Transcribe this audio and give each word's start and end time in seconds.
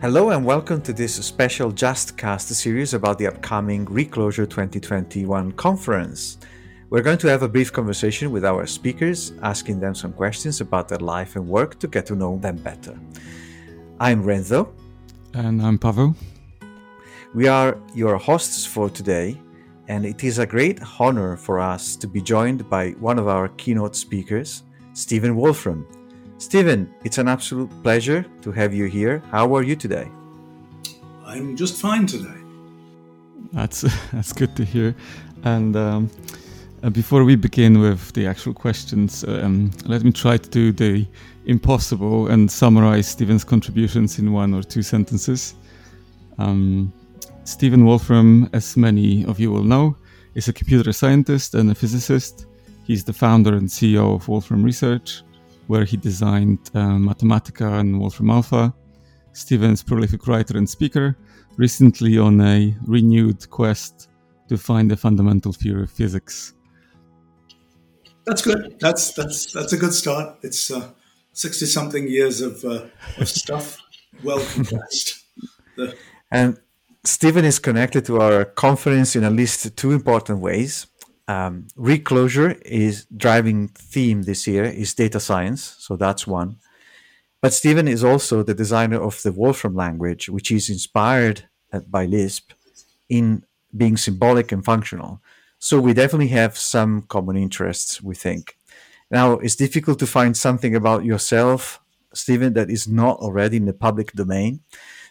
Hello 0.00 0.30
and 0.30 0.46
welcome 0.46 0.80
to 0.80 0.94
this 0.94 1.14
special 1.16 1.70
JustCast 1.70 2.54
series 2.54 2.94
about 2.94 3.18
the 3.18 3.26
upcoming 3.26 3.84
re:Clojure 3.84 4.48
2021 4.48 5.52
conference. 5.52 6.38
We're 6.88 7.02
going 7.02 7.18
to 7.18 7.28
have 7.28 7.42
a 7.42 7.48
brief 7.48 7.70
conversation 7.70 8.30
with 8.30 8.46
our 8.46 8.66
speakers, 8.66 9.34
asking 9.42 9.78
them 9.78 9.94
some 9.94 10.14
questions 10.14 10.62
about 10.62 10.88
their 10.88 11.00
life 11.00 11.36
and 11.36 11.46
work 11.46 11.78
to 11.80 11.86
get 11.86 12.06
to 12.06 12.14
know 12.14 12.38
them 12.38 12.56
better. 12.56 12.98
I'm 14.00 14.22
Renzo. 14.22 14.72
And 15.34 15.60
I'm 15.60 15.76
Pavel. 15.78 16.16
We 17.34 17.46
are 17.48 17.76
your 17.94 18.16
hosts 18.16 18.64
for 18.64 18.88
today, 18.88 19.38
and 19.88 20.06
it 20.06 20.24
is 20.24 20.38
a 20.38 20.46
great 20.46 20.80
honor 20.98 21.36
for 21.36 21.60
us 21.60 21.94
to 21.96 22.06
be 22.06 22.22
joined 22.22 22.70
by 22.70 22.92
one 22.92 23.18
of 23.18 23.28
our 23.28 23.48
keynote 23.48 23.94
speakers, 23.96 24.62
Stephen 24.94 25.36
Wolfram. 25.36 25.86
Stephen, 26.40 26.88
it's 27.04 27.18
an 27.18 27.28
absolute 27.28 27.70
pleasure 27.82 28.24
to 28.40 28.50
have 28.50 28.72
you 28.72 28.86
here. 28.86 29.22
How 29.30 29.54
are 29.54 29.62
you 29.62 29.76
today? 29.76 30.08
I'm 31.26 31.54
just 31.54 31.78
fine 31.78 32.06
today. 32.06 32.40
That's 33.52 33.82
that's 34.12 34.32
good 34.32 34.56
to 34.56 34.64
hear. 34.64 34.94
And 35.44 35.76
um, 35.76 36.10
uh, 36.82 36.88
before 36.88 37.24
we 37.24 37.36
begin 37.36 37.78
with 37.78 38.14
the 38.14 38.26
actual 38.26 38.54
questions, 38.54 39.22
um, 39.24 39.70
let 39.84 40.02
me 40.02 40.12
try 40.12 40.38
to 40.38 40.48
do 40.48 40.72
the 40.72 41.06
impossible 41.44 42.28
and 42.28 42.50
summarize 42.50 43.06
Stephen's 43.06 43.44
contributions 43.44 44.18
in 44.18 44.32
one 44.32 44.54
or 44.54 44.62
two 44.62 44.82
sentences. 44.82 45.54
Um, 46.38 46.90
Stephen 47.44 47.84
Wolfram, 47.84 48.48
as 48.54 48.78
many 48.78 49.26
of 49.26 49.38
you 49.38 49.50
will 49.50 49.64
know, 49.64 49.94
is 50.34 50.48
a 50.48 50.54
computer 50.54 50.92
scientist 50.94 51.54
and 51.54 51.70
a 51.70 51.74
physicist. 51.74 52.46
He's 52.86 53.04
the 53.04 53.12
founder 53.12 53.54
and 53.54 53.68
CEO 53.68 54.14
of 54.14 54.26
Wolfram 54.26 54.64
Research 54.64 55.22
where 55.70 55.84
he 55.84 55.96
designed 55.96 56.58
uh, 56.74 56.98
Mathematica 57.08 57.78
and 57.78 58.00
Wolfram 58.00 58.30
Alpha. 58.30 58.74
Stephen's 59.32 59.84
prolific 59.84 60.26
writer 60.26 60.58
and 60.58 60.68
speaker, 60.68 61.16
recently 61.56 62.18
on 62.18 62.40
a 62.40 62.74
renewed 62.86 63.48
quest 63.50 64.08
to 64.48 64.58
find 64.58 64.90
the 64.90 64.96
fundamental 64.96 65.52
theory 65.52 65.84
of 65.84 65.90
physics. 65.90 66.54
That's 68.26 68.42
good. 68.42 68.60
That's 68.80 69.12
that's 69.14 69.52
that's 69.52 69.72
a 69.72 69.76
good 69.76 69.94
start. 69.94 70.38
It's 70.42 70.72
sixty 71.32 71.66
uh, 71.66 71.68
something 71.68 72.08
years 72.08 72.40
of, 72.40 72.64
uh, 72.64 72.86
of 73.20 73.28
stuff, 73.28 73.78
well 74.24 74.42
compressed. 74.54 75.24
The- 75.76 75.94
and 76.32 76.58
Stephen 77.04 77.44
is 77.44 77.60
connected 77.60 78.04
to 78.06 78.20
our 78.20 78.44
conference 78.44 79.14
in 79.14 79.22
at 79.22 79.32
least 79.32 79.76
two 79.76 79.92
important 79.92 80.40
ways 80.40 80.89
um, 81.30 81.68
reclojure 81.76 82.60
is 82.62 83.06
driving 83.16 83.68
theme 83.68 84.22
this 84.22 84.46
year 84.46 84.64
is 84.64 84.94
data 84.94 85.20
science 85.20 85.76
so 85.78 85.96
that's 85.96 86.26
one. 86.26 86.56
But 87.42 87.52
stephen 87.52 87.86
is 87.86 88.02
also 88.02 88.42
the 88.42 88.60
designer 88.62 89.00
of 89.00 89.22
the 89.22 89.32
wolfram 89.32 89.76
language 89.84 90.28
which 90.28 90.50
is 90.50 90.68
inspired 90.68 91.38
by 91.96 92.04
lisp 92.06 92.52
in 93.08 93.44
being 93.76 93.96
symbolic 93.96 94.50
and 94.50 94.64
functional. 94.64 95.22
So 95.58 95.80
we 95.80 95.92
definitely 95.94 96.34
have 96.40 96.58
some 96.58 97.02
common 97.02 97.36
interests 97.36 98.02
we 98.02 98.14
think. 98.14 98.56
Now 99.10 99.26
it's 99.34 99.56
difficult 99.64 99.98
to 100.00 100.06
find 100.06 100.36
something 100.36 100.74
about 100.74 101.04
yourself 101.04 101.80
stephen 102.12 102.54
that 102.54 102.70
is 102.70 102.88
not 102.88 103.16
already 103.18 103.56
in 103.56 103.66
the 103.66 103.80
public 103.86 104.12
domain 104.12 104.60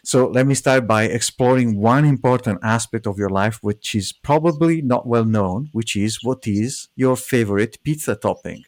so 0.04 0.28
let 0.28 0.46
me 0.46 0.54
start 0.54 0.86
by 0.86 1.04
exploring 1.04 1.78
one 1.78 2.04
important 2.04 2.60
aspect 2.62 3.06
of 3.06 3.18
your 3.18 3.28
life, 3.28 3.58
which 3.62 3.94
is 3.94 4.12
probably 4.12 4.82
not 4.82 5.06
well 5.06 5.24
known, 5.24 5.68
which 5.72 5.96
is 5.96 6.22
what 6.22 6.46
is 6.46 6.88
your 6.96 7.16
favorite 7.16 7.78
pizza 7.82 8.14
topping? 8.14 8.64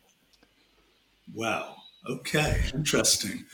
Wow. 1.35 1.77
Okay. 2.09 2.63
Interesting. 2.75 3.45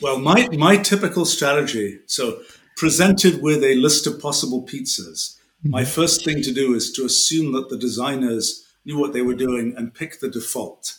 Well, 0.00 0.18
my, 0.18 0.48
my 0.52 0.76
typical 0.76 1.24
strategy 1.24 2.00
so, 2.06 2.40
presented 2.76 3.42
with 3.42 3.62
a 3.62 3.74
list 3.74 4.06
of 4.06 4.20
possible 4.20 4.62
pizzas, 4.62 5.36
my 5.62 5.82
mm-hmm. 5.82 5.90
first 5.90 6.24
thing 6.24 6.42
to 6.42 6.52
do 6.52 6.74
is 6.74 6.90
to 6.92 7.04
assume 7.04 7.52
that 7.52 7.68
the 7.68 7.76
designers 7.76 8.66
knew 8.86 8.98
what 8.98 9.12
they 9.12 9.20
were 9.20 9.34
doing 9.34 9.74
and 9.76 9.92
pick 9.92 10.20
the 10.20 10.28
default. 10.28 10.98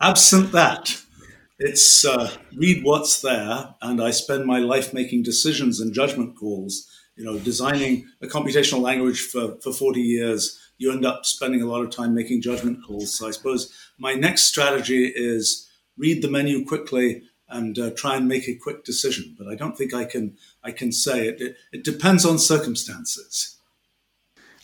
Absent 0.00 0.52
that, 0.52 1.00
it's 1.58 2.04
uh, 2.04 2.30
read 2.56 2.84
what's 2.84 3.20
there, 3.20 3.74
and 3.80 4.02
I 4.02 4.10
spend 4.10 4.46
my 4.46 4.58
life 4.58 4.92
making 4.92 5.22
decisions 5.22 5.80
and 5.80 5.94
judgment 5.94 6.36
calls. 6.36 6.88
You 7.16 7.24
know, 7.24 7.38
designing 7.38 8.08
a 8.22 8.26
computational 8.26 8.80
language 8.80 9.20
for, 9.20 9.56
for 9.62 9.72
40 9.72 10.00
years, 10.00 10.58
you 10.78 10.90
end 10.90 11.04
up 11.04 11.26
spending 11.26 11.62
a 11.62 11.66
lot 11.66 11.82
of 11.82 11.90
time 11.90 12.14
making 12.14 12.42
judgment 12.42 12.78
calls. 12.86 13.14
So 13.14 13.28
I 13.28 13.32
suppose 13.32 13.72
my 13.98 14.14
next 14.14 14.44
strategy 14.44 15.12
is 15.14 15.68
read 15.96 16.22
the 16.22 16.30
menu 16.30 16.64
quickly 16.64 17.22
and 17.48 17.78
uh, 17.78 17.90
try 17.90 18.16
and 18.16 18.26
make 18.26 18.48
a 18.48 18.56
quick 18.56 18.84
decision. 18.84 19.36
But 19.38 19.46
I 19.46 19.54
don't 19.54 19.76
think 19.76 19.94
I 19.94 20.04
can 20.04 20.36
I 20.64 20.72
can 20.72 20.90
say 20.90 21.28
it. 21.28 21.40
It, 21.40 21.56
it 21.72 21.84
depends 21.84 22.24
on 22.24 22.38
circumstances. 22.38 23.58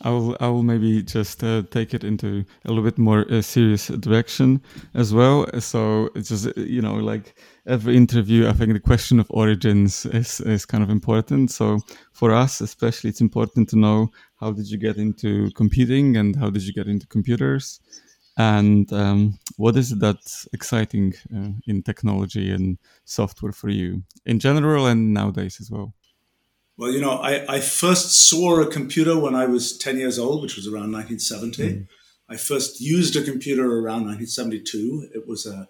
I 0.02 0.10
will, 0.10 0.36
I 0.40 0.48
will 0.48 0.62
maybe 0.62 1.02
just 1.02 1.42
uh, 1.42 1.62
take 1.70 1.92
it 1.92 2.04
into 2.04 2.44
a 2.64 2.68
little 2.68 2.84
bit 2.84 2.98
more 2.98 3.26
uh, 3.30 3.42
serious 3.42 3.88
direction 3.88 4.62
as 4.94 5.12
well. 5.12 5.46
So 5.60 6.10
it's 6.14 6.28
just 6.28 6.56
you 6.56 6.80
know, 6.80 6.94
like 6.94 7.34
every 7.66 7.96
interview, 7.96 8.48
I 8.48 8.52
think 8.52 8.72
the 8.72 8.80
question 8.80 9.18
of 9.18 9.26
origins 9.30 10.06
is 10.06 10.40
is 10.40 10.64
kind 10.64 10.84
of 10.84 10.90
important. 10.90 11.50
So 11.50 11.80
for 12.12 12.32
us, 12.32 12.60
especially, 12.60 13.10
it's 13.10 13.20
important 13.20 13.68
to 13.70 13.76
know 13.76 14.08
how 14.40 14.52
did 14.52 14.70
you 14.70 14.78
get 14.78 14.96
into 14.98 15.50
computing 15.52 16.16
and 16.16 16.36
how 16.36 16.50
did 16.50 16.62
you 16.62 16.72
get 16.72 16.86
into 16.86 17.06
computers, 17.08 17.80
and 18.36 18.92
um, 18.92 19.38
what 19.56 19.76
is 19.76 19.90
it 19.92 19.98
that's 19.98 20.46
exciting 20.52 21.14
uh, 21.34 21.50
in 21.66 21.82
technology 21.82 22.52
and 22.52 22.78
software 23.04 23.52
for 23.52 23.68
you 23.68 24.02
in 24.26 24.38
general 24.38 24.86
and 24.86 25.12
nowadays 25.12 25.58
as 25.60 25.70
well. 25.72 25.92
Well, 26.78 26.92
you 26.92 27.00
know, 27.00 27.10
I, 27.10 27.56
I 27.56 27.60
first 27.60 28.12
saw 28.12 28.60
a 28.60 28.70
computer 28.70 29.18
when 29.18 29.34
I 29.34 29.46
was 29.46 29.76
10 29.76 29.98
years 29.98 30.16
old, 30.16 30.42
which 30.42 30.54
was 30.54 30.68
around 30.68 30.92
1970. 30.92 31.62
Mm. 31.62 31.88
I 32.28 32.36
first 32.36 32.80
used 32.80 33.16
a 33.16 33.24
computer 33.24 33.64
around 33.64 34.06
1972. 34.06 35.08
It 35.12 35.26
was 35.26 35.44
a, 35.44 35.68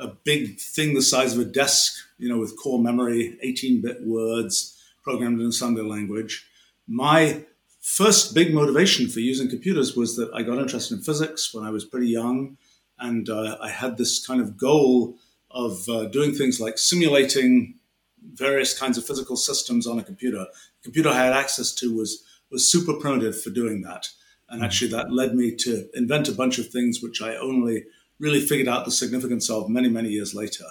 a 0.00 0.08
big 0.08 0.58
thing 0.58 0.94
the 0.94 1.00
size 1.00 1.34
of 1.34 1.40
a 1.40 1.44
desk, 1.44 1.94
you 2.18 2.28
know, 2.28 2.38
with 2.38 2.58
core 2.60 2.82
memory, 2.82 3.38
18 3.40 3.80
bit 3.82 4.04
words 4.04 4.76
programmed 5.04 5.40
in 5.40 5.46
assembly 5.46 5.84
language. 5.84 6.44
My 6.88 7.44
first 7.80 8.34
big 8.34 8.52
motivation 8.52 9.08
for 9.08 9.20
using 9.20 9.48
computers 9.48 9.96
was 9.96 10.16
that 10.16 10.28
I 10.34 10.42
got 10.42 10.58
interested 10.58 10.96
in 10.96 11.04
physics 11.04 11.54
when 11.54 11.64
I 11.64 11.70
was 11.70 11.84
pretty 11.84 12.08
young. 12.08 12.56
And 12.98 13.28
uh, 13.28 13.58
I 13.62 13.70
had 13.70 13.96
this 13.96 14.26
kind 14.26 14.40
of 14.40 14.56
goal 14.56 15.18
of 15.52 15.88
uh, 15.88 16.06
doing 16.06 16.34
things 16.34 16.60
like 16.60 16.78
simulating 16.78 17.77
various 18.22 18.78
kinds 18.78 18.98
of 18.98 19.06
physical 19.06 19.36
systems 19.36 19.86
on 19.86 19.98
a 19.98 20.04
computer. 20.04 20.38
The 20.38 20.84
computer 20.84 21.08
I 21.10 21.24
had 21.24 21.32
access 21.32 21.72
to 21.76 21.96
was 21.96 22.24
was 22.50 22.70
super 22.70 22.94
primitive 22.94 23.40
for 23.40 23.50
doing 23.50 23.82
that, 23.82 24.08
and 24.48 24.64
actually 24.64 24.90
that 24.92 25.12
led 25.12 25.34
me 25.34 25.54
to 25.56 25.88
invent 25.94 26.28
a 26.28 26.32
bunch 26.32 26.58
of 26.58 26.68
things 26.68 27.02
which 27.02 27.20
I 27.20 27.36
only 27.36 27.84
really 28.18 28.40
figured 28.40 28.68
out 28.68 28.84
the 28.84 28.90
significance 28.90 29.50
of 29.50 29.68
many 29.68 29.88
many 29.88 30.08
years 30.08 30.34
later. 30.34 30.64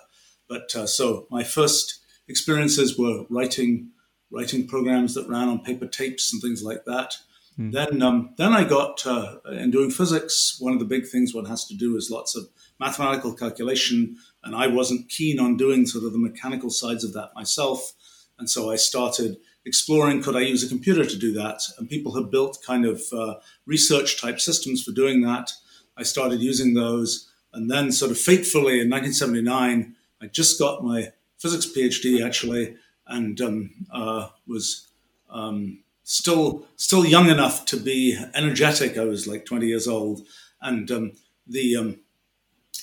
But 0.47 0.75
uh, 0.75 0.87
so 0.87 1.27
my 1.29 1.43
first 1.43 1.99
experiences 2.27 2.97
were 2.97 3.25
writing 3.29 3.91
writing 4.31 4.67
programs 4.67 5.13
that 5.13 5.27
ran 5.29 5.47
on 5.47 5.63
paper 5.63 5.87
tapes 5.87 6.33
and 6.33 6.41
things 6.41 6.63
like 6.63 6.85
that. 6.85 7.15
Mm. 7.59 7.71
Then, 7.71 8.01
um, 8.01 8.33
then 8.37 8.53
I 8.53 8.63
got 8.63 9.05
uh, 9.05 9.37
in 9.51 9.71
doing 9.71 9.89
physics. 9.89 10.57
One 10.59 10.73
of 10.73 10.79
the 10.79 10.85
big 10.85 11.07
things 11.07 11.33
one 11.33 11.45
has 11.45 11.65
to 11.67 11.75
do 11.75 11.95
is 11.95 12.11
lots 12.11 12.35
of 12.35 12.47
mathematical 12.79 13.33
calculation, 13.33 14.17
and 14.47 14.55
I 14.55 14.67
wasn't 14.67 15.09
keen 15.09 15.39
on 15.39 15.57
doing 15.57 15.85
sort 15.85 16.05
of 16.05 16.13
the 16.13 16.17
mechanical 16.17 16.69
sides 16.69 17.03
of 17.03 17.11
that 17.13 17.35
myself. 17.35 17.91
And 18.39 18.49
so 18.49 18.71
I 18.71 18.77
started 18.77 19.37
exploring 19.65 20.23
could 20.23 20.37
I 20.37 20.39
use 20.39 20.63
a 20.63 20.69
computer 20.69 21.03
to 21.03 21.17
do 21.17 21.33
that? 21.33 21.61
And 21.77 21.89
people 21.89 22.15
have 22.15 22.31
built 22.31 22.63
kind 22.65 22.85
of 22.85 23.01
uh, 23.11 23.35
research 23.65 24.21
type 24.21 24.39
systems 24.39 24.81
for 24.81 24.91
doing 24.91 25.21
that. 25.23 25.51
I 25.97 26.03
started 26.03 26.39
using 26.39 26.73
those. 26.73 27.29
And 27.51 27.69
then, 27.69 27.91
sort 27.91 28.11
of 28.11 28.17
fatefully 28.17 28.79
in 28.79 28.89
1979, 28.89 29.95
I 30.21 30.27
just 30.27 30.59
got 30.59 30.83
my 30.83 31.11
physics 31.39 31.65
PhD 31.65 32.25
actually, 32.25 32.75
and 33.07 33.39
um, 33.41 33.71
uh, 33.91 34.29
was 34.47 34.87
um, 35.29 35.79
still 36.03 36.67
still 36.75 37.05
young 37.05 37.29
enough 37.29 37.65
to 37.65 37.77
be 37.77 38.17
energetic. 38.33 38.97
I 38.97 39.05
was 39.05 39.27
like 39.27 39.45
20 39.45 39.67
years 39.67 39.87
old, 39.87 40.21
and 40.61 40.89
um, 40.91 41.11
the 41.47 41.75
um, 41.77 41.99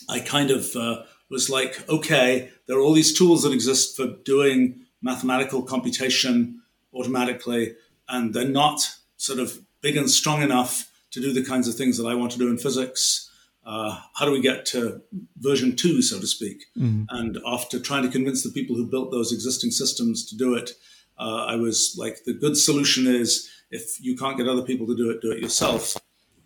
I 0.09 0.21
kind 0.21 0.51
of 0.51 0.75
uh, 0.75 1.03
was 1.35 1.51
like, 1.51 1.87
okay, 1.89 2.49
there 2.67 2.77
are 2.79 2.81
all 2.81 2.93
these 2.95 3.19
tools 3.19 3.43
that 3.43 3.53
exist 3.53 3.97
for 3.97 4.07
doing 4.25 4.87
mathematical 5.03 5.63
computation 5.63 6.63
automatically, 6.95 7.75
and 8.09 8.33
they're 8.33 8.57
not 8.65 8.79
sort 9.17 9.41
of 9.41 9.59
big 9.81 9.97
and 9.97 10.09
strong 10.09 10.43
enough 10.43 10.73
to 11.11 11.21
do 11.21 11.33
the 11.33 11.45
kinds 11.45 11.67
of 11.67 11.75
things 11.75 11.99
that 11.99 12.07
I 12.07 12.15
want 12.15 12.31
to 12.33 12.39
do 12.39 12.49
in 12.49 12.57
physics. 12.57 13.29
Uh, 13.67 13.99
how 14.15 14.25
do 14.27 14.31
we 14.31 14.41
get 14.41 14.65
to 14.67 15.03
version 15.39 15.75
two, 15.75 16.03
so 16.03 16.21
to 16.21 16.27
speak? 16.27 16.59
Mm-hmm. 16.79 17.05
And 17.09 17.39
after 17.45 17.81
trying 17.81 18.05
to 18.05 18.11
convince 18.17 18.45
the 18.45 18.51
people 18.51 18.77
who 18.77 18.87
built 18.87 19.11
those 19.11 19.33
existing 19.33 19.73
systems 19.73 20.25
to 20.27 20.37
do 20.37 20.55
it, 20.55 20.71
uh, 21.19 21.47
I 21.47 21.57
was 21.57 21.97
like, 21.99 22.25
the 22.25 22.35
good 22.45 22.57
solution 22.57 23.09
is 23.09 23.51
if 23.71 24.01
you 24.01 24.17
can't 24.17 24.39
get 24.39 24.49
other 24.49 24.63
people 24.63 24.87
to 24.87 24.97
do 24.97 25.11
it, 25.11 25.21
do 25.21 25.33
it 25.33 25.43
yourself. 25.43 25.97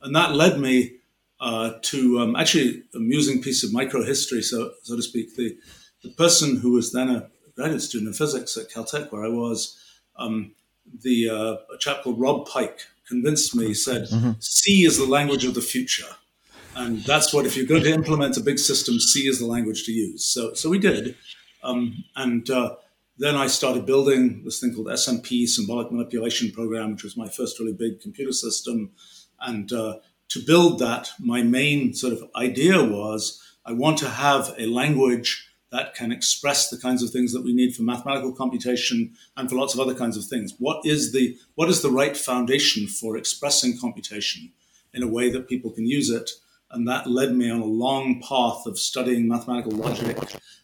And 0.00 0.16
that 0.16 0.34
led 0.34 0.58
me 0.58 0.98
uh, 1.40 1.72
to 1.82 2.20
um, 2.20 2.36
actually 2.36 2.82
amusing 2.94 3.42
piece 3.42 3.62
of 3.62 3.72
micro 3.72 4.04
history, 4.04 4.42
so 4.42 4.72
so 4.82 4.96
to 4.96 5.02
speak. 5.02 5.36
The 5.36 5.56
the 6.02 6.10
person 6.10 6.56
who 6.56 6.72
was 6.72 6.92
then 6.92 7.08
a 7.08 7.28
graduate 7.56 7.82
student 7.82 8.08
in 8.08 8.14
physics 8.14 8.56
at 8.56 8.70
Caltech, 8.70 9.10
where 9.10 9.24
I 9.24 9.28
was, 9.28 9.76
um, 10.16 10.54
the 11.02 11.28
uh, 11.30 11.74
a 11.74 11.78
chap 11.78 12.02
called 12.02 12.20
Rob 12.20 12.46
Pike 12.46 12.80
convinced 13.06 13.54
me. 13.54 13.74
Said 13.74 14.04
mm-hmm. 14.04 14.32
C 14.40 14.84
is 14.84 14.98
the 14.98 15.06
language 15.06 15.44
of 15.44 15.54
the 15.54 15.60
future, 15.60 16.16
and 16.74 17.02
that's 17.04 17.32
what 17.32 17.46
if 17.46 17.56
you're 17.56 17.66
going 17.66 17.84
to 17.84 17.92
implement 17.92 18.36
a 18.36 18.40
big 18.40 18.58
system, 18.58 18.98
C 18.98 19.28
is 19.28 19.38
the 19.38 19.46
language 19.46 19.84
to 19.84 19.92
use. 19.92 20.24
So 20.24 20.54
so 20.54 20.68
we 20.68 20.78
did, 20.78 21.16
um, 21.62 22.04
and 22.16 22.48
uh, 22.50 22.76
then 23.18 23.34
I 23.34 23.48
started 23.48 23.86
building 23.86 24.42
this 24.44 24.60
thing 24.60 24.74
called 24.74 24.86
SMP, 24.88 25.46
Symbolic 25.48 25.90
Manipulation 25.90 26.52
Program, 26.52 26.92
which 26.92 27.04
was 27.04 27.16
my 27.16 27.28
first 27.28 27.58
really 27.58 27.72
big 27.72 28.00
computer 28.00 28.32
system, 28.32 28.90
and 29.40 29.72
uh, 29.72 29.98
to 30.30 30.44
build 30.44 30.78
that, 30.78 31.10
my 31.18 31.42
main 31.42 31.94
sort 31.94 32.12
of 32.12 32.22
idea 32.36 32.82
was 32.82 33.42
I 33.64 33.72
want 33.72 33.98
to 33.98 34.08
have 34.08 34.54
a 34.58 34.66
language 34.66 35.48
that 35.70 35.94
can 35.94 36.12
express 36.12 36.70
the 36.70 36.78
kinds 36.78 37.02
of 37.02 37.10
things 37.10 37.32
that 37.32 37.44
we 37.44 37.52
need 37.52 37.74
for 37.74 37.82
mathematical 37.82 38.32
computation 38.32 39.12
and 39.36 39.48
for 39.48 39.56
lots 39.56 39.74
of 39.74 39.80
other 39.80 39.94
kinds 39.94 40.16
of 40.16 40.24
things. 40.24 40.54
What 40.58 40.84
is 40.84 41.12
the 41.12 41.36
what 41.54 41.68
is 41.68 41.82
the 41.82 41.90
right 41.90 42.16
foundation 42.16 42.86
for 42.86 43.16
expressing 43.16 43.78
computation 43.78 44.52
in 44.94 45.02
a 45.02 45.08
way 45.08 45.30
that 45.30 45.48
people 45.48 45.70
can 45.70 45.86
use 45.86 46.08
it? 46.10 46.30
And 46.70 46.86
that 46.88 47.06
led 47.06 47.34
me 47.34 47.50
on 47.50 47.60
a 47.60 47.66
long 47.66 48.22
path 48.22 48.66
of 48.66 48.78
studying 48.78 49.28
mathematical 49.28 49.72
logic 49.72 50.18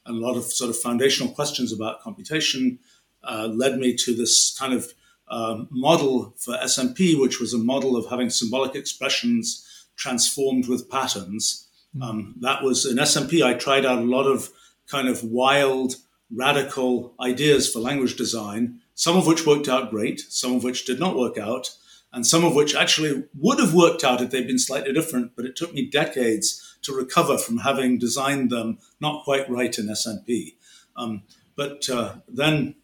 and 0.07 0.17
a 0.17 0.27
lot 0.27 0.37
of 0.37 0.45
sort 0.45 0.71
of 0.71 0.79
foundational 0.79 1.33
questions 1.33 1.73
about 1.73 2.03
computation. 2.03 2.79
Uh, 3.23 3.49
led 3.51 3.79
me 3.79 3.95
to 3.95 4.15
this 4.15 4.55
kind 4.59 4.75
of 4.75 4.93
uh, 5.29 5.65
model 5.71 6.35
for 6.37 6.55
SMP, 6.55 7.19
which 7.19 7.41
was 7.41 7.55
a 7.55 7.59
model 7.59 7.97
of 7.97 8.09
having 8.11 8.31
symbolic 8.31 8.75
expressions 8.75 9.87
transformed 9.97 10.69
with 10.69 10.91
patterns. 10.91 11.69
Hmm. 11.97 12.03
Um, 12.03 12.35
that 12.41 12.63
was 12.63 12.85
in 12.87 12.99
SMP. 12.99 13.45
I 13.45 13.55
tried 13.55 13.87
out 13.87 13.99
a 13.99 14.03
lot 14.03 14.27
of 14.27 14.51
kind 14.89 15.09
of 15.09 15.25
wild, 15.25 15.97
radical 16.31 17.15
ideas 17.21 17.71
for 17.71 17.79
language 17.79 18.17
design, 18.17 18.81
some 18.95 19.17
of 19.17 19.27
which 19.27 19.47
worked 19.47 19.69
out 19.69 19.91
great, 19.91 20.21
some 20.21 20.55
of 20.55 20.65
which 20.65 20.85
did 20.85 21.01
not 21.01 21.17
work 21.17 21.39
out, 21.39 21.71
and 22.13 22.27
some 22.27 22.45
of 22.45 22.55
which 22.55 22.75
actually 22.75 23.25
would 23.39 23.59
have 23.59 23.75
worked 23.75 24.05
out 24.05 24.21
if 24.21 24.31
they'd 24.31 24.47
been 24.47 24.59
slightly 24.59 24.93
different, 24.93 25.33
but 25.35 25.45
it 25.45 25.57
took 25.57 25.75
me 25.75 25.91
decades 25.91 26.77
to 26.83 26.95
recover 26.95 27.37
from 27.37 27.59
having 27.59 27.99
designed 27.99 28.51
them 28.51 28.79
not 29.01 29.25
quite 29.25 29.51
right 29.51 29.77
in 29.79 29.87
SMP. 29.87 30.55
Um, 30.97 31.23
but 31.57 31.89
uh, 31.89 32.17
then 32.29 32.77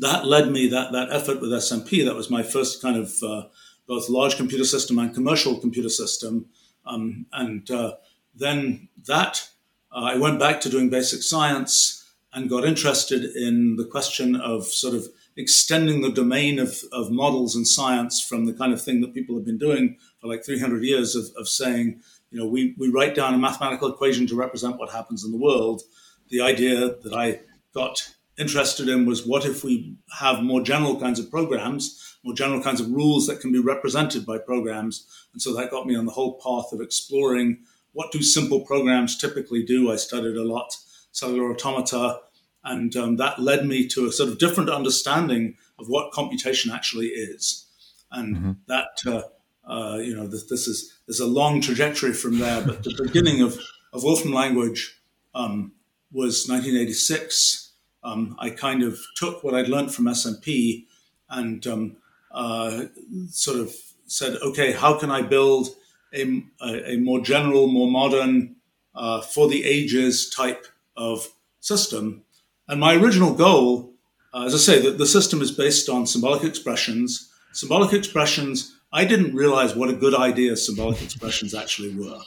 that 0.00 0.26
led 0.26 0.50
me, 0.50 0.68
that, 0.68 0.92
that 0.92 1.10
effort 1.10 1.40
with 1.40 1.50
SMP, 1.50 2.04
that 2.04 2.14
was 2.14 2.30
my 2.30 2.42
first 2.42 2.80
kind 2.82 2.96
of 2.96 3.14
uh, 3.22 3.42
both 3.86 4.08
large 4.08 4.36
computer 4.36 4.64
system 4.64 4.98
and 4.98 5.14
commercial 5.14 5.58
computer 5.58 5.88
system. 5.88 6.46
Um, 6.86 7.26
and 7.32 7.70
uh, 7.70 7.94
then 8.34 8.88
that 9.06 9.48
uh, 9.92 10.00
I 10.00 10.16
went 10.16 10.38
back 10.38 10.60
to 10.62 10.68
doing 10.68 10.90
basic 10.90 11.22
science 11.22 12.04
and 12.32 12.50
got 12.50 12.64
interested 12.64 13.24
in 13.24 13.76
the 13.76 13.84
question 13.84 14.36
of 14.36 14.66
sort 14.66 14.94
of 14.94 15.08
extending 15.36 16.02
the 16.02 16.10
domain 16.10 16.58
of, 16.58 16.78
of 16.92 17.10
models 17.10 17.54
and 17.54 17.66
science 17.66 18.20
from 18.20 18.44
the 18.44 18.52
kind 18.52 18.72
of 18.72 18.82
thing 18.82 19.00
that 19.00 19.14
people 19.14 19.36
have 19.36 19.46
been 19.46 19.58
doing 19.58 19.96
for 20.20 20.26
like 20.26 20.44
300 20.44 20.82
years 20.82 21.14
of, 21.14 21.26
of 21.36 21.48
saying, 21.48 22.00
you 22.30 22.38
know, 22.38 22.46
we, 22.46 22.74
we 22.76 22.88
write 22.88 23.14
down 23.14 23.34
a 23.34 23.38
mathematical 23.38 23.88
equation 23.88 24.26
to 24.26 24.34
represent 24.36 24.78
what 24.78 24.90
happens 24.90 25.24
in 25.24 25.30
the 25.30 25.38
world. 25.38 25.82
The 26.28 26.40
idea 26.40 26.96
that 27.02 27.14
I 27.14 27.40
got 27.72 28.14
interested 28.38 28.88
in 28.88 29.06
was 29.06 29.26
what 29.26 29.44
if 29.44 29.64
we 29.64 29.96
have 30.18 30.42
more 30.42 30.62
general 30.62 30.98
kinds 30.98 31.18
of 31.18 31.30
programs, 31.30 32.16
more 32.24 32.34
general 32.34 32.62
kinds 32.62 32.80
of 32.80 32.90
rules 32.90 33.26
that 33.26 33.40
can 33.40 33.52
be 33.52 33.58
represented 33.58 34.24
by 34.24 34.38
programs. 34.38 35.06
And 35.32 35.42
so 35.42 35.54
that 35.54 35.70
got 35.70 35.86
me 35.86 35.96
on 35.96 36.06
the 36.06 36.12
whole 36.12 36.34
path 36.34 36.72
of 36.72 36.80
exploring 36.80 37.58
what 37.92 38.12
do 38.12 38.22
simple 38.22 38.60
programs 38.60 39.18
typically 39.18 39.64
do? 39.64 39.90
I 39.90 39.96
studied 39.96 40.36
a 40.36 40.44
lot 40.44 40.72
cellular 41.10 41.50
automata, 41.50 42.20
and 42.62 42.94
um, 42.96 43.16
that 43.16 43.40
led 43.40 43.66
me 43.66 43.88
to 43.88 44.06
a 44.06 44.12
sort 44.12 44.28
of 44.28 44.38
different 44.38 44.70
understanding 44.70 45.56
of 45.78 45.88
what 45.88 46.12
computation 46.12 46.70
actually 46.70 47.06
is. 47.08 47.66
And 48.12 48.36
mm-hmm. 48.36 48.52
that, 48.68 49.00
uh, 49.06 49.22
uh, 49.68 49.96
you 49.98 50.14
know, 50.14 50.26
this, 50.26 50.44
this, 50.44 50.66
is 50.68 50.98
there's 51.06 51.20
a 51.20 51.26
long 51.26 51.60
trajectory 51.60 52.12
from 52.12 52.38
there. 52.38 52.62
But 52.64 52.84
the 52.84 53.02
beginning 53.02 53.42
of, 53.42 53.58
of 53.92 54.04
Wolfram 54.04 54.32
language 54.32 55.00
um, 55.34 55.72
was 56.12 56.46
1986. 56.48 57.67
Um, 58.02 58.36
I 58.38 58.50
kind 58.50 58.82
of 58.82 58.98
took 59.16 59.42
what 59.42 59.54
I'd 59.54 59.68
learned 59.68 59.92
from 59.92 60.06
SMP 60.06 60.84
and 61.28 61.66
um, 61.66 61.96
uh, 62.30 62.84
sort 63.30 63.58
of 63.58 63.74
said, 64.06 64.36
okay, 64.42 64.72
how 64.72 64.98
can 64.98 65.10
I 65.10 65.22
build 65.22 65.68
a, 66.14 66.42
a 66.62 66.96
more 66.96 67.20
general, 67.20 67.66
more 67.66 67.90
modern, 67.90 68.56
uh, 68.94 69.20
for 69.20 69.48
the 69.48 69.64
ages 69.64 70.28
type 70.28 70.66
of 70.96 71.28
system. 71.60 72.22
And 72.66 72.80
my 72.80 72.94
original 72.94 73.34
goal, 73.34 73.94
uh, 74.34 74.44
as 74.44 74.54
I 74.54 74.58
say, 74.58 74.82
that 74.82 74.98
the 74.98 75.06
system 75.06 75.40
is 75.40 75.52
based 75.52 75.88
on 75.88 76.06
symbolic 76.06 76.44
expressions. 76.44 77.30
Symbolic 77.52 77.92
expressions, 77.92 78.74
I 78.92 79.04
didn't 79.04 79.34
realize 79.34 79.74
what 79.74 79.88
a 79.88 79.94
good 79.94 80.14
idea 80.14 80.56
symbolic 80.56 81.00
expressions 81.08 81.54
actually 81.54 81.94
were. 81.94 82.20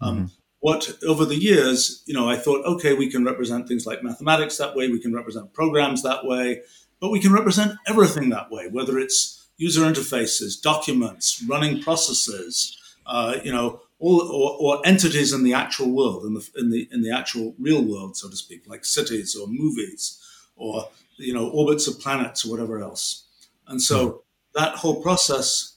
Um, 0.00 0.16
mm-hmm. 0.16 0.24
What 0.62 0.92
over 1.04 1.24
the 1.24 1.34
years, 1.34 2.04
you 2.06 2.14
know, 2.14 2.28
I 2.28 2.36
thought, 2.36 2.64
okay, 2.64 2.94
we 2.94 3.10
can 3.10 3.24
represent 3.24 3.66
things 3.66 3.84
like 3.84 4.04
mathematics 4.04 4.58
that 4.58 4.76
way, 4.76 4.88
we 4.88 5.00
can 5.00 5.12
represent 5.12 5.52
programs 5.52 6.04
that 6.04 6.24
way, 6.24 6.62
but 7.00 7.10
we 7.10 7.18
can 7.18 7.32
represent 7.32 7.72
everything 7.88 8.30
that 8.30 8.48
way, 8.48 8.68
whether 8.68 8.96
it's 8.96 9.48
user 9.56 9.82
interfaces, 9.82 10.62
documents, 10.62 11.42
running 11.48 11.82
processes, 11.82 12.78
uh, 13.06 13.38
you 13.42 13.50
know, 13.50 13.80
all, 13.98 14.20
or, 14.22 14.56
or, 14.60 14.86
entities 14.86 15.32
in 15.32 15.42
the 15.42 15.52
actual 15.52 15.90
world, 15.90 16.24
in 16.24 16.34
the, 16.34 16.48
in 16.56 16.70
the 16.70 16.88
in 16.92 17.02
the 17.02 17.10
actual 17.10 17.56
real 17.58 17.82
world, 17.82 18.16
so 18.16 18.30
to 18.30 18.36
speak, 18.36 18.62
like 18.68 18.84
cities 18.84 19.34
or 19.34 19.48
movies, 19.48 20.20
or 20.54 20.88
you 21.16 21.34
know, 21.34 21.48
orbits 21.48 21.88
of 21.88 21.98
planets 21.98 22.44
or 22.44 22.52
whatever 22.52 22.80
else. 22.80 23.24
And 23.66 23.82
so 23.82 24.08
mm. 24.08 24.18
that 24.54 24.76
whole 24.76 25.02
process 25.02 25.74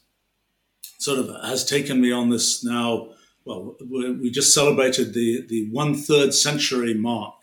sort 1.00 1.18
of 1.18 1.28
has 1.44 1.66
taken 1.66 2.00
me 2.00 2.12
on 2.12 2.30
this 2.30 2.64
now. 2.64 3.10
Well, 3.46 3.76
we 3.80 4.32
just 4.32 4.54
celebrated 4.54 5.14
the 5.14 5.46
the 5.48 5.70
one 5.70 5.94
third 5.94 6.34
century 6.34 6.96
mark 6.96 7.34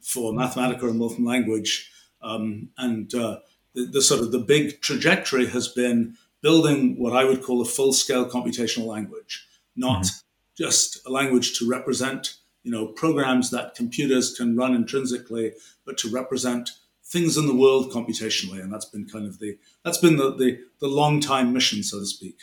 for 0.00 0.32
Mathematica 0.32 0.84
and 0.84 1.00
Wolfram 1.00 1.24
language, 1.24 1.90
um, 2.22 2.68
and 2.78 3.12
uh, 3.12 3.40
the, 3.74 3.86
the 3.86 4.02
sort 4.02 4.20
of 4.20 4.30
the 4.30 4.38
big 4.38 4.80
trajectory 4.80 5.46
has 5.48 5.66
been 5.66 6.16
building 6.42 6.96
what 6.98 7.12
I 7.12 7.24
would 7.24 7.42
call 7.42 7.60
a 7.60 7.64
full 7.64 7.92
scale 7.92 8.30
computational 8.30 8.86
language, 8.86 9.46
not 9.74 10.04
mm-hmm. 10.04 10.18
just 10.56 11.04
a 11.06 11.10
language 11.10 11.58
to 11.58 11.68
represent 11.68 12.36
you 12.62 12.70
know 12.70 12.86
programs 12.86 13.50
that 13.50 13.74
computers 13.74 14.34
can 14.34 14.56
run 14.56 14.74
intrinsically, 14.74 15.54
but 15.84 15.98
to 15.98 16.08
represent 16.08 16.70
things 17.04 17.36
in 17.36 17.46
the 17.46 17.56
world 17.56 17.90
computationally, 17.90 18.60
and 18.60 18.72
that's 18.72 18.84
been 18.84 19.08
kind 19.08 19.26
of 19.26 19.40
the 19.40 19.58
that's 19.84 19.98
been 19.98 20.18
the 20.18 20.36
the, 20.36 20.60
the 20.80 20.86
long 20.86 21.20
time 21.20 21.52
mission, 21.52 21.82
so 21.82 21.98
to 21.98 22.06
speak. 22.06 22.38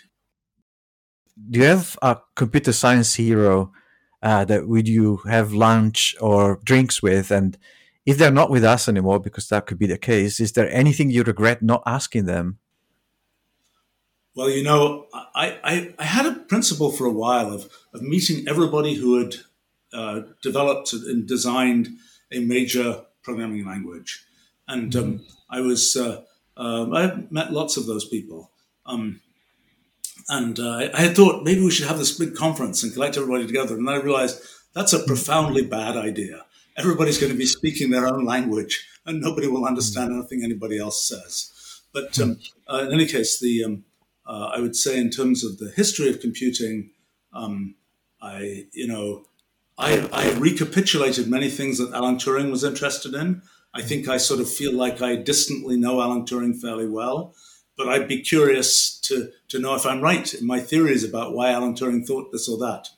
Do 1.49 1.59
you 1.59 1.65
have 1.65 1.97
a 2.01 2.17
computer 2.35 2.73
science 2.73 3.15
hero 3.15 3.71
uh, 4.21 4.45
that 4.45 4.67
would 4.67 4.87
you 4.87 5.17
have 5.27 5.53
lunch 5.53 6.15
or 6.19 6.59
drinks 6.63 7.01
with, 7.01 7.31
and 7.31 7.57
if 8.05 8.17
they're 8.17 8.31
not 8.31 8.49
with 8.49 8.63
us 8.63 8.87
anymore, 8.87 9.19
because 9.19 9.47
that 9.49 9.65
could 9.65 9.79
be 9.79 9.87
the 9.87 9.97
case, 9.97 10.39
is 10.39 10.53
there 10.53 10.69
anything 10.71 11.09
you 11.09 11.23
regret 11.23 11.61
not 11.61 11.83
asking 11.85 12.25
them? 12.25 12.59
Well, 14.35 14.49
you 14.49 14.63
know, 14.63 15.07
I, 15.13 15.57
I, 15.63 15.93
I, 15.97 16.03
had 16.03 16.25
a 16.25 16.33
principle 16.33 16.91
for 16.91 17.05
a 17.05 17.11
while 17.11 17.53
of, 17.53 17.69
of 17.93 18.01
meeting 18.01 18.45
everybody 18.49 18.95
who 18.95 19.17
had 19.19 19.35
uh, 19.93 20.21
developed 20.43 20.91
and 20.91 21.25
designed 21.25 21.87
a 22.33 22.39
major 22.39 23.05
programming 23.23 23.65
language. 23.65 24.25
And 24.67 24.93
um, 24.95 25.13
mm-hmm. 25.13 25.23
I 25.49 25.61
was, 25.61 25.95
uh, 25.95 26.23
uh, 26.57 26.91
I 26.91 27.23
met 27.29 27.53
lots 27.53 27.77
of 27.77 27.85
those 27.85 28.05
people. 28.05 28.51
Um, 28.85 29.21
and 30.27 30.59
uh, 30.59 30.89
I 30.93 31.01
had 31.01 31.15
thought 31.15 31.43
maybe 31.43 31.61
we 31.61 31.71
should 31.71 31.87
have 31.87 31.97
this 31.97 32.17
big 32.17 32.35
conference 32.35 32.83
and 32.83 32.93
collect 32.93 33.17
everybody 33.17 33.45
together. 33.45 33.75
And 33.75 33.87
then 33.87 33.95
I 33.95 33.99
realized 33.99 34.41
that's 34.73 34.93
a 34.93 35.03
profoundly 35.03 35.63
bad 35.63 35.95
idea. 35.95 36.45
Everybody's 36.77 37.19
going 37.19 37.31
to 37.31 37.37
be 37.37 37.45
speaking 37.45 37.89
their 37.89 38.07
own 38.07 38.25
language 38.25 38.87
and 39.05 39.21
nobody 39.21 39.47
will 39.47 39.65
understand 39.65 40.09
mm-hmm. 40.09 40.19
anything 40.19 40.43
anybody 40.43 40.79
else 40.79 41.07
says. 41.07 41.51
But 41.93 42.19
um, 42.19 42.39
uh, 42.67 42.85
in 42.87 42.93
any 42.93 43.05
case, 43.05 43.39
the, 43.39 43.63
um, 43.63 43.85
uh, 44.25 44.51
I 44.53 44.59
would 44.59 44.75
say 44.75 44.99
in 44.99 45.09
terms 45.09 45.45
of 45.45 45.59
the 45.59 45.71
history 45.71 46.09
of 46.09 46.19
computing, 46.19 46.89
um, 47.31 47.75
I 48.21 48.65
you 48.73 48.87
know 48.87 49.25
I, 49.77 50.07
I, 50.11 50.31
recapitulated 50.37 51.27
many 51.27 51.49
things 51.49 51.77
that 51.77 51.93
Alan 51.93 52.15
Turing 52.15 52.49
was 52.49 52.63
interested 52.63 53.13
in. 53.13 53.41
I 53.73 53.81
think 53.81 54.07
I 54.07 54.17
sort 54.17 54.39
of 54.39 54.49
feel 54.49 54.73
like 54.73 55.01
I 55.01 55.17
distantly 55.17 55.77
know 55.77 56.01
Alan 56.01 56.23
Turing 56.23 56.59
fairly 56.59 56.87
well, 56.87 57.35
but 57.77 57.87
I'd 57.87 58.07
be 58.07 58.21
curious 58.21 58.99
to 59.01 59.31
to 59.49 59.59
know 59.59 59.75
if 59.75 59.85
I'm 59.85 60.01
right 60.01 60.33
in 60.33 60.45
my 60.45 60.59
theories 60.59 61.03
about 61.03 61.33
why 61.33 61.51
Alan 61.51 61.75
Turing 61.75 62.05
thought 62.05 62.31
this 62.31 62.49
or 62.49 62.57
that. 62.57 62.89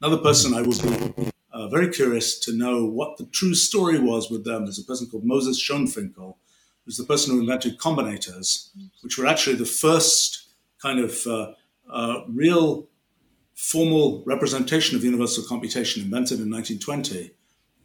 Another 0.00 0.20
person 0.20 0.54
I 0.54 0.62
would 0.62 0.82
be 0.82 1.30
uh, 1.52 1.68
very 1.68 1.88
curious 1.88 2.38
to 2.40 2.56
know 2.56 2.84
what 2.84 3.18
the 3.18 3.26
true 3.26 3.54
story 3.54 3.98
was 3.98 4.30
with 4.30 4.44
them 4.44 4.64
is 4.64 4.78
a 4.78 4.84
person 4.84 5.06
called 5.08 5.24
Moses 5.24 5.62
Schönfinkel, 5.62 6.36
who's 6.84 6.96
the 6.96 7.04
person 7.04 7.34
who 7.34 7.40
invented 7.40 7.78
combinators, 7.78 8.70
which 9.02 9.18
were 9.18 9.26
actually 9.26 9.56
the 9.56 9.64
first 9.64 10.48
kind 10.80 10.98
of 10.98 11.26
uh, 11.26 11.52
uh, 11.90 12.22
real 12.28 12.88
formal 13.54 14.24
representation 14.26 14.96
of 14.96 15.04
universal 15.04 15.44
computation 15.44 16.02
invented 16.02 16.40
in 16.40 16.50
1920. 16.50 17.30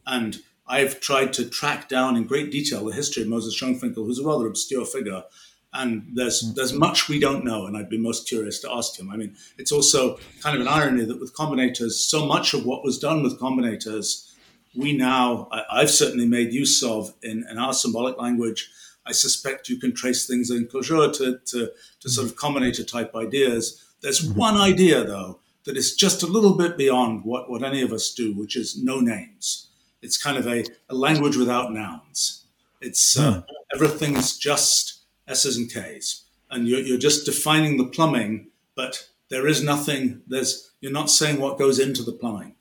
And 0.06 0.38
I've 0.66 1.00
tried 1.00 1.32
to 1.34 1.48
track 1.48 1.88
down 1.88 2.16
in 2.16 2.24
great 2.24 2.50
detail 2.50 2.84
the 2.84 2.94
history 2.94 3.22
of 3.22 3.28
Moses 3.28 3.58
Schönfinkel, 3.60 3.94
who's 3.94 4.18
a 4.18 4.24
rather 4.24 4.46
obscure 4.46 4.84
figure. 4.84 5.22
And 5.72 6.10
there's 6.14 6.42
mm. 6.42 6.54
there's 6.54 6.72
much 6.72 7.08
we 7.08 7.20
don't 7.20 7.44
know, 7.44 7.66
and 7.66 7.76
I'd 7.76 7.90
be 7.90 7.98
most 7.98 8.26
curious 8.26 8.58
to 8.60 8.72
ask 8.72 8.98
him. 8.98 9.10
I 9.10 9.16
mean, 9.16 9.36
it's 9.58 9.72
also 9.72 10.18
kind 10.40 10.56
of 10.56 10.62
an 10.62 10.68
irony 10.68 11.04
that 11.04 11.20
with 11.20 11.34
combinators, 11.34 11.92
so 11.92 12.26
much 12.26 12.54
of 12.54 12.64
what 12.64 12.84
was 12.84 12.98
done 12.98 13.22
with 13.22 13.38
combinators, 13.38 14.32
we 14.74 14.96
now 14.96 15.48
I, 15.50 15.80
have 15.80 15.90
certainly 15.90 16.26
made 16.26 16.52
use 16.52 16.82
of 16.82 17.14
in, 17.22 17.44
in 17.50 17.58
our 17.58 17.72
symbolic 17.72 18.18
language. 18.18 18.70
I 19.06 19.12
suspect 19.12 19.68
you 19.68 19.78
can 19.78 19.94
trace 19.94 20.26
things 20.26 20.50
in 20.50 20.66
Clojure 20.66 21.12
to, 21.16 21.38
to, 21.46 21.72
to 22.00 22.08
sort 22.10 22.28
of 22.28 22.36
combinator 22.36 22.86
type 22.86 23.14
ideas. 23.14 23.82
There's 24.02 24.20
mm-hmm. 24.20 24.38
one 24.38 24.56
idea 24.56 25.02
though 25.04 25.40
that 25.64 25.76
is 25.76 25.94
just 25.94 26.22
a 26.22 26.26
little 26.26 26.54
bit 26.54 26.76
beyond 26.76 27.24
what, 27.24 27.50
what 27.50 27.62
any 27.62 27.82
of 27.82 27.92
us 27.92 28.12
do, 28.12 28.34
which 28.34 28.56
is 28.56 28.82
no 28.82 29.00
names. 29.00 29.68
It's 30.02 30.16
kind 30.16 30.38
of 30.38 30.46
a, 30.46 30.64
a 30.88 30.94
language 30.94 31.36
without 31.36 31.72
nouns. 31.72 32.44
It's 32.80 33.18
uh, 33.18 33.42
everything's 33.74 34.38
just 34.38 34.97
S's 35.28 35.56
and 35.56 35.72
K's, 35.72 36.24
and 36.50 36.66
you're, 36.66 36.80
you're 36.80 36.98
just 36.98 37.26
defining 37.26 37.76
the 37.76 37.84
plumbing, 37.84 38.48
but 38.74 39.08
there 39.28 39.46
is 39.46 39.62
nothing. 39.62 40.22
There's 40.26 40.72
you're 40.80 40.92
not 40.92 41.10
saying 41.10 41.40
what 41.40 41.58
goes 41.58 41.78
into 41.78 42.02
the 42.02 42.12
plumbing. 42.12 42.54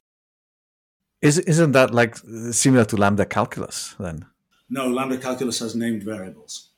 Is 1.22 1.40
isn't 1.40 1.72
that 1.72 1.94
like 1.94 2.18
similar 2.52 2.86
to 2.86 2.98
lambda 2.98 3.26
calculus 3.26 3.96
then? 4.00 4.26
No, 4.70 4.88
lambda 4.88 5.18
calculus 5.18 5.60
has 5.60 5.76
named 5.76 6.04
variables. 6.04 6.70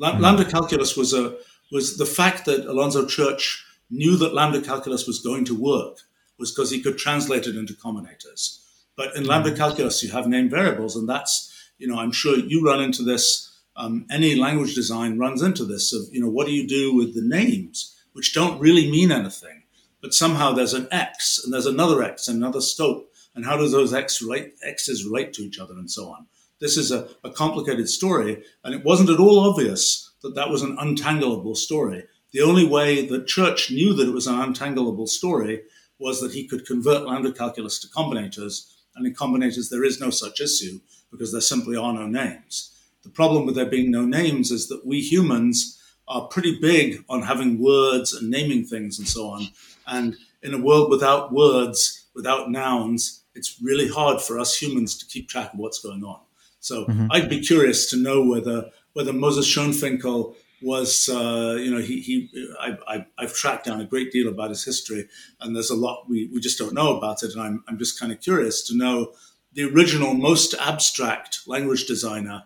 Hmm. 0.00 0.20
Lambda 0.20 0.44
calculus 0.44 0.96
was 0.96 1.12
a 1.12 1.36
was 1.72 1.96
the 1.96 2.06
fact 2.06 2.44
that 2.44 2.66
Alonzo 2.66 3.06
Church 3.06 3.64
knew 3.90 4.16
that 4.16 4.34
lambda 4.34 4.60
calculus 4.60 5.06
was 5.06 5.20
going 5.20 5.44
to 5.46 5.54
work 5.54 5.98
was 6.38 6.52
because 6.52 6.70
he 6.70 6.82
could 6.82 6.98
translate 6.98 7.46
it 7.46 7.56
into 7.56 7.74
combinators. 7.74 8.62
But 8.96 9.14
in 9.16 9.24
lambda 9.24 9.50
mm-hmm. 9.50 9.58
calculus, 9.58 10.02
you 10.02 10.10
have 10.12 10.26
named 10.26 10.50
variables, 10.50 10.96
and 10.96 11.08
that's, 11.08 11.52
you 11.78 11.86
know, 11.86 11.98
I'm 11.98 12.12
sure 12.12 12.36
you 12.36 12.64
run 12.64 12.80
into 12.80 13.02
this. 13.02 13.45
Um, 13.76 14.06
any 14.10 14.34
language 14.34 14.74
design 14.74 15.18
runs 15.18 15.42
into 15.42 15.64
this 15.64 15.92
of, 15.92 16.02
you 16.12 16.20
know, 16.20 16.30
what 16.30 16.46
do 16.46 16.52
you 16.52 16.66
do 16.66 16.94
with 16.94 17.14
the 17.14 17.22
names, 17.22 17.94
which 18.12 18.34
don't 18.34 18.60
really 18.60 18.90
mean 18.90 19.12
anything, 19.12 19.64
but 20.00 20.14
somehow 20.14 20.52
there's 20.52 20.74
an 20.74 20.88
X 20.90 21.40
and 21.44 21.52
there's 21.52 21.66
another 21.66 22.02
X 22.02 22.28
and 22.28 22.38
another 22.38 22.60
scope, 22.60 23.12
and 23.34 23.44
how 23.44 23.56
do 23.56 23.68
those 23.68 23.92
X 23.92 24.22
relate, 24.22 24.54
X's 24.62 25.04
relate 25.04 25.32
to 25.34 25.42
each 25.42 25.58
other 25.58 25.74
and 25.74 25.90
so 25.90 26.08
on. 26.08 26.26
This 26.58 26.78
is 26.78 26.90
a, 26.90 27.08
a 27.22 27.30
complicated 27.30 27.88
story, 27.88 28.42
and 28.64 28.74
it 28.74 28.84
wasn't 28.84 29.10
at 29.10 29.20
all 29.20 29.40
obvious 29.40 30.10
that 30.22 30.34
that 30.34 30.48
was 30.48 30.62
an 30.62 30.76
untangleable 30.78 31.56
story 31.56 32.04
the 32.36 32.42
only 32.42 32.66
way 32.66 33.06
that 33.06 33.26
Church 33.26 33.70
knew 33.70 33.94
that 33.94 34.08
it 34.08 34.12
was 34.12 34.26
an 34.26 34.34
untangleable 34.34 35.08
story 35.08 35.62
was 35.98 36.20
that 36.20 36.32
he 36.32 36.46
could 36.46 36.66
convert 36.66 37.06
lambda 37.06 37.32
calculus 37.32 37.78
to 37.78 37.88
combinators. 37.88 38.74
And 38.94 39.06
in 39.06 39.14
combinators, 39.14 39.70
there 39.70 39.84
is 39.84 40.00
no 40.00 40.10
such 40.10 40.42
issue 40.42 40.80
because 41.10 41.32
there 41.32 41.40
simply 41.40 41.78
are 41.78 41.94
no 41.94 42.06
names. 42.06 42.75
The 43.06 43.12
problem 43.12 43.46
with 43.46 43.54
there 43.54 43.66
being 43.66 43.92
no 43.92 44.04
names 44.04 44.50
is 44.50 44.66
that 44.66 44.84
we 44.84 45.00
humans 45.00 45.80
are 46.08 46.26
pretty 46.26 46.58
big 46.58 47.04
on 47.08 47.22
having 47.22 47.62
words 47.62 48.12
and 48.12 48.28
naming 48.28 48.64
things 48.64 48.98
and 48.98 49.06
so 49.06 49.28
on. 49.28 49.46
And 49.86 50.16
in 50.42 50.52
a 50.52 50.60
world 50.60 50.90
without 50.90 51.32
words, 51.32 52.04
without 52.16 52.50
nouns, 52.50 53.22
it's 53.36 53.62
really 53.62 53.86
hard 53.86 54.20
for 54.20 54.40
us 54.40 54.60
humans 54.60 54.98
to 54.98 55.06
keep 55.06 55.28
track 55.28 55.54
of 55.54 55.60
what's 55.60 55.78
going 55.78 56.02
on. 56.02 56.18
So 56.58 56.86
mm-hmm. 56.86 57.06
I'd 57.12 57.28
be 57.28 57.40
curious 57.40 57.88
to 57.90 57.96
know 57.96 58.24
whether 58.24 58.70
whether 58.94 59.12
Moses 59.12 59.46
Schönfinkel 59.46 60.34
was, 60.62 61.08
uh, 61.08 61.56
you 61.60 61.70
know, 61.70 61.80
he, 61.80 62.00
he 62.00 62.48
I, 62.58 63.06
I, 63.18 63.22
have 63.22 63.34
tracked 63.34 63.66
down 63.66 63.80
a 63.80 63.84
great 63.84 64.10
deal 64.10 64.26
about 64.26 64.48
his 64.48 64.64
history, 64.64 65.06
and 65.40 65.54
there's 65.54 65.70
a 65.70 65.76
lot 65.76 66.08
we, 66.08 66.28
we 66.32 66.40
just 66.40 66.58
don't 66.58 66.74
know 66.74 66.96
about 66.96 67.22
it. 67.22 67.34
And 67.34 67.42
I'm, 67.42 67.62
I'm 67.68 67.78
just 67.78 68.00
kind 68.00 68.10
of 68.10 68.20
curious 68.20 68.66
to 68.66 68.76
know 68.76 69.12
the 69.52 69.64
original, 69.64 70.14
most 70.14 70.54
abstract 70.54 71.40
language 71.46 71.86
designer, 71.86 72.44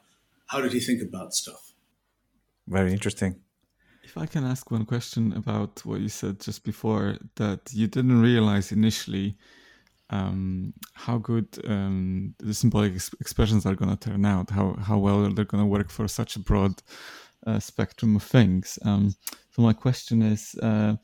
how 0.51 0.61
did 0.61 0.73
he 0.73 0.81
think 0.81 1.01
about 1.03 1.35
stuff? 1.35 1.63
Very 2.67 2.93
interesting. 2.93 3.33
If 4.03 4.17
I 4.17 4.27
can 4.27 4.45
ask 4.45 4.71
one 4.71 4.85
question 4.85 5.33
about 5.43 5.73
what 5.85 6.01
you 6.01 6.09
said 6.09 6.41
just 6.41 6.65
before, 6.65 7.17
that 7.37 7.61
you 7.73 7.87
didn't 7.87 8.21
realize 8.21 8.73
initially 8.73 9.37
um, 10.11 10.75
how 10.95 11.19
good 11.19 11.47
um, 11.65 12.35
the 12.39 12.53
symbolic 12.53 12.95
ex- 12.95 13.15
expressions 13.21 13.65
are 13.65 13.77
going 13.77 13.97
to 13.97 14.11
turn 14.11 14.25
out, 14.25 14.51
how, 14.51 14.75
how 14.89 14.99
well 14.99 15.31
they're 15.31 15.45
going 15.45 15.63
to 15.63 15.75
work 15.79 15.91
for 15.91 16.09
such 16.09 16.35
a 16.35 16.41
broad 16.41 16.75
uh, 17.47 17.61
spectrum 17.61 18.17
of 18.17 18.25
things. 18.25 18.79
Um, 18.85 19.15
so 19.53 19.63
my 19.63 19.73
question 19.73 20.23
is, 20.23 20.57
uh, 20.61 20.97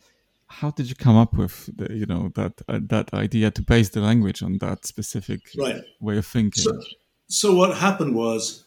how 0.49 0.71
did 0.71 0.89
you 0.89 0.97
come 0.97 1.17
up 1.17 1.35
with 1.35 1.71
the, 1.77 1.93
you 1.93 2.07
know 2.07 2.31
that 2.35 2.63
uh, 2.69 2.79
that 2.85 3.13
idea 3.15 3.51
to 3.51 3.63
base 3.63 3.89
the 3.91 4.01
language 4.01 4.43
on 4.43 4.59
that 4.59 4.87
specific 4.87 5.41
right. 5.59 5.83
way 6.01 6.19
of 6.19 6.27
thinking? 6.27 6.63
So, 6.63 6.81
so 7.29 7.55
what 7.55 7.77
happened 7.77 8.15
was, 8.15 8.66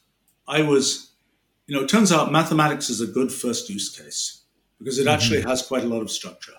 I 0.49 0.63
was, 0.63 1.11
you 1.67 1.75
know, 1.75 1.83
it 1.83 1.89
turns 1.89 2.11
out 2.11 2.31
mathematics 2.31 2.89
is 2.89 2.99
a 2.99 3.07
good 3.07 3.31
first 3.31 3.69
use 3.69 3.95
case 3.95 4.41
because 4.79 4.97
it 4.97 5.03
mm-hmm. 5.03 5.09
actually 5.09 5.41
has 5.41 5.61
quite 5.61 5.83
a 5.83 5.87
lot 5.87 6.01
of 6.01 6.09
structure. 6.09 6.53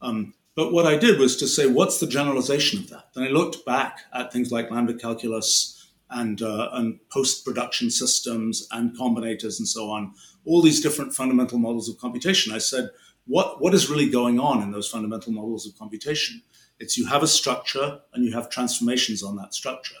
Um, 0.00 0.34
but 0.54 0.72
what 0.72 0.86
I 0.86 0.96
did 0.96 1.18
was 1.18 1.36
to 1.38 1.48
say, 1.48 1.66
what's 1.66 1.98
the 1.98 2.06
generalization 2.06 2.80
of 2.80 2.90
that? 2.90 3.08
Then 3.14 3.24
I 3.24 3.30
looked 3.30 3.64
back 3.66 4.00
at 4.12 4.32
things 4.32 4.52
like 4.52 4.70
lambda 4.70 4.94
calculus 4.94 5.74
and, 6.10 6.40
uh, 6.40 6.70
and 6.72 7.00
post 7.10 7.44
production 7.44 7.90
systems 7.90 8.66
and 8.70 8.96
combinators 8.96 9.58
and 9.58 9.68
so 9.68 9.90
on, 9.90 10.14
all 10.44 10.62
these 10.62 10.80
different 10.80 11.12
fundamental 11.12 11.58
models 11.58 11.88
of 11.88 11.98
computation. 11.98 12.54
I 12.54 12.58
said, 12.58 12.90
what, 13.26 13.60
what 13.60 13.74
is 13.74 13.90
really 13.90 14.08
going 14.08 14.40
on 14.40 14.62
in 14.62 14.70
those 14.70 14.88
fundamental 14.88 15.32
models 15.32 15.66
of 15.66 15.76
computation? 15.76 16.42
It's 16.78 16.96
you 16.96 17.06
have 17.06 17.22
a 17.22 17.26
structure 17.26 18.00
and 18.12 18.24
you 18.24 18.32
have 18.32 18.48
transformations 18.48 19.22
on 19.22 19.36
that 19.36 19.54
structure. 19.54 19.96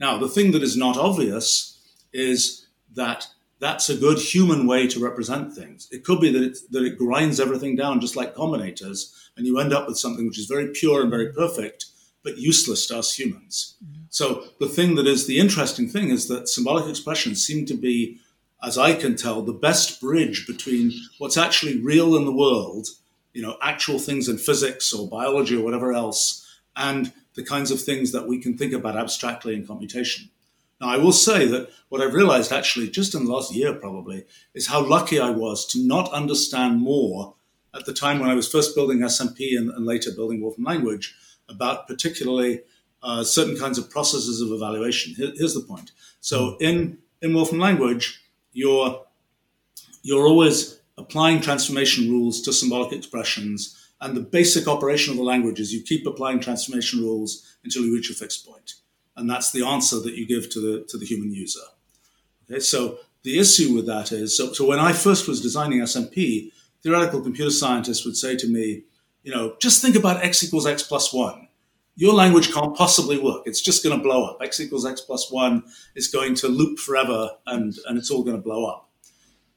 Now, 0.00 0.18
the 0.18 0.28
thing 0.28 0.52
that 0.52 0.62
is 0.62 0.76
not 0.76 0.96
obvious 0.96 1.77
is 2.12 2.66
that 2.94 3.28
that's 3.60 3.88
a 3.88 3.96
good 3.96 4.18
human 4.18 4.66
way 4.66 4.86
to 4.86 5.00
represent 5.00 5.52
things. 5.52 5.88
It 5.90 6.04
could 6.04 6.20
be 6.20 6.32
that 6.32 6.42
it, 6.42 6.58
that 6.70 6.84
it 6.84 6.98
grinds 6.98 7.40
everything 7.40 7.76
down 7.76 8.00
just 8.00 8.16
like 8.16 8.34
combinators, 8.34 9.14
and 9.36 9.46
you 9.46 9.58
end 9.58 9.72
up 9.72 9.86
with 9.86 9.98
something 9.98 10.26
which 10.26 10.38
is 10.38 10.46
very 10.46 10.68
pure 10.68 11.02
and 11.02 11.10
very 11.10 11.32
perfect, 11.32 11.86
but 12.22 12.38
useless 12.38 12.86
to 12.86 12.98
us 12.98 13.18
humans. 13.18 13.76
Mm-hmm. 13.84 14.02
So 14.10 14.44
the 14.60 14.68
thing 14.68 14.94
that 14.94 15.06
is 15.06 15.26
the 15.26 15.38
interesting 15.38 15.88
thing 15.88 16.10
is 16.10 16.28
that 16.28 16.48
symbolic 16.48 16.88
expressions 16.88 17.44
seem 17.44 17.66
to 17.66 17.74
be, 17.74 18.18
as 18.62 18.78
I 18.78 18.94
can 18.94 19.16
tell, 19.16 19.42
the 19.42 19.52
best 19.52 20.00
bridge 20.00 20.46
between 20.46 20.92
what's 21.18 21.36
actually 21.36 21.80
real 21.80 22.16
in 22.16 22.24
the 22.24 22.32
world, 22.32 22.88
you 23.32 23.42
know, 23.42 23.56
actual 23.62 23.98
things 23.98 24.28
in 24.28 24.38
physics 24.38 24.92
or 24.92 25.08
biology 25.08 25.56
or 25.56 25.64
whatever 25.64 25.92
else, 25.92 26.44
and 26.76 27.12
the 27.34 27.44
kinds 27.44 27.70
of 27.70 27.80
things 27.80 28.12
that 28.12 28.26
we 28.26 28.38
can 28.38 28.56
think 28.56 28.72
about 28.72 28.96
abstractly 28.96 29.54
in 29.54 29.66
computation. 29.66 30.30
Now, 30.80 30.88
I 30.88 30.96
will 30.96 31.12
say 31.12 31.46
that 31.46 31.70
what 31.88 32.00
I've 32.00 32.14
realized 32.14 32.52
actually 32.52 32.88
just 32.90 33.14
in 33.14 33.24
the 33.24 33.32
last 33.32 33.54
year 33.54 33.74
probably 33.74 34.24
is 34.54 34.68
how 34.68 34.84
lucky 34.84 35.18
I 35.18 35.30
was 35.30 35.66
to 35.68 35.84
not 35.84 36.12
understand 36.12 36.80
more 36.80 37.34
at 37.74 37.84
the 37.84 37.92
time 37.92 38.20
when 38.20 38.30
I 38.30 38.34
was 38.34 38.48
first 38.48 38.74
building 38.74 39.00
SMP 39.00 39.56
and, 39.56 39.70
and 39.70 39.86
later 39.86 40.10
building 40.12 40.40
Wolfram 40.40 40.64
language 40.64 41.14
about 41.48 41.88
particularly 41.88 42.62
uh, 43.02 43.24
certain 43.24 43.56
kinds 43.56 43.78
of 43.78 43.90
processes 43.90 44.40
of 44.40 44.52
evaluation. 44.52 45.14
Here, 45.14 45.32
here's 45.34 45.54
the 45.54 45.60
point. 45.60 45.92
So 46.20 46.52
hmm. 46.52 46.64
in 46.64 46.98
in 47.20 47.34
Wolfram 47.34 47.60
language, 47.60 48.20
you're 48.52 49.04
you're 50.02 50.26
always 50.26 50.80
applying 50.96 51.40
transformation 51.40 52.10
rules 52.10 52.40
to 52.42 52.52
symbolic 52.52 52.92
expressions, 52.92 53.76
and 54.00 54.16
the 54.16 54.20
basic 54.20 54.66
operation 54.68 55.12
of 55.12 55.16
the 55.16 55.24
language 55.24 55.60
is 55.60 55.72
you 55.72 55.82
keep 55.82 56.06
applying 56.06 56.40
transformation 56.40 57.00
rules 57.00 57.56
until 57.64 57.84
you 57.84 57.94
reach 57.94 58.10
a 58.10 58.14
fixed 58.14 58.46
point, 58.46 58.74
and 59.18 59.28
that's 59.28 59.52
the 59.52 59.66
answer 59.66 60.00
that 60.00 60.14
you 60.14 60.26
give 60.26 60.48
to 60.50 60.60
the 60.60 60.84
to 60.88 60.96
the 60.96 61.06
human 61.06 61.32
user. 61.32 61.60
Okay, 62.50 62.60
so 62.60 62.98
the 63.22 63.38
issue 63.38 63.74
with 63.74 63.86
that 63.86 64.12
is 64.12 64.36
so, 64.36 64.52
so 64.52 64.64
when 64.66 64.78
I 64.78 64.92
first 64.92 65.28
was 65.28 65.40
designing 65.40 65.80
SMP, 65.80 66.50
theoretical 66.82 67.20
computer 67.20 67.50
scientists 67.50 68.04
would 68.04 68.16
say 68.16 68.36
to 68.36 68.46
me, 68.46 68.84
you 69.22 69.34
know, 69.34 69.56
just 69.60 69.82
think 69.82 69.96
about 69.96 70.24
x 70.24 70.42
equals 70.42 70.66
x 70.66 70.82
plus 70.82 71.12
one. 71.12 71.48
Your 71.96 72.14
language 72.14 72.52
can't 72.54 72.76
possibly 72.76 73.18
work. 73.18 73.42
It's 73.44 73.60
just 73.60 73.82
going 73.82 73.96
to 73.96 74.02
blow 74.02 74.24
up. 74.24 74.38
X 74.40 74.60
equals 74.60 74.86
x 74.86 75.00
plus 75.00 75.32
one 75.32 75.64
is 75.96 76.06
going 76.06 76.36
to 76.36 76.48
loop 76.48 76.78
forever 76.78 77.30
and, 77.46 77.74
and 77.86 77.98
it's 77.98 78.10
all 78.10 78.22
going 78.22 78.36
to 78.36 78.42
blow 78.42 78.66
up. 78.66 78.88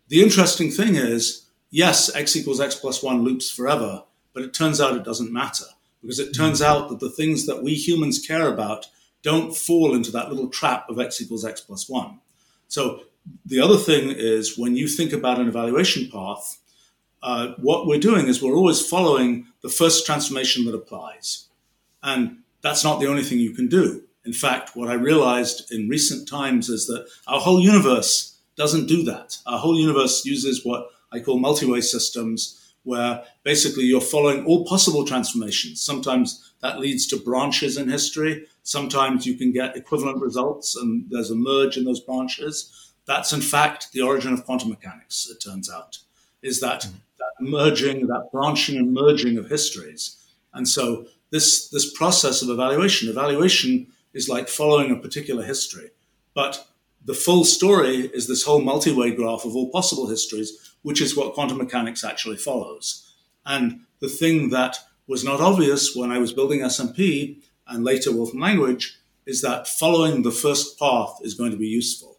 The 0.08 0.24
interesting 0.24 0.72
thing 0.72 0.96
is, 0.96 1.46
yes, 1.70 2.14
x 2.16 2.36
equals 2.36 2.60
x 2.60 2.76
plus 2.76 3.04
one 3.04 3.22
loops 3.24 3.50
forever, 3.50 4.04
but 4.34 4.44
it 4.44 4.54
turns 4.54 4.82
out 4.82 4.96
it 4.96 5.06
doesn't 5.06 5.32
matter 5.32 5.66
because 6.02 6.20
it 6.20 6.34
turns 6.34 6.62
mm-hmm. 6.62 6.84
out 6.84 6.90
that 6.90 7.00
the 7.00 7.10
things 7.10 7.46
that 7.46 7.64
we 7.64 7.76
humans 7.76 8.26
care 8.26 8.52
about 8.52 8.88
don't 9.24 9.56
fall 9.56 9.94
into 9.94 10.12
that 10.12 10.30
little 10.30 10.50
trap 10.50 10.90
of 10.90 11.00
x 11.00 11.22
equals 11.22 11.46
x 11.46 11.62
plus 11.62 11.88
one. 11.90 12.20
So 12.68 13.02
the 13.46 13.60
other 13.60 13.78
thing 13.78 14.10
is 14.12 14.58
when 14.58 14.76
you 14.76 14.88
think 14.88 15.14
about 15.14 15.40
an 15.40 15.48
evaluation 15.48 16.10
path, 16.10 16.60
uh, 17.22 17.54
what 17.58 17.86
we're 17.86 18.00
doing 18.00 18.28
is 18.28 18.42
we're 18.42 18.56
always 18.56 18.86
following 18.86 19.48
the 19.62 19.70
first 19.70 20.06
transformation 20.06 20.66
that 20.66 20.74
applies. 20.74 21.48
And 22.02 22.40
that's 22.62 22.84
not 22.84 23.00
the 23.00 23.08
only 23.08 23.24
thing 23.24 23.40
you 23.40 23.54
can 23.54 23.68
do. 23.68 24.04
In 24.26 24.34
fact, 24.34 24.76
what 24.76 24.90
I 24.90 24.94
realized 24.94 25.72
in 25.72 25.90
recent 25.90 26.28
times 26.28 26.70
is 26.70 26.88
that 26.88 27.08
our 27.28 27.40
whole 27.40 27.62
universe 27.62 28.40
doesn't 28.56 28.88
do 28.88 29.04
that. 29.04 29.38
Our 29.46 29.60
whole 29.60 29.78
universe 29.78 30.26
uses 30.26 30.66
what 30.66 30.90
I 31.12 31.20
call 31.20 31.40
multi-way 31.40 31.82
systems, 31.82 32.74
where 32.84 33.24
basically 33.44 33.84
you're 33.84 34.02
following 34.02 34.46
all 34.46 34.66
possible 34.66 35.06
transformations. 35.06 35.82
Sometimes 35.82 36.54
that 36.62 36.80
leads 36.80 37.08
to 37.08 37.18
branches 37.18 37.78
in 37.78 37.90
history. 37.90 38.48
Sometimes 38.64 39.26
you 39.26 39.36
can 39.36 39.52
get 39.52 39.76
equivalent 39.76 40.22
results 40.22 40.76
and 40.76 41.06
there's 41.10 41.32
a 41.32 41.36
merge 41.36 41.78
in 41.78 41.84
those 41.84 42.00
branches. 42.00 42.94
That's 43.06 43.34
in 43.34 43.42
fact 43.42 43.92
the 43.92 44.02
origin 44.02 44.34
of 44.34 44.46
quantum 44.46 44.70
mechanics, 44.70 45.28
it 45.30 45.44
turns 45.44 45.70
out, 45.70 45.98
is 46.42 46.60
that, 46.60 46.82
mm. 46.82 46.94
that 47.20 47.34
merging, 47.40 48.08
that 48.08 48.30
branching 48.32 48.78
and 48.78 48.94
merging 48.94 49.38
of 49.38 49.50
histories. 49.50 50.18
And 50.54 50.68
so 50.68 51.08
this, 51.32 51.70
this 51.70 51.92
process 51.94 52.42
of 52.42 52.50
evaluation, 52.50 53.10
evaluation 53.10 53.88
is 54.14 54.30
like 54.30 54.48
following 54.48 54.92
a 54.92 54.96
particular 54.96 55.44
history. 55.44 55.90
But 56.34 56.68
the 57.04 57.14
full 57.14 57.46
story 57.46 58.12
is 58.14 58.28
this 58.28 58.44
whole 58.44 58.62
multi-way 58.62 59.12
graph 59.16 59.46
of 59.46 59.56
all 59.56 59.72
possible 59.72 60.08
histories, 60.08 60.76
which 60.84 61.02
is 61.02 61.16
what 61.16 61.34
quantum 61.34 61.58
mechanics 61.58 62.04
actually 62.04 62.38
follows. 62.38 63.12
And 63.46 63.82
the 64.00 64.10
thing 64.10 64.50
that 64.50 64.78
was 65.08 65.24
not 65.24 65.42
obvious 65.42 65.96
when 65.96 66.12
I 66.12 66.20
was 66.20 66.32
building 66.32 66.62
SMP 66.62 67.42
and 67.72 67.84
later 67.84 68.12
Wolfram 68.12 68.42
language 68.42 68.98
is 69.26 69.42
that 69.42 69.68
following 69.68 70.22
the 70.22 70.32
first 70.32 70.78
path 70.78 71.20
is 71.22 71.34
going 71.34 71.52
to 71.52 71.58
be 71.58 71.68
useful. 71.68 72.18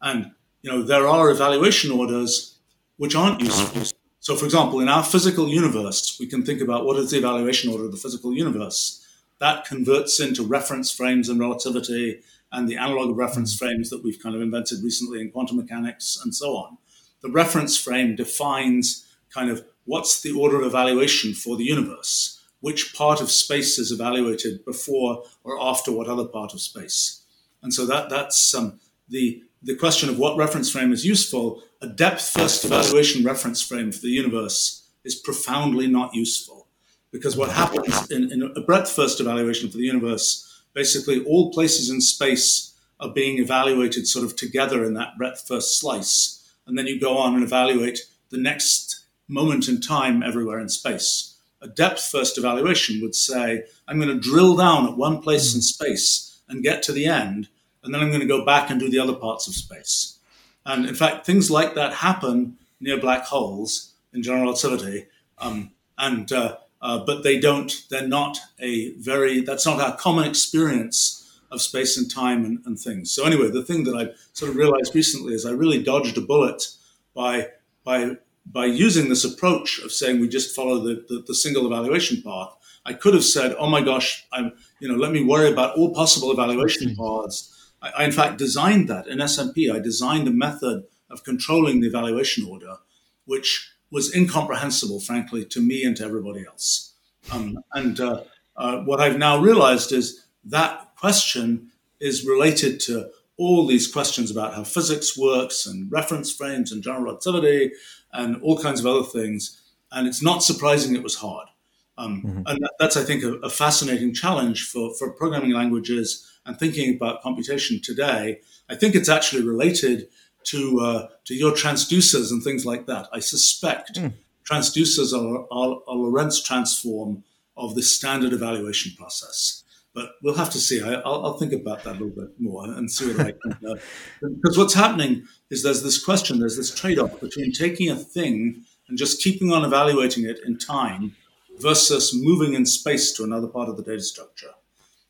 And 0.00 0.32
you 0.62 0.70
know 0.70 0.82
there 0.82 1.06
are 1.06 1.30
evaluation 1.30 1.90
orders 1.90 2.58
which 2.96 3.14
aren't 3.14 3.40
mm-hmm. 3.40 3.78
useful. 3.78 3.98
So, 4.20 4.36
for 4.36 4.44
example, 4.44 4.80
in 4.80 4.88
our 4.88 5.04
physical 5.04 5.48
universe, 5.48 6.18
we 6.20 6.26
can 6.26 6.44
think 6.44 6.60
about 6.60 6.84
what 6.84 6.98
is 6.98 7.10
the 7.10 7.18
evaluation 7.18 7.70
order 7.70 7.86
of 7.86 7.92
the 7.92 7.96
physical 7.96 8.34
universe. 8.34 9.04
That 9.38 9.64
converts 9.64 10.20
into 10.20 10.42
reference 10.42 10.90
frames 10.90 11.28
and 11.28 11.38
relativity 11.38 12.20
and 12.50 12.68
the 12.68 12.76
analog 12.76 13.10
of 13.10 13.16
reference 13.16 13.54
mm-hmm. 13.54 13.66
frames 13.66 13.90
that 13.90 14.02
we've 14.02 14.22
kind 14.22 14.34
of 14.34 14.42
invented 14.42 14.82
recently 14.82 15.20
in 15.20 15.30
quantum 15.30 15.56
mechanics 15.56 16.18
and 16.22 16.34
so 16.34 16.56
on. 16.56 16.78
The 17.22 17.30
reference 17.30 17.76
frame 17.76 18.16
defines 18.16 19.06
kind 19.30 19.50
of 19.50 19.64
what's 19.84 20.20
the 20.20 20.32
order 20.32 20.60
of 20.60 20.66
evaluation 20.66 21.32
for 21.32 21.56
the 21.56 21.64
universe, 21.64 22.37
which 22.60 22.94
part 22.94 23.20
of 23.20 23.30
space 23.30 23.78
is 23.78 23.92
evaluated 23.92 24.64
before 24.64 25.22
or 25.44 25.60
after 25.60 25.92
what 25.92 26.08
other 26.08 26.24
part 26.24 26.52
of 26.54 26.60
space. 26.60 27.22
And 27.62 27.72
so 27.72 27.86
that 27.86 28.10
that's 28.10 28.54
um, 28.54 28.80
the 29.08 29.42
the 29.62 29.76
question 29.76 30.08
of 30.08 30.18
what 30.18 30.36
reference 30.36 30.70
frame 30.70 30.92
is 30.92 31.04
useful. 31.04 31.62
A 31.80 31.86
depth 31.86 32.30
first 32.30 32.64
evaluation 32.64 33.24
reference 33.24 33.62
frame 33.62 33.92
for 33.92 34.00
the 34.00 34.08
universe 34.08 34.88
is 35.04 35.14
profoundly 35.14 35.86
not 35.86 36.14
useful 36.14 36.66
because 37.10 37.36
what 37.36 37.50
happens 37.50 38.10
in, 38.10 38.30
in 38.30 38.42
a 38.56 38.60
breadth 38.60 38.90
first 38.90 39.20
evaluation 39.20 39.70
for 39.70 39.76
the 39.76 39.84
universe 39.84 40.44
basically 40.74 41.24
all 41.24 41.52
places 41.52 41.90
in 41.90 42.00
space 42.00 42.74
are 43.00 43.12
being 43.12 43.38
evaluated 43.38 44.06
sort 44.06 44.24
of 44.24 44.36
together 44.36 44.84
in 44.84 44.94
that 44.94 45.16
breadth 45.16 45.46
first 45.46 45.78
slice. 45.78 46.52
And 46.66 46.76
then 46.76 46.86
you 46.86 47.00
go 47.00 47.16
on 47.16 47.34
and 47.34 47.42
evaluate 47.42 48.00
the 48.30 48.38
next 48.38 49.06
moment 49.28 49.68
in 49.68 49.80
time 49.80 50.22
everywhere 50.22 50.58
in 50.58 50.68
space. 50.68 51.37
A 51.60 51.68
depth 51.68 52.08
first 52.10 52.38
evaluation 52.38 53.00
would 53.02 53.14
say, 53.14 53.64
I'm 53.86 53.98
going 53.98 54.14
to 54.14 54.20
drill 54.20 54.56
down 54.56 54.88
at 54.88 54.96
one 54.96 55.20
place 55.20 55.54
in 55.54 55.60
space 55.60 56.40
and 56.48 56.62
get 56.62 56.82
to 56.84 56.92
the 56.92 57.06
end, 57.06 57.48
and 57.82 57.92
then 57.92 58.00
I'm 58.00 58.08
going 58.08 58.20
to 58.20 58.26
go 58.26 58.44
back 58.44 58.70
and 58.70 58.78
do 58.78 58.88
the 58.88 58.98
other 58.98 59.14
parts 59.14 59.48
of 59.48 59.54
space. 59.54 60.18
And 60.64 60.86
in 60.86 60.94
fact, 60.94 61.26
things 61.26 61.50
like 61.50 61.74
that 61.74 61.94
happen 61.94 62.58
near 62.80 62.98
black 62.98 63.24
holes 63.24 63.94
in 64.12 64.22
general 64.22 64.44
relativity. 64.44 65.06
Um, 65.38 65.72
and 65.96 66.30
uh, 66.32 66.56
uh, 66.80 67.04
but 67.04 67.24
they 67.24 67.38
don't. 67.38 67.84
They're 67.90 68.06
not 68.06 68.38
a 68.60 68.92
very. 68.94 69.40
That's 69.40 69.66
not 69.66 69.80
our 69.80 69.96
common 69.96 70.28
experience 70.28 71.40
of 71.50 71.62
space 71.62 71.96
and 71.96 72.10
time 72.10 72.44
and, 72.44 72.58
and, 72.66 72.78
things. 72.78 73.10
So 73.10 73.24
anyway, 73.24 73.50
the 73.50 73.62
thing 73.62 73.84
that 73.84 73.96
I 73.96 74.10
sort 74.34 74.50
of 74.50 74.56
realized 74.56 74.94
recently 74.94 75.32
is 75.32 75.46
I 75.46 75.50
really 75.50 75.82
dodged 75.82 76.18
a 76.18 76.20
bullet 76.20 76.68
by 77.14 77.48
by 77.84 78.16
by 78.50 78.66
using 78.66 79.08
this 79.08 79.24
approach 79.24 79.78
of 79.80 79.92
saying 79.92 80.20
we 80.20 80.28
just 80.28 80.54
follow 80.54 80.78
the, 80.78 81.04
the, 81.08 81.24
the 81.26 81.34
single 81.34 81.66
evaluation 81.66 82.22
path. 82.22 82.54
I 82.84 82.94
could 82.94 83.14
have 83.14 83.24
said, 83.24 83.54
"Oh 83.58 83.68
my 83.68 83.82
gosh, 83.82 84.26
I'm 84.32 84.52
you 84.80 84.88
know 84.88 84.96
let 84.96 85.12
me 85.12 85.22
worry 85.22 85.50
about 85.50 85.76
all 85.76 85.94
possible 85.94 86.32
evaluation 86.32 86.96
paths." 86.96 87.72
I, 87.82 87.90
I 87.90 88.04
in 88.04 88.12
fact 88.12 88.38
designed 88.38 88.88
that 88.88 89.06
in 89.06 89.18
SMP. 89.18 89.72
I 89.72 89.78
designed 89.78 90.28
a 90.28 90.32
method 90.32 90.84
of 91.10 91.24
controlling 91.24 91.80
the 91.80 91.88
evaluation 91.88 92.46
order, 92.46 92.76
which 93.24 93.72
was 93.90 94.14
incomprehensible, 94.14 95.00
frankly, 95.00 95.44
to 95.46 95.60
me 95.60 95.84
and 95.84 95.96
to 95.96 96.04
everybody 96.04 96.44
else. 96.46 96.94
Um, 97.30 97.58
and 97.72 97.98
uh, 98.00 98.22
uh, 98.56 98.80
what 98.80 99.00
I've 99.00 99.18
now 99.18 99.38
realized 99.38 99.92
is 99.92 100.26
that 100.44 100.94
question 100.96 101.70
is 102.00 102.26
related 102.26 102.80
to 102.80 103.10
all 103.36 103.66
these 103.66 103.90
questions 103.90 104.30
about 104.30 104.54
how 104.54 104.64
physics 104.64 105.16
works 105.16 105.64
and 105.64 105.90
reference 105.90 106.32
frames 106.32 106.72
and 106.72 106.82
general 106.82 107.04
relativity 107.04 107.72
and 108.12 108.40
all 108.42 108.58
kinds 108.58 108.80
of 108.80 108.86
other 108.86 109.04
things. 109.04 109.60
And 109.92 110.06
it's 110.06 110.22
not 110.22 110.42
surprising 110.42 110.94
it 110.94 111.02
was 111.02 111.16
hard. 111.16 111.48
Um, 111.96 112.22
mm-hmm. 112.22 112.42
And 112.46 112.62
that, 112.62 112.72
that's, 112.78 112.96
I 112.96 113.02
think, 113.02 113.24
a, 113.24 113.34
a, 113.38 113.50
fascinating 113.50 114.14
challenge 114.14 114.68
for, 114.68 114.94
for 114.94 115.10
programming 115.10 115.50
languages 115.50 116.24
and 116.46 116.56
thinking 116.56 116.94
about 116.94 117.22
computation 117.22 117.80
today. 117.82 118.40
I 118.70 118.76
think 118.76 118.94
it's 118.94 119.08
actually 119.08 119.42
related 119.42 120.08
to 120.44 120.80
uh, 120.80 121.08
to 121.24 121.34
your 121.34 121.52
transducers 121.52 122.30
and 122.30 122.42
things 122.42 122.64
like 122.64 122.86
that. 122.86 123.08
I 123.12 123.20
suspect 123.20 123.94
mm. 123.94 124.12
transducers 124.48 125.12
are, 125.12 125.46
are, 125.50 125.80
a 125.86 125.92
Lorentz 125.92 126.42
transform 126.42 127.24
of 127.56 127.74
the 127.74 127.82
standard 127.82 128.32
evaluation 128.32 128.92
process. 128.96 129.64
But 129.98 130.12
we'll 130.22 130.34
have 130.34 130.50
to 130.50 130.58
see. 130.58 130.80
I, 130.80 131.00
will 131.00 131.32
think 131.38 131.52
about 131.52 131.82
that 131.82 131.96
a 131.96 131.98
little 131.98 132.10
bit 132.10 132.38
more 132.38 132.66
and 132.66 132.88
see 132.88 133.12
what 133.12 133.26
I 133.26 133.32
can. 133.32 133.52
Uh, 133.68 133.74
because 134.22 134.56
what's 134.56 134.74
happening 134.74 135.26
is 135.50 135.64
there's 135.64 135.82
this 135.82 136.02
question, 136.02 136.38
there's 136.38 136.56
this 136.56 136.72
trade-off 136.72 137.18
between 137.18 137.50
taking 137.50 137.90
a 137.90 137.96
thing 137.96 138.62
and 138.88 138.96
just 138.96 139.20
keeping 139.20 139.52
on 139.52 139.64
evaluating 139.64 140.24
it 140.24 140.38
in 140.46 140.56
time 140.56 141.16
versus 141.58 142.12
moving 142.14 142.54
in 142.54 142.64
space 142.64 143.10
to 143.14 143.24
another 143.24 143.48
part 143.48 143.68
of 143.68 143.76
the 143.76 143.82
data 143.82 144.00
structure. 144.00 144.52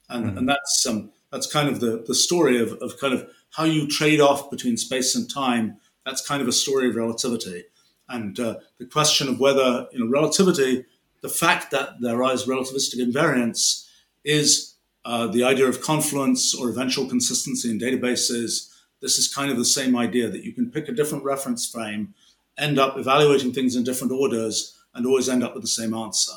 And, 0.08 0.24
mm. 0.24 0.38
and 0.38 0.48
that's 0.48 0.86
um, 0.86 1.10
that's 1.30 1.52
kind 1.52 1.68
of 1.68 1.80
the, 1.80 2.02
the 2.06 2.14
story 2.14 2.58
of, 2.58 2.72
of 2.80 2.98
kind 2.98 3.12
of 3.12 3.28
how 3.50 3.64
you 3.64 3.86
trade 3.86 4.22
off 4.22 4.50
between 4.50 4.78
space 4.78 5.14
and 5.14 5.30
time, 5.30 5.76
that's 6.06 6.26
kind 6.26 6.40
of 6.40 6.48
a 6.48 6.52
story 6.52 6.88
of 6.88 6.96
relativity. 6.96 7.64
And 8.08 8.40
uh, 8.40 8.54
the 8.78 8.86
question 8.86 9.28
of 9.28 9.38
whether, 9.38 9.86
you 9.92 9.98
know, 9.98 10.10
relativity, 10.10 10.86
the 11.20 11.28
fact 11.28 11.72
that 11.72 12.00
there 12.00 12.22
is 12.32 12.46
relativistic 12.46 13.06
invariance 13.06 13.86
is 14.24 14.77
uh, 15.08 15.26
the 15.26 15.42
idea 15.42 15.66
of 15.66 15.80
confluence 15.80 16.54
or 16.54 16.68
eventual 16.68 17.08
consistency 17.08 17.70
in 17.70 17.78
databases. 17.78 18.70
This 19.00 19.16
is 19.16 19.34
kind 19.34 19.50
of 19.50 19.56
the 19.56 19.64
same 19.64 19.96
idea 19.96 20.28
that 20.28 20.44
you 20.44 20.52
can 20.52 20.70
pick 20.70 20.86
a 20.86 20.92
different 20.92 21.24
reference 21.24 21.66
frame, 21.66 22.12
end 22.58 22.78
up 22.78 22.98
evaluating 22.98 23.54
things 23.54 23.74
in 23.74 23.84
different 23.84 24.12
orders, 24.12 24.76
and 24.94 25.06
always 25.06 25.30
end 25.30 25.42
up 25.42 25.54
with 25.54 25.62
the 25.62 25.74
same 25.80 25.94
answer. 25.94 26.34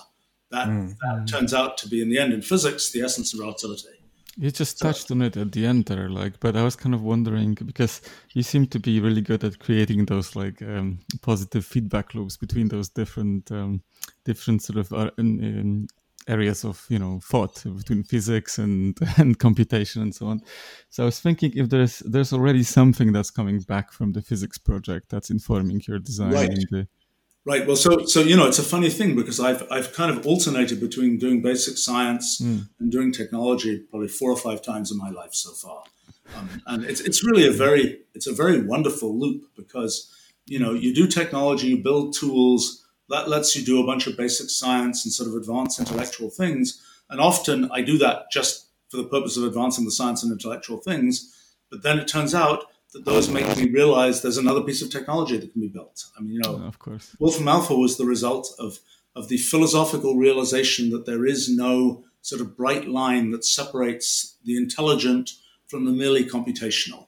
That, 0.51 0.69
mm. 0.69 0.95
that 1.01 1.27
turns 1.27 1.53
out 1.53 1.77
to 1.79 1.89
be, 1.89 2.01
in 2.01 2.09
the 2.09 2.17
end, 2.17 2.31
in 2.31 2.41
physics, 2.41 2.91
the 2.91 3.01
essence 3.01 3.33
of 3.33 3.41
relativity. 3.41 3.89
You 4.37 4.51
just 4.51 4.79
touched 4.79 5.11
on 5.11 5.21
it 5.21 5.35
at 5.35 5.51
the 5.51 5.65
end 5.65 5.87
there, 5.87 6.07
like, 6.09 6.39
but 6.39 6.55
I 6.55 6.63
was 6.63 6.77
kind 6.77 6.95
of 6.95 7.01
wondering 7.03 7.55
because 7.55 8.01
you 8.33 8.41
seem 8.41 8.67
to 8.67 8.79
be 8.79 9.01
really 9.01 9.19
good 9.19 9.43
at 9.43 9.59
creating 9.59 10.05
those 10.05 10.33
like 10.33 10.61
um, 10.61 10.99
positive 11.21 11.65
feedback 11.65 12.15
loops 12.15 12.37
between 12.37 12.69
those 12.69 12.87
different, 12.87 13.51
um, 13.51 13.81
different 14.23 14.63
sort 14.63 14.79
of 14.79 14.93
uh, 14.93 15.11
in, 15.17 15.43
in 15.43 15.87
areas 16.27 16.63
of 16.63 16.85
you 16.89 16.99
know 16.99 17.19
thought 17.23 17.63
between 17.63 18.03
physics 18.03 18.57
and 18.57 18.97
and 19.17 19.39
computation 19.39 20.01
and 20.01 20.13
so 20.13 20.27
on. 20.27 20.41
So 20.89 21.03
I 21.03 21.05
was 21.05 21.19
thinking 21.19 21.53
if 21.55 21.69
there's 21.69 21.99
there's 21.99 22.33
already 22.33 22.63
something 22.63 23.11
that's 23.11 23.31
coming 23.31 23.59
back 23.59 23.91
from 23.91 24.13
the 24.13 24.21
physics 24.21 24.57
project 24.57 25.09
that's 25.09 25.29
informing 25.29 25.81
your 25.87 25.99
design. 25.99 26.33
Right. 26.33 26.49
The, 26.69 26.87
Right. 27.43 27.65
Well, 27.65 27.75
so 27.75 28.05
so 28.05 28.21
you 28.21 28.37
know, 28.37 28.47
it's 28.47 28.59
a 28.59 28.63
funny 28.63 28.89
thing 28.89 29.15
because 29.15 29.39
I've 29.39 29.63
I've 29.71 29.93
kind 29.93 30.15
of 30.15 30.25
alternated 30.27 30.79
between 30.79 31.17
doing 31.17 31.41
basic 31.41 31.75
science 31.75 32.39
mm. 32.39 32.67
and 32.79 32.91
doing 32.91 33.11
technology 33.11 33.79
probably 33.89 34.09
four 34.09 34.29
or 34.29 34.37
five 34.37 34.61
times 34.61 34.91
in 34.91 34.97
my 34.99 35.09
life 35.09 35.33
so 35.33 35.51
far, 35.53 35.83
um, 36.37 36.61
and 36.67 36.85
it's 36.85 37.01
it's 37.01 37.23
really 37.23 37.47
a 37.47 37.51
very 37.51 38.01
it's 38.13 38.27
a 38.27 38.33
very 38.33 38.61
wonderful 38.61 39.17
loop 39.17 39.45
because 39.55 40.13
you 40.45 40.59
know 40.59 40.73
you 40.73 40.93
do 40.93 41.07
technology, 41.07 41.69
you 41.69 41.77
build 41.77 42.13
tools 42.13 42.80
that 43.11 43.29
lets 43.29 43.55
you 43.55 43.63
do 43.63 43.81
a 43.81 43.85
bunch 43.85 44.07
of 44.07 44.17
basic 44.17 44.49
science 44.49 45.05
and 45.05 45.13
sort 45.13 45.29
of 45.29 45.35
advanced 45.35 45.79
intellectual 45.79 46.29
things, 46.29 46.81
and 47.09 47.21
often 47.21 47.69
I 47.71 47.81
do 47.81 47.97
that 47.99 48.31
just 48.31 48.67
for 48.89 48.97
the 48.97 49.05
purpose 49.05 49.37
of 49.37 49.43
advancing 49.43 49.85
the 49.85 49.91
science 49.91 50.23
and 50.23 50.31
intellectual 50.31 50.77
things, 50.77 51.33
but 51.69 51.83
then 51.83 51.99
it 51.99 52.07
turns 52.07 52.35
out 52.35 52.65
that 52.93 53.05
those 53.05 53.29
make 53.29 53.55
me 53.57 53.69
realize 53.69 54.21
there's 54.21 54.37
another 54.37 54.61
piece 54.61 54.81
of 54.81 54.89
technology 54.89 55.37
that 55.37 55.51
can 55.53 55.61
be 55.61 55.69
built. 55.69 56.05
I 56.17 56.21
mean, 56.21 56.33
you 56.33 56.39
know, 56.39 56.61
of 56.65 56.77
course, 56.79 57.15
Wolfram 57.19 57.47
Alpha 57.47 57.75
was 57.75 57.97
the 57.97 58.05
result 58.05 58.53
of 58.59 58.79
of 59.15 59.27
the 59.27 59.37
philosophical 59.37 60.15
realization 60.15 60.89
that 60.91 61.05
there 61.05 61.25
is 61.25 61.49
no 61.49 62.03
sort 62.21 62.41
of 62.41 62.55
bright 62.55 62.87
line 62.87 63.31
that 63.31 63.43
separates 63.43 64.37
the 64.45 64.55
intelligent 64.55 65.31
from 65.67 65.85
the 65.85 65.91
merely 65.91 66.23
computational. 66.23 67.07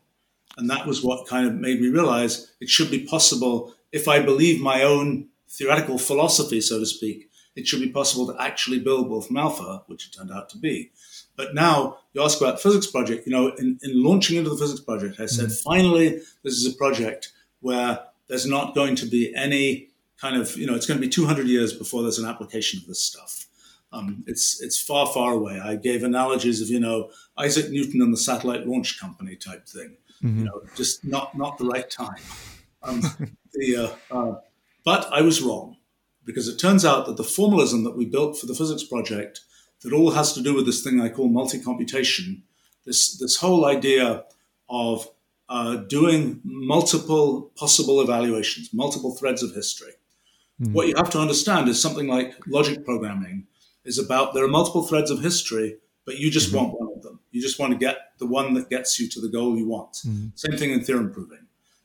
And 0.58 0.70
that 0.70 0.86
was 0.86 1.04
what 1.04 1.28
kind 1.28 1.48
of 1.48 1.54
made 1.56 1.82
me 1.82 1.88
realize 1.88 2.54
it 2.60 2.70
should 2.70 2.92
be 2.92 3.06
possible 3.06 3.74
if 3.92 4.08
I 4.08 4.20
believe 4.20 4.62
my 4.62 4.84
own 4.84 5.30
theoretical 5.54 5.98
philosophy, 5.98 6.60
so 6.62 6.80
to 6.80 6.86
speak, 6.86 7.30
it 7.56 7.68
should 7.68 7.82
be 7.82 7.90
possible 7.90 8.28
to 8.28 8.42
actually 8.42 8.80
build 8.80 9.10
Wolfram 9.10 9.38
Alpha, 9.38 9.84
which 9.88 10.08
it 10.08 10.16
turned 10.18 10.32
out 10.32 10.50
to 10.50 10.58
be. 10.58 10.92
But 11.36 11.54
now 11.54 11.98
you 12.14 12.24
ask 12.24 12.40
about 12.42 12.56
the 12.56 12.62
physics 12.62 12.88
project, 12.88 13.28
you 13.28 13.32
know, 13.32 13.50
in, 13.50 13.80
in 13.84 14.04
launching 14.04 14.38
into 14.38 14.50
the 14.50 14.58
physics 14.58 14.82
project, 14.82 15.20
I 15.20 15.28
said, 15.28 15.50
mm-hmm. 15.50 15.70
finally, 15.70 16.10
this 16.44 16.54
is 16.54 16.66
a 16.66 16.76
project 16.76 17.32
where 17.62 18.00
there's 18.28 18.46
not 18.46 18.76
going 18.76 18.96
to 18.98 19.06
be 19.06 19.34
any 19.36 19.90
kind 20.20 20.40
of, 20.40 20.56
you 20.58 20.66
know, 20.66 20.74
it's 20.74 20.86
going 20.86 21.00
to 21.00 21.06
be 21.06 21.10
200 21.10 21.48
years 21.48 21.74
before 21.74 22.02
there's 22.02 22.20
an 22.20 22.28
application 22.28 22.80
of 22.80 22.88
this 22.88 23.02
stuff. 23.02 23.48
Um, 23.92 24.24
it's 24.26 24.60
it's 24.60 24.82
far 24.82 25.06
far 25.06 25.34
away. 25.34 25.60
I 25.60 25.76
gave 25.76 26.04
analogies 26.04 26.62
of 26.62 26.68
you 26.68 26.80
know 26.80 27.12
Isaac 27.38 27.70
Newton 27.70 28.02
and 28.02 28.12
the 28.12 28.18
satellite 28.18 28.66
launch 28.66 29.00
company 29.00 29.36
type 29.36 29.68
thing. 29.68 29.98
Mm-hmm. 30.24 30.40
You 30.40 30.46
know, 30.46 30.62
just 30.76 31.06
not 31.06 31.38
not 31.38 31.60
the 31.60 31.66
right 31.66 31.88
time. 31.88 32.22
Um, 32.82 33.02
the, 33.54 33.76
uh, 34.12 34.16
uh, 34.16 34.36
but 34.84 35.08
I 35.12 35.22
was 35.22 35.42
wrong 35.42 35.78
because 36.26 36.48
it 36.48 36.58
turns 36.58 36.86
out 36.86 37.06
that 37.06 37.18
the 37.18 37.24
formalism 37.24 37.84
that 37.84 37.98
we 37.98 38.06
built 38.06 38.38
for 38.38 38.46
the 38.46 38.56
physics 38.56 38.84
project 38.84 39.42
that 39.82 39.94
all 39.94 40.12
has 40.12 40.34
to 40.34 40.42
do 40.42 40.54
with 40.54 40.66
this 40.66 40.84
thing 40.84 41.02
I 41.02 41.10
call 41.10 41.28
multi-computation, 41.28 42.44
this 42.86 43.18
this 43.18 43.38
whole 43.38 43.66
idea 43.66 44.26
of 44.70 45.08
uh, 45.50 45.76
doing 45.76 46.42
multiple 46.44 47.52
possible 47.56 48.02
evaluations, 48.02 48.74
multiple 48.74 49.16
threads 49.16 49.44
of 49.44 49.54
history. 49.54 49.94
Mm-hmm. 50.62 50.74
What 50.74 50.88
you 50.88 50.96
have 50.96 51.10
to 51.12 51.20
understand 51.20 51.68
is 51.68 51.82
something 51.82 52.08
like 52.08 52.34
logic 52.48 52.86
programming 52.86 53.48
is 53.86 54.00
about 54.00 54.34
there 54.34 54.44
are 54.44 54.50
multiple 54.50 54.84
threads 54.84 55.12
of 55.12 55.22
history, 55.22 55.78
but 56.06 56.18
you 56.18 56.32
just 56.32 56.48
mm-hmm. 56.48 56.58
want 56.58 56.80
one 56.80 56.90
of 56.96 57.04
them. 57.04 57.20
You 57.32 57.42
just 57.42 57.60
want 57.60 57.74
to 57.74 57.78
get 57.78 57.98
the 58.20 58.26
one 58.26 58.54
that 58.54 58.70
gets 58.70 59.00
you 59.00 59.10
to 59.10 59.22
the 59.22 59.30
goal 59.30 59.58
you 59.58 59.68
want. 59.68 59.94
Mm-hmm. 60.06 60.28
Same 60.36 60.58
thing 60.58 60.72
in 60.72 60.84
theorem 60.84 61.12
proving. 61.12 61.43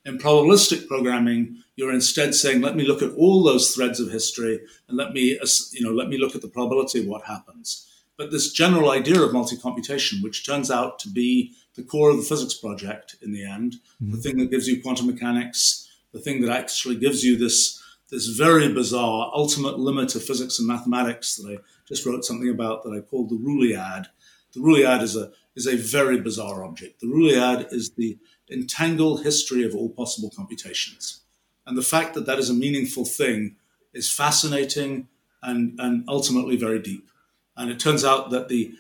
In 0.09 0.17
probabilistic 0.17 0.89
programming, 0.89 1.63
you're 1.77 1.93
instead 1.93 2.35
saying, 2.35 2.63
let 2.63 2.77
me 2.77 2.87
look 2.87 3.03
at 3.03 3.13
all 3.13 3.43
those 3.43 3.75
threads 3.75 4.01
of 4.01 4.11
history 4.11 4.59
and 4.89 4.97
let 4.97 5.13
me, 5.13 5.39
you 5.73 5.85
know, 5.85 5.93
let 5.93 6.09
me 6.09 6.17
look 6.17 6.35
at 6.35 6.41
the 6.41 6.49
probability 6.49 7.01
of 7.01 7.07
what 7.07 7.25
happens. 7.25 7.87
But 8.17 8.31
this 8.31 8.51
general 8.51 8.91
idea 8.91 9.21
of 9.21 9.35
multi-computation, 9.35 10.23
which 10.23 10.47
turns 10.47 10.71
out 10.71 10.99
to 11.01 11.11
be 11.11 11.53
the 11.75 11.83
core 11.83 12.11
of 12.11 12.17
the 12.17 12.23
physics 12.23 12.55
project 12.55 13.17
in 13.21 13.33
the 13.33 13.45
end, 13.45 13.75
mm-hmm. 14.03 14.13
the 14.13 14.17
thing 14.17 14.39
that 14.39 14.51
gives 14.51 14.67
you 14.67 14.83
quantum 14.83 15.09
mechanics, 15.09 15.91
the 16.13 16.21
thing 16.21 16.41
that 16.41 16.57
actually 16.57 16.97
gives 16.97 17.23
you 17.23 17.37
this 17.37 17.79
this 18.11 18.29
very 18.29 18.73
bizarre 18.73 19.31
ultimate 19.35 19.79
limit 19.79 20.15
of 20.15 20.25
physics 20.25 20.59
and 20.59 20.67
mathematics 20.67 21.37
that 21.37 21.47
I 21.47 21.59
just 21.87 22.07
wrote 22.07 22.25
something 22.25 22.49
about 22.49 22.83
that 22.83 22.95
I 22.97 23.01
called 23.01 23.29
the 23.29 23.37
Ruliad. 23.37 24.07
The 24.55 24.61
Ruliad 24.61 25.03
is 25.03 25.15
a 25.15 25.31
is 25.55 25.67
a 25.67 25.77
very 25.77 26.19
bizarre 26.19 26.65
object. 26.65 27.01
The 27.01 27.09
Ruliad 27.09 27.71
is 27.71 27.91
the 27.91 28.17
entangled 28.51 29.23
history 29.23 29.65
of 29.65 29.75
all 29.75 29.91
possible 29.91 30.31
computations, 30.35 31.21
and 31.67 31.77
the 31.77 31.83
fact 31.83 32.15
that 32.15 32.27
that 32.27 32.39
is 32.39 32.51
a 32.51 32.55
meaningful 32.55 33.05
thing 33.05 33.57
is 33.93 34.11
fascinating 34.11 35.09
and 35.43 35.79
and 35.79 36.05
ultimately 36.09 36.57
very 36.57 36.79
deep. 36.79 37.11
And 37.57 37.71
it 37.71 37.81
turns 37.81 38.05
out 38.05 38.31
that 38.31 38.49
the 38.49 38.75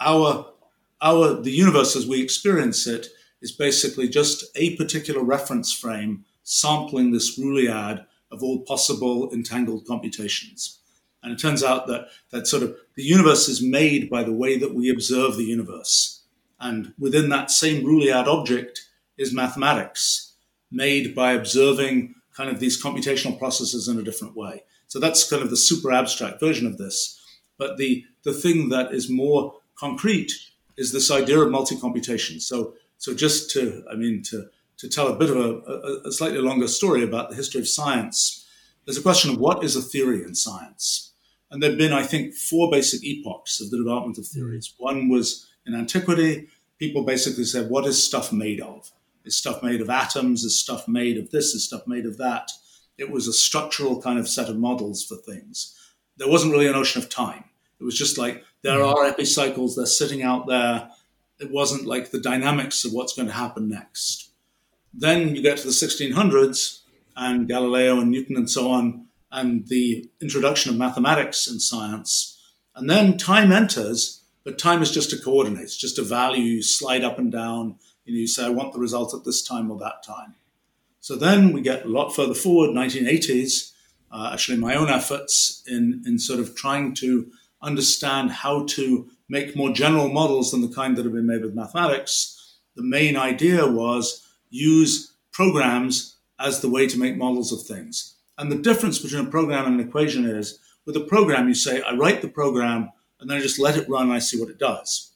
our 0.00 0.46
our 1.00 1.34
the 1.34 1.50
universe 1.50 1.96
as 1.96 2.06
we 2.06 2.22
experience 2.22 2.86
it 2.86 3.08
is 3.40 3.52
basically 3.52 4.08
just 4.08 4.44
a 4.56 4.74
particular 4.76 5.22
reference 5.22 5.72
frame 5.72 6.24
sampling 6.44 7.10
this 7.10 7.38
Ruliad 7.38 8.06
of 8.30 8.42
all 8.42 8.60
possible 8.60 9.30
entangled 9.32 9.86
computations. 9.86 10.80
And 11.22 11.32
it 11.32 11.38
turns 11.38 11.62
out 11.62 11.86
that, 11.86 12.08
that 12.30 12.46
sort 12.46 12.62
of 12.62 12.76
the 12.96 13.02
universe 13.02 13.48
is 13.48 13.62
made 13.62 14.10
by 14.10 14.22
the 14.22 14.32
way 14.32 14.58
that 14.58 14.74
we 14.74 14.90
observe 14.90 15.36
the 15.36 15.44
universe. 15.44 16.22
And 16.60 16.92
within 16.98 17.30
that 17.30 17.50
same 17.50 17.84
Ruliad 17.84 18.26
object 18.26 18.86
is 19.16 19.32
mathematics, 19.32 20.34
made 20.70 21.14
by 21.14 21.32
observing 21.32 22.14
kind 22.36 22.50
of 22.50 22.58
these 22.58 22.82
computational 22.82 23.38
processes 23.38 23.88
in 23.88 23.98
a 23.98 24.02
different 24.02 24.36
way. 24.36 24.64
So 24.88 24.98
that's 24.98 25.28
kind 25.28 25.42
of 25.42 25.50
the 25.50 25.56
super 25.56 25.92
abstract 25.92 26.40
version 26.40 26.66
of 26.66 26.78
this. 26.78 27.20
But 27.58 27.76
the, 27.76 28.04
the 28.24 28.32
thing 28.32 28.68
that 28.70 28.92
is 28.92 29.08
more 29.08 29.54
concrete 29.78 30.32
is 30.76 30.92
this 30.92 31.10
idea 31.10 31.38
of 31.38 31.50
multi-computation. 31.50 32.40
So, 32.40 32.74
so 32.98 33.14
just 33.14 33.50
to, 33.52 33.84
I 33.90 33.94
mean, 33.94 34.22
to, 34.30 34.46
to 34.78 34.88
tell 34.88 35.08
a 35.08 35.16
bit 35.16 35.30
of 35.30 35.36
a, 35.36 35.60
a, 35.70 36.08
a 36.08 36.12
slightly 36.12 36.38
longer 36.38 36.66
story 36.66 37.04
about 37.04 37.30
the 37.30 37.36
history 37.36 37.60
of 37.60 37.68
science, 37.68 38.46
there's 38.84 38.98
a 38.98 39.02
question 39.02 39.30
of 39.30 39.38
what 39.38 39.62
is 39.62 39.76
a 39.76 39.82
theory 39.82 40.22
in 40.22 40.34
science? 40.34 41.12
And 41.50 41.62
there 41.62 41.70
have 41.70 41.78
been, 41.78 41.92
I 41.92 42.02
think, 42.02 42.34
four 42.34 42.70
basic 42.70 43.04
epochs 43.04 43.60
of 43.60 43.70
the 43.70 43.78
development 43.78 44.18
of 44.18 44.26
theories. 44.26 44.68
Mm. 44.68 44.74
One 44.78 45.08
was 45.08 45.48
in 45.66 45.74
antiquity, 45.74 46.48
people 46.78 47.04
basically 47.04 47.44
said, 47.44 47.70
what 47.70 47.86
is 47.86 48.02
stuff 48.02 48.32
made 48.32 48.60
of? 48.60 48.90
Is 49.24 49.36
stuff 49.36 49.62
made 49.62 49.80
of 49.80 49.90
atoms? 49.90 50.44
Is 50.44 50.58
stuff 50.58 50.86
made 50.86 51.18
of 51.18 51.30
this? 51.30 51.54
Is 51.54 51.64
stuff 51.64 51.86
made 51.86 52.06
of 52.06 52.18
that? 52.18 52.50
It 52.98 53.10
was 53.10 53.26
a 53.26 53.32
structural 53.32 54.00
kind 54.00 54.18
of 54.18 54.28
set 54.28 54.48
of 54.48 54.58
models 54.58 55.04
for 55.04 55.16
things. 55.16 55.74
There 56.16 56.28
wasn't 56.28 56.52
really 56.52 56.68
a 56.68 56.72
notion 56.72 57.02
of 57.02 57.08
time. 57.08 57.44
It 57.80 57.84
was 57.84 57.98
just 57.98 58.18
like 58.18 58.44
there 58.62 58.78
mm-hmm. 58.78 58.98
are 58.98 59.04
epicycles, 59.06 59.76
they're 59.76 59.86
sitting 59.86 60.22
out 60.22 60.46
there. 60.46 60.90
It 61.40 61.50
wasn't 61.50 61.86
like 61.86 62.10
the 62.10 62.20
dynamics 62.20 62.84
of 62.84 62.92
what's 62.92 63.14
going 63.14 63.28
to 63.28 63.34
happen 63.34 63.68
next. 63.68 64.30
Then 64.92 65.34
you 65.34 65.42
get 65.42 65.58
to 65.58 65.66
the 65.66 65.72
1600s, 65.72 66.84
and 67.16 67.48
Galileo 67.48 68.00
and 68.00 68.10
Newton 68.10 68.36
and 68.36 68.50
so 68.50 68.70
on, 68.70 69.06
and 69.30 69.66
the 69.68 70.08
introduction 70.20 70.70
of 70.70 70.78
mathematics 70.78 71.46
and 71.46 71.60
science. 71.60 72.38
And 72.74 72.88
then 72.88 73.16
time 73.18 73.52
enters, 73.52 74.22
but 74.44 74.58
time 74.58 74.82
is 74.82 74.90
just 74.90 75.12
a 75.12 75.18
coordinate, 75.18 75.62
it's 75.62 75.76
just 75.76 75.98
a 75.98 76.02
value 76.02 76.42
you 76.42 76.62
slide 76.62 77.04
up 77.04 77.18
and 77.18 77.30
down. 77.30 77.76
You, 78.04 78.14
know, 78.14 78.20
you 78.20 78.26
say, 78.26 78.46
I 78.46 78.50
want 78.50 78.72
the 78.72 78.80
result 78.80 79.14
at 79.14 79.24
this 79.24 79.42
time 79.42 79.70
or 79.70 79.78
that 79.78 80.02
time. 80.02 80.34
So 81.00 81.16
then 81.16 81.52
we 81.52 81.60
get 81.60 81.84
a 81.84 81.88
lot 81.88 82.14
further 82.14 82.34
forward, 82.34 82.70
1980s, 82.70 83.72
uh, 84.10 84.30
actually 84.32 84.58
my 84.58 84.74
own 84.74 84.88
efforts 84.88 85.62
in, 85.66 86.02
in 86.06 86.18
sort 86.18 86.40
of 86.40 86.54
trying 86.54 86.94
to 86.94 87.30
understand 87.60 88.30
how 88.30 88.64
to 88.66 89.08
make 89.28 89.56
more 89.56 89.72
general 89.72 90.08
models 90.08 90.50
than 90.50 90.60
the 90.60 90.74
kind 90.74 90.96
that 90.96 91.04
have 91.04 91.14
been 91.14 91.26
made 91.26 91.42
with 91.42 91.54
mathematics. 91.54 92.56
The 92.76 92.82
main 92.82 93.16
idea 93.16 93.66
was 93.66 94.26
use 94.50 95.12
programs 95.32 96.16
as 96.38 96.60
the 96.60 96.68
way 96.68 96.86
to 96.86 96.98
make 96.98 97.16
models 97.16 97.52
of 97.52 97.62
things. 97.62 98.14
And 98.38 98.50
the 98.50 98.56
difference 98.56 98.98
between 98.98 99.26
a 99.26 99.30
program 99.30 99.66
and 99.66 99.80
an 99.80 99.86
equation 99.86 100.24
is 100.24 100.58
with 100.86 100.96
a 100.96 101.00
program, 101.00 101.48
you 101.48 101.54
say, 101.54 101.82
I 101.82 101.94
write 101.94 102.22
the 102.22 102.28
program 102.28 102.90
and 103.20 103.28
then 103.28 103.38
I 103.38 103.40
just 103.40 103.58
let 103.58 103.76
it 103.76 103.88
run 103.88 104.04
and 104.04 104.12
I 104.12 104.18
see 104.18 104.38
what 104.38 104.50
it 104.50 104.58
does. 104.58 105.12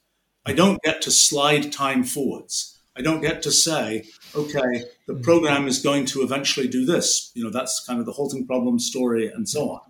I 0.47 0.53
don't 0.53 0.83
get 0.83 1.03
to 1.03 1.11
slide 1.11 1.73
time 1.73 2.05
forwards. 2.05 2.78
I 2.99 3.03
don't 3.03 3.21
get 3.21 3.43
to 3.43 3.53
say, 3.53 4.07
okay, 4.35 4.85
the 5.07 5.15
hmm. 5.15 5.23
program 5.23 5.69
is 5.69 5.81
going 5.81 6.05
to 6.07 6.23
eventually 6.23 6.67
do 6.67 6.85
this. 6.85 7.31
You 7.35 7.45
know, 7.45 7.51
that's 7.51 7.85
kind 7.87 8.01
of 8.01 8.07
the 8.07 8.13
halting 8.13 8.47
problem 8.47 8.79
story 8.79 9.29
and 9.29 9.49
so 9.49 9.71
on. 9.71 9.81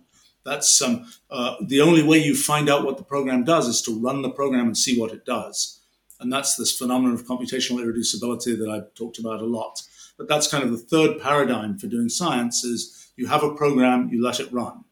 That's 0.45 0.81
um, 0.81 1.05
uh, 1.29 1.55
the 1.65 1.81
only 1.81 2.03
way 2.03 2.17
you 2.19 2.35
find 2.35 2.69
out 2.69 2.85
what 2.85 2.97
the 2.97 3.03
program 3.03 3.43
does 3.43 3.67
is 3.67 3.81
to 3.83 3.99
run 3.99 4.21
the 4.21 4.29
program 4.29 4.67
and 4.67 4.77
see 4.77 4.99
what 4.99 5.11
it 5.11 5.25
does. 5.25 5.79
And 6.19 6.31
that's 6.31 6.55
this 6.55 6.77
phenomenon 6.77 7.13
of 7.13 7.25
computational 7.25 7.83
irreducibility 7.83 8.57
that 8.57 8.69
I've 8.69 8.93
talked 8.93 9.19
about 9.19 9.41
a 9.41 9.45
lot. 9.45 9.81
But 10.17 10.27
that's 10.27 10.47
kind 10.47 10.63
of 10.63 10.71
the 10.71 10.77
third 10.77 11.19
paradigm 11.19 11.77
for 11.77 11.87
doing 11.87 12.09
science 12.09 12.63
is 12.63 13.11
you 13.15 13.27
have 13.27 13.43
a 13.43 13.55
program, 13.55 14.09
you 14.11 14.23
let 14.23 14.39
it 14.39 14.51
run. 14.51 14.83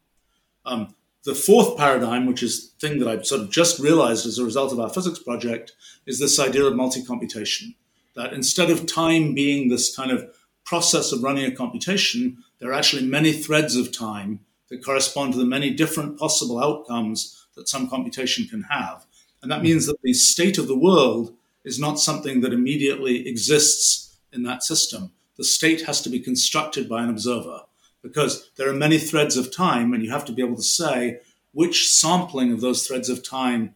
Um, 0.66 0.96
the 1.24 1.36
fourth 1.36 1.78
paradigm, 1.78 2.26
which 2.26 2.42
is 2.42 2.72
the 2.72 2.88
thing 2.88 3.00
that 3.00 3.08
I've 3.08 3.26
sort 3.26 3.42
of 3.42 3.52
just 3.52 3.80
realized 3.80 4.26
as 4.26 4.40
a 4.40 4.46
result 4.46 4.72
of 4.72 4.80
our 4.80 4.90
physics 4.90 5.20
project, 5.20 5.74
is 6.06 6.20
this 6.20 6.40
idea 6.40 6.64
of 6.64 6.76
multi-computation. 6.76 7.76
That 8.18 8.34
instead 8.34 8.72
of 8.72 8.88
time 8.88 9.36
being 9.36 9.70
this 9.70 9.96
kind 9.96 10.12
of 10.12 10.28
process 10.66 11.12
of 11.12 11.24
running 11.24 11.46
a 11.46 11.56
computation, 11.56 12.44
there 12.60 12.72
are 12.72 12.74
actually 12.74 13.06
many 13.06 13.32
threads 13.32 13.76
of 13.76 13.96
time 13.96 14.40
that 14.70 14.84
correspond 14.84 15.34
to 15.34 15.40
the 15.40 15.46
many 15.46 15.70
different 15.70 16.18
possible 16.18 16.60
outcomes 16.62 17.46
that 17.56 17.70
some 17.70 17.88
computation 17.88 18.48
can 18.48 18.64
have. 18.64 19.06
And 19.42 19.52
that 19.52 19.62
means 19.62 19.86
that 19.86 20.02
the 20.02 20.14
state 20.14 20.58
of 20.58 20.68
the 20.68 20.78
world 20.78 21.36
is 21.64 21.80
not 21.80 22.00
something 22.00 22.42
that 22.42 22.54
immediately 22.54 23.28
exists 23.28 24.18
in 24.34 24.42
that 24.44 24.64
system. 24.64 25.12
The 25.38 25.44
state 25.44 25.84
has 25.84 26.02
to 26.02 26.10
be 26.10 26.20
constructed 26.20 26.90
by 26.90 27.04
an 27.04 27.12
observer 27.12 27.62
because 28.02 28.50
there 28.58 28.68
are 28.68 28.74
many 28.74 28.98
threads 28.98 29.38
of 29.38 29.56
time, 29.56 29.94
and 29.94 30.04
you 30.04 30.10
have 30.10 30.26
to 30.26 30.32
be 30.32 30.42
able 30.42 30.56
to 30.56 30.64
say 30.64 31.20
which 31.54 31.90
sampling 31.90 32.52
of 32.52 32.62
those 32.62 32.88
threads 32.88 33.10
of 33.10 33.28
time 33.28 33.76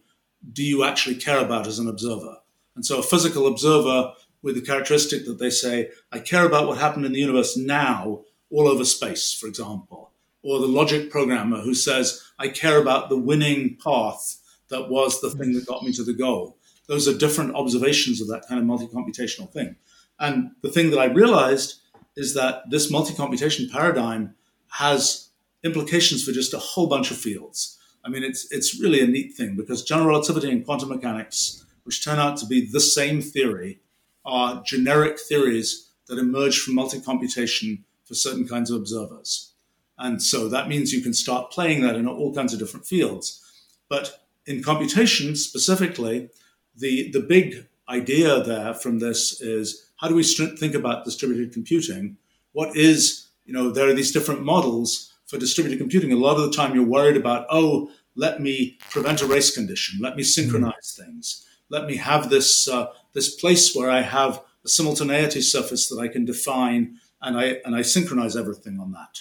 do 0.52 0.64
you 0.64 0.82
actually 0.82 1.14
care 1.14 1.38
about 1.38 1.68
as 1.68 1.78
an 1.78 1.88
observer. 1.88 2.38
And 2.74 2.84
so 2.84 2.98
a 2.98 3.02
physical 3.02 3.46
observer 3.46 4.12
with 4.42 4.54
the 4.56 4.60
characteristic 4.60 5.24
that 5.26 5.38
they 5.38 5.50
say, 5.50 5.90
I 6.10 6.18
care 6.18 6.46
about 6.46 6.66
what 6.66 6.78
happened 6.78 7.06
in 7.06 7.12
the 7.12 7.20
universe 7.20 7.56
now, 7.56 8.22
all 8.50 8.68
over 8.68 8.84
space, 8.84 9.32
for 9.32 9.46
example. 9.46 10.12
Or 10.42 10.58
the 10.58 10.66
logic 10.66 11.10
programmer 11.10 11.60
who 11.60 11.74
says, 11.74 12.22
I 12.38 12.48
care 12.48 12.80
about 12.80 13.08
the 13.08 13.18
winning 13.18 13.76
path 13.82 14.38
that 14.68 14.88
was 14.88 15.20
the 15.20 15.30
thing 15.30 15.52
that 15.52 15.66
got 15.66 15.84
me 15.84 15.92
to 15.92 16.02
the 16.02 16.14
goal. 16.14 16.58
Those 16.88 17.06
are 17.06 17.16
different 17.16 17.54
observations 17.54 18.20
of 18.20 18.28
that 18.28 18.48
kind 18.48 18.60
of 18.60 18.66
multi 18.66 18.86
computational 18.86 19.50
thing. 19.52 19.76
And 20.18 20.50
the 20.62 20.70
thing 20.70 20.90
that 20.90 20.98
I 20.98 21.06
realized 21.06 21.80
is 22.16 22.34
that 22.34 22.70
this 22.70 22.90
multi-computation 22.90 23.68
paradigm 23.70 24.34
has 24.68 25.28
implications 25.64 26.24
for 26.24 26.32
just 26.32 26.54
a 26.54 26.58
whole 26.58 26.86
bunch 26.86 27.10
of 27.10 27.16
fields. 27.16 27.78
I 28.04 28.08
mean, 28.08 28.24
it's 28.24 28.50
it's 28.50 28.80
really 28.80 29.00
a 29.00 29.06
neat 29.06 29.34
thing 29.34 29.56
because 29.56 29.82
general 29.84 30.08
relativity 30.08 30.50
and 30.50 30.64
quantum 30.64 30.88
mechanics, 30.88 31.64
which 31.84 32.04
turn 32.04 32.18
out 32.18 32.36
to 32.38 32.46
be 32.46 32.66
the 32.66 32.80
same 32.80 33.20
theory, 33.20 33.80
are 34.24 34.62
generic 34.64 35.18
theories 35.18 35.90
that 36.08 36.18
emerge 36.18 36.58
from 36.60 36.74
multi-computation 36.74 37.84
for 38.04 38.14
certain 38.14 38.46
kinds 38.46 38.70
of 38.70 38.76
observers. 38.76 39.52
And 39.98 40.22
so 40.22 40.48
that 40.48 40.68
means 40.68 40.92
you 40.92 41.02
can 41.02 41.14
start 41.14 41.50
playing 41.50 41.82
that 41.82 41.96
in 41.96 42.08
all 42.08 42.34
kinds 42.34 42.52
of 42.52 42.58
different 42.58 42.86
fields. 42.86 43.40
But 43.88 44.24
in 44.46 44.62
computation 44.62 45.36
specifically, 45.36 46.30
the, 46.74 47.10
the 47.12 47.20
big 47.20 47.66
idea 47.88 48.42
there 48.42 48.74
from 48.74 48.98
this 48.98 49.40
is 49.40 49.90
how 49.96 50.08
do 50.08 50.14
we 50.14 50.24
think 50.24 50.74
about 50.74 51.04
distributed 51.04 51.52
computing? 51.52 52.16
What 52.52 52.76
is, 52.76 53.28
you 53.44 53.52
know, 53.52 53.70
there 53.70 53.88
are 53.88 53.94
these 53.94 54.12
different 54.12 54.42
models 54.42 55.12
for 55.26 55.38
distributed 55.38 55.78
computing, 55.78 56.12
a 56.12 56.16
lot 56.16 56.36
of 56.36 56.42
the 56.42 56.56
time 56.56 56.74
you're 56.74 56.84
worried 56.84 57.16
about, 57.16 57.46
oh, 57.48 57.90
let 58.14 58.40
me 58.40 58.78
prevent 58.90 59.22
a 59.22 59.26
race 59.26 59.54
condition, 59.54 59.98
let 60.02 60.16
me 60.16 60.22
synchronize 60.22 60.94
mm. 60.94 61.04
things, 61.04 61.46
let 61.70 61.86
me 61.86 61.96
have 61.96 62.28
this 62.28 62.68
uh, 62.68 62.88
this 63.14 63.34
place 63.34 63.74
where 63.74 63.90
I 63.90 64.02
have 64.02 64.42
a 64.64 64.68
simultaneity 64.68 65.40
surface 65.40 65.88
that 65.88 65.98
I 65.98 66.08
can 66.08 66.24
define, 66.24 66.98
and 67.20 67.36
I 67.36 67.58
and 67.64 67.74
I 67.74 67.82
synchronize 67.82 68.36
everything 68.36 68.78
on 68.80 68.92
that. 68.92 69.20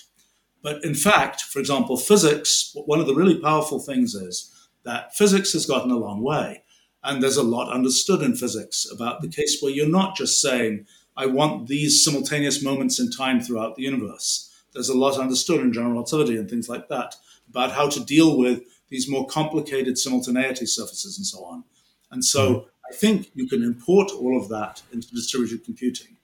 But 0.61 0.83
in 0.83 0.93
fact, 0.93 1.41
for 1.41 1.59
example, 1.59 1.97
physics, 1.97 2.71
one 2.85 2.99
of 2.99 3.07
the 3.07 3.15
really 3.15 3.39
powerful 3.39 3.79
things 3.79 4.13
is 4.13 4.51
that 4.83 5.15
physics 5.15 5.53
has 5.53 5.65
gotten 5.65 5.91
a 5.91 5.97
long 5.97 6.21
way. 6.21 6.63
And 7.03 7.21
there's 7.21 7.37
a 7.37 7.43
lot 7.43 7.73
understood 7.73 8.21
in 8.21 8.35
physics 8.35 8.85
about 8.91 9.21
the 9.21 9.27
case 9.27 9.59
where 9.59 9.71
you're 9.71 9.87
not 9.87 10.15
just 10.15 10.39
saying, 10.39 10.85
I 11.17 11.25
want 11.25 11.67
these 11.67 12.03
simultaneous 12.03 12.63
moments 12.63 12.99
in 12.99 13.09
time 13.09 13.41
throughout 13.41 13.75
the 13.75 13.81
universe. 13.81 14.49
There's 14.73 14.89
a 14.89 14.97
lot 14.97 15.19
understood 15.19 15.61
in 15.61 15.73
general 15.73 15.93
relativity 15.93 16.37
and 16.37 16.49
things 16.49 16.69
like 16.69 16.89
that 16.89 17.15
about 17.49 17.71
how 17.71 17.89
to 17.89 18.05
deal 18.05 18.37
with 18.37 18.61
these 18.89 19.09
more 19.09 19.25
complicated 19.27 19.97
simultaneity 19.97 20.65
surfaces 20.65 21.17
and 21.17 21.25
so 21.25 21.43
on. 21.43 21.63
And 22.11 22.23
so 22.23 22.53
mm-hmm. 22.53 22.69
I 22.91 22.93
think 22.93 23.31
you 23.33 23.47
can 23.47 23.63
import 23.63 24.11
all 24.11 24.37
of 24.37 24.49
that 24.49 24.81
into 24.91 25.07
distributed 25.11 25.63
computing. 25.63 26.17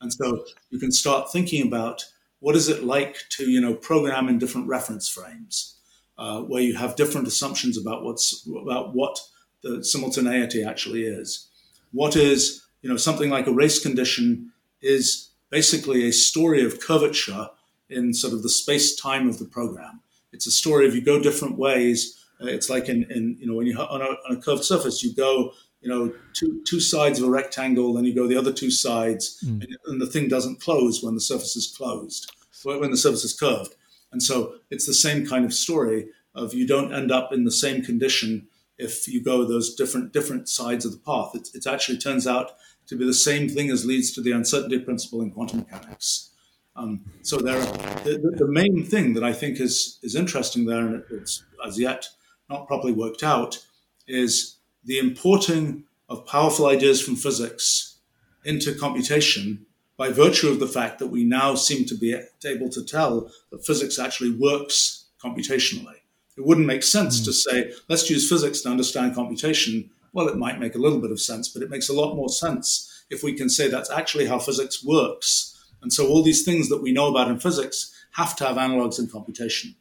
And 0.00 0.12
so 0.12 0.44
you 0.70 0.80
can 0.80 0.90
start 0.90 1.30
thinking 1.30 1.64
about 1.64 2.04
what 2.40 2.56
is 2.56 2.68
it 2.68 2.82
like 2.82 3.16
to, 3.30 3.48
you 3.48 3.60
know, 3.60 3.74
program 3.74 4.28
in 4.28 4.38
different 4.38 4.66
reference 4.66 5.08
frames, 5.08 5.76
uh, 6.18 6.40
where 6.40 6.62
you 6.62 6.76
have 6.76 6.96
different 6.96 7.28
assumptions 7.28 7.78
about 7.78 8.02
what's 8.02 8.44
about 8.46 8.94
what 8.94 9.20
the 9.62 9.84
simultaneity 9.84 10.64
actually 10.64 11.04
is. 11.04 11.48
What 11.92 12.16
is, 12.16 12.64
you 12.82 12.90
know, 12.90 12.96
something 12.96 13.30
like 13.30 13.46
a 13.46 13.52
race 13.52 13.80
condition 13.80 14.52
is 14.82 15.30
basically 15.50 16.08
a 16.08 16.12
story 16.12 16.64
of 16.64 16.80
curvature 16.80 17.48
in 17.88 18.12
sort 18.12 18.32
of 18.32 18.42
the 18.42 18.48
space 18.48 18.96
time 18.96 19.28
of 19.28 19.38
the 19.38 19.44
program. 19.44 20.00
It's 20.32 20.48
a 20.48 20.50
story 20.50 20.86
of 20.86 20.94
you 20.94 21.00
go 21.00 21.22
different 21.22 21.58
ways. 21.58 22.24
Uh, 22.40 22.46
it's 22.46 22.68
like 22.68 22.88
in, 22.88 23.04
in, 23.10 23.36
you 23.40 23.46
know, 23.46 23.54
when 23.54 23.66
you 23.66 23.76
on 23.78 24.02
a, 24.02 24.04
on 24.04 24.36
a 24.36 24.40
curved 24.40 24.64
surface, 24.64 25.02
you 25.02 25.14
go, 25.14 25.52
you 25.80 25.88
know, 25.88 26.12
two, 26.34 26.62
two 26.66 26.80
sides 26.80 27.20
of 27.20 27.28
a 27.28 27.30
rectangle, 27.30 27.92
then 27.94 28.04
you 28.04 28.14
go 28.14 28.26
the 28.26 28.36
other 28.36 28.52
two 28.52 28.70
sides, 28.70 29.42
mm. 29.44 29.62
and, 29.62 29.76
and 29.86 30.00
the 30.00 30.06
thing 30.06 30.28
doesn't 30.28 30.60
close 30.60 31.02
when 31.02 31.14
the 31.14 31.20
surface 31.20 31.56
is 31.56 31.72
closed, 31.76 32.32
when 32.64 32.90
the 32.90 32.96
surface 32.96 33.24
is 33.24 33.38
curved. 33.38 33.74
And 34.10 34.22
so 34.22 34.54
it's 34.70 34.86
the 34.86 34.94
same 34.94 35.26
kind 35.26 35.44
of 35.44 35.52
story 35.52 36.08
of 36.34 36.54
you 36.54 36.66
don't 36.66 36.94
end 36.94 37.12
up 37.12 37.32
in 37.32 37.44
the 37.44 37.50
same 37.50 37.82
condition 37.82 38.48
if 38.78 39.08
you 39.08 39.22
go 39.22 39.44
those 39.44 39.74
different 39.74 40.12
different 40.12 40.48
sides 40.48 40.84
of 40.84 40.92
the 40.92 40.98
path. 40.98 41.32
It, 41.34 41.48
it 41.54 41.66
actually 41.66 41.98
turns 41.98 42.26
out 42.26 42.52
to 42.86 42.96
be 42.96 43.04
the 43.04 43.12
same 43.12 43.48
thing 43.48 43.70
as 43.70 43.84
leads 43.84 44.12
to 44.12 44.22
the 44.22 44.32
uncertainty 44.32 44.78
principle 44.78 45.20
in 45.20 45.30
quantum 45.30 45.60
mechanics. 45.60 46.30
Um, 46.76 47.04
so 47.22 47.38
there, 47.38 47.60
the, 47.60 48.34
the, 48.36 48.46
main 48.46 48.84
thing 48.84 49.14
that 49.14 49.24
I 49.24 49.32
think 49.32 49.60
is 49.60 49.98
is 50.02 50.14
interesting 50.14 50.64
there, 50.64 50.86
and 50.86 51.02
it's 51.10 51.44
as 51.66 51.78
yet 51.78 52.08
not 52.48 52.68
properly 52.68 52.92
worked 52.92 53.24
out, 53.24 53.58
is 54.06 54.57
the 54.84 54.98
importing 54.98 55.84
of 56.08 56.26
powerful 56.26 56.66
ideas 56.66 57.00
from 57.00 57.16
physics 57.16 57.98
into 58.44 58.74
computation 58.74 59.66
by 59.96 60.10
virtue 60.10 60.48
of 60.48 60.60
the 60.60 60.66
fact 60.66 60.98
that 60.98 61.08
we 61.08 61.24
now 61.24 61.54
seem 61.54 61.84
to 61.84 61.94
be 61.94 62.18
able 62.46 62.70
to 62.70 62.84
tell 62.84 63.30
that 63.50 63.66
physics 63.66 63.98
actually 63.98 64.30
works 64.30 65.06
computationally. 65.22 65.96
It 66.36 66.46
wouldn't 66.46 66.66
make 66.66 66.84
sense 66.84 67.20
mm. 67.20 67.24
to 67.24 67.32
say, 67.32 67.72
let's 67.88 68.08
use 68.08 68.28
physics 68.28 68.60
to 68.60 68.68
understand 68.68 69.16
computation. 69.16 69.90
Well, 70.12 70.28
it 70.28 70.36
might 70.36 70.60
make 70.60 70.76
a 70.76 70.78
little 70.78 71.00
bit 71.00 71.10
of 71.10 71.20
sense, 71.20 71.48
but 71.48 71.62
it 71.62 71.70
makes 71.70 71.88
a 71.88 71.92
lot 71.92 72.14
more 72.14 72.28
sense 72.28 73.04
if 73.10 73.24
we 73.24 73.32
can 73.32 73.50
say 73.50 73.68
that's 73.68 73.90
actually 73.90 74.26
how 74.26 74.38
physics 74.38 74.84
works. 74.84 75.56
And 75.82 75.92
so 75.92 76.06
all 76.06 76.22
these 76.22 76.44
things 76.44 76.68
that 76.68 76.80
we 76.80 76.92
know 76.92 77.08
about 77.08 77.28
in 77.28 77.40
physics 77.40 77.92
have 78.12 78.36
to 78.36 78.46
have 78.46 78.56
analogs 78.56 79.00
in 79.00 79.08
computation. 79.08 79.74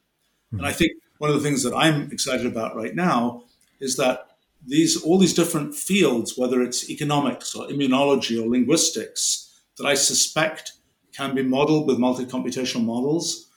Mm. 0.54 0.60
And 0.60 0.68
I 0.68 0.72
think 0.72 0.94
one 1.20 1.30
of 1.30 1.36
the 1.36 1.44
things 1.48 1.62
that 1.62 1.76
I'm 1.76 2.12
excited 2.12 2.48
about 2.48 2.76
right 2.76 2.96
now 2.96 3.44
is 3.80 3.98
that 3.98 4.37
these 4.66 5.02
all 5.04 5.18
these 5.18 5.34
different 5.34 5.76
fields, 5.76 6.38
whether 6.38 6.62
it's 6.62 6.90
economics 6.90 7.56
or 7.56 7.68
immunology 7.68 8.42
or 8.42 8.50
linguistics, 8.50 9.62
that 9.78 9.86
I 9.86 9.96
suspect 9.96 10.74
can 11.16 11.34
be 11.34 11.44
modeled 11.44 11.88
with 11.88 11.98
multi-computational 11.98 12.84
models 12.84 13.48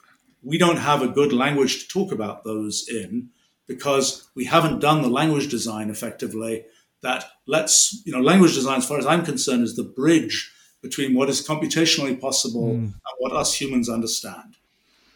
we 0.42 0.58
don't 0.58 0.78
have 0.78 1.02
a 1.02 1.08
good 1.08 1.32
language 1.32 1.82
to 1.82 1.88
talk 1.88 2.12
about 2.12 2.44
those 2.44 2.88
in 2.88 3.28
because 3.66 4.28
we 4.34 4.44
haven't 4.44 4.80
done 4.80 5.02
the 5.02 5.08
language 5.08 5.48
design 5.48 5.90
effectively 5.90 6.64
that 7.02 7.24
lets, 7.46 8.02
you 8.04 8.12
know, 8.12 8.20
language 8.20 8.54
design, 8.54 8.78
as 8.78 8.86
far 8.86 8.98
as 8.98 9.06
I'm 9.06 9.24
concerned, 9.24 9.62
is 9.62 9.76
the 9.76 9.84
bridge 9.84 10.52
between 10.82 11.14
what 11.14 11.28
is 11.28 11.46
computationally 11.46 12.18
possible 12.20 12.68
mm. 12.68 12.84
and 12.84 12.94
what 13.18 13.32
us 13.32 13.54
humans 13.54 13.88
understand. 13.88 14.56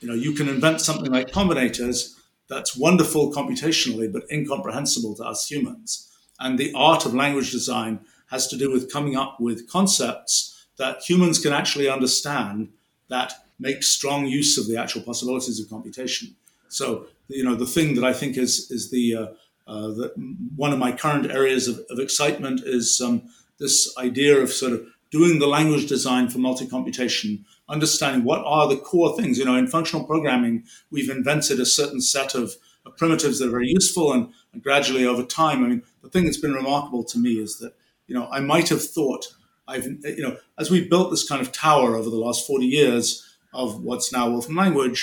You 0.01 0.09
know, 0.09 0.15
you 0.15 0.33
can 0.33 0.49
invent 0.49 0.81
something 0.81 1.11
like 1.11 1.31
combinators 1.31 2.15
that's 2.49 2.77
wonderful 2.77 3.33
computationally, 3.33 4.13
but 4.13 4.31
incomprehensible 4.31 5.15
to 5.17 5.25
us 5.25 5.51
humans. 5.51 6.11
And 6.41 6.59
the 6.59 6.73
art 6.75 7.07
of 7.07 7.15
language 7.15 7.51
design 7.53 8.01
has 8.31 8.47
to 8.49 8.57
do 8.57 8.71
with 8.71 8.93
coming 8.93 9.17
up 9.17 9.41
with 9.41 9.69
concepts 9.69 10.67
that 10.77 11.03
humans 11.03 11.39
can 11.39 11.53
actually 11.53 11.89
understand 11.89 12.69
that 13.09 13.33
make 13.59 13.83
strong 13.83 14.27
use 14.27 14.59
of 14.59 14.67
the 14.67 14.77
actual 14.77 15.03
possibilities 15.03 15.61
of 15.61 15.71
computation. 15.71 16.35
So, 16.69 17.07
you 17.29 17.45
know, 17.45 17.55
the 17.55 17.67
thing 17.67 17.95
that 17.95 18.05
I 18.05 18.13
think 18.13 18.37
is 18.37 18.71
is 18.71 18.91
the, 18.91 19.15
uh, 19.15 19.27
uh, 19.67 19.89
the 19.89 20.13
one 20.57 20.73
of 20.73 20.79
my 20.79 20.93
current 20.93 21.31
areas 21.31 21.69
of, 21.69 21.81
of 21.89 21.99
excitement 22.01 22.63
is 22.65 23.01
um, 23.01 23.23
this 23.59 23.97
idea 23.97 24.41
of 24.41 24.53
sort 24.53 24.73
of 24.73 24.87
doing 25.19 25.39
the 25.39 25.55
language 25.59 25.87
design 25.87 26.29
for 26.29 26.39
multi-computation, 26.39 27.45
understanding 27.69 28.25
what 28.25 28.43
are 28.45 28.67
the 28.69 28.83
core 28.91 29.13
things. 29.17 29.39
You 29.39 29.47
know, 29.47 29.57
in 29.63 29.75
functional 29.77 30.07
programming, 30.13 30.65
we've 30.91 31.15
invented 31.19 31.59
a 31.61 31.75
certain 31.81 32.01
set 32.01 32.35
of, 32.35 32.47
of 32.87 32.97
primitives 32.97 33.39
that 33.39 33.49
are 33.49 33.59
very 33.59 33.71
useful, 33.81 34.13
and, 34.13 34.25
and 34.53 34.63
gradually 34.63 35.07
over 35.07 35.23
time, 35.23 35.59
I 35.65 35.69
mean, 35.69 35.83
the 36.03 36.11
thing 36.11 36.25
that's 36.25 36.45
been 36.47 36.61
remarkable 36.63 37.05
to 37.13 37.19
me 37.19 37.33
is 37.47 37.59
that 37.61 37.73
you 38.09 38.15
know 38.17 38.27
I 38.39 38.41
might 38.41 38.69
have 38.69 38.85
thought 38.97 39.25
I've 39.67 39.87
you 40.19 40.25
know 40.25 40.37
as 40.59 40.71
we 40.71 40.89
built 40.93 41.11
this 41.11 41.27
kind 41.31 41.41
of 41.41 41.53
tower 41.53 41.97
over 41.97 42.11
the 42.11 42.25
last 42.27 42.47
forty 42.47 42.67
years 42.67 43.05
of 43.55 43.69
what's 43.83 44.13
now 44.13 44.29
Wolfram 44.29 44.57
language, 44.57 45.01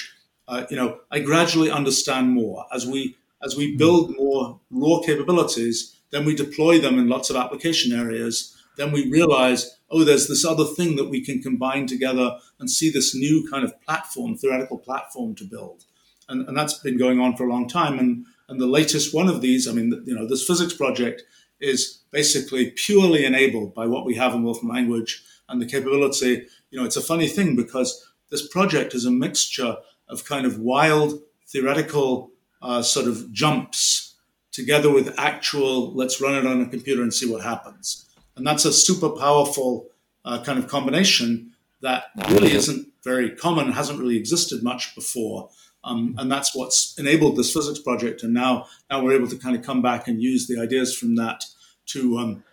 uh, 0.47 0.65
you 0.69 0.76
know, 0.76 1.00
I 1.10 1.19
gradually 1.19 1.71
understand 1.71 2.30
more 2.30 2.65
as 2.74 2.86
we 2.86 3.15
as 3.43 3.56
we 3.56 3.76
build 3.76 4.15
more 4.17 4.60
raw 4.69 5.00
capabilities. 5.00 5.76
Then 6.12 6.26
we 6.26 6.36
deploy 6.36 6.80
them 6.80 7.00
in 7.00 7.08
lots 7.08 7.30
of 7.30 7.38
application 7.38 7.97
areas. 7.97 8.56
Then 8.76 8.91
we 8.91 9.10
realize, 9.10 9.78
oh, 9.92 10.04
there's 10.04 10.28
this 10.28 10.46
other 10.46 10.66
thing 10.66 10.96
that 10.96 11.10
we 11.10 11.24
can 11.24 11.42
combine 11.42 11.86
together 11.86 12.38
and 12.60 12.70
see 12.70 12.90
this 12.90 13.14
new 13.14 13.48
kind 13.50 13.64
of 13.64 13.80
platform, 13.82 14.38
theoretical 14.38 14.78
platform 14.78 15.36
to 15.36 15.44
build. 15.44 15.84
And, 16.30 16.48
and 16.48 16.58
that's 16.58 16.76
been 16.80 16.98
going 16.98 17.20
on 17.20 17.36
for 17.36 17.46
a 17.46 17.50
long 17.50 17.68
time. 17.68 18.00
And 18.00 18.26
and 18.52 18.60
the 18.60 18.68
latest 18.68 19.14
one 19.14 19.30
of 19.30 19.40
these, 19.40 19.66
I 19.66 19.72
mean, 19.72 20.04
you 20.06 20.14
know, 20.14 20.28
this 20.28 20.46
physics 20.46 20.74
project 20.74 21.24
is 21.62 22.02
basically 22.12 22.72
purely 22.72 23.24
enabled 23.24 23.74
by 23.74 23.88
what 23.88 24.06
we 24.06 24.16
have 24.16 24.34
in 24.34 24.44
Wolfram 24.44 24.70
language 24.70 25.24
and 25.48 25.62
the 25.62 25.66
capability. 25.66 26.46
You 26.70 26.80
know, 26.80 26.84
it's 26.84 26.98
a 26.98 27.02
funny 27.02 27.30
thing 27.30 27.56
because 27.56 28.06
this 28.30 28.46
project 28.46 28.94
is 28.94 29.06
a 29.06 29.12
mixture 29.12 29.78
of 30.10 30.26
kind 30.26 30.46
of 30.46 30.60
wild 30.60 31.22
theoretical 31.48 32.32
uh, 32.62 32.82
sort 32.82 33.08
of 33.08 33.32
jumps 33.32 34.16
together 34.52 34.92
with 34.92 35.18
actual, 35.18 35.94
let's 35.94 36.20
run 36.20 36.36
it 36.36 36.46
on 36.46 36.62
a 36.62 36.68
computer 36.68 37.02
and 37.04 37.14
see 37.14 37.32
what 37.32 37.42
happens. 37.42 38.11
And 38.36 38.46
that's 38.46 38.65
a 38.65 38.74
super 38.74 39.10
powerful 39.10 39.88
uh, 40.26 40.44
kind 40.44 40.58
of 40.58 40.67
combination 40.67 41.54
that 41.82 42.06
really 42.30 42.52
isn't 42.52 42.88
very 43.04 43.32
common, 43.36 43.72
hasn't 43.72 44.00
really 44.00 44.17
existed 44.17 44.63
much 44.63 44.94
before. 44.96 45.50
Um, 45.84 46.15
and 46.20 46.32
that's 46.32 46.56
what's 46.56 46.98
enabled 47.00 47.38
this 47.38 47.52
physics 47.52 47.80
project. 47.80 48.22
And 48.24 48.34
now, 48.34 48.67
now 48.89 49.04
we're 49.04 49.15
able 49.15 49.28
to 49.28 49.38
kind 49.38 49.56
of 49.56 49.63
come 49.63 49.82
back 49.82 50.08
and 50.08 50.22
use 50.22 50.48
the 50.48 50.60
ideas 50.60 50.96
from 50.96 51.15
that 51.15 51.44
to 51.88 52.17
um, 52.20 52.44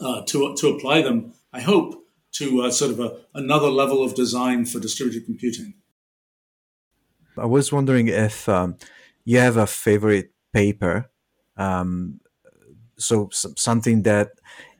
uh, 0.00 0.22
to 0.26 0.54
to 0.56 0.68
apply 0.68 1.02
them. 1.02 1.32
I 1.52 1.60
hope 1.60 2.06
to 2.32 2.62
uh, 2.62 2.70
sort 2.70 2.90
of 2.90 3.00
a, 3.00 3.16
another 3.34 3.68
level 3.68 4.02
of 4.02 4.14
design 4.14 4.64
for 4.66 4.80
distributed 4.80 5.24
computing. 5.24 5.74
I 7.38 7.46
was 7.46 7.72
wondering 7.72 8.08
if 8.08 8.48
um, 8.48 8.76
you 9.24 9.38
have 9.38 9.56
a 9.56 9.66
favorite 9.66 10.32
paper, 10.52 11.10
um, 11.56 12.20
so 12.98 13.28
something 13.32 14.02
that 14.02 14.32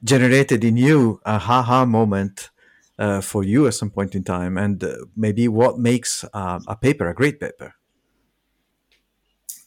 generated 0.05 0.63
in 0.63 0.77
you 0.77 1.21
a 1.25 1.39
ha-ha 1.39 1.85
moment 1.85 2.51
uh, 2.99 3.21
for 3.21 3.43
you 3.43 3.67
at 3.67 3.75
some 3.75 3.91
point 3.91 4.15
in 4.15 4.23
time, 4.23 4.57
and 4.59 4.85
uh, 4.85 4.97
maybe 5.17 5.49
what 5.49 5.79
makes 5.79 6.25
uh, 6.33 6.61
a 6.69 6.77
paper 6.77 7.09
a 7.09 7.15
great 7.15 7.41
paper. 7.41 7.75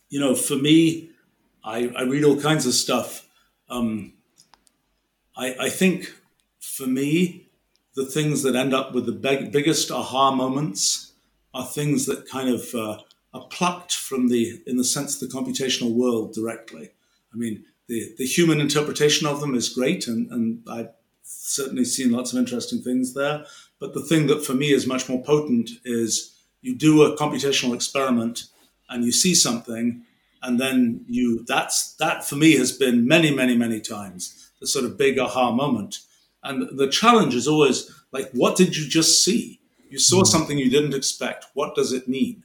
You 0.09 0.19
know, 0.19 0.35
for 0.35 0.55
me, 0.55 1.09
I, 1.63 1.91
I 1.97 2.03
read 2.03 2.23
all 2.23 2.39
kinds 2.39 2.65
of 2.65 2.73
stuff. 2.73 3.27
Um, 3.69 4.13
I, 5.35 5.55
I 5.59 5.69
think 5.69 6.13
for 6.59 6.87
me, 6.87 7.49
the 7.95 8.05
things 8.05 8.43
that 8.43 8.55
end 8.55 8.73
up 8.73 8.93
with 8.93 9.05
the 9.05 9.11
big, 9.11 9.51
biggest 9.51 9.91
aha 9.91 10.31
moments 10.31 11.13
are 11.53 11.65
things 11.65 12.05
that 12.05 12.29
kind 12.29 12.47
of 12.47 12.73
uh, 12.73 12.99
are 13.33 13.47
plucked 13.49 13.93
from 13.93 14.29
the, 14.29 14.61
in 14.65 14.77
the 14.77 14.83
sense, 14.83 15.21
of 15.21 15.27
the 15.27 15.35
computational 15.35 15.93
world 15.93 16.33
directly. 16.33 16.91
I 17.33 17.37
mean, 17.37 17.65
the, 17.87 18.13
the 18.17 18.25
human 18.25 18.59
interpretation 18.59 19.27
of 19.27 19.39
them 19.39 19.55
is 19.55 19.69
great, 19.69 20.07
and, 20.07 20.31
and 20.31 20.63
I've 20.69 20.89
certainly 21.23 21.85
seen 21.85 22.11
lots 22.11 22.33
of 22.33 22.39
interesting 22.39 22.81
things 22.81 23.13
there. 23.13 23.45
But 23.79 23.93
the 23.93 24.01
thing 24.01 24.27
that 24.27 24.45
for 24.45 24.53
me 24.53 24.71
is 24.71 24.87
much 24.87 25.07
more 25.07 25.23
potent 25.23 25.69
is 25.85 26.35
you 26.61 26.75
do 26.75 27.03
a 27.03 27.15
computational 27.15 27.73
experiment 27.73 28.45
and 28.89 29.05
you 29.05 29.11
see 29.11 29.35
something, 29.35 30.03
and 30.41 30.59
then 30.59 31.05
you 31.07 31.43
that's 31.45 31.93
that 31.95 32.25
for 32.25 32.35
me 32.35 32.55
has 32.57 32.71
been 32.71 33.07
many, 33.07 33.33
many, 33.33 33.55
many 33.55 33.79
times 33.79 34.51
the 34.59 34.67
sort 34.67 34.85
of 34.85 34.97
big 34.97 35.19
aha 35.19 35.51
moment. 35.51 35.99
And 36.43 36.77
the 36.77 36.87
challenge 36.87 37.35
is 37.35 37.47
always 37.47 37.91
like, 38.11 38.31
what 38.31 38.55
did 38.55 38.75
you 38.75 38.87
just 38.87 39.23
see? 39.23 39.59
You 39.89 39.99
saw 39.99 40.21
mm. 40.21 40.27
something 40.27 40.57
you 40.57 40.69
didn't 40.69 40.93
expect. 40.93 41.45
What 41.53 41.75
does 41.75 41.93
it 41.93 42.07
mean? 42.07 42.43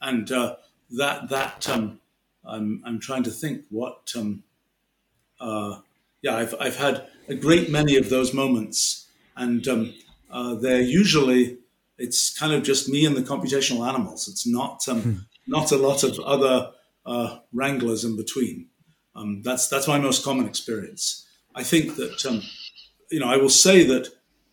And 0.00 0.30
uh, 0.30 0.56
that 0.90 1.28
that 1.28 1.68
um, 1.68 2.00
I'm 2.44 2.82
I'm 2.84 3.00
trying 3.00 3.24
to 3.24 3.30
think 3.30 3.64
what 3.70 4.12
um, 4.16 4.44
uh, 5.40 5.80
yeah 6.22 6.36
I've 6.36 6.54
I've 6.60 6.76
had 6.76 7.06
a 7.28 7.34
great 7.34 7.70
many 7.70 7.96
of 7.96 8.10
those 8.10 8.32
moments, 8.32 9.08
and 9.36 9.66
um, 9.68 9.94
uh, 10.30 10.54
they're 10.54 10.80
usually 10.80 11.58
it's 11.98 12.36
kind 12.38 12.52
of 12.52 12.62
just 12.62 12.88
me 12.88 13.04
and 13.04 13.16
the 13.16 13.22
computational 13.22 13.86
animals. 13.86 14.28
It's 14.28 14.46
not 14.46 14.86
um, 14.88 15.02
hmm. 15.02 15.16
not 15.46 15.72
a 15.72 15.76
lot 15.76 16.04
of 16.04 16.18
other 16.20 16.70
uh, 17.04 17.38
wranglers 17.52 18.04
in 18.04 18.16
between. 18.16 18.68
Um, 19.14 19.42
that's 19.42 19.68
that's 19.68 19.88
my 19.88 19.98
most 19.98 20.24
common 20.24 20.46
experience. 20.46 21.26
I 21.54 21.64
think 21.64 21.96
that 21.96 22.24
um, 22.24 22.42
you 23.10 23.20
know 23.20 23.28
I 23.28 23.36
will 23.36 23.48
say 23.48 23.84
that 23.84 24.08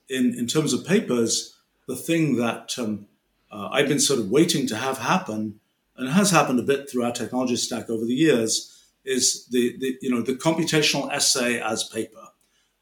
in 0.10 0.38
in 0.38 0.48
terms 0.48 0.74
of 0.74 0.86
papers, 0.86 1.56
the 1.88 1.96
thing 1.96 2.38
that 2.38 2.78
um, 2.80 3.08
uh, 3.52 3.70
I've 3.72 3.88
been 3.88 4.00
sort 4.00 4.20
of 4.20 4.30
waiting 4.30 4.68
to 4.68 4.76
have 4.76 4.98
happen, 4.98 5.60
and 5.98 6.10
has 6.10 6.32
happened 6.32 6.60
a 6.60 6.64
bit 6.64 6.90
through 6.90 7.04
our 7.04 7.12
technology 7.12 7.56
stack 7.56 7.90
over 7.90 8.06
the 8.06 8.14
years, 8.14 8.75
is 9.06 9.46
the, 9.48 9.78
the 9.80 9.98
you 10.02 10.10
know 10.10 10.22
the 10.22 10.34
computational 10.34 11.12
essay 11.12 11.62
as 11.62 11.84
paper, 11.84 12.28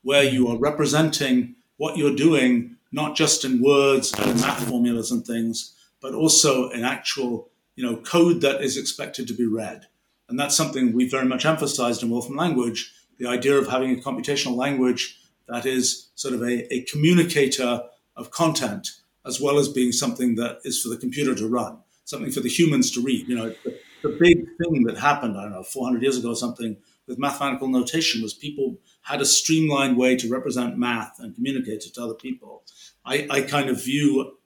where 0.01 0.23
you 0.23 0.47
are 0.47 0.57
representing 0.57 1.55
what 1.77 1.97
you're 1.97 2.15
doing 2.15 2.77
not 2.91 3.15
just 3.15 3.43
in 3.43 3.61
words 3.61 4.13
and 4.19 4.39
math 4.39 4.69
formulas 4.69 5.11
and 5.11 5.25
things, 5.25 5.75
but 5.99 6.13
also 6.13 6.69
in 6.69 6.83
actual 6.83 7.49
you 7.75 7.83
know 7.83 7.97
code 7.97 8.41
that 8.41 8.61
is 8.61 8.77
expected 8.77 9.27
to 9.27 9.33
be 9.33 9.45
read. 9.45 9.87
And 10.29 10.39
that's 10.39 10.55
something 10.55 10.93
we 10.93 11.09
very 11.09 11.25
much 11.25 11.45
emphasized 11.45 12.01
in 12.01 12.09
Wolfram 12.09 12.37
Language, 12.37 12.93
the 13.17 13.27
idea 13.27 13.57
of 13.57 13.67
having 13.67 13.91
a 13.91 14.01
computational 14.01 14.55
language 14.55 15.19
that 15.47 15.65
is 15.65 16.09
sort 16.15 16.33
of 16.33 16.41
a, 16.41 16.73
a 16.73 16.83
communicator 16.83 17.83
of 18.15 18.31
content, 18.31 18.89
as 19.25 19.41
well 19.41 19.57
as 19.59 19.67
being 19.67 19.91
something 19.91 20.35
that 20.35 20.59
is 20.63 20.81
for 20.81 20.89
the 20.89 20.97
computer 20.97 21.35
to 21.35 21.47
run, 21.47 21.77
something 22.05 22.31
for 22.31 22.39
the 22.39 22.49
humans 22.49 22.91
to 22.91 23.01
read. 23.01 23.27
You 23.27 23.35
know, 23.35 23.55
the, 24.03 24.17
big 24.19 24.45
thing 24.57 24.83
that 24.83 24.97
happened, 24.97 25.37
I 25.37 25.43
don't 25.43 25.51
know, 25.51 25.63
400 25.63 26.01
years 26.01 26.17
ago 26.17 26.29
or 26.29 26.35
something 26.35 26.77
with 27.07 27.19
mathematical 27.19 27.67
notation 27.67 28.21
was 28.21 28.33
people 28.33 28.77
had 29.01 29.21
a 29.21 29.25
streamlined 29.25 29.97
way 29.97 30.15
to 30.15 30.29
represent 30.29 30.77
math 30.77 31.19
and 31.19 31.35
communicate 31.35 31.83
it 31.85 31.93
to 31.95 32.03
other 32.03 32.13
people. 32.13 32.63
I, 33.05 33.27
I 33.29 33.41
kind 33.41 33.69
of 33.69 33.83
view 33.83 34.37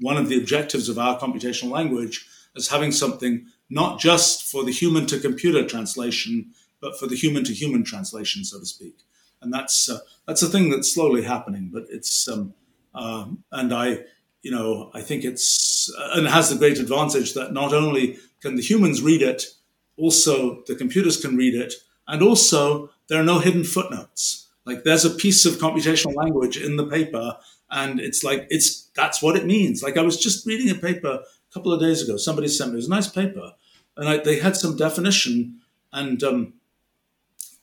one 0.00 0.16
of 0.16 0.28
the 0.28 0.38
objectives 0.38 0.88
of 0.88 0.98
our 0.98 1.18
computational 1.18 1.70
language 1.70 2.26
as 2.56 2.68
having 2.68 2.92
something 2.92 3.46
not 3.70 3.98
just 3.98 4.50
for 4.50 4.64
the 4.64 4.72
human 4.72 5.06
to 5.06 5.18
computer 5.18 5.66
translation, 5.66 6.52
but 6.80 6.98
for 6.98 7.06
the 7.06 7.16
human 7.16 7.44
to 7.44 7.54
human 7.54 7.84
translation, 7.84 8.44
so 8.44 8.58
to 8.58 8.66
speak. 8.66 8.98
And 9.40 9.52
that's 9.52 9.88
uh, 9.88 9.98
that's 10.26 10.42
a 10.42 10.48
thing 10.48 10.70
that's 10.70 10.92
slowly 10.92 11.22
happening, 11.22 11.70
but 11.72 11.84
it's 11.90 12.28
um, 12.28 12.54
um, 12.94 13.44
and 13.52 13.72
I, 13.72 14.00
you 14.44 14.50
know, 14.50 14.90
I 14.92 15.00
think 15.00 15.24
it's 15.24 15.90
and 16.14 16.28
has 16.28 16.50
the 16.50 16.56
great 16.56 16.78
advantage 16.78 17.32
that 17.32 17.52
not 17.52 17.72
only 17.72 18.18
can 18.42 18.56
the 18.56 18.62
humans 18.62 19.00
read 19.00 19.22
it, 19.22 19.46
also 19.96 20.62
the 20.66 20.76
computers 20.76 21.20
can 21.20 21.34
read 21.34 21.54
it, 21.54 21.72
and 22.06 22.22
also 22.22 22.90
there 23.08 23.18
are 23.18 23.24
no 23.24 23.38
hidden 23.38 23.64
footnotes. 23.64 24.48
Like 24.66 24.84
there's 24.84 25.06
a 25.06 25.10
piece 25.10 25.46
of 25.46 25.54
computational 25.54 26.14
language 26.14 26.58
in 26.58 26.76
the 26.76 26.86
paper, 26.86 27.38
and 27.70 27.98
it's 27.98 28.22
like 28.22 28.46
it's 28.50 28.90
that's 28.94 29.22
what 29.22 29.34
it 29.34 29.46
means. 29.46 29.82
Like 29.82 29.96
I 29.96 30.02
was 30.02 30.20
just 30.20 30.46
reading 30.46 30.70
a 30.70 30.78
paper 30.78 31.20
a 31.22 31.54
couple 31.54 31.72
of 31.72 31.80
days 31.80 32.02
ago. 32.02 32.18
Somebody 32.18 32.48
sent 32.48 32.70
me 32.70 32.74
it 32.74 32.84
was 32.84 32.86
a 32.86 32.90
nice 32.90 33.08
paper, 33.08 33.52
and 33.96 34.08
I, 34.10 34.18
they 34.18 34.40
had 34.40 34.56
some 34.56 34.76
definition, 34.76 35.60
and 35.90 36.22
um, 36.22 36.52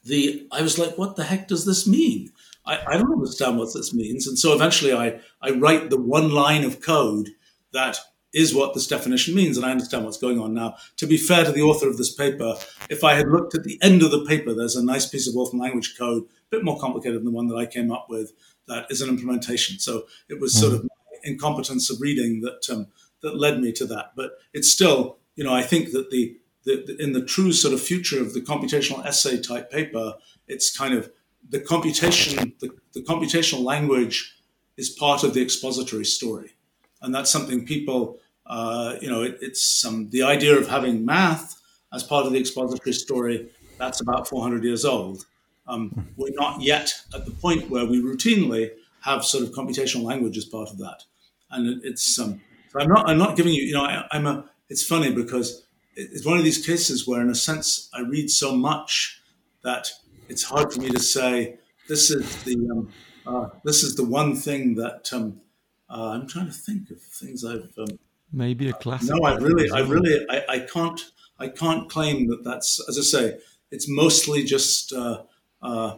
the 0.04 0.48
I 0.52 0.64
was 0.64 0.80
like, 0.80 0.98
what 0.98 1.16
the 1.16 1.26
heck 1.26 1.48
does 1.48 1.66
this 1.66 1.86
mean? 1.86 2.32
I, 2.66 2.80
I 2.88 2.98
don't 2.98 3.12
understand 3.12 3.58
what 3.58 3.74
this 3.74 3.94
means. 3.94 4.28
And 4.28 4.38
so 4.38 4.54
eventually 4.54 4.94
I, 4.94 5.20
I 5.42 5.52
write 5.52 5.90
the 5.90 6.02
one 6.02 6.32
line 6.32 6.64
of 6.64 6.82
code 6.82 7.30
that 7.74 7.98
is 8.34 8.56
what 8.56 8.74
this 8.74 8.88
definition 8.88 9.36
means, 9.36 9.58
and 9.58 9.66
I 9.66 9.72
understand 9.72 10.06
what's 10.06 10.18
going 10.18 10.40
on 10.40 10.54
now. 10.54 10.76
To 10.98 11.08
be 11.08 11.18
fair 11.18 11.44
to 11.44 11.52
the 11.52 11.62
author 11.62 11.90
of 11.90 11.98
this 11.98 12.14
paper, 12.14 12.56
if 12.90 13.04
I 13.04 13.16
had 13.16 13.28
looked 13.28 13.56
at 13.56 13.64
the 13.64 13.78
end 13.82 14.04
of 14.04 14.12
the 14.12 14.26
paper, 14.26 14.54
there's 14.54 14.76
a 14.76 14.86
nice 14.86 15.06
piece 15.08 15.28
of 15.28 15.36
Wolfram 15.36 15.60
language 15.60 15.98
code, 15.98 16.24
a 16.24 16.28
bit 16.50 16.64
more 16.64 16.80
complicated 16.80 17.20
than 17.20 17.26
the 17.26 17.32
one 17.32 17.48
that 17.48 17.58
I 17.58 17.66
came 17.66 17.92
up 17.92 18.08
with, 18.10 18.32
that 18.68 18.86
is 18.90 19.02
an 19.02 19.10
implementation. 19.10 19.80
So 19.80 20.06
it 20.30 20.40
was 20.40 20.54
sort 20.54 20.74
of 20.74 20.88
incompetence 21.24 21.90
of 21.90 22.00
reading 22.00 22.42
that 22.42 22.70
um, 22.70 22.88
that 23.22 23.38
led 23.38 23.60
me 23.60 23.72
to 23.74 23.86
that. 23.88 24.14
But 24.16 24.32
it's 24.54 24.72
still, 24.72 25.18
you 25.36 25.44
know, 25.44 25.54
I 25.54 25.62
think 25.62 25.92
that 25.92 26.10
the, 26.10 26.38
the, 26.64 26.84
the 26.86 27.04
in 27.04 27.14
the 27.14 27.26
true 27.26 27.52
sort 27.52 27.74
of 27.74 27.82
future 27.82 28.22
of 28.22 28.34
the 28.34 28.42
computational 28.42 29.06
essay 29.06 29.42
type 29.42 29.70
paper, 29.72 30.16
it's 30.48 30.76
kind 30.76 30.94
of 30.94 31.12
the 31.50 31.60
computation, 31.60 32.54
the, 32.60 32.70
the 32.94 33.02
computational 33.02 33.64
language 33.64 34.36
is 34.78 34.90
part 34.90 35.24
of 35.24 35.34
the 35.34 35.42
expository 35.42 36.06
story. 36.06 36.54
And 37.02 37.14
that's 37.14 37.30
something 37.30 37.66
people, 37.66 38.20
uh, 38.46 38.96
you 39.02 39.10
know, 39.10 39.24
it, 39.24 39.38
it's 39.42 39.84
um, 39.86 40.10
the 40.10 40.24
idea 40.24 40.58
of 40.58 40.68
having 40.68 41.06
math 41.06 41.62
as 41.94 42.04
part 42.04 42.26
of 42.26 42.32
the 42.32 42.40
expository 42.40 42.94
story, 42.94 43.50
that's 43.78 44.02
about 44.02 44.28
400 44.28 44.64
years 44.64 44.86
old. 44.86 45.26
Um, 45.68 46.08
we're 46.18 46.34
not 46.34 46.62
yet 46.62 46.94
at 47.14 47.26
the 47.26 47.32
point 47.32 47.70
where 47.70 47.86
we 47.86 48.02
routinely 48.02 48.72
have 49.02 49.26
sort 49.26 49.44
of 49.44 49.52
computational 49.52 50.04
language 50.04 50.38
as 50.38 50.46
part 50.46 50.70
of 50.70 50.78
that. 50.78 51.04
And 51.50 51.68
it, 51.68 51.80
it's, 51.84 52.20
um, 52.20 52.42
so 52.70 52.80
I'm 52.80 52.88
not, 52.88 53.10
I'm 53.10 53.18
not 53.18 53.36
giving 53.36 53.54
you, 53.54 53.64
you 53.64 53.74
know, 53.74 53.84
I, 53.84 54.06
am 54.12 54.28
a, 54.28 54.46
it's 54.70 54.86
funny 54.86 55.12
because 55.12 55.64
it's 55.96 56.26
one 56.26 56.38
of 56.38 56.44
these 56.44 56.66
cases 56.66 57.08
where 57.08 57.22
in 57.22 57.30
a 57.30 57.36
sense 57.36 57.90
I 57.94 58.02
read 58.02 58.30
so 58.30 58.56
much 58.56 59.22
that 59.64 59.92
it's 60.32 60.44
hard 60.44 60.72
for 60.72 60.80
me 60.80 60.90
to 60.90 61.00
say 61.00 61.58
this 61.90 62.10
is 62.10 62.44
the 62.44 62.56
um, 62.72 62.90
uh, 63.28 63.50
this 63.66 63.84
is 63.84 63.96
the 63.96 64.04
one 64.04 64.34
thing 64.34 64.76
that 64.76 65.10
um, 65.12 65.42
uh, 65.90 66.12
I'm 66.14 66.26
trying 66.26 66.48
to 66.48 66.54
think 66.54 66.90
of 66.90 67.02
things 67.02 67.44
I've 67.44 67.72
um, 67.78 68.00
maybe 68.32 68.70
a 68.70 68.74
classic. 68.74 69.14
no, 69.14 69.26
I 69.26 69.36
really, 69.36 69.70
I 69.70 69.82
really, 69.82 70.26
I, 70.30 70.44
I, 70.48 70.60
can't, 70.60 71.00
I 71.38 71.50
can't 71.50 71.90
claim 71.90 72.28
that 72.30 72.44
that's 72.46 72.80
as 72.88 72.98
I 72.98 73.02
say. 73.02 73.38
It's 73.72 73.88
mostly 73.90 74.44
just 74.44 74.94
uh, 74.94 75.24
uh 75.62 75.98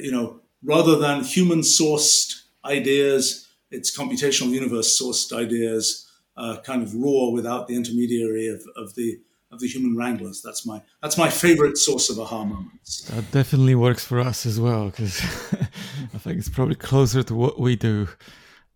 you 0.00 0.12
know 0.12 0.40
rather 0.62 0.96
than 0.96 1.24
human 1.24 1.60
sourced 1.60 2.42
ideas, 2.64 3.48
it's 3.70 3.96
computational 3.96 4.50
universe 4.50 5.00
sourced 5.00 5.32
ideas, 5.32 6.06
uh, 6.36 6.58
kind 6.64 6.82
of 6.82 6.94
raw 6.94 7.30
without 7.30 7.66
the 7.68 7.76
intermediary 7.76 8.46
of, 8.48 8.62
of 8.76 8.94
the 8.94 9.20
of 9.54 9.60
the 9.60 9.68
human 9.68 9.96
wranglers. 9.96 10.42
That's 10.42 10.66
my 10.66 10.82
that's 11.02 11.16
my 11.16 11.30
favorite 11.30 11.78
source 11.78 12.10
of 12.10 12.18
aha 12.18 12.44
moments. 12.44 13.02
That 13.08 13.30
definitely 13.30 13.74
works 13.74 14.04
for 14.04 14.20
us 14.20 14.46
as 14.46 14.60
well 14.60 14.90
because 14.90 15.20
I 16.14 16.18
think 16.18 16.38
it's 16.38 16.48
probably 16.48 16.74
closer 16.74 17.22
to 17.22 17.34
what 17.34 17.58
we 17.58 17.76
do 17.76 18.08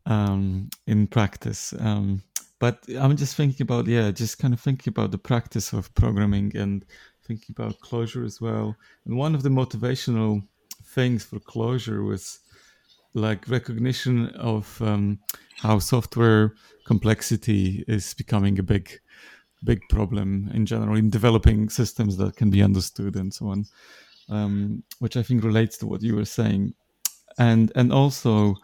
um, 0.07 0.71
in 0.87 1.07
practice. 1.07 1.75
Um, 1.79 2.23
but 2.59 2.85
I'm 2.99 3.17
just 3.17 3.37
thinking 3.37 3.65
about 3.65 3.87
yeah, 3.87 4.11
just 4.11 4.39
kind 4.39 4.55
of 4.55 4.61
thinking 4.61 4.91
about 4.91 5.11
the 5.11 5.19
practice 5.19 5.73
of 5.73 5.95
programming 5.95 6.57
and 6.57 6.85
thinking 7.27 7.55
about 7.57 7.81
Clojure 7.81 8.25
as 8.25 8.41
well. 8.41 8.77
And 9.05 9.17
one 9.17 9.35
of 9.35 9.43
the 9.43 9.51
motivational 9.51 10.43
things 10.85 11.25
for 11.25 11.39
Clojure 11.39 12.05
was 12.07 12.41
like 13.15 13.49
recognition 13.49 14.29
of 14.31 14.81
um, 14.83 15.19
how 15.57 15.79
software 15.79 16.55
complexity 16.87 17.85
is 17.87 18.15
becoming 18.15 18.59
a 18.59 18.63
big 18.63 19.01
big 19.65 19.81
problem 19.89 20.51
in 20.55 20.67
general 20.67 20.97
in 20.97 21.11
developing 21.11 21.69
systems 21.69 22.17
that 22.17 22.37
can 22.37 22.51
be 22.51 22.63
understood 22.63 23.17
and 23.17 23.33
so 23.33 23.49
on, 23.49 23.65
um, 24.29 24.83
which 24.99 25.17
I 25.17 25.23
think 25.23 25.43
relates 25.43 25.79
to 25.79 25.87
what 25.87 26.03
you 26.03 26.17
were 26.17 26.25
saying, 26.25 26.75
and 27.39 27.73
and 27.75 27.93
also 27.93 28.57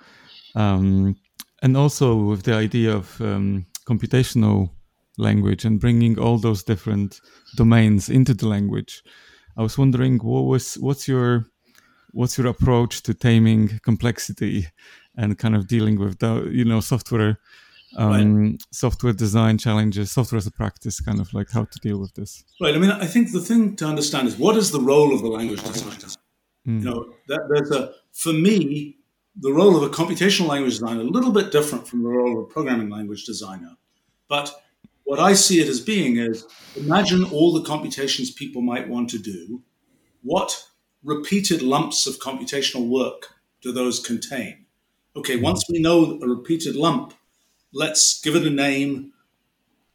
um, 0.54 1.16
and 1.62 1.76
also 1.76 2.16
with 2.16 2.42
the 2.42 2.54
idea 2.54 2.94
of 2.94 3.20
um, 3.20 3.66
computational 3.86 4.70
language 5.18 5.64
and 5.64 5.80
bringing 5.80 6.18
all 6.18 6.38
those 6.38 6.62
different 6.62 7.20
domains 7.56 8.08
into 8.08 8.34
the 8.34 8.48
language. 8.48 9.02
I 9.56 9.62
was 9.62 9.78
wondering 9.78 10.18
what 10.18 10.42
was 10.42 10.74
what's 10.74 11.06
your 11.06 11.46
what's 12.12 12.38
your 12.38 12.48
approach 12.48 13.02
to 13.02 13.14
taming 13.14 13.80
complexity 13.82 14.66
and 15.16 15.38
kind 15.38 15.56
of 15.56 15.66
dealing 15.66 15.98
with 15.98 16.18
the 16.18 16.48
you 16.52 16.64
know 16.64 16.80
software 16.80 17.38
um, 17.96 18.42
right. 18.42 18.62
software 18.72 19.12
design 19.12 19.58
challenges, 19.58 20.10
software 20.10 20.38
as 20.38 20.46
a 20.46 20.50
practice, 20.50 21.00
kind 21.00 21.20
of 21.20 21.32
like 21.34 21.50
how 21.50 21.64
to 21.64 21.78
deal 21.80 21.98
with 21.98 22.14
this. 22.14 22.44
Right. 22.60 22.74
I 22.74 22.78
mean, 22.78 22.90
I 22.90 23.06
think 23.06 23.32
the 23.32 23.40
thing 23.40 23.76
to 23.76 23.86
understand 23.86 24.28
is 24.28 24.36
what 24.36 24.56
is 24.56 24.70
the 24.70 24.80
role 24.80 25.14
of 25.14 25.22
the 25.22 25.28
language 25.28 25.62
designer? 25.62 26.12
Mm. 26.66 26.82
You 26.82 26.90
know, 26.90 27.14
that, 27.28 27.40
there's 27.48 27.70
a 27.70 27.92
for 28.12 28.32
me 28.32 28.96
the 29.36 29.52
role 29.52 29.76
of 29.76 29.82
a 29.82 29.88
computational 29.88 30.48
language 30.48 30.74
designer 30.74 31.00
a 31.00 31.04
little 31.04 31.32
bit 31.32 31.50
different 31.50 31.88
from 31.88 32.02
the 32.02 32.08
role 32.08 32.38
of 32.38 32.44
a 32.44 32.46
programming 32.46 32.88
language 32.88 33.24
designer, 33.24 33.76
but 34.28 34.54
what 35.04 35.20
I 35.20 35.34
see 35.34 35.60
it 35.60 35.68
as 35.68 35.80
being 35.80 36.16
is 36.16 36.46
imagine 36.76 37.24
all 37.24 37.52
the 37.52 37.62
computations 37.62 38.30
people 38.30 38.62
might 38.62 38.88
want 38.88 39.10
to 39.10 39.18
do. 39.18 39.62
What 40.22 40.64
repeated 41.02 41.60
lumps 41.60 42.06
of 42.06 42.18
computational 42.18 42.88
work 42.88 43.34
do 43.60 43.70
those 43.72 44.00
contain? 44.00 44.64
Okay, 45.16 45.36
once 45.36 45.64
we 45.68 45.78
know 45.78 46.18
a 46.22 46.26
repeated 46.26 46.74
lump 46.74 47.12
let's 47.74 48.20
give 48.20 48.36
it 48.36 48.46
a 48.46 48.50
name, 48.50 49.12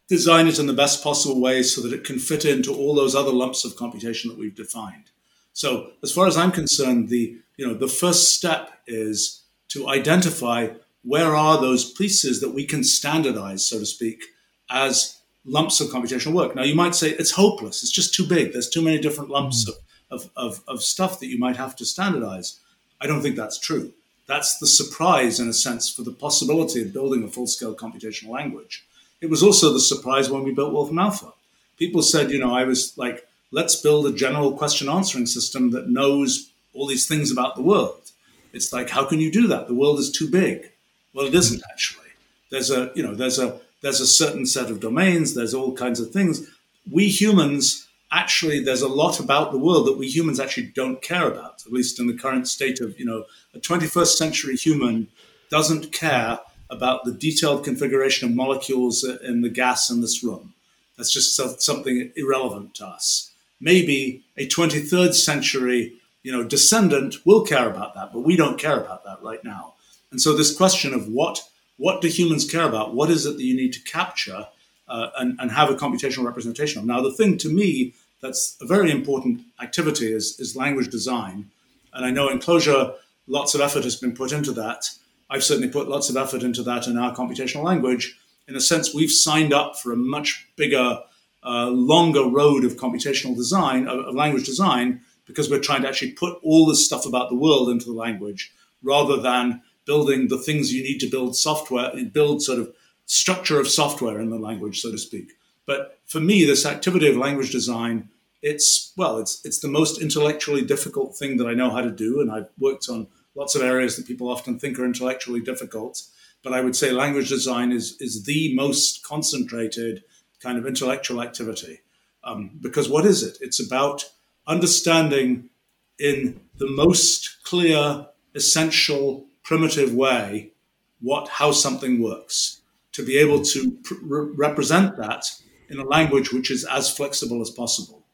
design 0.07 0.47
it 0.47 0.59
in 0.59 0.67
the 0.67 0.73
best 0.73 1.03
possible 1.03 1.41
way 1.41 1.63
so 1.63 1.81
that 1.81 1.93
it 1.93 2.03
can 2.03 2.19
fit 2.19 2.45
into 2.45 2.75
all 2.75 2.93
those 2.93 3.15
other 3.15 3.31
lumps 3.31 3.65
of 3.65 3.75
computation 3.75 4.29
that 4.29 4.37
we've 4.37 4.55
defined. 4.55 5.05
So, 5.53 5.91
as 6.03 6.11
far 6.11 6.27
as 6.27 6.37
I'm 6.37 6.51
concerned, 6.51 7.09
the 7.09 7.37
you 7.57 7.65
know 7.65 7.73
the 7.73 7.87
first 7.87 8.35
step 8.35 8.71
is 8.85 9.43
to 9.69 9.87
identify 9.87 10.69
where 11.03 11.35
are 11.35 11.59
those 11.59 11.91
pieces 11.91 12.41
that 12.41 12.53
we 12.53 12.65
can 12.65 12.83
standardize, 12.83 13.65
so 13.65 13.79
to 13.79 13.85
speak, 13.85 14.23
as 14.69 15.19
lumps 15.45 15.79
of 15.79 15.87
computational 15.87 16.33
work. 16.33 16.55
Now, 16.55 16.63
you 16.63 16.75
might 16.75 16.95
say 16.95 17.09
it's 17.09 17.31
hopeless; 17.31 17.81
it's 17.81 17.91
just 17.91 18.13
too 18.13 18.27
big. 18.27 18.51
There's 18.51 18.69
too 18.69 18.81
many 18.81 18.99
different 18.99 19.31
lumps 19.31 19.65
mm. 19.65 19.73
of, 20.11 20.21
of, 20.21 20.31
of, 20.35 20.63
of 20.67 20.83
stuff 20.83 21.19
that 21.19 21.27
you 21.27 21.39
might 21.39 21.57
have 21.57 21.75
to 21.77 21.85
standardize. 21.85 22.59
I 23.01 23.07
don't 23.07 23.21
think 23.21 23.35
that's 23.35 23.59
true. 23.59 23.93
That's 24.29 24.59
the 24.59 24.67
surprise, 24.67 25.41
in 25.41 25.49
a 25.49 25.53
sense, 25.53 25.93
for 25.93 26.03
the 26.03 26.17
possibility 26.25 26.81
of 26.83 26.93
building 26.93 27.23
a 27.23 27.27
full-scale 27.27 27.75
computational 27.75 28.29
language 28.29 28.85
it 29.21 29.29
was 29.29 29.43
also 29.43 29.73
the 29.73 29.79
surprise 29.79 30.29
when 30.29 30.43
we 30.43 30.53
built 30.53 30.73
Wolfram 30.73 30.99
Alpha. 30.99 31.33
People 31.77 32.01
said, 32.01 32.31
you 32.31 32.39
know, 32.39 32.53
I 32.53 32.63
was 32.63 32.97
like, 32.97 33.27
let's 33.51 33.75
build 33.75 34.05
a 34.05 34.13
general 34.13 34.53
question 34.53 34.89
answering 34.89 35.25
system 35.25 35.71
that 35.71 35.89
knows 35.89 36.51
all 36.73 36.87
these 36.87 37.07
things 37.07 37.31
about 37.31 37.55
the 37.55 37.61
world. 37.61 38.11
It's 38.53 38.71
like, 38.71 38.89
how 38.89 39.05
can 39.05 39.19
you 39.19 39.31
do 39.31 39.47
that? 39.47 39.67
The 39.67 39.73
world 39.73 39.99
is 39.99 40.11
too 40.11 40.29
big. 40.29 40.71
Well, 41.13 41.25
it 41.25 41.35
isn't 41.35 41.63
actually. 41.71 42.07
There's 42.49 42.71
a, 42.71 42.91
you 42.95 43.03
know, 43.03 43.15
there's 43.15 43.39
a 43.39 43.59
there's 43.81 44.01
a 44.01 44.07
certain 44.07 44.45
set 44.45 44.69
of 44.69 44.79
domains. 44.79 45.33
There's 45.33 45.53
all 45.53 45.73
kinds 45.73 45.99
of 45.99 46.11
things. 46.11 46.47
We 46.91 47.07
humans 47.07 47.87
actually, 48.11 48.63
there's 48.63 48.81
a 48.81 48.87
lot 48.87 49.19
about 49.19 49.51
the 49.51 49.57
world 49.57 49.87
that 49.87 49.97
we 49.97 50.07
humans 50.07 50.39
actually 50.39 50.67
don't 50.67 51.01
care 51.01 51.27
about. 51.27 51.63
At 51.65 51.71
least 51.71 51.99
in 51.99 52.07
the 52.07 52.17
current 52.17 52.47
state 52.47 52.81
of, 52.81 52.99
you 52.99 53.05
know, 53.05 53.25
a 53.53 53.59
21st 53.59 54.15
century 54.15 54.55
human 54.55 55.07
doesn't 55.49 55.91
care 55.91 56.39
about 56.69 57.03
the 57.03 57.11
detailed 57.11 57.63
configuration 57.63 58.29
of 58.29 58.35
molecules 58.35 59.03
in 59.03 59.41
the 59.41 59.49
gas 59.49 59.89
in 59.89 60.01
this 60.01 60.23
room. 60.23 60.53
That's 60.97 61.11
just 61.11 61.35
something 61.61 62.11
irrelevant 62.15 62.75
to 62.75 62.85
us. 62.85 63.31
Maybe 63.59 64.23
a 64.37 64.47
23rd 64.47 65.13
century, 65.13 65.93
you 66.23 66.31
know, 66.31 66.43
descendant 66.43 67.25
will 67.25 67.43
care 67.43 67.69
about 67.69 67.95
that, 67.95 68.13
but 68.13 68.21
we 68.21 68.35
don't 68.35 68.59
care 68.59 68.79
about 68.79 69.03
that 69.05 69.21
right 69.21 69.43
now. 69.43 69.73
And 70.11 70.21
so 70.21 70.35
this 70.35 70.55
question 70.55 70.93
of 70.93 71.07
what 71.07 71.41
what 71.77 72.01
do 72.01 72.09
humans 72.09 72.49
care 72.49 72.67
about? 72.67 72.93
What 72.93 73.09
is 73.09 73.25
it 73.25 73.37
that 73.37 73.43
you 73.43 73.55
need 73.55 73.71
to 73.71 73.81
capture 73.83 74.47
uh, 74.89 75.09
and, 75.17 75.39
and 75.39 75.49
have 75.49 75.69
a 75.69 75.75
computational 75.75 76.25
representation 76.25 76.81
of? 76.81 76.85
Now, 76.85 77.01
the 77.01 77.13
thing 77.13 77.37
to 77.37 77.49
me 77.49 77.93
that's 78.21 78.57
a 78.61 78.65
very 78.65 78.91
important 78.91 79.41
activity 79.61 80.11
is, 80.11 80.39
is 80.39 80.55
language 80.55 80.89
design. 80.89 81.49
And 81.93 82.05
I 82.05 82.11
know 82.11 82.29
in 82.29 82.39
Clojure, 82.39 82.95
lots 83.27 83.55
of 83.55 83.61
effort 83.61 83.83
has 83.83 83.95
been 83.95 84.13
put 84.13 84.31
into 84.31 84.51
that. 84.53 84.89
I've 85.29 85.43
certainly 85.43 85.69
put 85.69 85.87
lots 85.87 86.09
of 86.09 86.17
effort 86.17 86.43
into 86.43 86.63
that 86.63 86.87
in 86.87 86.97
our 86.97 87.15
computational 87.15 87.63
language. 87.63 88.19
In 88.47 88.55
a 88.55 88.61
sense, 88.61 88.93
we've 88.93 89.11
signed 89.11 89.53
up 89.53 89.77
for 89.77 89.91
a 89.91 89.97
much 89.97 90.47
bigger, 90.55 90.99
uh, 91.43 91.67
longer 91.69 92.23
road 92.23 92.65
of 92.65 92.77
computational 92.77 93.35
design, 93.35 93.87
of, 93.87 93.99
of 93.99 94.15
language 94.15 94.45
design, 94.45 95.01
because 95.25 95.49
we're 95.49 95.59
trying 95.59 95.83
to 95.83 95.87
actually 95.87 96.11
put 96.11 96.39
all 96.41 96.65
this 96.65 96.85
stuff 96.85 97.05
about 97.05 97.29
the 97.29 97.35
world 97.35 97.69
into 97.69 97.85
the 97.85 97.93
language 97.93 98.51
rather 98.81 99.17
than 99.21 99.61
building 99.85 100.27
the 100.27 100.37
things 100.37 100.73
you 100.73 100.83
need 100.83 100.99
to 100.99 101.09
build 101.09 101.35
software, 101.35 101.91
build 102.11 102.41
sort 102.41 102.59
of 102.59 102.73
structure 103.05 103.59
of 103.59 103.67
software 103.67 104.19
in 104.19 104.29
the 104.29 104.37
language, 104.37 104.81
so 104.81 104.91
to 104.91 104.97
speak. 104.97 105.33
But 105.69 105.99
for 106.07 106.19
me, 106.19 106.45
this 106.45 106.65
activity 106.65 107.07
of 107.07 107.15
language 107.15 107.51
design, 107.51 108.09
it's 108.41 108.91
well, 108.97 109.19
it's 109.19 109.39
it's 109.45 109.59
the 109.59 109.67
most 109.67 110.01
intellectually 110.01 110.63
difficult 110.63 111.15
thing 111.15 111.37
that 111.37 111.45
I 111.45 111.53
know 111.53 111.69
how 111.69 111.81
to 111.81 111.91
do, 111.91 112.21
and 112.21 112.31
I've 112.31 112.49
worked 112.57 112.89
on 112.89 113.05
lots 113.35 113.53
of 113.53 113.61
areas 113.61 113.95
that 113.95 114.07
people 114.07 114.31
often 114.31 114.57
think 114.57 114.79
are 114.79 114.85
intellectually 114.85 115.41
difficult. 115.41 116.01
But 116.41 116.53
I 116.53 116.61
would 116.61 116.75
say 116.75 116.89
language 116.89 117.29
design 117.29 117.71
is, 117.71 117.95
is 117.99 118.23
the 118.23 118.55
most 118.55 119.03
concentrated 119.03 120.03
kind 120.39 120.57
of 120.57 120.65
intellectual 120.65 121.21
activity. 121.21 121.81
Um, 122.23 122.57
because 122.59 122.89
what 122.89 123.05
is 123.05 123.21
it? 123.21 123.37
It's 123.39 123.63
about 123.63 124.05
understanding 124.47 125.51
in 125.99 126.39
the 126.57 126.71
most 126.71 127.43
clear, 127.43 128.07
essential, 128.33 129.27
primitive 129.43 129.93
way 129.93 130.53
what 130.99 131.27
how 131.29 131.51
something 131.51 132.01
works. 132.01 132.61
To 132.93 133.05
be 133.05 133.19
able 133.19 133.43
to 133.43 133.77
pr- 133.83 134.33
represent 134.47 134.97
that 134.97 135.25
in 135.69 135.79
a 135.79 135.85
language 135.85 136.31
which 136.33 136.51
is 136.51 136.65
as 136.65 136.95
flexible 136.95 137.41
as 137.41 137.49
possible. 137.49 138.05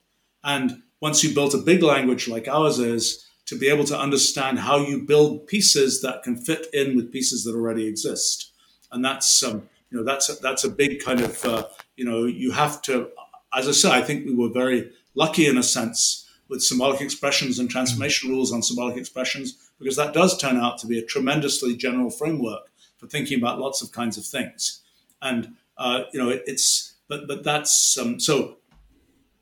And 0.43 0.83
once 1.01 1.23
you 1.23 1.33
built 1.33 1.53
a 1.53 1.59
big 1.59 1.81
language 1.83 2.27
like 2.27 2.47
ours 2.47 2.79
is, 2.79 3.25
to 3.45 3.57
be 3.57 3.69
able 3.69 3.83
to 3.85 3.97
understand 3.97 4.59
how 4.59 4.77
you 4.77 5.01
build 5.01 5.47
pieces 5.47 6.01
that 6.01 6.23
can 6.23 6.35
fit 6.35 6.67
in 6.73 6.95
with 6.95 7.11
pieces 7.11 7.43
that 7.43 7.55
already 7.55 7.85
exist. 7.85 8.51
And 8.91 9.03
that's 9.03 9.43
um, 9.43 9.69
you 9.89 9.97
know 9.97 10.03
that's 10.03 10.29
a, 10.29 10.41
that's 10.41 10.63
a 10.63 10.69
big 10.69 11.03
kind 11.03 11.21
of 11.21 11.45
uh, 11.45 11.63
you 11.95 12.05
know 12.05 12.25
you 12.25 12.51
have 12.51 12.81
to 12.83 13.09
as 13.53 13.67
I 13.67 13.71
said 13.71 13.91
I 13.91 14.01
think 14.01 14.25
we 14.25 14.33
were 14.33 14.49
very 14.49 14.91
lucky 15.13 15.47
in 15.47 15.57
a 15.57 15.63
sense 15.63 16.27
with 16.47 16.61
symbolic 16.61 17.01
expressions 17.01 17.59
and 17.59 17.69
transformation 17.69 18.29
rules 18.29 18.51
on 18.51 18.61
symbolic 18.61 18.97
expressions 18.97 19.57
because 19.79 19.95
that 19.95 20.13
does 20.13 20.37
turn 20.37 20.57
out 20.57 20.77
to 20.79 20.87
be 20.87 20.99
a 20.99 21.05
tremendously 21.05 21.75
general 21.75 22.09
framework 22.09 22.71
for 22.97 23.07
thinking 23.07 23.37
about 23.37 23.59
lots 23.59 23.81
of 23.81 23.91
kinds 23.91 24.17
of 24.17 24.25
things. 24.25 24.81
And 25.21 25.53
uh, 25.77 26.03
you 26.13 26.19
know 26.19 26.29
it, 26.29 26.43
it's 26.47 26.94
but 27.07 27.27
but 27.27 27.43
that's 27.43 27.97
um, 27.97 28.19
so 28.19 28.57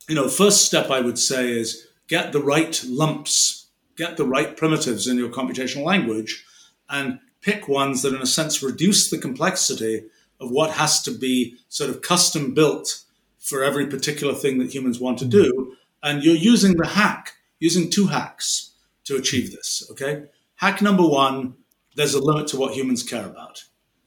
you 0.08 0.16
know 0.16 0.28
first 0.28 0.66
step 0.66 0.90
I 0.90 1.02
would 1.02 1.20
say 1.20 1.52
is 1.52 1.88
get 2.08 2.32
the 2.32 2.42
right 2.42 2.84
lumps 2.88 3.64
get 3.96 4.18
the 4.18 4.26
right 4.26 4.56
primitives 4.58 5.08
in 5.08 5.18
your 5.18 5.30
computational 5.30 5.86
language 5.86 6.46
and 6.90 7.20
pick 7.42 7.68
ones 7.68 8.02
that, 8.02 8.14
in 8.14 8.22
a 8.22 8.26
sense, 8.26 8.64
reduce 8.64 9.10
the 9.10 9.18
complexity 9.18 10.06
of 10.40 10.50
what 10.52 10.72
has 10.72 11.02
to 11.04 11.12
be 11.12 11.58
sort 11.70 11.90
of 11.90 12.02
custom 12.02 12.54
built 12.54 13.04
for 13.40 13.64
every 13.64 13.86
particular 13.88 14.34
thing 14.34 14.58
that 14.58 14.74
humans 14.74 15.00
want 15.00 15.20
to 15.20 15.26
do. 15.26 15.76
And 16.02 16.24
you're 16.24 16.36
using 16.36 16.76
the 16.76 16.88
hack, 16.88 17.34
using 17.60 17.90
two 17.90 18.08
hacks 18.08 18.72
to 19.06 19.16
achieve 19.16 19.52
this. 19.52 19.86
Okay. 19.92 20.26
Hack 20.56 20.82
number 20.82 21.06
one, 21.06 21.56
there's 21.96 22.14
a 22.14 22.24
limit 22.24 22.48
to 22.48 22.58
what 22.58 22.74
humans 22.74 23.04
care 23.04 23.26
about. 23.26 23.66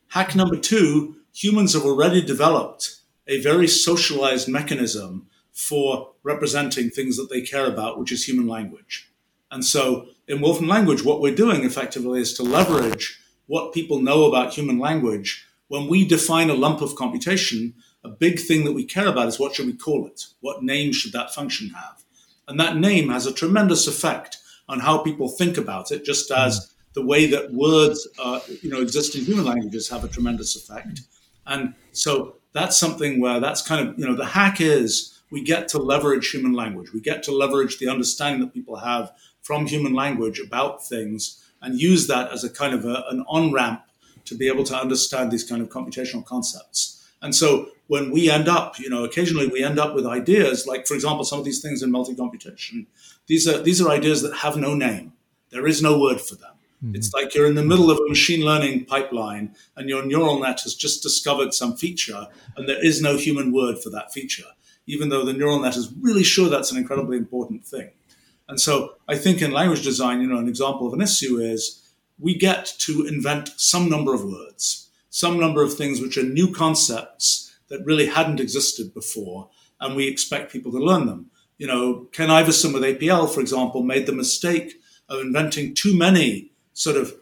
Hack 0.08 0.34
number 0.34 0.56
two, 0.56 1.16
humans 1.32 1.74
have 1.74 1.84
already 1.84 2.22
developed 2.22 3.00
a 3.26 3.40
very 3.40 3.68
socialized 3.68 4.48
mechanism 4.48 5.26
for 5.52 6.12
representing 6.22 6.90
things 6.90 7.16
that 7.16 7.30
they 7.30 7.40
care 7.40 7.66
about, 7.66 7.98
which 7.98 8.12
is 8.12 8.28
human 8.28 8.46
language. 8.46 9.10
And 9.50 9.64
so 9.64 10.06
in 10.28 10.40
Wolfram 10.40 10.68
language, 10.68 11.04
what 11.04 11.20
we're 11.20 11.34
doing 11.34 11.64
effectively 11.64 12.20
is 12.20 12.34
to 12.34 12.42
leverage 12.42 13.18
what 13.46 13.72
people 13.72 14.00
know 14.00 14.24
about 14.24 14.52
human 14.52 14.78
language. 14.78 15.46
When 15.68 15.88
we 15.88 16.06
define 16.06 16.50
a 16.50 16.54
lump 16.54 16.80
of 16.80 16.96
computation, 16.96 17.74
a 18.04 18.08
big 18.08 18.38
thing 18.38 18.64
that 18.64 18.72
we 18.72 18.84
care 18.84 19.08
about 19.08 19.28
is 19.28 19.38
what 19.38 19.54
should 19.54 19.66
we 19.66 19.72
call 19.72 20.06
it? 20.06 20.26
What 20.40 20.62
name 20.62 20.92
should 20.92 21.12
that 21.12 21.34
function 21.34 21.70
have? 21.70 22.02
And 22.48 22.60
that 22.60 22.76
name 22.76 23.08
has 23.08 23.26
a 23.26 23.32
tremendous 23.32 23.86
effect 23.86 24.38
on 24.68 24.80
how 24.80 24.98
people 24.98 25.28
think 25.28 25.56
about 25.56 25.90
it, 25.90 26.04
just 26.04 26.30
as 26.30 26.58
mm. 26.58 26.94
the 26.94 27.04
way 27.04 27.26
that 27.26 27.52
words, 27.52 28.06
uh, 28.18 28.40
you 28.62 28.70
know, 28.70 28.80
exist 28.80 29.14
in 29.16 29.24
human 29.24 29.44
languages 29.44 29.88
have 29.88 30.04
a 30.04 30.08
tremendous 30.08 30.54
effect. 30.56 31.00
And 31.46 31.74
so 31.92 32.36
that's 32.56 32.76
something 32.76 33.20
where 33.20 33.40
that's 33.40 33.62
kind 33.62 33.88
of, 33.88 33.98
you 33.98 34.06
know, 34.06 34.16
the 34.16 34.26
hack 34.26 34.60
is 34.60 35.20
we 35.30 35.42
get 35.42 35.68
to 35.68 35.78
leverage 35.78 36.30
human 36.30 36.52
language. 36.52 36.92
We 36.92 37.00
get 37.00 37.22
to 37.24 37.32
leverage 37.32 37.78
the 37.78 37.88
understanding 37.88 38.40
that 38.40 38.54
people 38.54 38.76
have 38.76 39.12
from 39.42 39.66
human 39.66 39.94
language 39.94 40.40
about 40.40 40.86
things 40.86 41.44
and 41.62 41.80
use 41.80 42.06
that 42.06 42.32
as 42.32 42.44
a 42.44 42.50
kind 42.50 42.74
of 42.74 42.84
a, 42.84 43.04
an 43.10 43.24
on 43.28 43.52
ramp 43.52 43.82
to 44.24 44.34
be 44.34 44.48
able 44.48 44.64
to 44.64 44.76
understand 44.76 45.30
these 45.30 45.44
kind 45.44 45.62
of 45.62 45.68
computational 45.68 46.24
concepts. 46.24 47.08
And 47.22 47.34
so 47.34 47.70
when 47.86 48.10
we 48.10 48.30
end 48.30 48.48
up, 48.48 48.78
you 48.78 48.90
know, 48.90 49.04
occasionally 49.04 49.46
we 49.46 49.62
end 49.62 49.78
up 49.78 49.94
with 49.94 50.06
ideas 50.06 50.66
like, 50.66 50.86
for 50.86 50.94
example, 50.94 51.24
some 51.24 51.38
of 51.38 51.44
these 51.44 51.62
things 51.62 51.82
in 51.82 51.90
multi-computation. 51.90 52.86
These 53.26 53.48
are 53.48 53.62
these 53.62 53.80
are 53.80 53.88
ideas 53.90 54.22
that 54.22 54.34
have 54.38 54.56
no 54.56 54.74
name. 54.74 55.12
There 55.50 55.66
is 55.66 55.82
no 55.82 55.98
word 55.98 56.20
for 56.20 56.34
them. 56.34 56.55
Mm-hmm. 56.84 56.94
It's 56.94 57.12
like 57.12 57.34
you're 57.34 57.46
in 57.46 57.54
the 57.54 57.64
middle 57.64 57.90
of 57.90 57.98
a 57.98 58.08
machine 58.08 58.44
learning 58.44 58.84
pipeline 58.84 59.54
and 59.76 59.88
your 59.88 60.04
neural 60.04 60.38
net 60.38 60.60
has 60.62 60.74
just 60.74 61.02
discovered 61.02 61.54
some 61.54 61.76
feature 61.76 62.26
and 62.56 62.68
there 62.68 62.84
is 62.84 63.00
no 63.00 63.16
human 63.16 63.52
word 63.52 63.78
for 63.78 63.90
that 63.90 64.12
feature, 64.12 64.50
even 64.86 65.08
though 65.08 65.24
the 65.24 65.32
neural 65.32 65.60
net 65.60 65.76
is 65.76 65.92
really 66.00 66.24
sure 66.24 66.48
that's 66.48 66.70
an 66.70 66.78
incredibly 66.78 67.16
important 67.16 67.64
thing. 67.64 67.90
And 68.48 68.60
so 68.60 68.94
I 69.08 69.16
think 69.16 69.42
in 69.42 69.50
language 69.50 69.82
design, 69.82 70.20
you 70.20 70.28
know, 70.28 70.38
an 70.38 70.48
example 70.48 70.86
of 70.86 70.92
an 70.92 71.00
issue 71.00 71.38
is 71.38 71.82
we 72.18 72.34
get 72.34 72.66
to 72.78 73.06
invent 73.06 73.50
some 73.56 73.90
number 73.90 74.14
of 74.14 74.24
words, 74.24 74.90
some 75.10 75.38
number 75.38 75.62
of 75.62 75.74
things 75.74 76.00
which 76.00 76.16
are 76.16 76.22
new 76.22 76.52
concepts 76.52 77.54
that 77.68 77.84
really 77.84 78.06
hadn't 78.06 78.40
existed 78.40 78.94
before, 78.94 79.48
and 79.80 79.96
we 79.96 80.06
expect 80.06 80.52
people 80.52 80.70
to 80.72 80.78
learn 80.78 81.06
them. 81.06 81.30
You 81.58 81.66
know, 81.66 82.06
Ken 82.12 82.30
Iverson 82.30 82.72
with 82.72 82.82
APL, 82.82 83.32
for 83.32 83.40
example, 83.40 83.82
made 83.82 84.06
the 84.06 84.12
mistake 84.12 84.80
of 85.08 85.20
inventing 85.20 85.74
too 85.74 85.96
many 85.96 86.52
sort 86.76 86.96
of, 86.96 87.14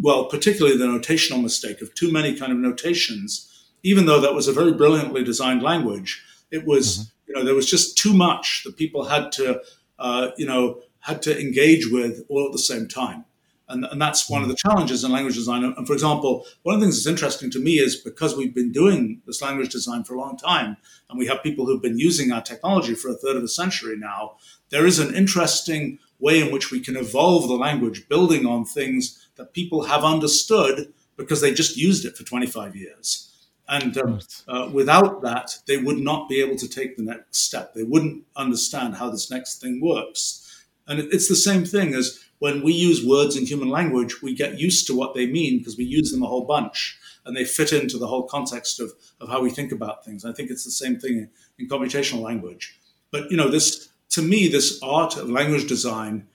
well, 0.00 0.24
particularly 0.24 0.76
the 0.76 0.86
notational 0.86 1.42
mistake 1.42 1.80
of 1.82 1.94
too 1.94 2.10
many 2.10 2.36
kind 2.36 2.50
of 2.50 2.58
notations, 2.58 3.68
even 3.82 4.06
though 4.06 4.20
that 4.20 4.34
was 4.34 4.48
a 4.48 4.52
very 4.52 4.72
brilliantly 4.72 5.22
designed 5.22 5.62
language. 5.62 6.24
It 6.50 6.66
was, 6.66 6.86
mm-hmm. 6.86 7.08
you 7.28 7.34
know, 7.34 7.44
there 7.44 7.54
was 7.54 7.70
just 7.70 7.96
too 7.96 8.12
much 8.12 8.62
that 8.64 8.76
people 8.76 9.04
had 9.04 9.30
to 9.32 9.60
uh, 9.98 10.30
you 10.36 10.46
know, 10.46 10.80
had 11.00 11.22
to 11.22 11.40
engage 11.40 11.90
with 11.90 12.24
all 12.28 12.46
at 12.46 12.52
the 12.52 12.58
same 12.58 12.88
time. 12.88 13.24
And, 13.68 13.84
and 13.84 14.00
that's 14.00 14.30
one 14.30 14.42
of 14.42 14.48
the 14.48 14.54
challenges 14.54 15.02
in 15.02 15.10
language 15.10 15.34
design. 15.34 15.64
And 15.64 15.86
for 15.86 15.92
example, 15.92 16.46
one 16.62 16.76
of 16.76 16.80
the 16.80 16.86
things 16.86 16.96
that's 16.96 17.10
interesting 17.10 17.50
to 17.50 17.58
me 17.58 17.78
is 17.78 17.96
because 17.96 18.36
we've 18.36 18.54
been 18.54 18.70
doing 18.70 19.22
this 19.26 19.42
language 19.42 19.70
design 19.70 20.04
for 20.04 20.14
a 20.14 20.20
long 20.20 20.36
time, 20.36 20.76
and 21.10 21.18
we 21.18 21.26
have 21.26 21.42
people 21.42 21.66
who've 21.66 21.82
been 21.82 21.98
using 21.98 22.30
our 22.30 22.42
technology 22.42 22.94
for 22.94 23.10
a 23.10 23.14
third 23.14 23.36
of 23.36 23.42
a 23.42 23.48
century 23.48 23.96
now, 23.96 24.36
there 24.70 24.86
is 24.86 25.00
an 25.00 25.14
interesting 25.14 25.98
way 26.18 26.40
in 26.40 26.52
which 26.52 26.70
we 26.70 26.80
can 26.80 26.96
evolve 26.96 27.48
the 27.48 27.54
language, 27.54 28.08
building 28.08 28.46
on 28.46 28.64
things 28.64 29.28
that 29.36 29.52
people 29.52 29.84
have 29.84 30.04
understood 30.04 30.92
because 31.16 31.40
they 31.40 31.52
just 31.52 31.76
used 31.76 32.04
it 32.04 32.16
for 32.16 32.24
25 32.24 32.76
years. 32.76 33.26
And 33.68 33.96
um, 33.98 34.20
uh, 34.46 34.70
without 34.72 35.22
that, 35.22 35.58
they 35.66 35.76
would 35.76 35.98
not 35.98 36.28
be 36.28 36.40
able 36.40 36.56
to 36.56 36.68
take 36.68 36.96
the 36.96 37.02
next 37.02 37.38
step. 37.38 37.74
They 37.74 37.82
wouldn't 37.82 38.24
understand 38.36 38.96
how 38.96 39.10
this 39.10 39.30
next 39.30 39.60
thing 39.60 39.80
works. 39.80 40.42
And 40.86 41.00
it's 41.00 41.28
the 41.28 41.36
same 41.36 41.64
thing 41.64 41.94
as 41.94 42.20
when 42.38 42.62
we 42.62 42.72
use 42.72 43.04
words 43.04 43.36
in 43.36 43.46
human 43.46 43.68
language, 43.68 44.22
we 44.22 44.34
get 44.34 44.60
used 44.60 44.86
to 44.86 44.94
what 44.94 45.14
they 45.14 45.26
mean 45.26 45.58
because 45.58 45.76
we 45.76 45.84
use 45.84 46.12
them 46.12 46.22
a 46.22 46.26
whole 46.26 46.44
bunch 46.44 46.98
and 47.24 47.36
they 47.36 47.44
fit 47.44 47.72
into 47.72 47.98
the 47.98 48.06
whole 48.06 48.22
context 48.22 48.78
of, 48.78 48.92
of 49.20 49.28
how 49.28 49.40
we 49.40 49.50
think 49.50 49.72
about 49.72 50.04
things. 50.04 50.24
I 50.24 50.32
think 50.32 50.50
it's 50.50 50.64
the 50.64 50.70
same 50.70 50.98
thing 51.00 51.12
in, 51.12 51.30
in 51.58 51.68
computational 51.68 52.20
language. 52.20 52.78
But, 53.10 53.30
you 53.30 53.36
know, 53.36 53.48
this, 53.48 53.88
to 54.10 54.22
me, 54.22 54.48
this 54.48 54.80
art 54.82 55.16
of 55.16 55.28
language 55.28 55.66
design, 55.66 56.26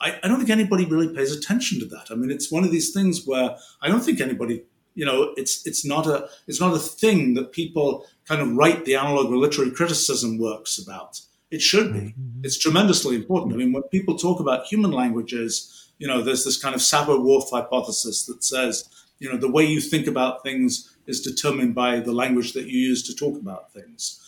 I, 0.00 0.18
I 0.22 0.28
don't 0.28 0.38
think 0.38 0.50
anybody 0.50 0.84
really 0.84 1.14
pays 1.14 1.32
attention 1.32 1.80
to 1.80 1.86
that. 1.86 2.06
I 2.10 2.14
mean, 2.14 2.30
it's 2.30 2.52
one 2.52 2.64
of 2.64 2.70
these 2.70 2.92
things 2.92 3.26
where 3.26 3.56
I 3.82 3.88
don't 3.88 4.00
think 4.00 4.20
anybody 4.20 4.64
you 4.94 5.04
know 5.04 5.34
it's 5.36 5.66
it's 5.66 5.84
not 5.84 6.06
a 6.06 6.26
it's 6.46 6.60
not 6.60 6.74
a 6.74 6.78
thing 6.78 7.34
that 7.34 7.52
people 7.52 8.06
kind 8.26 8.40
of 8.40 8.56
write 8.56 8.86
the 8.86 8.96
analog 8.96 9.26
or 9.26 9.36
literary 9.36 9.70
criticism 9.70 10.38
works 10.38 10.78
about 10.78 11.20
it 11.50 11.62
should 11.62 11.92
be. 11.92 12.00
Mm-hmm. 12.00 12.40
It's 12.42 12.58
tremendously 12.58 13.14
important. 13.16 13.54
I 13.54 13.56
mean, 13.56 13.72
when 13.72 13.82
people 13.84 14.18
talk 14.18 14.40
about 14.40 14.66
human 14.66 14.90
languages, 14.90 15.90
you 15.98 16.06
know, 16.08 16.22
there's 16.22 16.44
this 16.44 16.60
kind 16.60 16.74
of 16.74 16.80
Sapir-Whorf 16.80 17.50
hypothesis 17.50 18.26
that 18.26 18.42
says, 18.42 18.88
you 19.18 19.30
know, 19.30 19.38
the 19.38 19.50
way 19.50 19.64
you 19.64 19.80
think 19.80 20.06
about 20.06 20.42
things 20.42 20.96
is 21.06 21.20
determined 21.20 21.74
by 21.74 22.00
the 22.00 22.12
language 22.12 22.52
that 22.54 22.66
you 22.66 22.78
use 22.78 23.06
to 23.06 23.14
talk 23.14 23.40
about 23.40 23.72
things. 23.72 24.25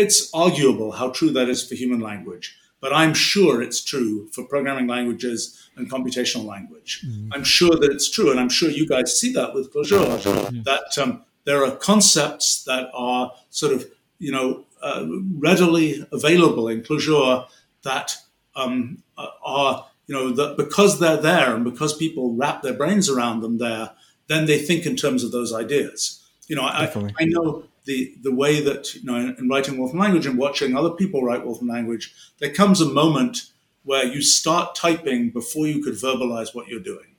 It's 0.00 0.30
arguable 0.32 0.92
how 0.92 1.10
true 1.10 1.30
that 1.32 1.50
is 1.50 1.66
for 1.66 1.74
human 1.74 2.00
language, 2.00 2.56
but 2.80 2.90
I'm 2.92 3.12
sure 3.12 3.60
it's 3.60 3.84
true 3.84 4.28
for 4.32 4.44
programming 4.44 4.86
languages 4.86 5.68
and 5.76 5.90
computational 5.90 6.46
language. 6.46 7.04
Mm-hmm. 7.06 7.34
I'm 7.34 7.44
sure 7.44 7.76
that 7.80 7.90
it's 7.92 8.10
true, 8.10 8.30
and 8.30 8.40
I'm 8.40 8.48
sure 8.48 8.70
you 8.70 8.86
guys 8.88 9.20
see 9.20 9.30
that 9.34 9.52
with 9.54 9.72
Clojure, 9.74 10.64
that 10.64 10.98
um, 10.98 11.22
there 11.44 11.64
are 11.66 11.76
concepts 11.76 12.64
that 12.64 12.88
are 12.94 13.32
sort 13.50 13.74
of, 13.74 13.86
you 14.18 14.32
know, 14.32 14.64
uh, 14.82 15.04
readily 15.34 16.06
available 16.12 16.66
in 16.68 16.80
Clojure 16.80 17.46
that 17.82 18.16
um, 18.56 19.02
are, 19.44 19.86
you 20.06 20.14
know, 20.14 20.30
that 20.30 20.56
because 20.56 20.98
they're 20.98 21.20
there 21.20 21.54
and 21.54 21.62
because 21.62 21.94
people 21.94 22.34
wrap 22.34 22.62
their 22.62 22.72
brains 22.72 23.10
around 23.10 23.42
them 23.42 23.58
there, 23.58 23.90
then 24.28 24.46
they 24.46 24.58
think 24.58 24.86
in 24.86 24.96
terms 24.96 25.22
of 25.22 25.30
those 25.30 25.52
ideas. 25.52 26.22
You 26.50 26.56
know, 26.56 26.64
I, 26.64 26.92
I 27.20 27.26
know 27.26 27.62
the, 27.84 28.12
the 28.22 28.34
way 28.34 28.60
that, 28.60 28.92
you 28.96 29.04
know, 29.04 29.14
in, 29.14 29.36
in 29.38 29.48
writing 29.48 29.78
Wolfram 29.78 30.00
language 30.00 30.26
and 30.26 30.36
watching 30.36 30.76
other 30.76 30.90
people 30.90 31.22
write 31.22 31.46
Wolfram 31.46 31.68
language, 31.68 32.12
there 32.40 32.52
comes 32.52 32.80
a 32.80 32.86
moment 32.86 33.50
where 33.84 34.04
you 34.04 34.20
start 34.20 34.74
typing 34.74 35.30
before 35.30 35.68
you 35.68 35.80
could 35.80 35.94
verbalize 35.94 36.52
what 36.52 36.66
you're 36.66 36.80
doing. 36.80 37.14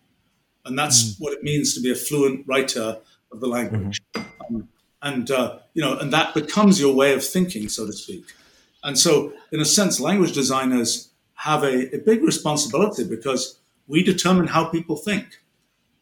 And 0.65 0.77
that's 0.77 1.13
mm. 1.13 1.15
what 1.21 1.31
it 1.31 1.43
means 1.43 1.73
to 1.75 1.79
be 1.79 1.89
a 1.89 1.95
fluent 1.95 2.45
writer 2.45 2.97
of 3.31 3.39
the 3.39 3.47
language. 3.47 4.01
Mm-hmm. 4.13 4.55
Um, 4.55 4.67
and 5.01 5.31
uh, 5.31 5.59
you 5.73 5.81
know, 5.81 5.97
and 5.97 6.11
that 6.11 6.33
becomes 6.33 6.81
your 6.81 6.93
way 6.93 7.13
of 7.13 7.23
thinking, 7.23 7.69
so 7.69 7.85
to 7.85 7.93
speak. 7.93 8.25
And 8.83 8.99
so, 8.99 9.31
in 9.53 9.61
a 9.61 9.65
sense, 9.65 10.01
language 10.01 10.33
designers 10.33 11.09
have 11.35 11.63
a, 11.63 11.95
a 11.95 11.99
big 11.99 12.21
responsibility 12.21 13.05
because 13.05 13.57
we 13.87 14.03
determine 14.03 14.47
how 14.47 14.65
people 14.65 14.97
think, 14.97 15.39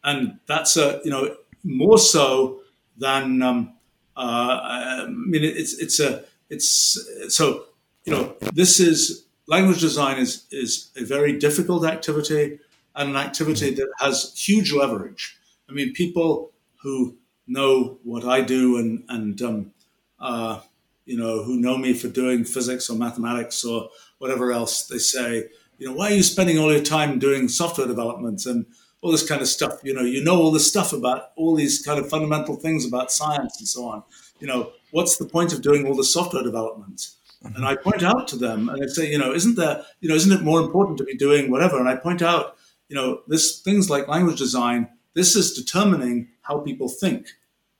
and 0.02 0.40
that's 0.46 0.76
a 0.76 1.00
you 1.04 1.10
know 1.12 1.36
more 1.62 1.96
so 1.96 2.59
than 3.00 3.42
um, 3.42 3.74
uh, 4.16 4.60
I 4.62 5.06
mean 5.08 5.42
it's 5.44 5.74
it's 5.78 5.98
a 5.98 6.24
it's 6.48 6.98
so 7.28 7.64
you 8.04 8.12
know 8.12 8.36
this 8.52 8.78
is 8.80 9.26
language 9.46 9.80
design 9.80 10.18
is 10.18 10.46
is 10.50 10.90
a 10.96 11.04
very 11.04 11.38
difficult 11.38 11.84
activity 11.84 12.58
and 12.94 13.10
an 13.10 13.16
activity 13.16 13.72
that 13.74 13.88
has 13.98 14.32
huge 14.36 14.72
leverage. 14.72 15.38
I 15.68 15.72
mean, 15.72 15.92
people 15.92 16.52
who 16.82 17.16
know 17.46 17.98
what 18.04 18.24
I 18.24 18.40
do 18.42 18.78
and 18.78 19.04
and 19.08 19.40
um, 19.42 19.72
uh, 20.18 20.60
you 21.06 21.16
know 21.16 21.42
who 21.42 21.56
know 21.56 21.76
me 21.76 21.94
for 21.94 22.08
doing 22.08 22.44
physics 22.44 22.90
or 22.90 22.96
mathematics 22.96 23.64
or 23.64 23.88
whatever 24.18 24.52
else, 24.52 24.86
they 24.86 24.98
say, 24.98 25.48
you 25.78 25.86
know, 25.86 25.94
why 25.94 26.10
are 26.10 26.14
you 26.14 26.22
spending 26.22 26.58
all 26.58 26.72
your 26.72 26.82
time 26.82 27.18
doing 27.18 27.48
software 27.48 27.86
development 27.86 28.44
and 28.46 28.66
all 29.02 29.10
this 29.10 29.26
kind 29.26 29.40
of 29.40 29.48
stuff? 29.48 29.80
You 29.82 29.94
know, 29.94 30.02
you 30.02 30.22
know 30.22 30.40
all 30.40 30.50
this 30.50 30.68
stuff 30.68 30.92
about 30.92 31.30
all 31.36 31.54
these 31.54 31.82
kind 31.82 31.98
of 31.98 32.08
fundamental 32.08 32.56
things 32.56 32.86
about 32.86 33.12
science 33.12 33.58
and 33.58 33.68
so 33.68 33.86
on. 33.86 34.02
You 34.38 34.46
know, 34.46 34.72
what's 34.90 35.16
the 35.16 35.26
point 35.26 35.52
of 35.52 35.62
doing 35.62 35.86
all 35.86 35.94
the 35.94 36.04
software 36.04 36.42
development? 36.42 37.10
Mm-hmm. 37.44 37.56
And 37.56 37.66
I 37.66 37.76
point 37.76 38.02
out 38.02 38.28
to 38.28 38.36
them, 38.36 38.68
and 38.68 38.82
I 38.82 38.86
say, 38.86 39.10
you 39.10 39.18
know, 39.18 39.32
isn't 39.32 39.56
there, 39.56 39.82
you 40.00 40.08
know, 40.08 40.14
isn't 40.14 40.32
it 40.32 40.42
more 40.42 40.60
important 40.60 40.98
to 40.98 41.04
be 41.04 41.14
doing 41.14 41.50
whatever? 41.50 41.78
And 41.78 41.88
I 41.88 41.96
point 41.96 42.22
out, 42.22 42.56
you 42.88 42.96
know, 42.96 43.22
this 43.26 43.60
things 43.60 43.88
like 43.88 44.08
language 44.08 44.38
design. 44.38 44.88
This 45.14 45.34
is 45.34 45.54
determining 45.54 46.28
how 46.42 46.58
people 46.60 46.88
think. 46.88 47.28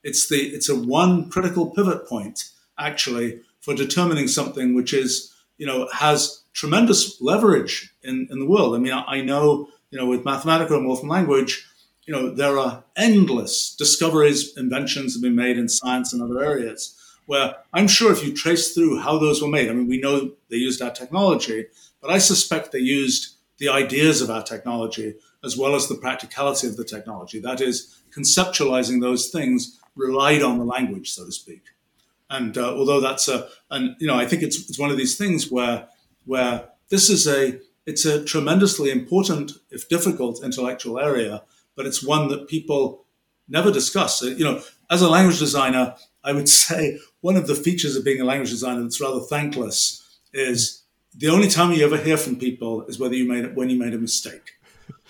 It's 0.02 0.28
the 0.28 0.36
it's 0.36 0.68
a 0.68 0.74
one 0.74 1.28
critical 1.30 1.70
pivot 1.70 2.06
point 2.06 2.50
actually 2.78 3.40
for 3.60 3.74
determining 3.74 4.26
something 4.28 4.74
which 4.74 4.94
is 4.94 5.34
you 5.58 5.66
know 5.66 5.88
has 5.92 6.42
tremendous 6.52 7.20
leverage 7.20 7.94
in, 8.02 8.26
in 8.30 8.38
the 8.40 8.46
world. 8.46 8.74
I 8.74 8.78
mean, 8.78 8.92
I, 8.92 9.04
I 9.06 9.20
know 9.20 9.68
you 9.90 9.98
know 9.98 10.06
with 10.06 10.24
Mathematica 10.24 10.72
and 10.72 10.86
Wolfram 10.86 11.08
language, 11.08 11.66
you 12.06 12.14
know 12.14 12.30
there 12.30 12.58
are 12.58 12.84
endless 12.96 13.74
discoveries, 13.76 14.56
inventions 14.56 15.14
have 15.14 15.22
been 15.22 15.36
made 15.36 15.58
in 15.58 15.68
science 15.68 16.12
and 16.12 16.22
other 16.22 16.42
areas. 16.42 16.96
Where 17.26 17.54
I'm 17.72 17.86
sure 17.86 18.10
if 18.10 18.24
you 18.24 18.34
trace 18.34 18.74
through 18.74 19.00
how 19.00 19.18
those 19.18 19.40
were 19.40 19.48
made, 19.48 19.70
I 19.70 19.72
mean, 19.72 19.86
we 19.86 20.00
know 20.00 20.32
they 20.48 20.56
used 20.56 20.82
our 20.82 20.90
technology, 20.90 21.66
but 22.00 22.10
I 22.10 22.18
suspect 22.18 22.72
they 22.72 22.80
used 22.80 23.36
the 23.58 23.68
ideas 23.68 24.20
of 24.20 24.30
our 24.30 24.42
technology 24.42 25.14
as 25.44 25.56
well 25.56 25.74
as 25.76 25.88
the 25.88 25.94
practicality 25.94 26.66
of 26.66 26.76
the 26.76 26.84
technology. 26.84 27.38
That 27.38 27.60
is, 27.60 28.00
conceptualizing 28.10 29.00
those 29.00 29.28
things 29.28 29.78
relied 29.96 30.42
on 30.42 30.58
the 30.58 30.64
language, 30.64 31.12
so 31.12 31.24
to 31.24 31.32
speak. 31.32 31.62
And 32.28 32.56
uh, 32.56 32.74
although 32.74 33.00
that's 33.00 33.28
a, 33.28 33.48
and 33.70 33.96
you 33.98 34.06
know, 34.06 34.16
I 34.16 34.26
think 34.26 34.42
it's 34.42 34.68
it's 34.68 34.78
one 34.78 34.90
of 34.90 34.96
these 34.96 35.16
things 35.16 35.50
where 35.50 35.88
where 36.26 36.68
this 36.88 37.10
is 37.10 37.26
a 37.26 37.58
it's 37.86 38.04
a 38.04 38.24
tremendously 38.24 38.90
important, 38.90 39.52
if 39.70 39.88
difficult, 39.88 40.44
intellectual 40.44 40.98
area, 40.98 41.42
but 41.76 41.86
it's 41.86 42.04
one 42.04 42.28
that 42.28 42.48
people 42.48 43.04
never 43.48 43.70
discuss. 43.70 44.22
You 44.22 44.44
know, 44.44 44.62
as 44.90 45.02
a 45.02 45.08
language 45.08 45.38
designer, 45.38 45.94
I 46.22 46.32
would 46.32 46.48
say 46.66 46.98
one 47.20 47.36
of 47.36 47.46
the 47.46 47.54
features 47.54 47.96
of 47.96 48.04
being 48.04 48.20
a 48.20 48.24
language 48.24 48.50
designer 48.50 48.82
that's 48.82 49.00
rather 49.00 49.20
thankless 49.20 50.06
is 50.32 50.82
the 51.14 51.28
only 51.28 51.48
time 51.48 51.72
you 51.72 51.84
ever 51.84 51.96
hear 51.96 52.16
from 52.16 52.36
people 52.36 52.84
is 52.86 52.98
whether 52.98 53.14
you 53.14 53.26
made 53.26 53.56
when 53.56 53.68
you 53.68 53.78
made 53.78 53.94
a 53.94 53.98
mistake. 53.98 54.52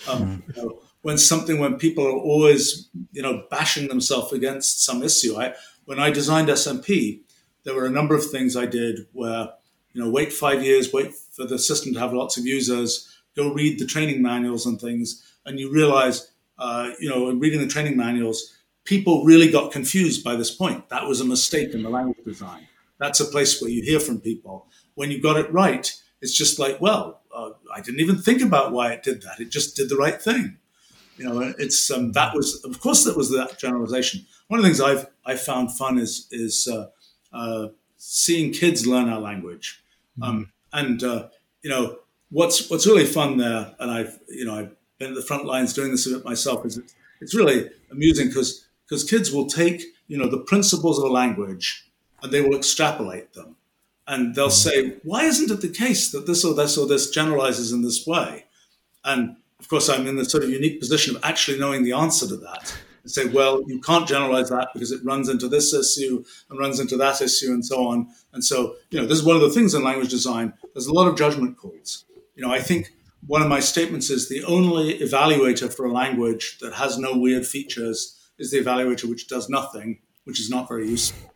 Um, 0.09 0.43
you 0.49 0.63
know, 0.63 0.83
when 1.03 1.19
something 1.19 1.59
when 1.59 1.77
people 1.77 2.07
are 2.07 2.13
always 2.13 2.89
you 3.13 3.23
know 3.23 3.45
bashing 3.51 3.89
themselves 3.89 4.33
against 4.33 4.85
some 4.85 5.03
issue. 5.03 5.37
I 5.39 5.55
when 5.85 5.99
I 5.99 6.11
designed 6.11 6.49
SMP, 6.49 7.21
there 7.65 7.75
were 7.75 7.87
a 7.87 7.91
number 7.91 8.15
of 8.15 8.31
things 8.31 8.57
I 8.57 8.67
did 8.67 9.07
where 9.13 9.51
you 9.93 10.03
know 10.03 10.11
wait 10.11 10.33
five 10.33 10.63
years, 10.63 10.93
wait 10.93 11.15
for 11.15 11.45
the 11.47 11.59
system 11.59 11.93
to 11.95 12.01
have 12.01 12.13
lots 12.13 12.37
of 12.37 12.47
users, 12.47 13.09
go 13.37 13.53
read 13.53 13.79
the 13.79 13.87
training 13.87 14.23
manuals 14.23 14.67
and 14.67 14.81
things, 14.81 15.25
and 15.47 15.59
you 15.59 15.73
realize 15.73 16.31
uh, 16.59 16.91
you 16.99 17.09
know 17.09 17.29
in 17.31 17.41
reading 17.41 17.61
the 17.61 17.67
training 17.67 17.97
manuals, 17.97 18.57
people 18.85 19.25
really 19.25 19.51
got 19.51 19.73
confused 19.73 20.25
by 20.25 20.37
this 20.37 20.51
point. 20.51 20.89
That 20.89 21.07
was 21.07 21.21
a 21.21 21.25
mistake 21.25 21.75
in 21.75 21.83
the 21.83 21.91
language 21.91 22.25
design. 22.25 22.67
That's 22.99 23.21
a 23.21 23.25
place 23.25 23.61
where 23.61 23.71
you 23.71 23.83
hear 23.83 24.01
from 24.01 24.21
people. 24.21 24.67
When 24.95 25.11
you 25.11 25.23
got 25.23 25.39
it 25.39 25.51
right, 25.53 25.91
it's 26.21 26.37
just 26.37 26.59
like, 26.59 26.81
well, 26.81 27.23
uh, 27.35 27.51
I 27.75 27.81
didn't 27.81 28.01
even 28.01 28.19
think 28.19 28.43
about 28.43 28.73
why 28.73 28.93
it 28.93 29.03
did 29.03 29.23
that. 29.23 29.41
It 29.41 29.51
just 29.51 29.77
did 29.77 29.89
the 29.89 29.97
right 29.97 30.21
thing. 30.21 30.59
You 31.17 31.25
know, 31.25 31.55
it's 31.59 31.91
um, 31.91 32.13
that 32.13 32.35
was 32.35 32.65
of 32.65 32.81
course 32.81 33.05
that 33.05 33.17
was 33.17 33.31
that 33.31 33.59
generalization. 33.59 34.27
One 34.49 34.59
of 34.59 34.65
the 34.65 34.71
things 34.71 34.81
I've 34.81 35.07
I 35.25 35.37
found 35.37 35.77
fun 35.77 35.99
is 35.99 36.27
is 36.31 36.67
uh, 36.67 36.87
uh, 37.33 37.69
seeing 38.01 38.51
kids 38.51 38.87
learn 38.87 39.09
our 39.09 39.21
language, 39.21 39.83
mm-hmm. 40.19 40.23
um, 40.23 40.53
and 40.73 41.03
uh, 41.05 41.29
you 41.63 41.71
know 41.71 41.99
what's 42.31 42.71
what's 42.71 42.87
really 42.87 43.07
fun 43.07 43.37
there. 43.37 43.75
And 43.79 43.91
I've 43.91 44.19
you 44.29 44.45
know 44.45 44.55
I've 44.55 44.73
been 44.99 45.11
at 45.11 45.15
the 45.15 45.23
front 45.23 45.45
lines 45.45 45.75
doing 45.75 45.91
this 45.91 46.07
a 46.07 46.17
bit 46.17 46.25
myself. 46.25 46.65
Is 46.65 46.79
it's, 46.79 46.95
it's 47.21 47.35
really 47.35 47.71
amusing 47.91 48.29
because 48.29 48.67
because 48.89 49.05
kids 49.05 49.31
will 49.31 49.47
take 49.47 49.83
you 50.09 50.19
know 50.19 50.29
the 50.29 50.39
principles 50.39 50.99
of 50.99 51.05
a 51.05 51.13
language 51.13 51.87
and 52.23 52.33
they 52.33 52.41
will 52.41 52.57
extrapolate 52.57 53.35
them, 53.35 53.57
and 54.07 54.35
they'll 54.35 54.49
mm-hmm. 54.49 54.93
say, 54.93 54.97
why 55.03 55.25
isn't 55.25 55.51
it 55.51 55.61
the 55.61 55.69
case 55.69 56.11
that 56.13 56.27
this 56.27 56.45
or 56.45 56.55
this 56.55 56.77
or 56.79 56.87
this 56.87 57.11
generalizes 57.11 57.73
in 57.73 57.83
this 57.83 58.07
way? 58.07 58.47
And 59.05 59.37
of 59.59 59.69
course, 59.69 59.91
I'm 59.91 60.07
in 60.07 60.17
the 60.17 60.25
sort 60.25 60.43
of 60.43 60.51
unique 60.51 60.81
position 60.81 61.17
of 61.17 61.25
actually 61.25 61.59
knowing 61.59 61.85
the 61.85 61.93
answer 61.93 62.27
to 62.29 62.37
that. 62.39 62.75
And 63.03 63.11
say, 63.11 63.27
well, 63.27 63.63
you 63.67 63.81
can't 63.81 64.07
generalize 64.07 64.51
that 64.51 64.69
because 64.73 64.93
it 64.93 65.05
runs 65.05 65.29
into 65.29 65.49
this 65.49 65.73
issue 65.73 66.25
and 66.49 66.59
runs 66.59 66.81
into 66.81 66.97
that 66.99 67.21
issue 67.21 67.53
and 67.53 67.65
so 67.65 67.87
on. 67.87 68.09
And 68.33 68.45
so, 68.45 68.77
you 68.91 69.01
know, 69.01 69.07
this 69.07 69.19
is 69.19 69.25
one 69.25 69.37
of 69.37 69.43
the 69.43 69.51
things 69.51 69.75
in 69.75 69.83
language 69.83 70.11
design. 70.11 70.53
There's 70.75 70.87
a 70.87 70.93
lot 70.93 71.09
of 71.09 71.17
judgment 71.17 71.57
calls. 71.57 72.05
You 72.35 72.47
know, 72.47 72.53
I 72.53 72.61
think 72.61 72.93
one 73.27 73.43
of 73.43 73.49
my 73.49 73.61
statements 73.61 74.11
is 74.11 74.29
the 74.29 74.45
only 74.45 74.99
evaluator 74.99 75.73
for 75.73 75.87
a 75.87 75.93
language 75.93 76.59
that 76.61 76.75
has 76.75 76.99
no 76.99 77.17
weird 77.17 77.47
features 77.47 78.19
is 78.39 78.51
the 78.51 78.59
evaluator 78.59 79.05
which 79.05 79.29
does 79.29 79.49
nothing, 79.49 79.99
which 80.25 80.41
is 80.41 80.51
not 80.51 80.69
very 80.69 80.89
useful. 80.89 81.31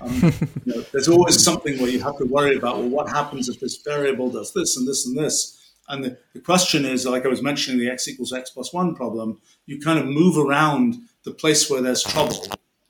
Um, 0.00 0.14
you 0.64 0.74
know, 0.74 0.80
there's 0.92 1.08
always 1.08 1.42
something 1.42 1.78
where 1.78 1.90
you 1.90 2.02
have 2.02 2.16
to 2.18 2.24
worry 2.24 2.56
about, 2.56 2.78
well, 2.78 2.88
what 2.88 3.08
happens 3.08 3.48
if 3.48 3.60
this 3.60 3.76
variable 3.78 4.30
does 4.30 4.52
this 4.52 4.76
and 4.76 4.86
this 4.86 5.06
and 5.06 5.16
this? 5.16 5.54
And 5.88 6.04
the, 6.04 6.18
the 6.34 6.40
question 6.40 6.84
is, 6.84 7.06
like 7.06 7.24
I 7.24 7.28
was 7.28 7.42
mentioning, 7.42 7.80
the 7.80 7.90
x 7.90 8.06
equals 8.08 8.32
x 8.32 8.50
plus 8.50 8.72
one 8.72 8.94
problem, 8.94 9.40
you 9.66 9.80
kind 9.80 9.98
of 9.98 10.06
move 10.06 10.36
around 10.36 10.96
the 11.24 11.32
place 11.32 11.70
where 11.70 11.82
there's 11.82 12.02
trouble. 12.02 12.46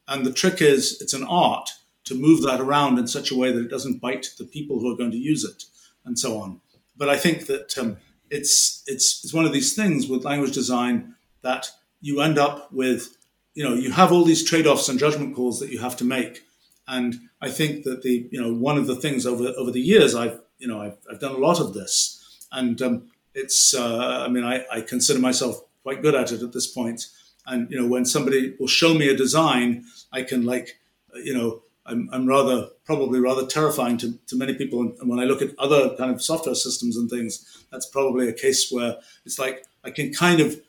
And 0.07 0.25
the 0.25 0.33
trick 0.33 0.63
is, 0.63 1.01
it's 1.01 1.13
an 1.13 1.25
art 1.25 1.71
to 2.05 2.15
move 2.15 2.43
that 2.43 2.61
around 2.61 2.99
in 2.99 3.07
such 3.07 3.31
a 3.31 3.37
way 3.37 3.53
that 3.53 3.61
it 3.61 3.71
doesn't 3.71 4.01
bite 4.01 4.31
the 4.39 4.45
people 4.45 4.81
who 4.81 4.93
are 4.93 4.97
going 4.97 5.11
to 5.11 5.19
use 5.19 5.45
it, 5.45 5.65
and 6.05 6.19
so 6.19 6.41
on. 6.41 6.61
But 6.97 7.09
I 7.11 7.17
think 7.17 7.47
that 7.47 7.77
um, 7.79 7.99
it's 8.31 8.83
it's 8.87 9.25
it's 9.25 9.35
one 9.35 9.45
of 9.45 9.53
these 9.53 9.75
things 9.75 10.09
with 10.09 10.25
language 10.25 10.53
design 10.53 11.15
that 11.43 11.71
you 12.01 12.21
end 12.21 12.39
up 12.39 12.73
with, 12.73 13.17
you 13.55 13.63
know, 13.63 13.75
you 13.75 13.93
have 13.93 14.11
all 14.11 14.25
these 14.25 14.45
trade-offs 14.45 14.89
and 14.89 14.99
judgment 14.99 15.37
calls 15.37 15.61
that 15.61 15.71
you 15.71 15.79
have 15.79 15.97
to 15.97 16.05
make. 16.05 16.43
And 16.87 17.21
I 17.43 17.51
think 17.51 17.85
that 17.85 18.03
the 18.03 18.29
you 18.31 18.41
know 18.41 18.55
one 18.55 18.79
of 18.79 18.87
the 18.87 18.97
things 18.97 19.27
over 19.27 19.53
over 19.59 19.71
the 19.71 19.81
years 19.81 20.15
I've 20.15 20.41
you 20.59 20.67
know 20.67 20.81
I've, 20.81 20.97
I've 21.11 21.21
done 21.21 21.35
a 21.35 21.39
lot 21.39 21.61
of 21.61 21.75
this, 21.75 22.47
and 22.51 22.81
um, 22.81 23.11
it's 23.35 23.75
uh, 23.75 24.25
I 24.27 24.29
mean 24.29 24.45
I, 24.45 24.65
I 24.73 24.81
consider 24.81 25.21
myself 25.21 25.63
quite 25.83 26.01
good 26.01 26.15
at 26.15 26.33
it 26.33 26.43
at 26.43 26.53
this 26.53 26.67
point. 26.67 27.07
And 27.49 27.71
you 27.71 27.81
know 27.81 27.89
when 27.89 28.05
somebody 28.05 28.55
will 28.61 28.69
show 28.69 28.95
me 28.95 29.09
a 29.09 29.17
design, 29.17 29.85
I 30.13 30.23
can 30.23 30.45
like 30.45 30.79
you 31.25 31.35
know 31.35 31.63
I'm, 31.89 32.09
I'm 32.13 32.27
rather 32.27 32.69
probably 32.85 33.19
rather 33.21 33.47
terrifying 33.47 33.97
to, 33.99 34.19
to 34.29 34.37
many 34.37 34.55
people. 34.55 34.81
And 34.81 35.09
when 35.09 35.19
I 35.19 35.25
look 35.25 35.43
at 35.43 35.59
other 35.59 35.97
kind 35.97 36.11
of 36.11 36.23
software 36.23 36.55
systems 36.55 36.97
and 36.97 37.09
things, 37.09 37.65
that's 37.73 37.87
probably 37.87 38.29
a 38.29 38.33
case 38.33 38.71
where 38.71 38.97
it's 39.25 39.39
like 39.39 39.65
I 39.85 39.91
can 39.91 40.13
kind 40.13 40.41
of 40.41 40.61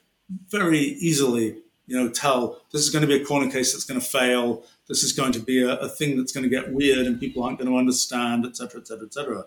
very 0.48 0.80
easily, 0.80 1.58
you 1.88 1.98
know, 1.98 2.10
tell 2.10 2.62
this 2.72 2.82
is 2.82 2.90
going 2.90 3.02
to 3.02 3.08
be 3.08 3.22
a 3.22 3.26
corner 3.26 3.52
case 3.52 3.74
that's 3.74 3.84
going 3.84 4.00
to 4.00 4.06
fail. 4.06 4.64
This 4.88 5.04
is 5.04 5.12
going 5.12 5.34
to 5.34 5.40
be 5.40 5.62
a, 5.62 5.76
a 5.78 5.90
thing 5.90 6.18
that's 6.18 6.32
going 6.32 6.44
to 6.44 6.50
get 6.50 6.72
weird 6.72 7.06
and 7.06 7.20
people 7.20 7.44
aren't 7.44 7.60
going 7.60 7.70
to 7.70 7.78
understand, 7.78 8.46
et 8.46 8.56
cetera, 8.56 8.80
et 8.80 8.88
cetera, 8.88 9.06
et 9.06 9.14
cetera. 9.14 9.44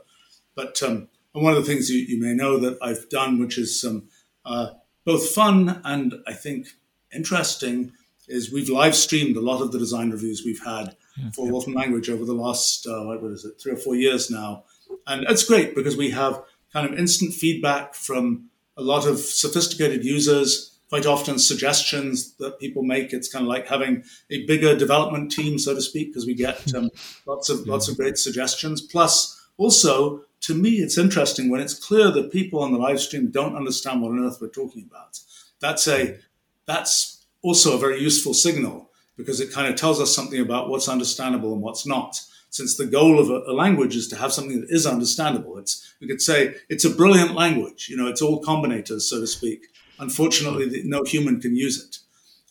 But 0.55 0.83
um, 0.83 1.09
one 1.33 1.55
of 1.55 1.65
the 1.65 1.71
things 1.71 1.91
you, 1.91 2.01
you, 2.01 2.21
may 2.21 2.35
know 2.35 2.59
that 2.59 2.79
I've 2.83 3.09
done, 3.09 3.39
which 3.39 3.57
is 3.57 3.85
um, 3.85 4.09
uh, 4.45 4.73
both 5.05 5.31
fun 5.31 5.81
and 5.85 6.15
I 6.27 6.35
think 6.35 6.69
interesting, 7.15 7.93
is 8.29 8.53
we've 8.53 8.69
live 8.69 8.95
streamed 8.95 9.37
a 9.37 9.41
lot 9.41 9.61
of 9.61 9.73
the 9.73 9.79
design 9.79 10.11
reviews 10.11 10.43
we've 10.45 10.65
had 10.65 10.97
yeah, 11.17 11.31
for 11.35 11.47
yeah. 11.47 11.53
Wolfram 11.53 11.75
Language 11.75 12.09
over 12.09 12.25
the 12.25 12.35
last, 12.35 12.87
uh, 12.87 13.05
what 13.05 13.23
is 13.33 13.45
it, 13.45 13.61
three 13.61 13.73
or 13.73 13.77
four 13.77 13.95
years 13.95 14.31
now. 14.31 14.65
And 15.07 15.25
it's 15.29 15.45
great 15.45 15.75
because 15.75 15.97
we 15.97 16.11
have 16.11 16.43
kind 16.73 16.91
of 16.91 16.99
instant 16.99 17.35
feedback 17.35 17.95
from 17.95 18.51
a 18.77 18.83
lot 18.83 19.07
of 19.07 19.19
sophisticated 19.19 20.05
users, 20.05 20.79
quite 20.89 21.07
often 21.07 21.39
suggestions 21.39 22.35
that 22.37 22.59
people 22.59 22.83
make. 22.83 23.13
It's 23.13 23.31
kind 23.31 23.45
of 23.45 23.49
like 23.49 23.67
having 23.67 24.05
a 24.31 24.45
bigger 24.47 24.77
development 24.77 25.33
team, 25.33 25.59
so 25.59 25.75
to 25.75 25.83
speak, 25.83 26.09
because 26.09 26.27
we 26.27 26.35
get 26.35 26.75
um, 26.75 26.91
lots 27.27 27.49
of 27.49 27.67
yeah. 27.67 27.73
lots 27.73 27.89
of 27.89 27.97
great 27.97 28.19
suggestions. 28.19 28.81
Plus, 28.81 29.49
also 29.57 30.23
to 30.43 30.55
me, 30.55 30.71
it's 30.77 30.99
interesting 30.99 31.51
when 31.51 31.61
it's 31.61 31.75
clear 31.75 32.11
that 32.11 32.33
people 32.33 32.61
on 32.61 32.73
the 32.73 32.79
live 32.79 33.01
stream 33.01 33.31
don't 33.31 33.57
understand 33.57 34.03
what 34.03 34.11
on 34.11 34.25
earth 34.25 34.39
we're 34.41 34.49
talking 34.49 34.85
about. 34.91 35.19
That's 35.61 35.87
a 35.87 36.19
that's 36.67 37.27
also 37.43 37.75
a 37.75 37.79
very 37.79 38.01
useful 38.01 38.35
signal 38.35 38.91
because 39.17 39.41
it 39.41 39.53
kind 39.53 39.69
of 39.69 39.77
tells 39.77 40.01
us 40.01 40.15
something 40.15 40.41
about 40.41 40.69
what's 40.69 40.89
understandable 40.89 41.53
and 41.53 41.63
what's 41.63 41.87
not. 41.87 42.21
Since 42.51 42.77
the 42.77 42.87
goal 42.87 43.19
of 43.19 43.31
a, 43.31 43.51
a, 43.51 43.55
language 43.55 43.97
is 43.97 44.09
to 44.09 44.17
have 44.17 44.33
something 44.33 44.61
that 44.61 44.71
is 44.71 44.87
understandable, 44.87 45.57
it's 45.57 45.95
we 46.01 46.07
could 46.07 46.21
say 46.21 46.55
it's 46.69 46.85
a 46.85 46.91
brilliant 46.91 47.35
language. 47.35 47.89
You 47.89 47.97
know, 47.97 48.09
it's 48.09 48.21
all 48.21 48.43
combinators, 48.43 49.03
so 49.03 49.21
to 49.21 49.27
speak. 49.27 49.69
Unfortunately, 49.99 50.83
no 50.85 51.03
human 51.05 51.41
can 51.41 51.57
use 51.57 51.83
it. 51.83 51.99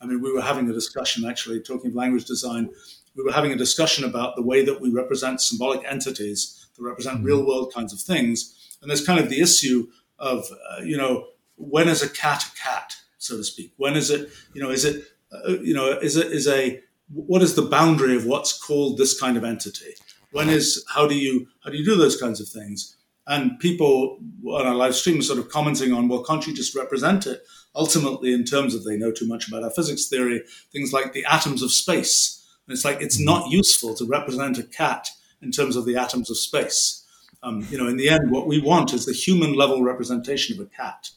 I 0.01 0.07
mean, 0.07 0.21
we 0.21 0.33
were 0.33 0.41
having 0.41 0.69
a 0.69 0.73
discussion 0.73 1.25
actually 1.25 1.61
talking 1.61 1.91
of 1.91 1.95
language 1.95 2.25
design. 2.25 2.69
We 3.15 3.23
were 3.23 3.31
having 3.31 3.51
a 3.51 3.57
discussion 3.57 4.03
about 4.05 4.35
the 4.35 4.41
way 4.41 4.65
that 4.65 4.81
we 4.81 4.89
represent 4.89 5.41
symbolic 5.41 5.83
entities 5.85 6.67
that 6.75 6.83
represent 6.83 7.17
mm-hmm. 7.17 7.25
real 7.25 7.45
world 7.45 7.71
kinds 7.73 7.93
of 7.93 7.99
things. 7.99 8.77
And 8.81 8.89
there's 8.89 9.05
kind 9.05 9.19
of 9.19 9.29
the 9.29 9.41
issue 9.41 9.87
of, 10.17 10.45
uh, 10.71 10.81
you 10.81 10.97
know, 10.97 11.27
when 11.57 11.87
is 11.87 12.01
a 12.01 12.09
cat 12.09 12.43
a 12.43 12.59
cat, 12.59 12.95
so 13.21 13.37
to 13.37 13.43
speak? 13.43 13.73
When 13.77 13.95
is 13.95 14.09
it, 14.09 14.29
you 14.53 14.61
know, 14.61 14.69
is 14.69 14.85
it 14.85 15.05
uh, 15.31 15.59
you 15.61 15.73
know, 15.73 15.91
is 15.91 16.17
a, 16.17 16.29
is 16.29 16.47
a 16.47 16.81
what 17.13 17.41
is 17.41 17.55
the 17.55 17.61
boundary 17.61 18.15
of 18.15 18.25
what's 18.25 18.57
called 18.57 18.97
this 18.97 19.19
kind 19.19 19.37
of 19.37 19.43
entity? 19.43 19.93
When 20.31 20.49
is 20.49 20.85
how 20.93 21.07
do 21.07 21.15
you 21.15 21.47
how 21.63 21.71
do 21.71 21.77
you 21.77 21.85
do 21.85 21.95
those 21.95 22.19
kinds 22.19 22.41
of 22.41 22.47
things? 22.47 22.97
And 23.27 23.59
people 23.59 24.19
on 24.47 24.65
our 24.65 24.75
live 24.75 24.95
stream 24.95 25.19
are 25.19 25.23
sort 25.23 25.39
of 25.39 25.49
commenting 25.49 25.93
on, 25.93 26.09
well, 26.09 26.23
can't 26.23 26.45
you 26.47 26.53
just 26.53 26.75
represent 26.75 27.27
it 27.27 27.43
ultimately 27.75 28.33
in 28.33 28.43
terms 28.43 28.73
of 28.73 28.83
they 28.83 28.97
know 28.97 29.11
too 29.11 29.27
much 29.27 29.47
about 29.47 29.63
our 29.63 29.69
physics 29.69 30.07
theory, 30.07 30.41
things 30.71 30.91
like 30.91 31.13
the 31.13 31.25
atoms 31.25 31.61
of 31.61 31.71
space. 31.71 32.45
And 32.65 32.73
it's 32.73 32.83
like 32.83 33.01
it's 33.01 33.19
not 33.19 33.49
useful 33.49 33.95
to 33.95 34.05
represent 34.05 34.57
a 34.57 34.63
cat 34.63 35.09
in 35.41 35.51
terms 35.51 35.75
of 35.75 35.85
the 35.85 35.95
atoms 35.95 36.29
of 36.29 36.37
space. 36.37 37.05
Um, 37.43 37.65
you 37.69 37.77
know, 37.77 37.87
in 37.87 37.97
the 37.97 38.09
end, 38.09 38.31
what 38.31 38.47
we 38.47 38.59
want 38.59 38.93
is 38.93 39.05
the 39.05 39.13
human 39.13 39.53
level 39.53 39.81
representation 39.81 40.59
of 40.59 40.67
a 40.67 40.69
cat, 40.69 41.09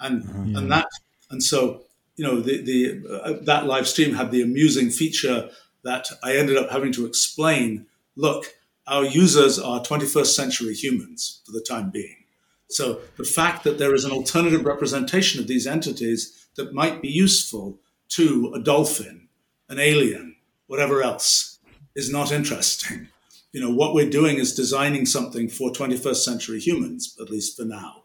and 0.00 0.24
mm-hmm. 0.24 0.56
and 0.56 0.72
that 0.72 0.88
and 1.30 1.42
so 1.42 1.82
you 2.20 2.26
know, 2.26 2.40
the, 2.40 2.60
the 2.60 3.22
uh, 3.22 3.42
that 3.44 3.64
live 3.64 3.88
stream 3.88 4.14
had 4.14 4.30
the 4.30 4.42
amusing 4.42 4.90
feature 4.90 5.48
that 5.84 6.06
I 6.22 6.36
ended 6.36 6.58
up 6.58 6.68
having 6.68 6.92
to 6.92 7.06
explain. 7.06 7.86
Look, 8.14 8.56
our 8.86 9.06
users 9.06 9.58
are 9.58 9.80
21st 9.80 10.26
century 10.26 10.74
humans 10.74 11.40
for 11.46 11.52
the 11.52 11.64
time 11.66 11.88
being. 11.88 12.16
So 12.68 13.00
the 13.16 13.24
fact 13.24 13.64
that 13.64 13.78
there 13.78 13.94
is 13.94 14.04
an 14.04 14.12
alternative 14.12 14.66
representation 14.66 15.40
of 15.40 15.46
these 15.46 15.66
entities 15.66 16.46
that 16.56 16.74
might 16.74 17.00
be 17.00 17.08
useful 17.08 17.78
to 18.10 18.52
a 18.54 18.60
dolphin, 18.60 19.28
an 19.70 19.78
alien, 19.78 20.36
whatever 20.66 21.02
else, 21.02 21.58
is 21.96 22.12
not 22.12 22.32
interesting. 22.32 23.08
You 23.52 23.62
know, 23.62 23.70
what 23.70 23.94
we're 23.94 24.10
doing 24.10 24.36
is 24.36 24.54
designing 24.54 25.06
something 25.06 25.48
for 25.48 25.70
21st 25.70 26.16
century 26.16 26.60
humans, 26.60 27.16
at 27.18 27.30
least 27.30 27.56
for 27.56 27.64
now. 27.64 28.04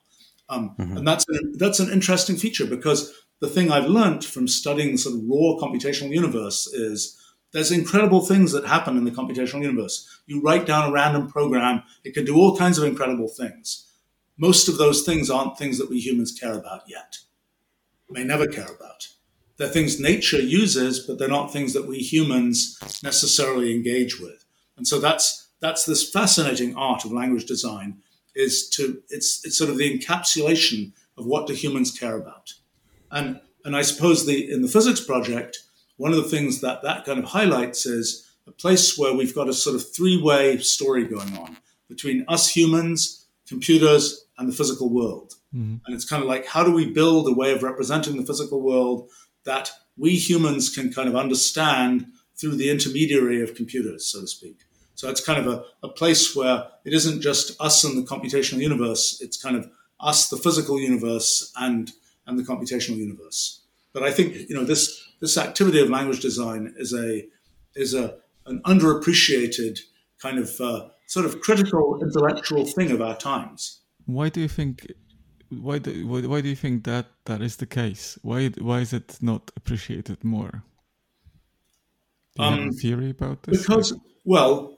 Um, 0.49 0.75
mm-hmm. 0.79 0.97
And 0.97 1.07
that's 1.07 1.25
an, 1.27 1.53
that's 1.57 1.79
an 1.79 1.91
interesting 1.91 2.35
feature 2.35 2.65
because 2.65 3.13
the 3.39 3.47
thing 3.47 3.71
I've 3.71 3.89
learned 3.89 4.23
from 4.23 4.47
studying 4.47 4.91
the 4.91 4.97
sort 4.97 5.15
of 5.15 5.21
raw 5.23 5.57
computational 5.59 6.09
universe 6.09 6.67
is 6.67 7.19
there's 7.51 7.71
incredible 7.71 8.21
things 8.21 8.51
that 8.51 8.65
happen 8.65 8.97
in 8.97 9.05
the 9.05 9.11
computational 9.11 9.61
universe. 9.61 10.21
You 10.25 10.41
write 10.41 10.65
down 10.65 10.89
a 10.89 10.93
random 10.93 11.29
program, 11.29 11.83
it 12.03 12.13
can 12.13 12.25
do 12.25 12.35
all 12.35 12.57
kinds 12.57 12.77
of 12.77 12.83
incredible 12.83 13.27
things. 13.27 13.91
Most 14.37 14.67
of 14.67 14.77
those 14.77 15.03
things 15.03 15.29
aren't 15.29 15.57
things 15.57 15.77
that 15.77 15.89
we 15.89 15.99
humans 15.99 16.37
care 16.37 16.53
about 16.53 16.81
yet, 16.87 17.19
may 18.09 18.23
never 18.23 18.47
care 18.47 18.67
about. 18.67 19.07
They're 19.57 19.69
things 19.69 19.99
nature 19.99 20.41
uses, 20.41 20.99
but 20.99 21.17
they're 21.17 21.29
not 21.29 21.53
things 21.53 21.73
that 21.73 21.87
we 21.87 21.99
humans 21.99 22.77
necessarily 23.01 23.73
engage 23.73 24.19
with. 24.19 24.43
And 24.75 24.85
so 24.85 24.99
that's 24.99 25.47
that's 25.61 25.85
this 25.85 26.09
fascinating 26.09 26.75
art 26.75 27.05
of 27.05 27.13
language 27.13 27.45
design 27.45 28.01
is 28.35 28.69
to 28.69 29.01
it's 29.09 29.45
it's 29.45 29.57
sort 29.57 29.69
of 29.69 29.77
the 29.77 29.97
encapsulation 29.97 30.91
of 31.17 31.25
what 31.25 31.47
do 31.47 31.53
humans 31.53 31.97
care 31.97 32.17
about. 32.17 32.53
And 33.11 33.39
and 33.63 33.75
I 33.75 33.81
suppose 33.81 34.25
the 34.25 34.51
in 34.51 34.61
the 34.61 34.67
physics 34.67 35.01
project, 35.01 35.59
one 35.97 36.11
of 36.11 36.17
the 36.17 36.29
things 36.29 36.61
that 36.61 36.83
that 36.83 37.05
kind 37.05 37.19
of 37.19 37.25
highlights 37.25 37.85
is 37.85 38.29
a 38.47 38.51
place 38.51 38.97
where 38.97 39.15
we've 39.15 39.33
got 39.33 39.49
a 39.49 39.53
sort 39.53 39.75
of 39.75 39.95
three-way 39.95 40.57
story 40.59 41.05
going 41.05 41.35
on 41.35 41.57
between 41.87 42.25
us 42.27 42.47
humans, 42.49 43.25
computers, 43.47 44.25
and 44.37 44.47
the 44.47 44.55
physical 44.55 44.89
world. 44.89 45.33
Mm-hmm. 45.55 45.77
And 45.85 45.95
it's 45.95 46.05
kind 46.05 46.21
of 46.21 46.29
like 46.29 46.45
how 46.45 46.63
do 46.63 46.71
we 46.71 46.91
build 46.91 47.27
a 47.27 47.33
way 47.33 47.53
of 47.53 47.63
representing 47.63 48.17
the 48.17 48.25
physical 48.25 48.61
world 48.61 49.09
that 49.45 49.71
we 49.97 50.11
humans 50.15 50.69
can 50.69 50.91
kind 50.91 51.07
of 51.07 51.15
understand 51.15 52.07
through 52.39 52.55
the 52.55 52.69
intermediary 52.69 53.41
of 53.41 53.55
computers, 53.55 54.05
so 54.05 54.21
to 54.21 54.27
speak. 54.27 54.59
So 54.95 55.09
it's 55.09 55.23
kind 55.23 55.45
of 55.45 55.53
a, 55.53 55.63
a 55.83 55.89
place 55.89 56.35
where 56.35 56.67
it 56.85 56.93
isn't 56.93 57.21
just 57.21 57.59
us 57.61 57.83
and 57.83 57.97
the 57.97 58.07
computational 58.07 58.59
universe, 58.59 59.19
it's 59.21 59.41
kind 59.41 59.55
of 59.55 59.69
us, 59.99 60.29
the 60.29 60.37
physical 60.37 60.79
universe, 60.79 61.51
and 61.57 61.91
and 62.27 62.39
the 62.39 62.43
computational 62.43 62.97
universe. 62.97 63.61
But 63.93 64.03
I 64.03 64.11
think 64.11 64.49
you 64.49 64.55
know 64.55 64.65
this 64.65 65.05
this 65.19 65.37
activity 65.37 65.79
of 65.81 65.89
language 65.89 66.21
design 66.21 66.73
is 66.77 66.93
a 66.93 67.27
is 67.75 67.93
a 67.93 68.17
an 68.45 68.61
underappreciated 68.65 69.79
kind 70.21 70.39
of 70.39 70.59
uh, 70.61 70.87
sort 71.07 71.25
of 71.25 71.41
critical 71.41 71.99
intellectual 72.01 72.65
thing 72.65 72.91
of 72.91 73.01
our 73.01 73.17
times. 73.17 73.81
Why 74.05 74.29
do 74.29 74.41
you 74.41 74.47
think? 74.47 74.91
Why 75.49 75.77
do 75.79 76.07
why, 76.07 76.21
why 76.21 76.41
do 76.41 76.49
you 76.49 76.55
think 76.55 76.83
that 76.85 77.07
that 77.25 77.41
is 77.41 77.57
the 77.57 77.65
case? 77.65 78.17
Why 78.21 78.49
why 78.49 78.79
is 78.79 78.93
it 78.93 79.17
not 79.21 79.51
appreciated 79.55 80.23
more? 80.23 80.63
Do 82.35 82.43
you 82.43 82.45
um, 82.45 82.53
have 82.53 82.59
a 82.59 82.67
um, 82.67 82.71
theory 82.73 83.09
about 83.11 83.43
this? 83.43 83.61
Because 83.61 83.93
well, 84.25 84.77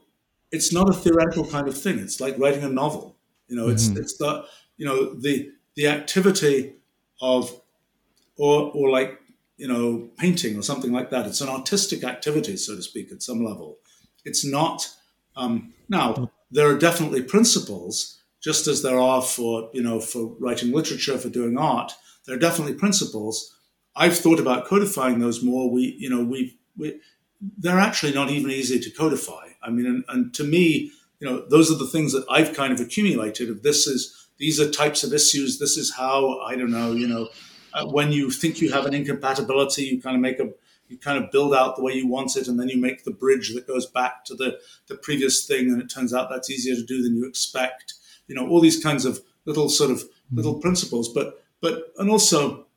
it's 0.51 0.73
not 0.73 0.89
a 0.89 0.93
theoretical 0.93 1.45
kind 1.45 1.67
of 1.67 1.79
thing. 1.79 1.99
It's 1.99 2.19
like 2.19 2.37
writing 2.37 2.63
a 2.63 2.69
novel. 2.69 3.17
You 3.47 3.55
know, 3.55 3.69
it's 3.69 3.87
mm-hmm. 3.87 3.99
it's 3.99 4.17
the 4.17 4.45
you 4.77 4.85
know 4.85 5.13
the 5.13 5.51
the 5.75 5.87
activity 5.87 6.73
of, 7.21 7.61
or, 8.35 8.71
or 8.73 8.89
like, 8.89 9.19
you 9.57 9.67
know, 9.67 10.09
painting 10.17 10.57
or 10.57 10.61
something 10.61 10.91
like 10.91 11.11
that. 11.11 11.25
It's 11.25 11.41
an 11.41 11.49
artistic 11.49 12.03
activity, 12.03 12.57
so 12.57 12.75
to 12.75 12.81
speak, 12.81 13.11
at 13.11 13.23
some 13.23 13.45
level. 13.45 13.77
It's 14.25 14.45
not, 14.45 14.89
um, 15.35 15.73
now, 15.87 16.31
there 16.51 16.67
are 16.67 16.77
definitely 16.77 17.21
principles, 17.21 18.19
just 18.41 18.67
as 18.67 18.81
there 18.81 18.99
are 18.99 19.21
for 19.21 19.69
you 19.73 19.81
know 19.81 19.99
for 19.99 20.35
writing 20.39 20.71
literature, 20.71 21.17
for 21.17 21.29
doing 21.29 21.57
art. 21.57 21.93
There 22.25 22.35
are 22.35 22.39
definitely 22.39 22.75
principles. 22.75 23.55
I've 23.95 24.17
thought 24.17 24.39
about 24.39 24.65
codifying 24.65 25.19
those 25.19 25.43
more. 25.43 25.71
We 25.71 25.95
you 25.99 26.09
know 26.09 26.23
we 26.23 26.57
we 26.77 26.99
they're 27.57 27.79
actually 27.79 28.13
not 28.13 28.29
even 28.29 28.51
easy 28.51 28.79
to 28.79 28.89
codify. 28.89 29.46
I 29.67 29.69
mean, 29.69 29.85
and, 29.85 30.03
and 30.07 30.33
to 30.35 30.43
me, 30.43 30.91
you 31.19 31.27
know, 31.27 31.45
those 31.49 31.71
are 31.71 31.77
the 31.77 31.85
things 31.85 32.13
that 32.13 32.25
I've 32.29 32.53
kind 32.53 32.71
of 32.71 32.79
accumulated. 32.79 33.49
If 33.49 33.61
this 33.63 33.85
is 33.85 34.27
these 34.37 34.59
are 34.59 34.69
types 34.69 35.03
of 35.03 35.13
issues, 35.13 35.59
this 35.59 35.77
is 35.77 35.93
how 35.93 36.39
I 36.39 36.55
don't 36.55 36.71
know, 36.71 36.93
you 36.93 37.07
know, 37.07 37.29
uh, 37.73 37.85
when 37.85 38.11
you 38.11 38.31
think 38.31 38.61
you 38.61 38.71
have 38.71 38.85
an 38.85 38.93
incompatibility, 38.93 39.83
you 39.83 40.01
kind 40.01 40.15
of 40.15 40.21
make 40.21 40.39
a 40.39 40.49
you 40.87 40.97
kind 40.97 41.21
of 41.21 41.31
build 41.31 41.53
out 41.53 41.75
the 41.75 41.83
way 41.83 41.93
you 41.93 42.07
want 42.07 42.37
it, 42.37 42.47
and 42.47 42.57
then 42.57 42.69
you 42.69 42.77
make 42.79 43.03
the 43.03 43.11
bridge 43.11 43.53
that 43.53 43.67
goes 43.67 43.85
back 43.85 44.23
to 44.25 44.35
the 44.35 44.59
the 44.87 44.95
previous 44.95 45.45
thing, 45.45 45.69
and 45.69 45.81
it 45.81 45.89
turns 45.89 46.13
out 46.13 46.29
that's 46.29 46.49
easier 46.49 46.75
to 46.75 46.85
do 46.85 47.03
than 47.03 47.15
you 47.15 47.27
expect. 47.27 47.95
You 48.27 48.35
know, 48.35 48.47
all 48.47 48.61
these 48.61 48.81
kinds 48.81 49.03
of 49.05 49.21
little 49.45 49.69
sort 49.69 49.91
of 49.91 50.03
little 50.31 50.53
mm-hmm. 50.53 50.61
principles, 50.61 51.09
but 51.09 51.43
but 51.61 51.93
and 51.97 52.09
also 52.09 52.67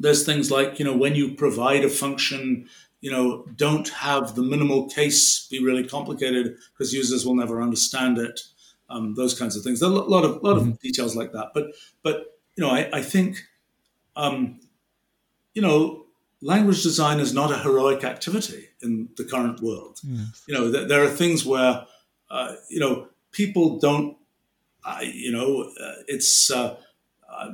there's 0.00 0.24
things 0.24 0.50
like 0.50 0.78
you 0.78 0.84
know 0.84 0.96
when 0.96 1.14
you 1.14 1.34
provide 1.34 1.84
a 1.84 1.88
function 1.88 2.68
you 3.00 3.10
know, 3.10 3.46
don't 3.56 3.88
have 3.88 4.34
the 4.34 4.42
minimal 4.42 4.88
case 4.88 5.46
be 5.48 5.62
really 5.62 5.86
complicated 5.86 6.56
because 6.72 6.92
users 6.92 7.24
will 7.24 7.34
never 7.34 7.62
understand 7.62 8.18
it. 8.18 8.40
Um, 8.88 9.14
those 9.14 9.38
kinds 9.38 9.56
of 9.56 9.62
things. 9.62 9.80
There 9.80 9.88
are 9.88 9.92
a 9.92 9.96
lot 9.96 10.24
of 10.24 10.42
lot 10.42 10.56
mm-hmm. 10.56 10.70
of 10.70 10.80
details 10.80 11.14
like 11.14 11.32
that. 11.32 11.52
But 11.54 11.72
but 12.02 12.38
you 12.56 12.64
know, 12.64 12.70
I, 12.70 12.90
I 12.92 13.02
think 13.02 13.42
um, 14.16 14.60
you 15.54 15.62
know, 15.62 16.06
language 16.42 16.82
design 16.82 17.20
is 17.20 17.32
not 17.32 17.52
a 17.52 17.58
heroic 17.58 18.04
activity 18.04 18.68
in 18.82 19.08
the 19.16 19.24
current 19.24 19.60
world. 19.60 20.00
Yes. 20.02 20.42
You 20.48 20.54
know, 20.54 20.72
th- 20.72 20.88
there 20.88 21.04
are 21.04 21.08
things 21.08 21.46
where 21.46 21.86
uh, 22.30 22.54
you 22.68 22.80
know 22.80 23.08
people 23.32 23.78
don't. 23.78 24.16
Uh, 24.84 25.00
you 25.02 25.30
know, 25.32 25.70
uh, 25.80 26.02
it's. 26.08 26.50
Uh, 26.50 26.76
uh, 27.30 27.52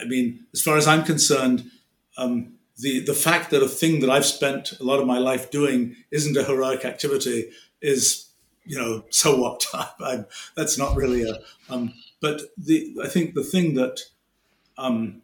I 0.00 0.04
mean, 0.04 0.46
as 0.54 0.62
far 0.62 0.76
as 0.76 0.86
I'm 0.86 1.04
concerned. 1.04 1.70
Um, 2.18 2.55
the 2.78 3.00
the 3.00 3.14
fact 3.14 3.50
that 3.50 3.62
a 3.62 3.68
thing 3.68 4.00
that 4.00 4.10
I've 4.10 4.26
spent 4.26 4.72
a 4.78 4.84
lot 4.84 5.00
of 5.00 5.06
my 5.06 5.18
life 5.18 5.50
doing 5.50 5.96
isn't 6.10 6.36
a 6.36 6.44
heroic 6.44 6.84
activity 6.84 7.50
is 7.80 8.28
you 8.64 8.78
know 8.78 9.04
so 9.10 9.36
what? 9.36 9.64
I, 9.74 10.24
that's 10.56 10.78
not 10.78 10.96
really 10.96 11.28
a 11.28 11.38
um, 11.70 11.94
but 12.20 12.42
the 12.58 12.96
I 13.02 13.08
think 13.08 13.34
the 13.34 13.44
thing 13.44 13.74
that 13.74 14.00
um, 14.78 15.22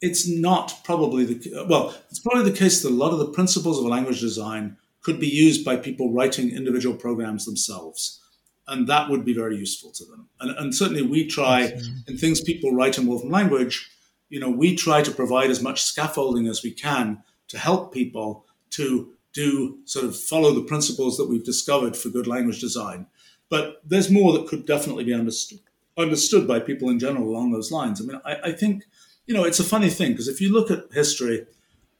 it's 0.00 0.28
not 0.28 0.80
probably 0.84 1.24
the 1.24 1.66
well 1.68 1.94
it's 2.10 2.20
probably 2.20 2.50
the 2.50 2.56
case 2.56 2.82
that 2.82 2.90
a 2.90 2.90
lot 2.90 3.12
of 3.12 3.18
the 3.18 3.28
principles 3.28 3.78
of 3.78 3.86
language 3.86 4.20
design 4.20 4.76
could 5.02 5.20
be 5.20 5.28
used 5.28 5.64
by 5.64 5.76
people 5.76 6.12
writing 6.12 6.50
individual 6.50 6.96
programs 6.96 7.44
themselves 7.44 8.20
and 8.66 8.86
that 8.86 9.10
would 9.10 9.24
be 9.24 9.34
very 9.34 9.56
useful 9.56 9.90
to 9.92 10.04
them. 10.04 10.28
And, 10.40 10.56
and 10.56 10.74
certainly 10.74 11.02
we 11.02 11.26
try 11.26 11.72
in 12.06 12.16
things 12.16 12.40
people 12.40 12.72
write 12.72 12.98
in 12.98 13.06
Wolfram 13.06 13.30
language 13.30 13.90
you 14.34 14.40
know, 14.40 14.50
we 14.50 14.74
try 14.74 15.00
to 15.00 15.12
provide 15.12 15.48
as 15.48 15.62
much 15.62 15.84
scaffolding 15.84 16.48
as 16.48 16.64
we 16.64 16.72
can 16.72 17.22
to 17.46 17.56
help 17.56 17.94
people 17.94 18.44
to 18.70 19.12
do 19.32 19.78
sort 19.84 20.04
of 20.04 20.18
follow 20.18 20.52
the 20.52 20.64
principles 20.64 21.16
that 21.16 21.28
we've 21.28 21.44
discovered 21.44 21.96
for 21.96 22.08
good 22.08 22.26
language 22.26 22.60
design. 22.60 23.06
But 23.48 23.80
there's 23.84 24.10
more 24.10 24.32
that 24.32 24.48
could 24.48 24.66
definitely 24.66 25.04
be 25.04 25.14
understood 25.14 25.60
understood 25.96 26.48
by 26.48 26.58
people 26.58 26.90
in 26.90 26.98
general 26.98 27.28
along 27.28 27.52
those 27.52 27.70
lines. 27.70 28.00
I 28.00 28.04
mean, 28.06 28.20
I, 28.24 28.48
I 28.48 28.52
think, 28.52 28.82
you 29.26 29.34
know, 29.34 29.44
it's 29.44 29.60
a 29.60 29.70
funny 29.74 29.88
thing 29.88 30.10
because 30.10 30.26
if 30.26 30.40
you 30.40 30.52
look 30.52 30.68
at 30.68 30.92
history, 30.92 31.46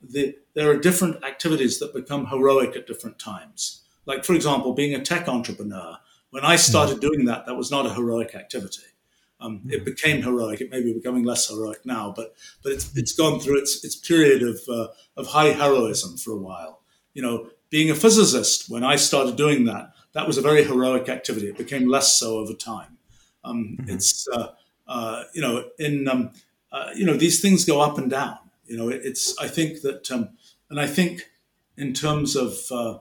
the, 0.03 0.37
there 0.55 0.69
are 0.69 0.77
different 0.77 1.23
activities 1.23 1.79
that 1.79 1.95
become 1.95 2.27
heroic 2.27 2.75
at 2.75 2.89
different 2.89 3.21
times. 3.21 3.85
Like, 4.07 4.25
for 4.25 4.35
example, 4.35 4.75
being 4.75 4.97
a 4.97 5.05
tech 5.05 5.29
entrepreneur. 5.29 5.99
When 6.31 6.45
I 6.45 6.57
started 6.57 6.95
hmm. 6.95 7.07
doing 7.07 7.25
that, 7.27 7.47
that 7.47 7.55
was 7.55 7.71
not 7.71 7.87
a 7.87 7.95
heroic 7.95 8.35
activity. 8.35 8.83
Um, 9.45 9.63
it 9.69 9.81
hmm. 9.81 9.85
became 9.85 10.23
heroic. 10.23 10.61
It 10.61 10.71
may 10.71 10.83
be 10.83 10.93
becoming 10.93 11.25
less 11.25 11.49
heroic 11.49 11.85
now, 11.85 12.13
but 12.17 12.35
but 12.63 12.73
it's 12.73 12.97
it's 12.97 13.13
gone 13.13 13.41
through 13.41 13.59
its 13.59 13.85
its 13.85 13.97
period 13.97 14.43
of 14.43 14.61
uh, 14.69 14.89
of 15.17 15.27
high 15.29 15.53
heroism 15.53 16.17
for 16.17 16.33
a 16.33 16.39
while. 16.39 16.81
You 17.13 17.23
know, 17.23 17.51
being 17.71 17.91
a 17.91 17.95
physicist 17.95 18.71
when 18.71 18.83
I 18.83 18.97
started 18.97 19.37
doing 19.37 19.67
that, 19.67 19.93
that 20.13 20.27
was 20.27 20.39
a 20.39 20.43
very 20.43 20.65
heroic 20.65 21.09
activity. 21.09 21.49
It 21.49 21.59
became 21.59 21.89
less 21.89 22.19
so 22.19 22.39
over 22.39 22.55
time. 22.55 22.99
Um, 23.45 23.77
mm-hmm. 23.79 23.91
It's 23.91 24.27
uh, 24.29 24.53
uh, 24.87 25.25
you 25.35 25.43
know 25.43 25.69
in 25.79 26.09
um, 26.09 26.31
uh, 26.73 26.91
you 26.95 27.05
know 27.05 27.17
these 27.17 27.41
things 27.41 27.65
go 27.65 27.81
up 27.81 27.99
and 27.99 28.11
down. 28.11 28.39
You 28.67 28.79
know, 28.79 28.89
it, 28.89 29.03
it's 29.05 29.39
I 29.39 29.49
think 29.49 29.83
that 29.83 30.11
um, 30.11 30.31
and 30.71 30.81
I 30.81 30.87
think 30.87 31.31
in 31.77 31.93
terms 31.93 32.35
of 32.35 32.57
uh, 32.71 32.99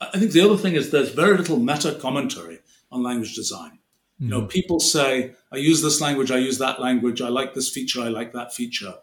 I 0.00 0.18
think 0.18 0.32
the 0.32 0.40
other 0.40 0.56
thing 0.56 0.74
is 0.74 0.90
there's 0.90 1.10
very 1.10 1.36
little 1.36 1.58
meta 1.58 1.92
commentary 2.00 2.60
on 2.90 3.02
language 3.02 3.34
design. 3.34 3.79
You 4.20 4.28
know, 4.28 4.40
mm-hmm. 4.40 4.48
people 4.48 4.80
say, 4.80 5.32
I 5.50 5.56
use 5.56 5.80
this 5.80 6.00
language, 6.00 6.30
I 6.30 6.36
use 6.36 6.58
that 6.58 6.78
language, 6.78 7.22
I 7.22 7.28
like 7.28 7.54
this 7.54 7.70
feature, 7.70 8.02
I 8.02 8.08
like 8.08 8.34
that 8.34 8.54
feature. 8.54 8.94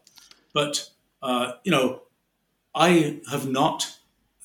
But, 0.53 0.89
uh, 1.23 1.53
you 1.63 1.71
know, 1.71 2.03
I 2.75 3.19
have 3.31 3.49
not, 3.49 3.95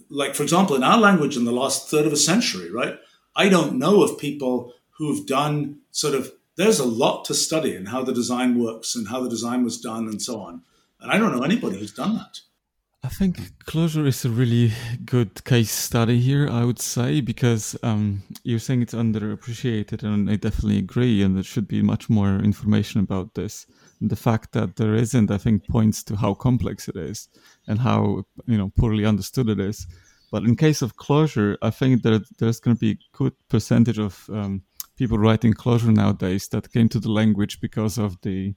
like, 0.08 0.34
for 0.34 0.42
example, 0.42 0.74
in 0.74 0.82
our 0.82 0.96
language 0.98 1.36
in 1.36 1.44
the 1.44 1.52
last 1.52 1.90
third 1.90 2.06
of 2.06 2.12
a 2.12 2.16
century, 2.16 2.70
right? 2.70 2.98
I 3.36 3.50
don't 3.50 3.78
know 3.78 4.02
of 4.02 4.18
people 4.18 4.72
who've 4.96 5.26
done 5.26 5.80
sort 5.90 6.14
of, 6.14 6.32
there's 6.56 6.78
a 6.78 6.86
lot 6.86 7.26
to 7.26 7.34
study 7.34 7.76
in 7.76 7.86
how 7.86 8.02
the 8.02 8.14
design 8.14 8.58
works 8.58 8.94
and 8.94 9.08
how 9.08 9.20
the 9.20 9.28
design 9.28 9.64
was 9.64 9.78
done 9.78 10.08
and 10.08 10.22
so 10.22 10.40
on. 10.40 10.62
And 11.00 11.12
I 11.12 11.18
don't 11.18 11.36
know 11.36 11.42
anybody 11.42 11.78
who's 11.78 11.92
done 11.92 12.14
that. 12.14 12.40
I 13.04 13.08
think 13.08 13.36
Clojure 13.64 14.06
is 14.06 14.24
a 14.24 14.30
really 14.30 14.72
good 15.04 15.44
case 15.44 15.72
study 15.72 16.20
here, 16.20 16.48
I 16.48 16.64
would 16.64 16.78
say, 16.78 17.20
because 17.20 17.76
um, 17.82 18.22
you're 18.44 18.60
saying 18.60 18.82
it's 18.82 18.94
underappreciated, 18.94 20.04
and 20.04 20.30
I 20.30 20.36
definitely 20.36 20.78
agree, 20.78 21.20
and 21.22 21.34
there 21.34 21.42
should 21.42 21.66
be 21.66 21.82
much 21.82 22.08
more 22.08 22.36
information 22.36 23.00
about 23.00 23.34
this. 23.34 23.66
And 24.00 24.08
the 24.08 24.14
fact 24.14 24.52
that 24.52 24.76
there 24.76 24.94
isn't, 24.94 25.32
I 25.32 25.38
think, 25.38 25.66
points 25.66 26.04
to 26.04 26.16
how 26.16 26.34
complex 26.34 26.88
it 26.88 26.96
is 26.96 27.28
and 27.66 27.80
how 27.80 28.24
you 28.46 28.56
know 28.56 28.70
poorly 28.76 29.04
understood 29.04 29.48
it 29.48 29.58
is. 29.58 29.84
But 30.30 30.44
in 30.44 30.54
case 30.54 30.80
of 30.80 30.96
Clojure, 30.96 31.56
I 31.60 31.70
think 31.70 32.04
that 32.04 32.24
there's 32.38 32.60
going 32.60 32.76
to 32.76 32.80
be 32.80 32.92
a 32.92 33.16
good 33.16 33.34
percentage 33.48 33.98
of 33.98 34.30
um, 34.32 34.62
people 34.96 35.18
writing 35.18 35.54
Clojure 35.54 35.92
nowadays 35.92 36.46
that 36.48 36.72
came 36.72 36.88
to 36.90 37.00
the 37.00 37.10
language 37.10 37.60
because 37.60 37.98
of 37.98 38.16
the 38.22 38.54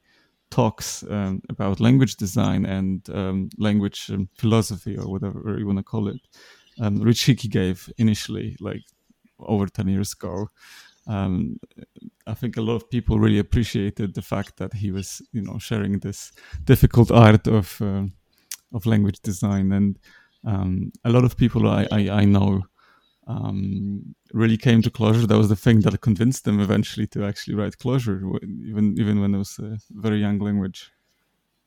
talks 0.56 1.03
um, 1.10 1.41
about 1.49 1.82
language 1.82 2.16
design 2.16 2.66
and 2.66 3.10
um, 3.10 3.49
language 3.58 4.10
um, 4.10 4.30
philosophy 4.38 4.97
or 4.97 5.06
whatever 5.06 5.58
you 5.60 5.66
want 5.66 5.80
to 5.80 5.84
call 5.84 6.08
it, 6.08 6.22
um, 6.80 6.95
Rich 7.01 7.26
Hickey 7.26 7.49
gave 7.49 7.91
initially, 7.97 8.56
like 8.62 8.84
over 9.39 9.68
10 9.68 9.89
years 9.89 10.14
ago. 10.14 10.49
Um, 11.08 11.60
I 12.26 12.34
think 12.34 12.56
a 12.56 12.62
lot 12.62 12.76
of 12.76 12.89
people 12.89 13.20
really 13.20 13.39
appreciated 13.39 14.14
the 14.14 14.22
fact 14.22 14.56
that 14.56 14.74
he 14.74 14.91
was, 14.91 15.22
you 15.34 15.41
know, 15.41 15.60
sharing 15.60 15.99
this 15.99 16.32
difficult 16.64 17.12
art 17.12 17.47
of 17.47 17.82
uh, 17.82 18.06
of 18.74 18.86
language 18.86 19.20
design, 19.22 19.72
and 19.72 19.99
um, 20.43 20.91
a 21.03 21.10
lot 21.10 21.24
of 21.24 21.38
people 21.38 21.70
I, 21.70 21.88
I, 21.91 22.10
I 22.22 22.26
know 22.26 22.64
um, 23.28 24.15
really 24.34 24.57
came 24.57 24.82
to 24.82 24.91
Clojure. 24.91 25.28
That 25.28 25.38
was 25.38 25.49
the 25.49 25.55
thing 25.55 25.82
that 25.82 25.99
convinced 26.01 26.45
them 26.45 26.59
eventually 26.59 27.07
to 27.07 27.26
actually 27.26 27.55
write 27.55 27.78
Clojure, 27.78 28.21
even 28.43 28.95
even 28.97 29.21
when 29.21 29.34
it 29.34 29.38
was 29.38 29.57
a 29.59 29.78
very 29.91 30.19
young 30.19 30.39
language. 30.39 30.91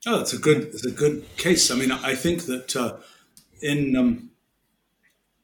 Oh, 0.07 0.21
it's 0.21 0.33
a 0.33 0.39
good 0.39 0.63
it's 0.75 0.87
a 0.87 0.91
good 0.91 1.25
case. 1.37 1.71
I 1.71 1.75
mean, 1.75 1.91
I 1.91 2.15
think 2.15 2.45
that 2.45 2.77
uh, 2.77 2.97
in 3.61 3.97
um, 3.97 4.31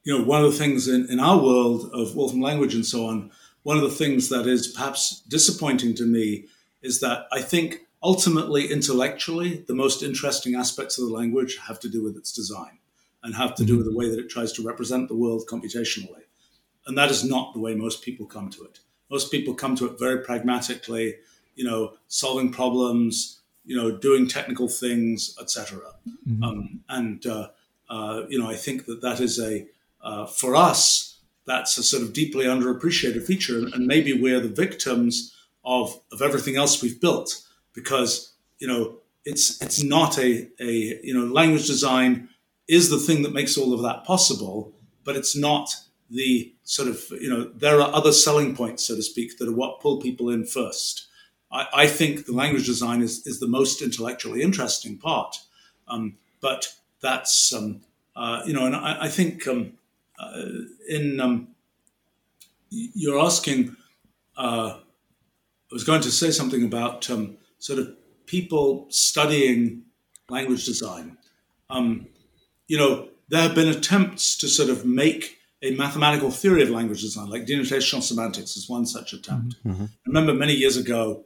you 0.03 0.17
know 0.17 0.23
one 0.23 0.43
of 0.43 0.51
the 0.51 0.57
things 0.57 0.87
in, 0.87 1.07
in 1.09 1.19
our 1.19 1.37
world 1.37 1.89
of 1.93 2.15
Wolfram 2.15 2.41
language 2.41 2.73
and 2.73 2.85
so 2.85 3.05
on, 3.07 3.31
one 3.63 3.77
of 3.77 3.83
the 3.83 3.89
things 3.89 4.29
that 4.29 4.47
is 4.47 4.67
perhaps 4.67 5.21
disappointing 5.27 5.95
to 5.95 6.05
me 6.05 6.45
is 6.81 7.01
that 7.01 7.25
I 7.31 7.41
think 7.41 7.81
ultimately 8.01 8.71
intellectually 8.71 9.65
the 9.67 9.73
most 9.73 10.03
interesting 10.03 10.55
aspects 10.55 10.97
of 10.97 11.07
the 11.07 11.13
language 11.13 11.57
have 11.67 11.79
to 11.79 11.89
do 11.89 12.03
with 12.03 12.15
its 12.15 12.31
design 12.31 12.77
and 13.25 13.33
have 13.35 13.55
to 13.55 13.65
do 13.65 13.75
with 13.75 13.87
the 13.87 13.95
way 13.95 14.07
that 14.07 14.19
it 14.19 14.29
tries 14.29 14.53
to 14.53 14.61
represent 14.61 15.09
the 15.09 15.15
world 15.15 15.47
computationally. 15.49 16.21
And 16.85 16.95
that 16.95 17.09
is 17.09 17.23
not 17.23 17.53
the 17.53 17.59
way 17.59 17.73
most 17.73 18.03
people 18.03 18.27
come 18.27 18.51
to 18.51 18.63
it. 18.63 18.79
Most 19.09 19.31
people 19.31 19.55
come 19.55 19.75
to 19.77 19.87
it 19.87 19.97
very 19.99 20.19
pragmatically, 20.23 21.15
you 21.55 21.63
know, 21.63 21.93
solving 22.07 22.51
problems, 22.51 23.41
you 23.65 23.75
know, 23.75 23.97
doing 23.97 24.27
technical 24.27 24.67
things, 24.67 25.35
etc. 25.41 25.79
Mm-hmm. 26.07 26.43
Um, 26.43 26.79
and 26.87 27.25
uh, 27.25 27.49
uh, 27.89 28.21
you 28.29 28.39
know, 28.39 28.47
I 28.47 28.55
think 28.55 28.85
that 28.85 29.01
that 29.01 29.19
is 29.19 29.39
a 29.39 29.65
uh, 30.03 30.27
for 30.27 30.55
us 30.55 31.17
that's 31.47 31.77
a 31.79 31.83
sort 31.83 32.03
of 32.03 32.13
deeply 32.13 32.45
underappreciated 32.45 33.25
feature, 33.25 33.57
and 33.57 33.87
maybe 33.87 34.13
we're 34.13 34.39
the 34.39 34.49
victims 34.49 35.35
of 35.63 35.99
of 36.11 36.21
everything 36.21 36.57
else 36.57 36.83
we've 36.83 37.01
built 37.01 37.43
because 37.73 38.33
you 38.59 38.67
know 38.67 38.97
it's 39.25 39.59
it's 39.63 39.81
not 39.81 40.19
a 40.19 40.47
a 40.59 40.99
you 41.03 41.13
know 41.13 41.25
language 41.25 41.65
design 41.65 42.29
is 42.67 42.89
the 42.89 42.97
thing 42.97 43.23
that 43.23 43.33
makes 43.33 43.57
all 43.57 43.73
of 43.73 43.81
that 43.83 44.03
possible, 44.03 44.73
but 45.03 45.15
it's 45.15 45.35
not 45.35 45.69
the 46.09 46.53
sort 46.63 46.87
of, 46.87 47.03
you 47.11 47.29
know, 47.29 47.45
there 47.55 47.79
are 47.81 47.93
other 47.93 48.11
selling 48.11 48.55
points, 48.55 48.85
so 48.85 48.95
to 48.95 49.03
speak, 49.03 49.37
that 49.37 49.47
are 49.47 49.55
what 49.55 49.81
pull 49.81 50.01
people 50.01 50.29
in 50.29 50.45
first. 50.45 51.07
I, 51.51 51.67
I 51.73 51.87
think 51.87 52.25
the 52.25 52.33
language 52.33 52.65
design 52.65 53.01
is, 53.01 53.25
is 53.25 53.39
the 53.39 53.47
most 53.47 53.81
intellectually 53.81 54.41
interesting 54.41 54.97
part. 54.97 55.37
Um, 55.87 56.17
but 56.41 56.73
that's, 57.01 57.53
um, 57.53 57.81
uh, 58.15 58.41
you 58.45 58.53
know, 58.53 58.65
and 58.65 58.75
I, 58.75 58.97
I 59.01 59.07
think 59.09 59.47
um, 59.47 59.73
uh, 60.19 60.41
in, 60.87 61.19
um, 61.19 61.49
you're 62.69 63.19
asking, 63.19 63.75
uh, 64.37 64.77
I 64.77 65.73
was 65.73 65.83
going 65.83 66.01
to 66.01 66.11
say 66.11 66.31
something 66.31 66.63
about 66.63 67.09
um, 67.09 67.37
sort 67.59 67.79
of 67.79 67.95
people 68.25 68.85
studying 68.89 69.83
language 70.29 70.65
design. 70.65 71.17
Um, 71.69 72.07
you 72.67 72.77
know, 72.77 73.09
there 73.29 73.41
have 73.41 73.55
been 73.55 73.67
attempts 73.67 74.37
to 74.37 74.47
sort 74.47 74.69
of 74.69 74.85
make 74.85 75.37
a 75.61 75.71
mathematical 75.71 76.31
theory 76.31 76.61
of 76.61 76.69
language 76.69 77.01
design, 77.01 77.29
like 77.29 77.45
denotational 77.45 78.01
semantics 78.01 78.55
is 78.55 78.69
one 78.69 78.85
such 78.85 79.13
attempt. 79.13 79.55
Mm-hmm. 79.65 79.85
I 79.85 80.07
remember 80.07 80.33
many 80.33 80.53
years 80.53 80.77
ago, 80.77 81.23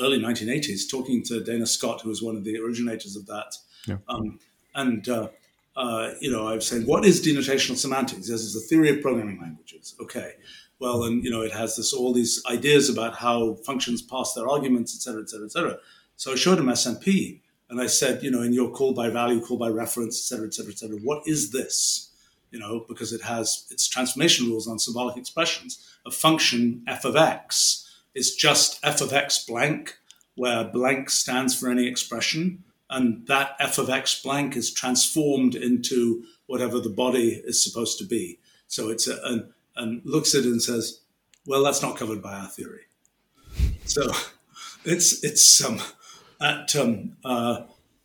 early 0.00 0.18
1980s, 0.18 0.82
talking 0.90 1.22
to 1.24 1.42
Dana 1.42 1.66
Scott, 1.66 2.02
who 2.02 2.08
was 2.08 2.22
one 2.22 2.36
of 2.36 2.44
the 2.44 2.58
originators 2.58 3.16
of 3.16 3.26
that. 3.26 3.54
Yeah. 3.86 3.96
Um, 4.08 4.38
and, 4.74 5.08
uh, 5.08 5.28
uh, 5.76 6.10
you 6.20 6.30
know, 6.30 6.46
I 6.46 6.54
was 6.54 6.66
saying, 6.66 6.86
what 6.86 7.04
is 7.04 7.24
denotational 7.24 7.76
semantics? 7.76 8.28
This 8.28 8.42
is 8.42 8.56
a 8.56 8.60
theory 8.60 8.90
of 8.90 9.00
programming 9.00 9.40
languages. 9.40 9.94
Okay. 10.00 10.32
Well, 10.78 11.04
and, 11.04 11.24
you 11.24 11.30
know, 11.30 11.42
it 11.42 11.52
has 11.52 11.76
this 11.76 11.92
all 11.92 12.12
these 12.12 12.42
ideas 12.50 12.88
about 12.88 13.14
how 13.16 13.54
functions 13.64 14.02
pass 14.02 14.34
their 14.34 14.48
arguments, 14.48 14.94
et 14.94 15.02
cetera, 15.02 15.22
et 15.22 15.30
cetera, 15.30 15.46
et 15.46 15.52
cetera. 15.52 15.78
So 16.16 16.32
I 16.32 16.36
showed 16.36 16.58
him 16.58 16.66
SMP 16.66 17.40
and 17.74 17.82
I 17.82 17.88
said, 17.88 18.22
you 18.22 18.30
know, 18.30 18.42
in 18.42 18.52
your 18.52 18.70
call 18.70 18.94
by 18.94 19.10
value, 19.10 19.40
call 19.40 19.56
by 19.56 19.68
reference, 19.68 20.16
et 20.16 20.26
cetera, 20.28 20.46
et 20.46 20.54
cetera, 20.54 20.70
et 20.70 20.78
cetera, 20.78 20.98
what 20.98 21.26
is 21.26 21.50
this? 21.50 22.10
You 22.52 22.60
know, 22.60 22.84
because 22.86 23.12
it 23.12 23.22
has 23.22 23.66
its 23.68 23.88
transformation 23.88 24.46
rules 24.46 24.68
on 24.68 24.78
symbolic 24.78 25.16
expressions. 25.16 25.84
A 26.06 26.12
function 26.12 26.84
f 26.86 27.04
of 27.04 27.16
x 27.16 27.84
is 28.14 28.36
just 28.36 28.78
f 28.84 29.00
of 29.00 29.12
x 29.12 29.44
blank, 29.44 29.98
where 30.36 30.62
blank 30.62 31.10
stands 31.10 31.58
for 31.58 31.68
any 31.68 31.88
expression, 31.88 32.62
and 32.88 33.26
that 33.26 33.56
f 33.58 33.76
of 33.78 33.90
x 33.90 34.22
blank 34.22 34.54
is 34.54 34.72
transformed 34.72 35.56
into 35.56 36.22
whatever 36.46 36.78
the 36.78 36.96
body 37.04 37.42
is 37.44 37.60
supposed 37.60 37.98
to 37.98 38.04
be. 38.04 38.38
So 38.68 38.88
it's 38.88 39.08
a, 39.08 39.18
and, 39.24 39.52
and 39.74 40.00
looks 40.04 40.32
at 40.36 40.44
it 40.44 40.52
and 40.52 40.62
says, 40.62 41.00
well, 41.44 41.64
that's 41.64 41.82
not 41.82 41.96
covered 41.96 42.22
by 42.22 42.34
our 42.34 42.46
theory. 42.46 42.82
So 43.84 44.12
it's 44.84 45.24
it's 45.24 45.64
um, 45.64 45.80
at 46.44 46.76
um, 46.76 47.16
uh, 47.24 47.62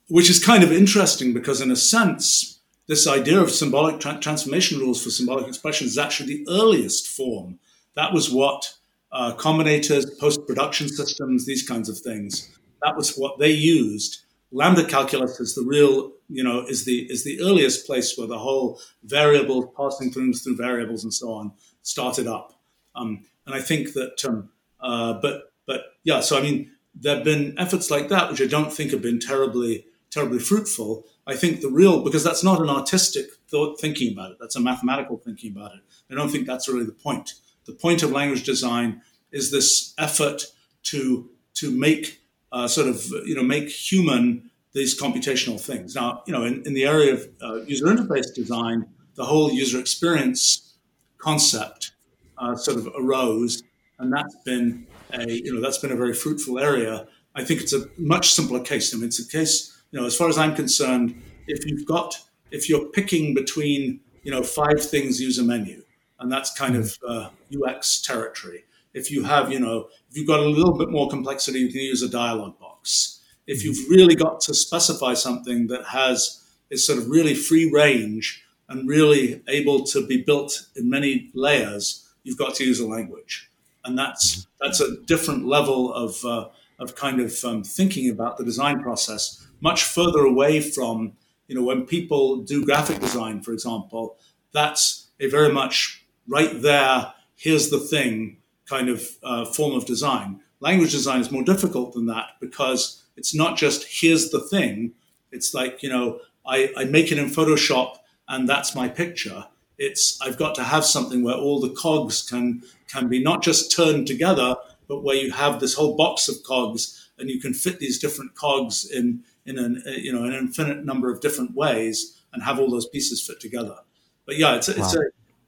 which 0.07 0.29
is 0.29 0.43
kind 0.43 0.63
of 0.63 0.71
interesting 0.71 1.33
because, 1.33 1.61
in 1.61 1.69
a 1.69 1.75
sense, 1.75 2.59
this 2.87 3.05
idea 3.05 3.39
of 3.39 3.51
symbolic 3.51 3.99
tra- 3.99 4.19
transformation 4.19 4.79
rules 4.79 5.03
for 5.03 5.11
symbolic 5.11 5.47
expression 5.47 5.85
is 5.85 5.97
actually 5.97 6.37
the 6.37 6.47
earliest 6.49 7.07
form. 7.07 7.59
That 7.95 8.13
was 8.13 8.31
what 8.31 8.73
uh, 9.11 9.33
combinators, 9.35 10.05
post-production 10.19 10.87
systems, 10.87 11.45
these 11.45 11.67
kinds 11.67 11.89
of 11.89 11.99
things. 11.99 12.49
That 12.81 12.95
was 12.95 13.15
what 13.15 13.37
they 13.39 13.51
used. 13.51 14.21
Lambda 14.51 14.85
calculus 14.85 15.39
is 15.39 15.53
the 15.53 15.63
real, 15.63 16.13
you 16.29 16.43
know, 16.43 16.65
is 16.67 16.85
the 16.85 17.07
is 17.11 17.23
the 17.23 17.41
earliest 17.41 17.85
place 17.85 18.17
where 18.17 18.27
the 18.27 18.39
whole 18.39 18.79
variable 19.03 19.67
passing 19.77 20.11
things 20.11 20.41
through 20.41 20.55
variables 20.55 21.03
and 21.03 21.13
so 21.13 21.31
on 21.31 21.51
started 21.81 22.25
up. 22.25 22.59
Um, 22.95 23.25
and 23.45 23.53
I 23.53 23.61
think 23.61 23.93
that, 23.93 24.23
um, 24.25 24.49
uh, 24.79 25.13
but 25.21 25.53
but 25.67 25.81
yeah, 26.03 26.21
so 26.21 26.37
I 26.37 26.41
mean, 26.41 26.71
there 26.95 27.15
have 27.15 27.23
been 27.23 27.55
efforts 27.57 27.89
like 27.89 28.09
that, 28.09 28.29
which 28.31 28.41
I 28.41 28.47
don't 28.47 28.73
think 28.73 28.91
have 28.91 29.01
been 29.01 29.19
terribly, 29.19 29.85
terribly 30.09 30.39
fruitful. 30.39 31.05
I 31.27 31.35
think 31.35 31.61
the 31.61 31.69
real, 31.69 32.03
because 32.03 32.23
that's 32.23 32.43
not 32.43 32.61
an 32.61 32.69
artistic 32.69 33.27
thought 33.49 33.79
thinking 33.79 34.13
about 34.13 34.31
it, 34.31 34.37
that's 34.39 34.55
a 34.55 34.59
mathematical 34.59 35.17
thinking 35.17 35.51
about 35.55 35.73
it. 35.73 35.81
I 36.11 36.15
don't 36.15 36.29
think 36.29 36.47
that's 36.47 36.67
really 36.67 36.85
the 36.85 36.91
point. 36.91 37.33
The 37.65 37.73
point 37.73 38.03
of 38.03 38.11
language 38.11 38.43
design 38.43 39.01
is 39.31 39.51
this 39.51 39.93
effort 39.97 40.45
to 40.83 41.29
to 41.55 41.71
make 41.71 42.21
uh, 42.51 42.67
sort 42.67 42.87
of 42.87 43.05
you 43.25 43.35
know 43.35 43.43
make 43.43 43.69
human 43.69 44.49
these 44.73 44.99
computational 44.99 45.59
things. 45.59 45.95
Now, 45.95 46.23
you 46.27 46.33
know, 46.33 46.43
in, 46.43 46.63
in 46.65 46.73
the 46.73 46.85
area 46.85 47.13
of 47.13 47.27
uh, 47.41 47.55
user 47.63 47.85
interface 47.85 48.33
design, 48.33 48.85
the 49.15 49.25
whole 49.25 49.51
user 49.51 49.79
experience 49.79 50.77
concept 51.17 51.91
uh, 52.37 52.55
sort 52.55 52.77
of 52.77 52.87
arose, 52.97 53.63
and 53.97 54.13
that's 54.13 54.35
been 54.45 54.87
a 55.13 55.31
you 55.31 55.53
know 55.53 55.61
that's 55.61 55.77
been 55.77 55.91
a 55.91 55.95
very 55.95 56.13
fruitful 56.13 56.59
area. 56.59 57.07
I 57.35 57.43
think 57.43 57.61
it's 57.61 57.73
a 57.73 57.85
much 57.97 58.33
simpler 58.33 58.59
case. 58.59 58.93
I 58.93 58.97
mean, 58.97 59.07
it's 59.07 59.19
a 59.19 59.27
case 59.27 59.81
you 59.91 59.99
know 59.99 60.05
as 60.05 60.15
far 60.15 60.29
as 60.29 60.37
I'm 60.37 60.55
concerned, 60.55 61.21
if 61.47 61.65
you've 61.65 61.85
got 61.85 62.15
if 62.51 62.69
you're 62.69 62.85
picking 62.85 63.33
between 63.33 64.01
you 64.23 64.31
know 64.31 64.43
five 64.43 64.81
things, 64.81 65.21
use 65.21 65.37
a 65.37 65.43
menu, 65.43 65.83
and 66.19 66.31
that's 66.31 66.53
kind 66.57 66.75
of 66.75 66.97
uh, 67.07 67.29
UX 67.53 68.01
territory. 68.01 68.65
If 68.93 69.11
you 69.11 69.23
have 69.23 69.51
you 69.51 69.59
know 69.59 69.89
if 70.09 70.17
you've 70.17 70.27
got 70.27 70.39
a 70.39 70.45
little 70.45 70.77
bit 70.77 70.89
more 70.89 71.09
complexity, 71.09 71.59
you 71.59 71.69
can 71.69 71.81
use 71.81 72.01
a 72.01 72.09
dialog 72.09 72.59
box. 72.59 73.21
If 73.47 73.63
you've 73.63 73.89
really 73.89 74.15
got 74.15 74.41
to 74.41 74.53
specify 74.53 75.15
something 75.15 75.67
that 75.67 75.85
has 75.87 76.43
is 76.69 76.85
sort 76.85 76.99
of 76.99 77.09
really 77.09 77.33
free 77.33 77.69
range 77.71 78.43
and 78.67 78.87
really 78.87 79.41
able 79.47 79.83
to 79.85 80.05
be 80.05 80.21
built 80.21 80.67
in 80.75 80.87
many 80.87 81.31
layers, 81.33 82.07
you've 82.23 82.37
got 82.37 82.53
to 82.55 82.63
use 82.63 82.79
a 82.79 82.85
language 82.85 83.48
and 83.85 83.97
that's 83.97 84.47
that's 84.59 84.81
a 84.81 84.97
different 85.05 85.45
level 85.45 85.93
of 85.93 86.23
uh, 86.25 86.49
of 86.79 86.95
kind 86.95 87.19
of 87.19 87.35
um, 87.43 87.63
thinking 87.63 88.09
about 88.09 88.37
the 88.37 88.43
design 88.43 88.81
process, 88.81 89.45
much 89.61 89.83
further 89.83 90.19
away 90.19 90.59
from 90.61 91.13
you 91.47 91.55
know 91.55 91.63
when 91.63 91.85
people 91.85 92.37
do 92.37 92.65
graphic 92.65 92.99
design, 92.99 93.41
for 93.41 93.53
example. 93.53 94.17
That's 94.51 95.09
a 95.19 95.27
very 95.27 95.51
much 95.51 96.03
right 96.27 96.61
there. 96.61 97.13
Here's 97.35 97.69
the 97.69 97.79
thing 97.79 98.37
kind 98.65 98.89
of 98.89 99.07
uh, 99.23 99.45
form 99.45 99.73
of 99.73 99.85
design. 99.85 100.41
Language 100.59 100.91
design 100.91 101.21
is 101.21 101.31
more 101.31 101.43
difficult 101.43 101.93
than 101.93 102.07
that 102.07 102.31
because 102.39 103.03
it's 103.15 103.33
not 103.33 103.57
just 103.57 103.85
here's 104.01 104.29
the 104.29 104.39
thing. 104.39 104.93
It's 105.31 105.53
like 105.53 105.83
you 105.83 105.89
know 105.89 106.19
I, 106.45 106.71
I 106.75 106.83
make 106.85 107.11
it 107.11 107.17
in 107.17 107.27
Photoshop 107.27 107.97
and 108.27 108.47
that's 108.47 108.75
my 108.75 108.87
picture 108.87 109.45
it's 109.79 110.21
I've 110.21 110.37
got 110.37 110.53
to 110.55 110.63
have 110.63 110.85
something 110.85 111.23
where 111.23 111.35
all 111.35 111.59
the 111.59 111.69
cogs 111.69 112.21
can 112.21 112.61
can 112.87 113.07
be 113.07 113.23
not 113.23 113.41
just 113.41 113.75
turned 113.75 114.05
together, 114.05 114.55
but 114.87 115.03
where 115.03 115.15
you 115.15 115.31
have 115.31 115.59
this 115.59 115.73
whole 115.73 115.95
box 115.95 116.27
of 116.27 116.43
cogs 116.43 117.09
and 117.17 117.29
you 117.29 117.39
can 117.39 117.53
fit 117.53 117.79
these 117.79 117.97
different 117.97 118.35
cogs 118.35 118.89
in 118.89 119.23
in 119.45 119.57
an 119.57 119.81
you 119.87 120.11
know 120.11 120.25
an 120.25 120.33
infinite 120.33 120.85
number 120.85 121.11
of 121.11 121.21
different 121.21 121.55
ways 121.55 122.21
and 122.33 122.43
have 122.43 122.59
all 122.59 122.69
those 122.69 122.87
pieces 122.87 123.25
fit 123.25 123.39
together. 123.39 123.77
But 124.25 124.37
yeah, 124.37 124.55
it's 124.55 124.67
a, 124.67 124.73
wow. 124.73 124.85
it's 124.85 124.95
a 124.95 125.01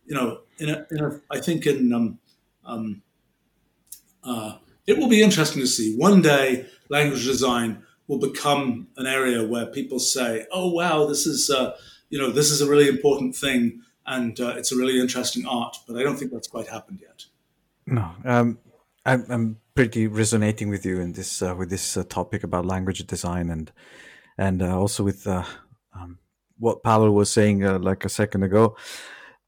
you 0.05 0.15
know 0.15 0.39
in 0.57 0.69
a, 0.69 0.87
in 0.89 1.03
a 1.03 1.21
I 1.29 1.39
think 1.39 1.67
in 1.67 1.91
um, 1.93 2.19
um, 2.65 3.01
uh, 4.23 4.57
it 4.87 4.97
will 4.97 5.09
be 5.09 5.21
interesting 5.21 5.61
to 5.61 5.67
see 5.67 5.95
one 5.95 6.21
day 6.21 6.65
language 6.89 7.25
design 7.25 7.83
will 8.07 8.19
become 8.19 8.87
an 8.97 9.07
area 9.07 9.45
where 9.45 9.65
people 9.65 9.99
say, 9.99 10.45
"Oh 10.51 10.71
wow, 10.71 11.05
this 11.05 11.27
is 11.27 11.49
uh, 11.49 11.75
you 12.09 12.17
know 12.17 12.31
this 12.31 12.49
is 12.49 12.61
a 12.61 12.69
really 12.69 12.87
important 12.87 13.35
thing." 13.35 13.81
And 14.05 14.39
uh, 14.39 14.55
it's 14.57 14.71
a 14.71 14.75
really 14.75 14.99
interesting 14.99 15.45
art. 15.45 15.77
But 15.87 15.97
I 15.97 16.03
don't 16.03 16.17
think 16.17 16.31
that's 16.31 16.47
quite 16.47 16.67
happened 16.67 16.99
yet. 17.01 17.25
No, 17.85 18.11
um, 18.25 18.59
I'm, 19.05 19.25
I'm, 19.29 19.57
pretty 19.73 20.05
resonating 20.05 20.67
with 20.67 20.85
you 20.85 20.99
in 20.99 21.13
this 21.13 21.41
uh, 21.41 21.55
with 21.57 21.69
this 21.69 21.95
uh, 21.95 22.03
topic 22.03 22.43
about 22.43 22.65
language 22.65 22.99
design 23.07 23.49
and 23.49 23.71
and 24.37 24.61
uh, 24.61 24.77
also 24.77 25.01
with 25.01 25.25
uh, 25.25 25.45
um, 25.95 26.19
what 26.59 26.83
Paolo 26.83 27.09
was 27.09 27.31
saying 27.31 27.65
uh, 27.65 27.79
like 27.79 28.03
a 28.03 28.09
second 28.09 28.43
ago. 28.43 28.75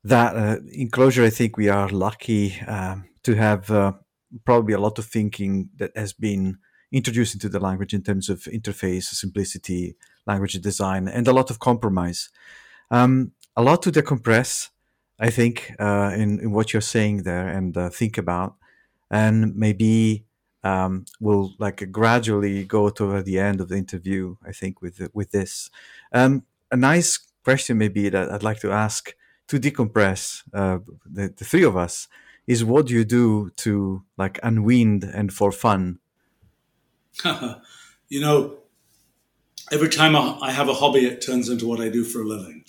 That 0.05 0.59
in 0.71 0.89
Clojure, 0.89 1.25
I 1.25 1.29
think 1.29 1.55
we 1.55 1.69
are 1.69 1.87
lucky 1.87 2.59
um, 2.67 3.05
to 3.23 3.35
have 3.35 3.67
probably 4.43 4.73
a 4.73 4.79
lot 4.79 4.99
of 4.99 5.05
thinking 5.05 5.69
that 5.77 5.95
has 5.95 6.11
been 6.11 6.57
introduced 6.91 7.33
into 7.33 7.47
the 7.47 7.59
language 7.59 7.93
in 7.93 8.03
terms 8.03 8.29
of 8.29 8.39
interface, 8.41 9.03
simplicity, 9.03 9.95
language 10.25 10.53
design, 10.53 11.07
and 11.07 11.27
a 11.27 11.33
lot 11.33 11.49
of 11.49 11.59
compromise. 11.59 12.29
Um, 12.91 13.31
a 13.55 13.63
lot 13.63 13.81
to 13.83 13.91
decompress, 13.91 14.69
I 15.19 15.29
think, 15.29 15.73
uh, 15.79 16.11
in, 16.15 16.39
in 16.39 16.51
what 16.51 16.73
you're 16.73 16.81
saying 16.81 17.23
there 17.23 17.47
and 17.47 17.75
uh, 17.77 17.89
think 17.89 18.17
about. 18.17 18.55
And 19.11 19.55
maybe 19.55 20.25
um, 20.63 21.05
we'll 21.19 21.53
like 21.59 21.91
gradually 21.91 22.63
go 22.63 22.89
toward 22.89 23.25
the 23.25 23.39
end 23.39 23.61
of 23.61 23.69
the 23.69 23.75
interview, 23.75 24.35
I 24.45 24.51
think, 24.51 24.81
with, 24.81 25.07
with 25.13 25.31
this. 25.31 25.69
Um, 26.11 26.43
a 26.71 26.77
nice 26.77 27.19
question, 27.43 27.77
maybe, 27.77 28.09
that 28.09 28.31
I'd 28.31 28.43
like 28.43 28.59
to 28.61 28.71
ask 28.71 29.13
to 29.47 29.59
decompress 29.59 30.43
uh, 30.53 30.79
the, 31.05 31.33
the 31.35 31.45
three 31.45 31.63
of 31.63 31.77
us 31.77 32.07
is 32.47 32.63
what 32.63 32.87
do 32.87 32.93
you 32.93 33.05
do 33.05 33.51
to 33.57 34.03
like 34.17 34.39
unwind 34.43 35.03
and 35.03 35.31
for 35.31 35.51
fun? 35.51 35.99
you 38.09 38.19
know, 38.19 38.57
every 39.71 39.89
time 39.89 40.15
I 40.15 40.51
have 40.51 40.69
a 40.69 40.73
hobby, 40.73 41.05
it 41.05 41.21
turns 41.21 41.49
into 41.49 41.67
what 41.67 41.79
I 41.79 41.89
do 41.89 42.03
for 42.03 42.21
a 42.21 42.25
living. 42.25 42.65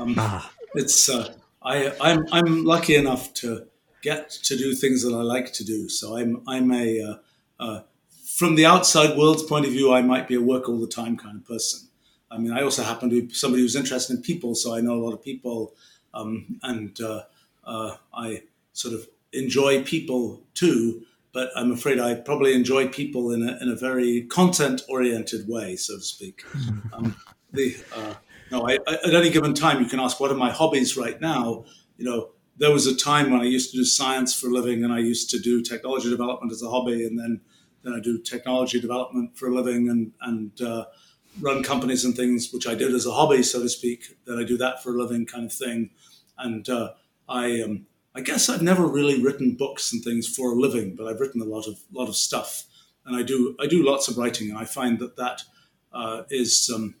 Um, 0.00 0.14
ah. 0.18 0.50
It's 0.74 1.08
uh, 1.08 1.34
I 1.62 1.92
I'm 2.00 2.24
I'm 2.32 2.64
lucky 2.64 2.94
enough 2.94 3.34
to 3.34 3.66
get 4.02 4.30
to 4.30 4.56
do 4.56 4.74
things 4.74 5.02
that 5.02 5.14
I 5.14 5.22
like 5.22 5.52
to 5.54 5.64
do. 5.64 5.88
So 5.88 6.16
I'm 6.16 6.42
I'm 6.46 6.72
a 6.72 7.02
uh, 7.02 7.14
uh, 7.62 7.80
from 8.24 8.54
the 8.54 8.64
outside 8.64 9.18
world's 9.18 9.42
point 9.42 9.66
of 9.66 9.72
view, 9.72 9.92
I 9.92 10.02
might 10.02 10.26
be 10.28 10.36
a 10.36 10.40
work 10.40 10.68
all 10.68 10.80
the 10.80 10.86
time 10.86 11.16
kind 11.16 11.36
of 11.36 11.46
person. 11.46 11.88
I 12.30 12.38
mean, 12.38 12.52
I 12.52 12.62
also 12.62 12.82
happen 12.82 13.10
to 13.10 13.22
be 13.22 13.34
somebody 13.34 13.62
who's 13.62 13.76
interested 13.76 14.16
in 14.16 14.22
people, 14.22 14.54
so 14.54 14.74
I 14.74 14.80
know 14.80 14.94
a 14.94 15.02
lot 15.02 15.12
of 15.12 15.22
people, 15.22 15.74
um, 16.14 16.58
and 16.62 16.98
uh, 17.00 17.22
uh, 17.64 17.96
I 18.14 18.44
sort 18.72 18.94
of 18.94 19.08
enjoy 19.32 19.82
people 19.82 20.42
too. 20.54 21.02
But 21.32 21.50
I'm 21.54 21.70
afraid 21.70 22.00
I 22.00 22.14
probably 22.14 22.54
enjoy 22.54 22.88
people 22.88 23.32
in 23.32 23.48
a, 23.48 23.58
in 23.60 23.68
a 23.68 23.76
very 23.76 24.22
content 24.22 24.82
oriented 24.88 25.48
way, 25.48 25.76
so 25.76 25.96
to 25.96 26.02
speak. 26.02 26.44
Um, 26.92 27.14
the 27.52 27.76
uh, 27.94 28.14
no, 28.50 28.68
I, 28.68 28.78
I, 28.86 28.94
at 29.06 29.14
any 29.14 29.30
given 29.30 29.54
time, 29.54 29.82
you 29.82 29.88
can 29.88 30.00
ask, 30.00 30.20
what 30.20 30.30
are 30.30 30.36
my 30.36 30.50
hobbies 30.50 30.96
right 30.96 31.20
now? 31.20 31.64
You 31.96 32.04
know, 32.04 32.30
there 32.56 32.70
was 32.70 32.86
a 32.86 32.96
time 32.96 33.30
when 33.30 33.40
I 33.40 33.44
used 33.44 33.70
to 33.70 33.78
do 33.78 33.84
science 33.84 34.38
for 34.38 34.48
a 34.48 34.50
living, 34.50 34.84
and 34.84 34.92
I 34.92 34.98
used 34.98 35.30
to 35.30 35.38
do 35.38 35.62
technology 35.62 36.10
development 36.10 36.52
as 36.52 36.62
a 36.62 36.70
hobby, 36.70 37.06
and 37.06 37.18
then 37.18 37.40
then 37.82 37.94
I 37.94 38.00
do 38.00 38.18
technology 38.18 38.78
development 38.78 39.38
for 39.38 39.48
a 39.48 39.54
living, 39.54 39.88
and 39.88 40.12
and 40.20 40.60
uh, 40.60 40.84
run 41.40 41.62
companies 41.62 42.04
and 42.04 42.14
things, 42.14 42.52
which 42.52 42.66
I 42.66 42.74
did 42.74 42.92
as 42.92 43.06
a 43.06 43.12
hobby, 43.12 43.42
so 43.42 43.62
to 43.62 43.68
speak. 43.68 44.16
Then 44.26 44.38
I 44.38 44.44
do 44.44 44.58
that 44.58 44.82
for 44.82 44.94
a 44.94 44.98
living, 44.98 45.26
kind 45.26 45.46
of 45.46 45.52
thing, 45.52 45.90
and 46.38 46.68
uh, 46.68 46.92
I 47.28 47.62
um, 47.62 47.86
I 48.14 48.20
guess 48.20 48.48
I've 48.48 48.62
never 48.62 48.86
really 48.86 49.22
written 49.22 49.54
books 49.54 49.92
and 49.92 50.02
things 50.02 50.28
for 50.28 50.52
a 50.52 50.56
living, 50.56 50.96
but 50.96 51.06
I've 51.06 51.20
written 51.20 51.40
a 51.40 51.44
lot 51.44 51.66
of 51.66 51.78
lot 51.92 52.08
of 52.08 52.16
stuff, 52.16 52.64
and 53.06 53.16
I 53.16 53.22
do 53.22 53.56
I 53.60 53.66
do 53.66 53.84
lots 53.84 54.08
of 54.08 54.18
writing, 54.18 54.50
and 54.50 54.58
I 54.58 54.64
find 54.64 54.98
that 54.98 55.16
that 55.16 55.42
uh, 55.92 56.22
is 56.28 56.70
um, 56.74 56.96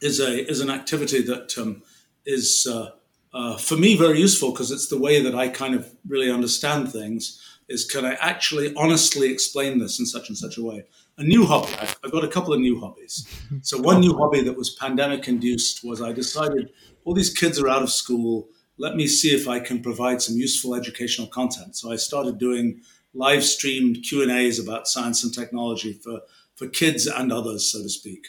is 0.00 0.20
a 0.20 0.48
is 0.48 0.60
an 0.60 0.70
activity 0.70 1.22
that 1.22 1.56
um, 1.58 1.82
is 2.24 2.66
uh, 2.70 2.90
uh, 3.32 3.56
for 3.56 3.76
me 3.76 3.96
very 3.96 4.20
useful 4.20 4.52
because 4.52 4.70
it's 4.70 4.88
the 4.88 4.98
way 4.98 5.22
that 5.22 5.34
I 5.34 5.48
kind 5.48 5.74
of 5.74 5.90
really 6.08 6.30
understand 6.30 6.92
things. 6.92 7.42
Is 7.68 7.84
can 7.84 8.04
I 8.04 8.14
actually 8.20 8.72
honestly 8.76 9.30
explain 9.32 9.78
this 9.78 9.98
in 9.98 10.06
such 10.06 10.28
and 10.28 10.38
such 10.38 10.56
a 10.56 10.62
way? 10.62 10.84
A 11.18 11.24
new 11.24 11.44
hobby. 11.44 11.72
I've, 11.80 11.96
I've 12.04 12.12
got 12.12 12.22
a 12.22 12.28
couple 12.28 12.52
of 12.52 12.60
new 12.60 12.78
hobbies. 12.78 13.26
So 13.62 13.80
one 13.80 14.00
new 14.00 14.16
hobby 14.16 14.42
that 14.42 14.56
was 14.56 14.70
pandemic 14.70 15.26
induced 15.26 15.82
was 15.82 16.00
I 16.00 16.12
decided 16.12 16.70
all 17.04 17.14
these 17.14 17.32
kids 17.32 17.58
are 17.58 17.68
out 17.68 17.82
of 17.82 17.90
school 17.90 18.48
let 18.78 18.96
me 18.96 19.06
see 19.06 19.34
if 19.34 19.48
I 19.48 19.60
can 19.60 19.82
provide 19.82 20.20
some 20.20 20.36
useful 20.36 20.74
educational 20.74 21.28
content. 21.28 21.76
So 21.76 21.90
I 21.90 21.96
started 21.96 22.38
doing 22.38 22.82
live 23.14 23.44
streamed 23.44 24.02
Q 24.02 24.22
and 24.22 24.30
A's 24.30 24.58
about 24.58 24.88
science 24.88 25.24
and 25.24 25.32
technology 25.32 25.94
for 25.94 26.20
for 26.54 26.68
kids 26.68 27.06
and 27.06 27.30
others, 27.32 27.70
so 27.70 27.82
to 27.82 27.88
speak, 27.88 28.28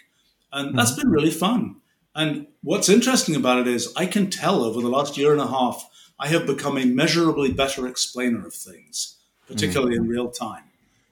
and 0.51 0.77
that's 0.77 0.93
been 0.93 1.09
really 1.09 1.31
fun. 1.31 1.77
And 2.15 2.47
what's 2.63 2.89
interesting 2.89 3.35
about 3.35 3.59
it 3.59 3.67
is 3.67 3.93
I 3.95 4.05
can 4.05 4.29
tell 4.29 4.63
over 4.63 4.81
the 4.81 4.89
last 4.89 5.17
year 5.17 5.31
and 5.31 5.41
a 5.41 5.47
half 5.47 5.87
I 6.19 6.27
have 6.29 6.47
become 6.47 6.77
a 6.77 6.85
measurably 6.85 7.51
better 7.51 7.87
explainer 7.87 8.45
of 8.45 8.53
things, 8.53 9.17
particularly 9.47 9.95
mm-hmm. 9.95 10.05
in 10.05 10.09
real 10.09 10.31
time, 10.31 10.63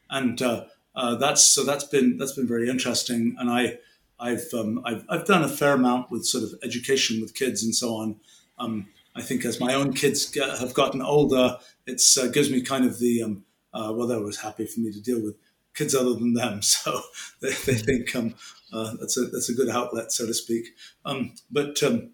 and 0.09 0.41
uh, 0.41 0.65
uh, 0.95 1.15
that's 1.15 1.43
so 1.43 1.63
that's 1.63 1.83
been 1.83 2.17
that's 2.17 2.33
been 2.33 2.47
very 2.47 2.69
interesting. 2.69 3.35
And 3.37 3.49
I 3.49 3.77
I've, 4.19 4.47
um, 4.53 4.81
I've 4.85 5.05
I've 5.09 5.25
done 5.25 5.43
a 5.43 5.49
fair 5.49 5.73
amount 5.73 6.09
with 6.09 6.25
sort 6.25 6.43
of 6.43 6.53
education 6.63 7.21
with 7.21 7.35
kids 7.35 7.63
and 7.63 7.75
so 7.75 7.95
on. 7.95 8.15
Um, 8.57 8.87
I 9.15 9.21
think 9.21 9.45
as 9.45 9.59
my 9.59 9.73
own 9.73 9.93
kids 9.93 10.29
get, 10.29 10.57
have 10.59 10.73
gotten 10.73 11.01
older, 11.01 11.57
it 11.85 12.01
uh, 12.19 12.27
gives 12.27 12.49
me 12.49 12.61
kind 12.61 12.85
of 12.85 12.99
the 12.99 13.23
um, 13.23 13.45
uh, 13.73 13.91
well, 13.93 14.07
they 14.07 14.17
was 14.17 14.39
happy 14.39 14.65
for 14.65 14.79
me 14.79 14.91
to 14.91 15.01
deal 15.01 15.21
with 15.21 15.35
kids 15.75 15.93
other 15.93 16.13
than 16.13 16.33
them, 16.33 16.61
so 16.63 17.01
they, 17.41 17.49
they 17.49 17.75
think 17.75 18.15
um, 18.15 18.35
uh, 18.75 18.95
that's 18.99 19.17
a 19.17 19.25
that's 19.25 19.49
a 19.49 19.53
good 19.53 19.69
outlet, 19.69 20.11
so 20.11 20.25
to 20.25 20.33
speak. 20.33 20.75
Um, 21.05 21.33
but 21.51 21.81
um, 21.83 22.11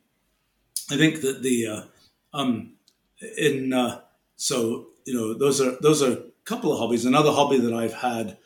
I 0.90 0.98
think 0.98 1.22
that 1.22 1.42
the 1.42 1.68
uh, 1.68 1.82
um, 2.38 2.74
in 3.38 3.74
uh, 3.74 4.02
so 4.36 4.88
you 5.06 5.14
know 5.14 5.34
those 5.34 5.60
are 5.62 5.78
those 5.82 6.02
are 6.02 6.12
a 6.12 6.24
couple 6.46 6.72
of 6.72 6.80
hobbies. 6.80 7.06
Another 7.06 7.32
hobby 7.32 7.60
that 7.60 7.74
I've 7.74 7.94
had 7.94 8.38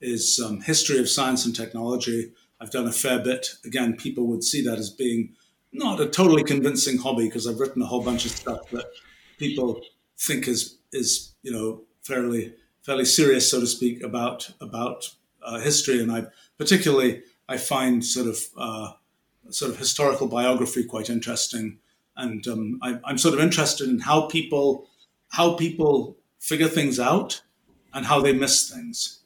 is 0.00 0.40
um, 0.44 0.60
history 0.60 0.98
of 0.98 1.08
science 1.08 1.44
and 1.46 1.54
technology. 1.54 2.32
I've 2.60 2.70
done 2.70 2.86
a 2.86 2.92
fair 2.92 3.18
bit. 3.18 3.46
Again, 3.64 3.96
people 3.96 4.26
would 4.28 4.44
see 4.44 4.62
that 4.62 4.78
as 4.78 4.90
being 4.90 5.34
not 5.72 6.00
a 6.00 6.06
totally 6.06 6.44
convincing 6.44 6.98
hobby 6.98 7.24
because 7.24 7.46
I've 7.46 7.58
written 7.58 7.82
a 7.82 7.86
whole 7.86 8.02
bunch 8.02 8.24
of 8.24 8.30
stuff 8.30 8.70
that 8.70 8.86
people 9.38 9.80
think 10.16 10.46
is 10.46 10.78
is 10.92 11.34
you 11.42 11.52
know 11.52 11.82
fairly 12.02 12.54
fairly 12.84 13.04
serious, 13.04 13.50
so 13.50 13.60
to 13.60 13.66
speak, 13.66 14.02
about 14.02 14.50
about 14.60 15.10
uh, 15.42 15.58
history, 15.58 16.00
and 16.00 16.12
I 16.12 16.26
particularly 16.58 17.22
I 17.48 17.56
find 17.56 18.04
sort 18.04 18.26
of 18.26 18.38
uh, 18.56 18.92
sort 19.50 19.70
of 19.70 19.78
historical 19.78 20.26
biography 20.26 20.84
quite 20.84 21.10
interesting, 21.10 21.78
and 22.16 22.46
um, 22.46 22.78
I, 22.82 22.98
I'm 23.04 23.18
sort 23.18 23.34
of 23.34 23.40
interested 23.40 23.88
in 23.88 24.00
how 24.00 24.22
people 24.22 24.88
how 25.28 25.54
people 25.54 26.16
figure 26.38 26.68
things 26.68 27.00
out 27.00 27.42
and 27.92 28.06
how 28.06 28.20
they 28.20 28.32
miss 28.32 28.70
things, 28.70 29.20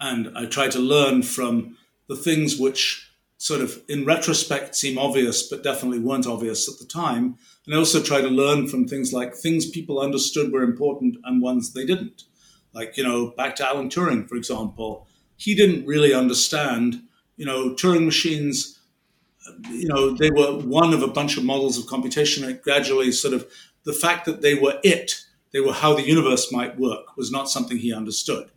and 0.00 0.36
I 0.36 0.46
try 0.46 0.68
to 0.68 0.78
learn 0.78 1.22
from 1.22 1.76
the 2.08 2.16
things 2.16 2.58
which 2.58 3.08
sort 3.38 3.60
of 3.60 3.82
in 3.88 4.04
retrospect 4.04 4.74
seem 4.74 4.98
obvious, 4.98 5.48
but 5.48 5.62
definitely 5.62 6.00
weren't 6.00 6.26
obvious 6.26 6.68
at 6.68 6.78
the 6.78 6.84
time. 6.84 7.36
And 7.64 7.74
I 7.74 7.78
also 7.78 8.02
try 8.02 8.20
to 8.20 8.28
learn 8.28 8.66
from 8.66 8.88
things 8.88 9.12
like 9.12 9.34
things 9.34 9.70
people 9.70 10.00
understood 10.00 10.52
were 10.52 10.62
important 10.62 11.16
and 11.24 11.40
ones 11.40 11.72
they 11.72 11.86
didn't. 11.86 12.24
Like, 12.72 12.96
you 12.96 13.04
know, 13.04 13.30
back 13.36 13.54
to 13.56 13.66
Alan 13.66 13.88
Turing, 13.88 14.28
for 14.28 14.34
example, 14.34 15.06
he 15.36 15.54
didn't 15.54 15.86
really 15.86 16.12
understand, 16.12 17.02
you 17.38 17.46
know, 17.46 17.70
Turing 17.70 18.04
machines, 18.04 18.78
you 19.70 19.88
know, 19.88 20.10
they 20.10 20.30
were 20.30 20.58
one 20.58 20.92
of 20.92 21.02
a 21.02 21.08
bunch 21.08 21.38
of 21.38 21.44
models 21.44 21.78
of 21.78 21.86
computation. 21.86 22.44
And 22.44 22.60
gradually, 22.60 23.10
sort 23.12 23.32
of, 23.32 23.46
the 23.84 23.92
fact 23.94 24.26
that 24.26 24.42
they 24.42 24.54
were 24.54 24.78
it, 24.82 25.24
they 25.52 25.60
were 25.60 25.72
how 25.72 25.94
the 25.94 26.06
universe 26.06 26.52
might 26.52 26.78
work, 26.78 27.16
was 27.16 27.30
not 27.30 27.48
something 27.48 27.78
he 27.78 27.94
understood. 27.94 28.50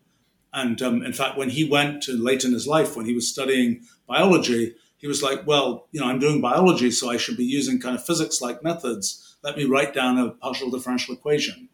And 0.52 0.82
um, 0.82 1.04
in 1.04 1.14
fact, 1.14 1.38
when 1.38 1.52
he 1.52 1.64
went 1.64 2.04
to 2.04 2.12
late 2.12 2.44
in 2.44 2.52
his 2.52 2.68
life, 2.68 2.98
when 2.98 3.06
he 3.06 3.14
was 3.14 3.30
studying 3.30 3.84
biology, 4.08 4.76
he 4.98 5.08
was 5.08 5.24
like, 5.24 5.48
well, 5.48 5.88
you 5.92 6.02
know, 6.02 6.08
I'm 6.08 6.20
doing 6.20 6.42
biology, 6.42 6.92
so 6.92 7.10
I 7.10 7.18
should 7.18 7.38
be 7.38 7.46
using 7.46 7.80
kind 7.80 7.96
of 7.96 8.06
physics 8.06 8.42
like 8.42 8.62
methods. 8.62 9.38
Let 9.44 9.56
me 9.58 9.64
write 9.64 9.94
down 9.94 10.18
a 10.18 10.32
partial 10.32 10.70
differential 10.70 11.14
equation, 11.14 11.70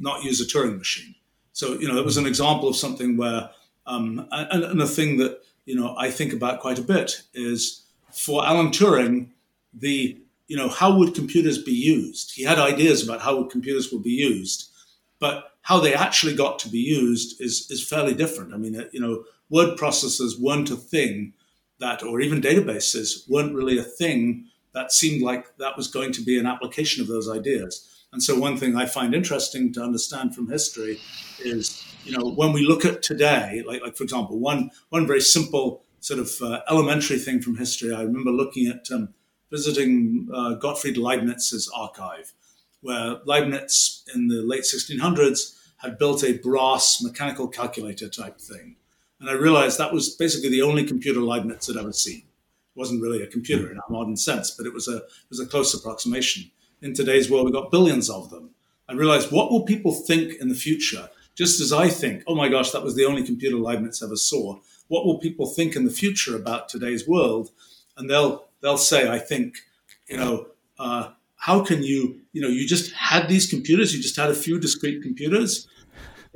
not 0.00 0.24
use 0.24 0.40
a 0.40 0.44
Turing 0.44 0.76
machine. 0.76 1.14
So, 1.52 1.78
you 1.78 1.86
know, 1.86 1.98
it 1.98 2.04
was 2.04 2.16
an 2.16 2.26
example 2.26 2.68
of 2.68 2.76
something 2.76 3.16
where, 3.16 3.50
um, 3.86 4.26
and, 4.32 4.64
and 4.64 4.82
a 4.82 4.86
thing 4.86 5.18
that, 5.18 5.40
you 5.66 5.74
know, 5.74 5.94
I 5.98 6.10
think 6.10 6.32
about 6.32 6.60
quite 6.60 6.78
a 6.78 6.82
bit 6.82 7.22
is 7.34 7.84
for 8.12 8.46
Alan 8.46 8.68
Turing, 8.68 9.28
the, 9.74 10.16
you 10.48 10.56
know, 10.56 10.68
how 10.68 10.96
would 10.96 11.14
computers 11.14 11.62
be 11.62 11.72
used? 11.72 12.32
He 12.34 12.44
had 12.44 12.58
ideas 12.58 13.02
about 13.02 13.20
how 13.20 13.44
computers 13.44 13.92
would 13.92 14.02
be 14.02 14.10
used, 14.10 14.70
but 15.18 15.52
how 15.62 15.80
they 15.80 15.92
actually 15.92 16.34
got 16.34 16.58
to 16.60 16.68
be 16.68 16.78
used 16.78 17.40
is, 17.40 17.68
is 17.70 17.86
fairly 17.86 18.14
different. 18.14 18.54
I 18.54 18.56
mean, 18.56 18.80
uh, 18.80 18.84
you 18.92 19.00
know, 19.00 19.24
word 19.50 19.76
processors 19.76 20.40
weren't 20.40 20.70
a 20.70 20.76
thing 20.76 21.34
that, 21.80 22.02
or 22.02 22.20
even 22.20 22.40
databases 22.40 23.28
weren't 23.28 23.54
really 23.54 23.76
a 23.76 23.82
thing 23.82 24.46
that 24.72 24.92
seemed 24.92 25.22
like 25.22 25.56
that 25.56 25.76
was 25.76 25.88
going 25.88 26.12
to 26.12 26.22
be 26.22 26.38
an 26.38 26.46
application 26.46 27.02
of 27.02 27.08
those 27.08 27.28
ideas. 27.28 28.04
And 28.12 28.22
so, 28.22 28.38
one 28.38 28.56
thing 28.56 28.76
I 28.76 28.86
find 28.86 29.14
interesting 29.14 29.72
to 29.72 29.82
understand 29.82 30.34
from 30.34 30.48
history 30.48 31.00
is, 31.40 31.84
you 32.06 32.16
know, 32.16 32.30
when 32.30 32.52
we 32.52 32.64
look 32.64 32.84
at 32.84 33.02
today, 33.02 33.62
like, 33.66 33.82
like 33.82 33.96
for 33.96 34.04
example, 34.04 34.38
one 34.38 34.70
one 34.90 35.06
very 35.06 35.20
simple 35.20 35.82
sort 36.00 36.20
of 36.20 36.30
uh, 36.40 36.60
elementary 36.70 37.18
thing 37.18 37.40
from 37.40 37.56
history. 37.56 37.92
I 37.92 38.02
remember 38.02 38.30
looking 38.30 38.68
at 38.68 38.88
um, 38.92 39.08
visiting 39.50 40.28
uh, 40.32 40.54
Gottfried 40.54 40.96
Leibniz's 40.96 41.70
archive, 41.74 42.32
where 42.80 43.18
Leibniz 43.24 44.04
in 44.14 44.28
the 44.28 44.42
late 44.42 44.62
1600s 44.62 45.58
had 45.78 45.98
built 45.98 46.22
a 46.22 46.38
brass 46.38 47.02
mechanical 47.02 47.48
calculator 47.48 48.08
type 48.08 48.40
thing. 48.40 48.76
And 49.20 49.28
I 49.28 49.32
realized 49.32 49.78
that 49.78 49.92
was 49.92 50.10
basically 50.10 50.50
the 50.50 50.62
only 50.62 50.84
computer 50.84 51.20
Leibniz 51.20 51.66
had 51.66 51.76
ever 51.76 51.92
seen. 51.92 52.18
It 52.18 52.78
wasn't 52.78 53.02
really 53.02 53.22
a 53.22 53.26
computer 53.26 53.70
in 53.70 53.78
our 53.78 53.90
modern 53.90 54.16
sense, 54.16 54.52
but 54.52 54.66
it 54.66 54.72
was 54.72 54.88
a, 54.88 54.98
it 54.98 55.30
was 55.30 55.40
a 55.40 55.46
close 55.46 55.74
approximation. 55.74 56.50
In 56.82 56.94
today's 56.94 57.30
world, 57.30 57.46
we've 57.46 57.54
got 57.54 57.70
billions 57.70 58.08
of 58.08 58.30
them. 58.30 58.50
I 58.88 58.92
realized 58.92 59.32
what 59.32 59.50
will 59.50 59.64
people 59.64 59.92
think 59.92 60.34
in 60.40 60.48
the 60.48 60.54
future? 60.54 61.08
Just 61.36 61.60
as 61.60 61.72
I 61.72 61.88
think, 61.88 62.24
oh 62.26 62.34
my 62.34 62.48
gosh, 62.48 62.70
that 62.70 62.82
was 62.82 62.96
the 62.96 63.04
only 63.04 63.22
computer 63.22 63.56
Leibniz 63.56 64.02
ever 64.02 64.16
saw. 64.16 64.58
What 64.88 65.04
will 65.04 65.18
people 65.18 65.46
think 65.46 65.76
in 65.76 65.84
the 65.84 65.90
future 65.90 66.34
about 66.34 66.68
today's 66.68 67.06
world? 67.06 67.50
And 67.96 68.08
they'll 68.08 68.46
they'll 68.62 68.78
say, 68.78 69.08
I 69.08 69.18
think, 69.18 69.58
you 70.08 70.16
know, 70.16 70.46
uh, 70.78 71.10
how 71.36 71.64
can 71.64 71.82
you, 71.82 72.20
you 72.32 72.40
know, 72.40 72.48
you 72.48 72.66
just 72.66 72.92
had 72.92 73.28
these 73.28 73.48
computers, 73.48 73.94
you 73.94 74.02
just 74.02 74.16
had 74.16 74.30
a 74.30 74.34
few 74.34 74.58
discrete 74.58 75.02
computers, 75.02 75.68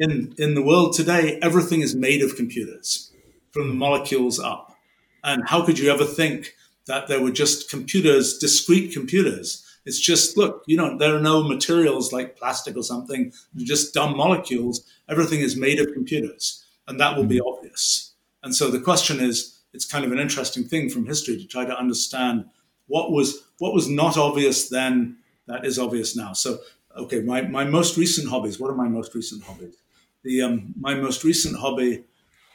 in, 0.00 0.34
in 0.38 0.54
the 0.54 0.62
world 0.62 0.94
today, 0.94 1.38
everything 1.42 1.82
is 1.82 1.94
made 1.94 2.22
of 2.22 2.34
computers 2.34 3.12
from 3.52 3.68
the 3.68 3.74
molecules 3.74 4.40
up. 4.40 4.74
And 5.22 5.46
how 5.46 5.64
could 5.64 5.78
you 5.78 5.90
ever 5.90 6.04
think 6.04 6.54
that 6.86 7.06
there 7.06 7.22
were 7.22 7.30
just 7.30 7.70
computers, 7.70 8.38
discrete 8.38 8.92
computers? 8.92 9.66
It's 9.84 9.98
just, 9.98 10.36
look, 10.36 10.62
you 10.66 10.76
know, 10.76 10.98
there 10.98 11.14
are 11.14 11.20
no 11.20 11.42
materials 11.42 12.12
like 12.12 12.36
plastic 12.36 12.76
or 12.76 12.82
something, 12.82 13.32
just 13.56 13.94
dumb 13.94 14.16
molecules. 14.16 14.84
Everything 15.08 15.40
is 15.40 15.56
made 15.56 15.80
of 15.80 15.92
computers, 15.92 16.64
and 16.86 17.00
that 17.00 17.16
will 17.16 17.24
be 17.24 17.38
mm-hmm. 17.38 17.56
obvious. 17.56 18.12
And 18.42 18.54
so 18.54 18.70
the 18.70 18.80
question 18.80 19.20
is, 19.20 19.58
it's 19.72 19.84
kind 19.84 20.04
of 20.04 20.12
an 20.12 20.18
interesting 20.18 20.64
thing 20.64 20.90
from 20.90 21.06
history 21.06 21.36
to 21.38 21.46
try 21.46 21.64
to 21.64 21.78
understand 21.78 22.44
what 22.88 23.12
was 23.12 23.44
what 23.58 23.72
was 23.72 23.88
not 23.88 24.16
obvious 24.16 24.68
then 24.68 25.16
that 25.46 25.64
is 25.64 25.78
obvious 25.78 26.16
now. 26.16 26.32
So, 26.32 26.58
okay, 26.96 27.20
my, 27.20 27.42
my 27.42 27.64
most 27.64 27.96
recent 27.96 28.28
hobbies. 28.28 28.58
What 28.58 28.70
are 28.70 28.74
my 28.74 28.88
most 28.88 29.14
recent 29.14 29.44
hobbies? 29.44 29.76
the 30.22 30.42
um, 30.42 30.74
my 30.78 30.94
most 30.94 31.24
recent 31.24 31.56
hobby, 31.56 32.04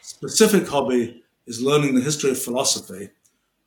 specific 0.02 0.68
hobby, 0.68 1.24
is 1.48 1.62
learning 1.62 1.96
the 1.96 2.02
history 2.02 2.32
of 2.32 2.42
philosophy, 2.42 3.10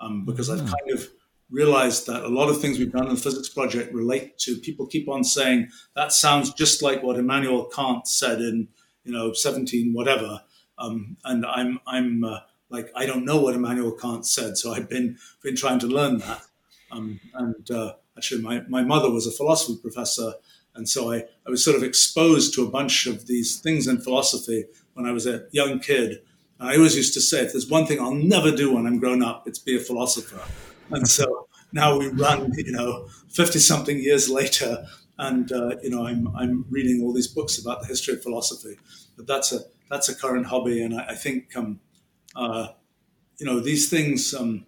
um, 0.00 0.24
because 0.24 0.50
I've 0.50 0.60
hmm. 0.60 0.66
kind 0.66 0.90
of 0.92 1.08
realized 1.50 2.06
that 2.06 2.24
a 2.24 2.28
lot 2.28 2.48
of 2.48 2.60
things 2.60 2.78
we've 2.78 2.92
done 2.92 3.08
in 3.08 3.14
the 3.14 3.20
physics 3.20 3.48
project 3.48 3.94
relate 3.94 4.38
to 4.38 4.56
people 4.56 4.86
keep 4.86 5.08
on 5.08 5.24
saying 5.24 5.68
that 5.94 6.12
sounds 6.12 6.52
just 6.52 6.82
like 6.82 7.02
what 7.02 7.18
Immanuel 7.18 7.64
Kant 7.64 8.06
said 8.06 8.40
in 8.40 8.68
you 9.04 9.12
know 9.12 9.32
17 9.32 9.92
whatever, 9.92 10.42
um, 10.78 11.16
and 11.24 11.46
I'm 11.46 11.80
I'm 11.86 12.24
uh, 12.24 12.40
like 12.68 12.90
I 12.94 13.06
don't 13.06 13.24
know 13.24 13.40
what 13.40 13.54
Immanuel 13.54 13.92
Kant 13.92 14.26
said, 14.26 14.58
so 14.58 14.72
I've 14.72 14.88
been 14.88 15.18
been 15.42 15.56
trying 15.56 15.78
to 15.80 15.86
learn 15.86 16.18
that, 16.18 16.42
um, 16.92 17.20
and 17.34 17.70
uh, 17.70 17.94
actually 18.16 18.42
my 18.42 18.62
my 18.68 18.82
mother 18.82 19.10
was 19.10 19.26
a 19.26 19.32
philosophy 19.32 19.78
professor 19.80 20.34
And 20.78 20.88
so 20.88 21.12
I, 21.12 21.24
I 21.46 21.50
was 21.50 21.64
sort 21.64 21.76
of 21.76 21.82
exposed 21.82 22.54
to 22.54 22.64
a 22.64 22.70
bunch 22.70 23.06
of 23.06 23.26
these 23.26 23.58
things 23.58 23.88
in 23.88 24.00
philosophy 24.00 24.64
when 24.94 25.06
I 25.06 25.12
was 25.12 25.26
a 25.26 25.46
young 25.50 25.80
kid. 25.80 26.20
And 26.60 26.70
I 26.70 26.76
always 26.76 26.96
used 26.96 27.14
to 27.14 27.20
say, 27.20 27.40
if 27.40 27.52
there's 27.52 27.68
one 27.68 27.84
thing 27.84 28.00
I'll 28.00 28.14
never 28.14 28.52
do 28.54 28.74
when 28.74 28.86
I'm 28.86 28.98
grown 28.98 29.22
up, 29.22 29.46
it's 29.46 29.58
be 29.58 29.76
a 29.76 29.80
philosopher. 29.80 30.40
And 30.90 31.08
so 31.08 31.48
now 31.72 31.98
we 31.98 32.08
run, 32.08 32.52
you 32.56 32.72
know, 32.72 33.08
50 33.30 33.58
something 33.58 33.98
years 33.98 34.28
later, 34.28 34.84
and, 35.18 35.50
uh, 35.50 35.76
you 35.82 35.90
know, 35.90 36.06
I'm, 36.06 36.28
I'm 36.36 36.64
reading 36.70 37.02
all 37.02 37.12
these 37.12 37.26
books 37.26 37.58
about 37.58 37.80
the 37.80 37.86
history 37.86 38.14
of 38.14 38.22
philosophy. 38.22 38.78
But 39.16 39.26
that's 39.26 39.52
a, 39.52 39.60
that's 39.90 40.08
a 40.08 40.14
current 40.14 40.46
hobby. 40.46 40.82
And 40.82 40.94
I, 40.94 41.08
I 41.08 41.14
think, 41.14 41.56
um, 41.56 41.80
uh, 42.36 42.68
you 43.38 43.46
know, 43.46 43.60
these 43.60 43.90
things, 43.90 44.32
um, 44.32 44.66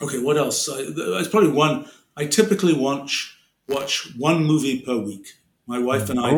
okay, 0.00 0.18
what 0.22 0.38
else? 0.38 0.68
It's 0.70 1.28
probably 1.28 1.52
one, 1.52 1.86
I 2.16 2.26
typically 2.26 2.72
watch, 2.72 3.38
watch 3.68 4.14
one 4.16 4.44
movie 4.44 4.80
per 4.80 4.96
week. 4.96 5.34
My 5.66 5.78
wife 5.78 6.08
and 6.08 6.18
I 6.18 6.32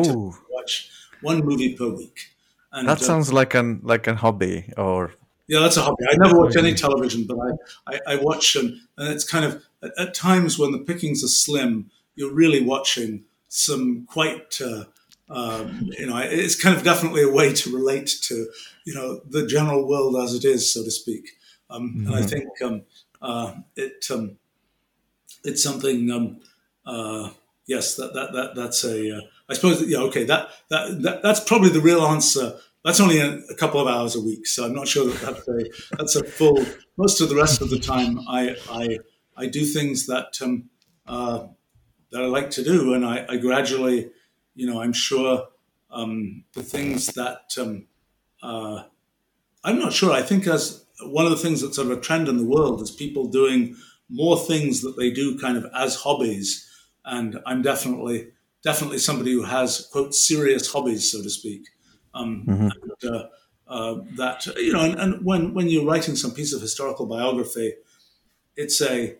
watch 0.49 0.89
one 1.21 1.39
movie 1.45 1.75
per 1.75 1.87
week. 1.87 2.31
And, 2.73 2.87
that 2.87 3.01
uh, 3.01 3.05
sounds 3.05 3.31
uh, 3.31 3.35
like 3.35 3.53
an 3.53 3.81
like 3.83 4.07
a 4.07 4.15
hobby 4.15 4.71
or 4.77 5.13
yeah, 5.51 5.59
that's 5.59 5.75
a 5.75 5.81
hobby. 5.81 6.05
I 6.09 6.15
never 6.15 6.39
watch 6.39 6.55
any 6.55 6.73
television, 6.73 7.25
but 7.27 7.37
I, 7.37 7.93
I, 7.93 8.13
I 8.13 8.15
watch 8.15 8.55
and, 8.55 8.79
and 8.97 9.13
it's 9.13 9.29
kind 9.29 9.43
of 9.43 9.61
at, 9.83 9.91
at, 9.99 10.13
times 10.13 10.57
when 10.57 10.71
the 10.71 10.77
pickings 10.77 11.25
are 11.25 11.27
slim, 11.27 11.91
you're 12.15 12.33
really 12.33 12.63
watching 12.63 13.25
some 13.49 14.05
quite 14.05 14.61
uh, 14.61 14.85
um, 15.29 15.89
you 15.99 16.07
know 16.07 16.17
it's 16.19 16.55
kind 16.55 16.73
of 16.77 16.85
definitely 16.85 17.23
a 17.23 17.29
way 17.29 17.51
to 17.51 17.75
relate 17.75 18.07
to 18.21 18.47
you 18.85 18.93
know 18.93 19.19
the 19.29 19.45
general 19.45 19.85
world 19.85 20.15
as 20.15 20.33
it 20.33 20.45
is, 20.45 20.73
so 20.73 20.85
to 20.85 20.91
speak. 20.91 21.31
Um, 21.69 21.89
mm-hmm. 21.89 22.07
And 22.07 22.15
I 22.15 22.19
mm-hmm. 22.19 22.27
think 22.27 22.61
um, 22.61 22.81
uh, 23.21 23.55
it 23.75 24.05
um, 24.09 24.37
it's 25.43 25.61
something. 25.61 26.11
Um, 26.11 26.39
uh, 26.85 27.31
yes, 27.65 27.95
that, 27.95 28.13
that 28.13 28.31
that 28.31 28.55
that's 28.55 28.85
a. 28.85 29.17
Uh, 29.17 29.21
I 29.49 29.53
suppose 29.55 29.85
yeah. 29.85 29.99
Okay, 29.99 30.23
that, 30.23 30.47
that 30.69 31.01
that 31.01 31.23
that's 31.23 31.41
probably 31.41 31.71
the 31.71 31.81
real 31.81 32.03
answer 32.03 32.57
that's 32.83 32.99
only 32.99 33.19
a, 33.19 33.37
a, 33.49 33.55
couple 33.55 33.79
of 33.79 33.87
hours 33.87 34.15
a 34.15 34.21
week, 34.21 34.47
so 34.47 34.65
I'm 34.65 34.73
not 34.73 34.87
sure 34.87 35.05
that 35.07 35.21
that's 35.21 35.47
a, 35.47 35.95
that's 35.97 36.15
a 36.15 36.23
full. 36.23 36.65
Most 36.97 37.21
of 37.21 37.29
the 37.29 37.35
rest 37.35 37.61
of 37.61 37.69
the 37.69 37.79
time, 37.79 38.19
I 38.27 38.55
I, 38.69 38.97
I 39.37 39.47
do 39.47 39.65
things 39.65 40.07
that 40.07 40.37
um, 40.41 40.69
uh, 41.05 41.47
that 42.11 42.21
I 42.21 42.25
like 42.25 42.49
to 42.51 42.63
do, 42.63 42.93
and 42.93 43.05
I, 43.05 43.25
I 43.29 43.37
gradually, 43.37 44.11
you 44.55 44.65
know, 44.65 44.81
I'm 44.81 44.93
sure 44.93 45.47
um, 45.91 46.43
the 46.53 46.63
things 46.63 47.07
that 47.07 47.53
um, 47.59 47.87
uh, 48.41 48.83
I'm 49.63 49.79
not 49.79 49.93
sure. 49.93 50.11
I 50.11 50.21
think 50.21 50.47
as 50.47 50.85
one 51.03 51.25
of 51.25 51.31
the 51.31 51.37
things 51.37 51.61
that's 51.61 51.75
sort 51.75 51.91
of 51.91 51.97
a 51.97 52.01
trend 52.01 52.27
in 52.27 52.37
the 52.37 52.45
world 52.45 52.81
is 52.81 52.91
people 52.91 53.27
doing 53.27 53.75
more 54.09 54.37
things 54.37 54.81
that 54.81 54.97
they 54.97 55.09
do 55.11 55.37
kind 55.39 55.57
of 55.57 55.65
as 55.75 55.95
hobbies, 55.95 56.67
and 57.05 57.39
I'm 57.45 57.61
definitely 57.61 58.29
definitely 58.63 58.99
somebody 58.99 59.33
who 59.33 59.43
has 59.43 59.87
quote 59.91 60.15
serious 60.15 60.71
hobbies, 60.71 61.11
so 61.11 61.21
to 61.21 61.29
speak. 61.29 61.67
Um, 62.13 62.45
mm-hmm. 62.47 62.67
and, 62.67 63.15
uh, 63.15 63.27
uh, 63.67 64.01
that 64.17 64.45
you 64.57 64.73
know, 64.73 64.81
and, 64.81 64.99
and, 64.99 65.25
when 65.25 65.53
when 65.53 65.69
you're 65.69 65.85
writing 65.85 66.15
some 66.15 66.31
piece 66.31 66.53
of 66.53 66.61
historical 66.61 67.05
biography, 67.05 67.75
it's 68.57 68.81
a 68.81 69.15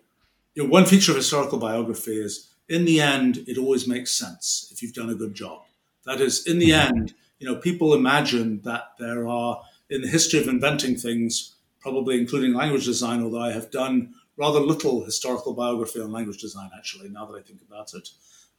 you 0.56 0.64
know, 0.64 0.70
one 0.70 0.86
feature 0.86 1.12
of 1.12 1.18
historical 1.18 1.58
biography 1.58 2.20
is 2.20 2.54
in 2.68 2.86
the 2.86 3.00
end 3.00 3.44
it 3.48 3.58
always 3.58 3.88
makes 3.88 4.12
sense 4.12 4.70
if 4.72 4.82
you've 4.82 4.94
done 4.94 5.10
a 5.10 5.16
good 5.16 5.34
job. 5.34 5.62
That 6.06 6.20
is, 6.20 6.48
in 6.48 6.60
the 6.60 6.72
mm-hmm. 6.72 6.98
end, 6.98 7.14
you 7.40 7.48
know, 7.48 7.56
people 7.56 7.94
imagine 7.94 8.62
that 8.64 8.94
there 9.00 9.28
are 9.28 9.62
in 9.90 10.02
the 10.02 10.08
history 10.08 10.40
of 10.40 10.48
inventing 10.48 10.96
things, 10.96 11.56
probably 11.80 12.20
including 12.20 12.54
language 12.54 12.86
design, 12.86 13.24
although 13.24 13.42
I 13.42 13.52
have 13.52 13.72
done 13.72 14.14
rather 14.38 14.60
little 14.60 15.04
historical 15.04 15.54
biography 15.54 16.00
on 16.00 16.12
language 16.12 16.40
design 16.40 16.70
actually. 16.78 17.10
Now 17.10 17.26
that 17.26 17.38
I 17.38 17.42
think 17.42 17.62
about 17.62 17.94
it, 17.94 18.10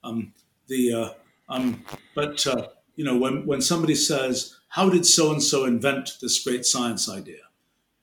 um, 0.05 0.33
the 0.69 0.93
uh, 0.93 1.09
um, 1.49 1.85
but 2.15 2.47
uh, 2.47 2.69
you 2.97 3.05
know, 3.05 3.17
when, 3.17 3.47
when 3.47 3.61
somebody 3.61 3.95
says, 3.95 4.57
How 4.69 4.89
did 4.89 5.07
so 5.07 5.33
and 5.33 5.43
so 5.43 5.65
invent 5.65 6.19
this 6.21 6.43
great 6.43 6.65
science 6.67 7.09
idea? 7.09 7.41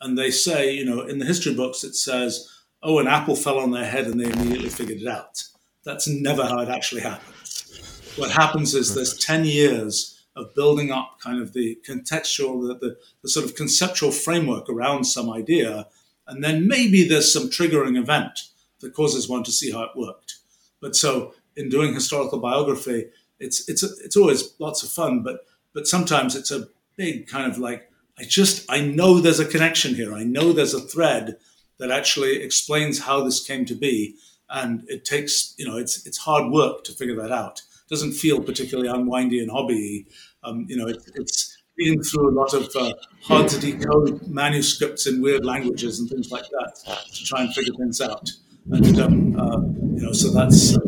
And 0.02 0.18
they 0.18 0.32
say, 0.32 0.74
you 0.74 0.86
know, 0.86 1.02
in 1.02 1.20
the 1.20 1.26
history 1.26 1.54
books, 1.54 1.84
it 1.84 1.96
says, 1.96 2.50
Oh, 2.82 3.00
an 3.00 3.08
apple 3.08 3.36
fell 3.36 3.60
on 3.60 3.72
their 3.72 3.86
head 3.86 4.08
and 4.08 4.20
they 4.20 4.32
immediately 4.32 4.70
figured 4.70 5.02
it 5.02 5.08
out. 5.08 5.44
That's 5.84 6.08
never 6.08 6.46
how 6.46 6.60
it 6.60 6.70
actually 6.70 7.02
happens. 7.02 8.14
What 8.16 8.32
happens 8.32 8.74
is 8.74 8.96
there's 8.96 9.18
10 9.18 9.46
years 9.46 10.20
of 10.36 10.54
building 10.56 10.92
up 10.92 11.20
kind 11.20 11.42
of 11.42 11.54
the 11.54 11.78
contextual, 11.88 12.68
the, 12.68 12.76
the, 12.76 12.98
the 13.22 13.30
sort 13.30 13.46
of 13.46 13.56
conceptual 13.56 14.12
framework 14.12 14.70
around 14.70 15.04
some 15.04 15.30
idea. 15.30 15.88
And 16.28 16.44
then 16.44 16.68
maybe 16.68 17.04
there's 17.04 17.32
some 17.32 17.50
triggering 17.50 17.98
event 17.98 18.40
that 18.80 18.94
causes 18.94 19.28
one 19.28 19.44
to 19.44 19.52
see 19.52 19.72
how 19.72 19.84
it 19.84 19.92
worked. 19.96 20.38
But 20.82 20.96
so 20.96 21.34
in 21.56 21.70
doing 21.70 21.94
historical 21.94 22.40
biography, 22.40 23.10
it's 23.40 23.68
it's 23.70 23.84
it's 23.84 24.18
always 24.18 24.54
lots 24.60 24.84
of 24.84 24.90
fun, 24.90 25.24
but 25.24 25.46
but 25.74 25.88
sometimes 25.88 26.36
it's 26.36 26.52
a 26.52 26.68
big 26.96 27.28
kind 27.28 27.52
of 27.52 27.58
like 27.58 27.90
I 28.18 28.24
just 28.24 28.70
I 28.70 28.82
know 28.82 29.20
there's 29.20 29.40
a 29.40 29.46
connection 29.46 29.96
here. 29.96 30.14
I 30.14 30.24
know 30.24 30.52
there's 30.52 30.74
a 30.74 30.82
thread 30.82 31.38
that 31.78 31.92
actually 31.92 32.42
explains 32.42 33.00
how 33.00 33.24
this 33.24 33.46
came 33.46 33.66
to 33.66 33.76
be, 33.76 34.16
and 34.50 34.84
it 34.88 35.06
takes 35.06 35.56
you 35.58 35.68
know 35.68 35.78
it's 35.78 36.06
it's 36.06 36.18
hard 36.18 36.52
work 36.52 36.84
to 36.86 36.92
figure 36.92 37.16
that 37.16 37.32
out. 37.32 37.60
It 37.60 37.90
doesn't 37.90 38.14
feel 38.14 38.42
particularly 38.42 38.90
unwindy 38.90 39.42
and 39.42 39.50
hobby. 39.50 40.08
Um, 40.44 40.66
you 40.70 40.78
know, 40.78 40.88
it, 40.88 40.98
it's 41.16 41.58
been 41.78 42.04
through 42.04 42.30
a 42.30 42.36
lot 42.36 42.54
of 42.54 42.70
uh, 42.76 42.94
hard 43.24 43.48
to 43.50 43.60
decode 43.60 44.28
manuscripts 44.28 45.08
in 45.08 45.22
weird 45.22 45.46
languages 45.46 46.00
and 46.00 46.10
things 46.10 46.30
like 46.32 46.46
that 46.52 47.02
to 47.14 47.26
try 47.26 47.42
and 47.42 47.54
figure 47.54 47.74
things 47.74 48.02
out. 48.02 48.30
And 48.72 49.00
um, 49.00 49.40
uh, 49.40 49.62
you 49.96 50.06
know, 50.06 50.12
so 50.12 50.30
that's 50.32 50.76
uh, 50.76 50.82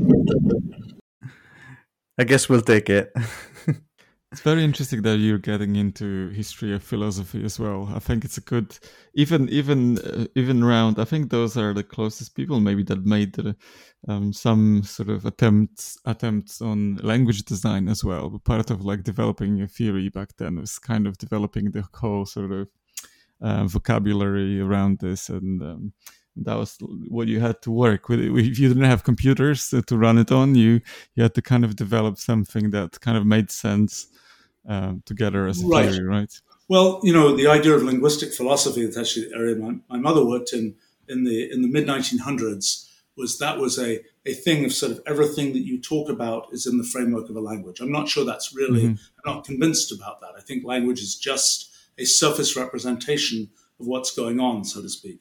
I 2.22 2.24
guess 2.24 2.48
we'll 2.48 2.62
take 2.62 2.88
it. 2.88 3.12
it's 4.32 4.42
very 4.42 4.64
interesting 4.64 5.02
that 5.02 5.18
you're 5.18 5.40
getting 5.40 5.76
into 5.76 6.30
history 6.30 6.72
of 6.72 6.84
philosophy 6.84 7.44
as 7.44 7.60
well. 7.60 7.92
I 7.96 7.98
think 7.98 8.24
it's 8.24 8.38
a 8.38 8.42
good, 8.42 8.78
even 9.16 9.50
even 9.50 9.98
uh, 9.98 10.28
even 10.36 10.64
round. 10.64 11.00
I 11.00 11.06
think 11.06 11.32
those 11.32 11.58
are 11.58 11.74
the 11.74 11.82
closest 11.84 12.36
people 12.36 12.60
maybe 12.60 12.84
that 12.84 13.08
made 13.08 13.34
the, 13.34 13.56
um, 14.08 14.34
some 14.34 14.84
sort 14.84 15.10
of 15.10 15.26
attempts 15.26 15.98
attempts 16.06 16.62
on 16.62 16.98
language 16.98 17.42
design 17.46 17.88
as 17.88 18.04
well. 18.04 18.30
But 18.30 18.44
part 18.44 18.70
of 18.70 18.86
like 18.86 19.02
developing 19.02 19.60
a 19.60 19.68
theory 19.68 20.10
back 20.10 20.38
then 20.38 20.60
was 20.60 20.78
kind 20.78 21.08
of 21.08 21.18
developing 21.18 21.72
the 21.72 21.84
whole 21.92 22.28
sort 22.28 22.52
of 22.52 22.68
uh, 23.42 23.66
vocabulary 23.66 24.62
around 24.62 25.00
this 25.00 25.28
and. 25.28 25.60
Um, 25.64 25.94
that 26.36 26.56
was 26.56 26.78
what 27.08 27.28
you 27.28 27.40
had 27.40 27.62
to 27.64 27.72
work 27.72 28.10
with. 28.10 28.20
If 28.20 28.60
you 28.60 28.68
didn't 28.68 28.84
have 28.84 29.04
computers 29.04 29.70
to 29.70 29.98
run 29.98 30.18
it 30.18 30.32
on, 30.32 30.56
you 30.56 30.82
you 31.16 31.24
had 31.24 31.36
to 31.36 31.42
kind 31.42 31.66
of 31.66 31.76
develop 31.76 32.18
something 32.18 32.72
that 32.72 33.00
kind 33.02 33.18
of 33.18 33.26
made 33.26 33.52
sense 33.52 34.08
um, 34.68 35.04
together 35.06 35.48
as 35.48 35.64
a 35.64 35.68
right. 35.68 35.90
theory, 35.90 36.06
right? 36.06 36.42
Well, 36.70 37.02
you 37.04 37.12
know, 37.12 37.36
the 37.36 37.48
idea 37.48 37.74
of 37.74 37.84
linguistic 37.84 38.34
philosophy, 38.34 38.86
that's 38.86 38.98
actually 38.98 39.30
the 39.30 39.36
area 39.36 39.56
my, 39.56 39.76
my 39.90 39.98
mother 39.98 40.26
worked 40.26 40.54
in 40.54 40.76
in 41.08 41.24
the 41.26 41.52
in 41.52 41.62
the 41.62 41.68
mid 41.68 41.86
1900s, 41.86 42.88
was 43.18 43.38
that 43.40 43.58
was 43.58 43.78
a, 43.78 44.00
a 44.26 44.34
thing 44.34 44.64
of 44.66 44.74
sort 44.74 44.92
of 44.92 45.02
everything 45.06 45.54
that 45.54 45.66
you 45.66 45.82
talk 45.82 46.10
about 46.10 46.48
is 46.52 46.66
in 46.66 46.78
the 46.78 46.84
framework 46.84 47.30
of 47.30 47.36
a 47.36 47.42
language. 47.42 47.80
I'm 47.80 47.92
not 47.92 48.08
sure 48.08 48.24
that's 48.24 48.56
really, 48.56 48.84
mm-hmm. 48.84 49.04
I'm 49.26 49.36
not 49.36 49.44
convinced 49.44 49.92
about 49.92 50.22
that. 50.22 50.32
I 50.38 50.42
think 50.42 50.64
language 50.64 51.02
is 51.02 51.16
just 51.16 51.72
a 51.98 52.06
surface 52.06 52.56
representation 52.56 53.50
of 53.80 53.88
what's 53.88 54.16
going 54.16 54.40
on, 54.40 54.64
so 54.64 54.82
to 54.82 54.90
speak. 54.90 55.20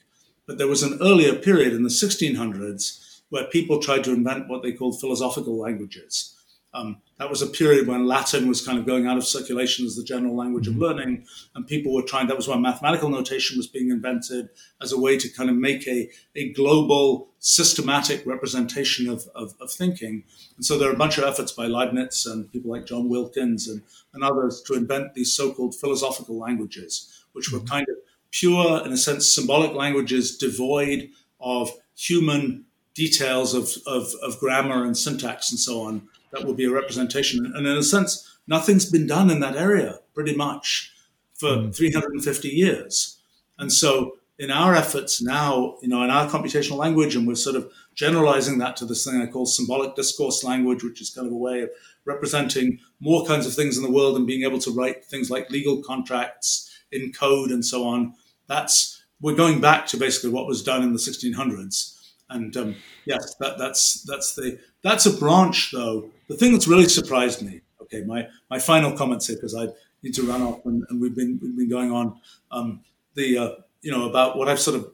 But 0.50 0.58
there 0.58 0.66
was 0.66 0.82
an 0.82 0.98
earlier 1.00 1.36
period 1.36 1.74
in 1.74 1.84
the 1.84 1.88
1600s 1.88 3.20
where 3.28 3.44
people 3.44 3.78
tried 3.78 4.02
to 4.02 4.12
invent 4.12 4.48
what 4.48 4.64
they 4.64 4.72
called 4.72 4.98
philosophical 4.98 5.56
languages. 5.56 6.36
Um, 6.74 7.02
that 7.20 7.30
was 7.30 7.40
a 7.40 7.46
period 7.46 7.86
when 7.86 8.08
Latin 8.08 8.48
was 8.48 8.60
kind 8.60 8.76
of 8.76 8.84
going 8.84 9.06
out 9.06 9.16
of 9.16 9.24
circulation 9.24 9.86
as 9.86 9.94
the 9.94 10.02
general 10.02 10.36
language 10.36 10.66
of 10.66 10.72
mm-hmm. 10.72 10.82
learning, 10.82 11.26
and 11.54 11.68
people 11.68 11.94
were 11.94 12.02
trying. 12.02 12.26
That 12.26 12.36
was 12.36 12.48
when 12.48 12.62
mathematical 12.62 13.10
notation 13.10 13.58
was 13.58 13.68
being 13.68 13.90
invented 13.90 14.48
as 14.82 14.90
a 14.90 14.98
way 14.98 15.16
to 15.18 15.28
kind 15.28 15.50
of 15.50 15.54
make 15.54 15.86
a, 15.86 16.10
a 16.34 16.52
global, 16.52 17.28
systematic 17.38 18.26
representation 18.26 19.08
of, 19.08 19.28
of, 19.36 19.54
of 19.60 19.70
thinking. 19.70 20.24
And 20.56 20.66
so 20.66 20.76
there 20.76 20.90
are 20.90 20.94
a 20.94 20.98
bunch 20.98 21.16
of 21.16 21.22
efforts 21.22 21.52
by 21.52 21.66
Leibniz 21.66 22.26
and 22.26 22.50
people 22.50 22.72
like 22.72 22.86
John 22.86 23.08
Wilkins 23.08 23.68
and, 23.68 23.82
and 24.14 24.24
others 24.24 24.62
to 24.62 24.74
invent 24.74 25.14
these 25.14 25.32
so-called 25.32 25.76
philosophical 25.76 26.40
languages, 26.40 27.24
which 27.34 27.52
were 27.52 27.60
mm-hmm. 27.60 27.68
kind 27.68 27.86
of 27.88 27.94
pure, 28.30 28.84
in 28.84 28.92
a 28.92 28.96
sense, 28.96 29.32
symbolic 29.32 29.74
languages 29.74 30.36
devoid 30.36 31.10
of 31.40 31.70
human 31.96 32.64
details 32.94 33.54
of, 33.54 33.70
of, 33.86 34.12
of 34.22 34.38
grammar 34.38 34.84
and 34.84 34.96
syntax 34.96 35.50
and 35.50 35.58
so 35.58 35.82
on. 35.82 36.08
That 36.32 36.44
will 36.44 36.54
be 36.54 36.64
a 36.64 36.70
representation. 36.70 37.52
And 37.54 37.66
in 37.66 37.76
a 37.76 37.82
sense, 37.82 38.38
nothing's 38.46 38.90
been 38.90 39.06
done 39.06 39.30
in 39.30 39.40
that 39.40 39.56
area 39.56 39.98
pretty 40.14 40.34
much 40.34 40.92
for 41.34 41.48
mm. 41.48 41.74
350 41.74 42.48
years. 42.48 43.20
And 43.58 43.72
so 43.72 44.16
in 44.38 44.50
our 44.50 44.74
efforts 44.74 45.20
now, 45.20 45.76
you 45.82 45.88
know, 45.88 46.02
in 46.02 46.10
our 46.10 46.28
computational 46.28 46.76
language, 46.76 47.14
and 47.14 47.26
we're 47.26 47.34
sort 47.34 47.56
of 47.56 47.70
generalizing 47.94 48.58
that 48.58 48.76
to 48.76 48.86
this 48.86 49.04
thing 49.04 49.20
I 49.20 49.26
call 49.26 49.46
symbolic 49.46 49.94
discourse 49.96 50.42
language, 50.44 50.82
which 50.82 51.00
is 51.00 51.10
kind 51.10 51.26
of 51.26 51.32
a 51.32 51.36
way 51.36 51.60
of 51.60 51.70
representing 52.06 52.78
more 53.00 53.26
kinds 53.26 53.46
of 53.46 53.54
things 53.54 53.76
in 53.76 53.82
the 53.82 53.90
world 53.90 54.16
and 54.16 54.26
being 54.26 54.44
able 54.44 54.58
to 54.60 54.70
write 54.70 55.04
things 55.04 55.30
like 55.30 55.50
legal 55.50 55.82
contracts 55.82 56.69
in 56.92 57.12
code 57.12 57.50
and 57.50 57.64
so 57.64 57.86
on. 57.86 58.14
That's 58.46 59.02
we're 59.20 59.34
going 59.34 59.60
back 59.60 59.86
to 59.88 59.96
basically 59.96 60.30
what 60.30 60.46
was 60.46 60.62
done 60.62 60.82
in 60.82 60.92
the 60.92 60.98
1600s, 60.98 61.98
And 62.30 62.56
um, 62.56 62.76
yes, 63.04 63.34
that, 63.40 63.58
that's 63.58 64.02
that's 64.02 64.34
the 64.34 64.58
that's 64.82 65.06
a 65.06 65.12
branch 65.12 65.72
though. 65.72 66.10
The 66.28 66.36
thing 66.36 66.52
that's 66.52 66.68
really 66.68 66.88
surprised 66.88 67.42
me. 67.42 67.60
Okay, 67.82 68.02
my 68.02 68.28
my 68.50 68.58
final 68.58 68.96
comments 68.96 69.26
here 69.26 69.36
because 69.36 69.54
I 69.54 69.68
need 70.02 70.14
to 70.14 70.22
run 70.22 70.42
off 70.42 70.64
and, 70.64 70.84
and 70.88 71.00
we've 71.00 71.14
been 71.14 71.38
we've 71.42 71.56
been 71.56 71.68
going 71.68 71.92
on. 71.92 72.18
Um, 72.50 72.82
the 73.14 73.38
uh, 73.38 73.50
you 73.82 73.90
know 73.90 74.08
about 74.08 74.36
what 74.36 74.48
I've 74.48 74.60
sort 74.60 74.76
of 74.76 74.92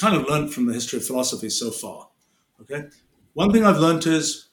kind 0.00 0.16
of 0.16 0.28
learned 0.28 0.52
from 0.52 0.66
the 0.66 0.72
history 0.72 0.98
of 0.98 1.04
philosophy 1.04 1.50
so 1.50 1.70
far. 1.70 2.08
Okay, 2.62 2.88
one 3.34 3.52
thing 3.52 3.64
I've 3.64 3.78
learned 3.78 4.06
is 4.06 4.48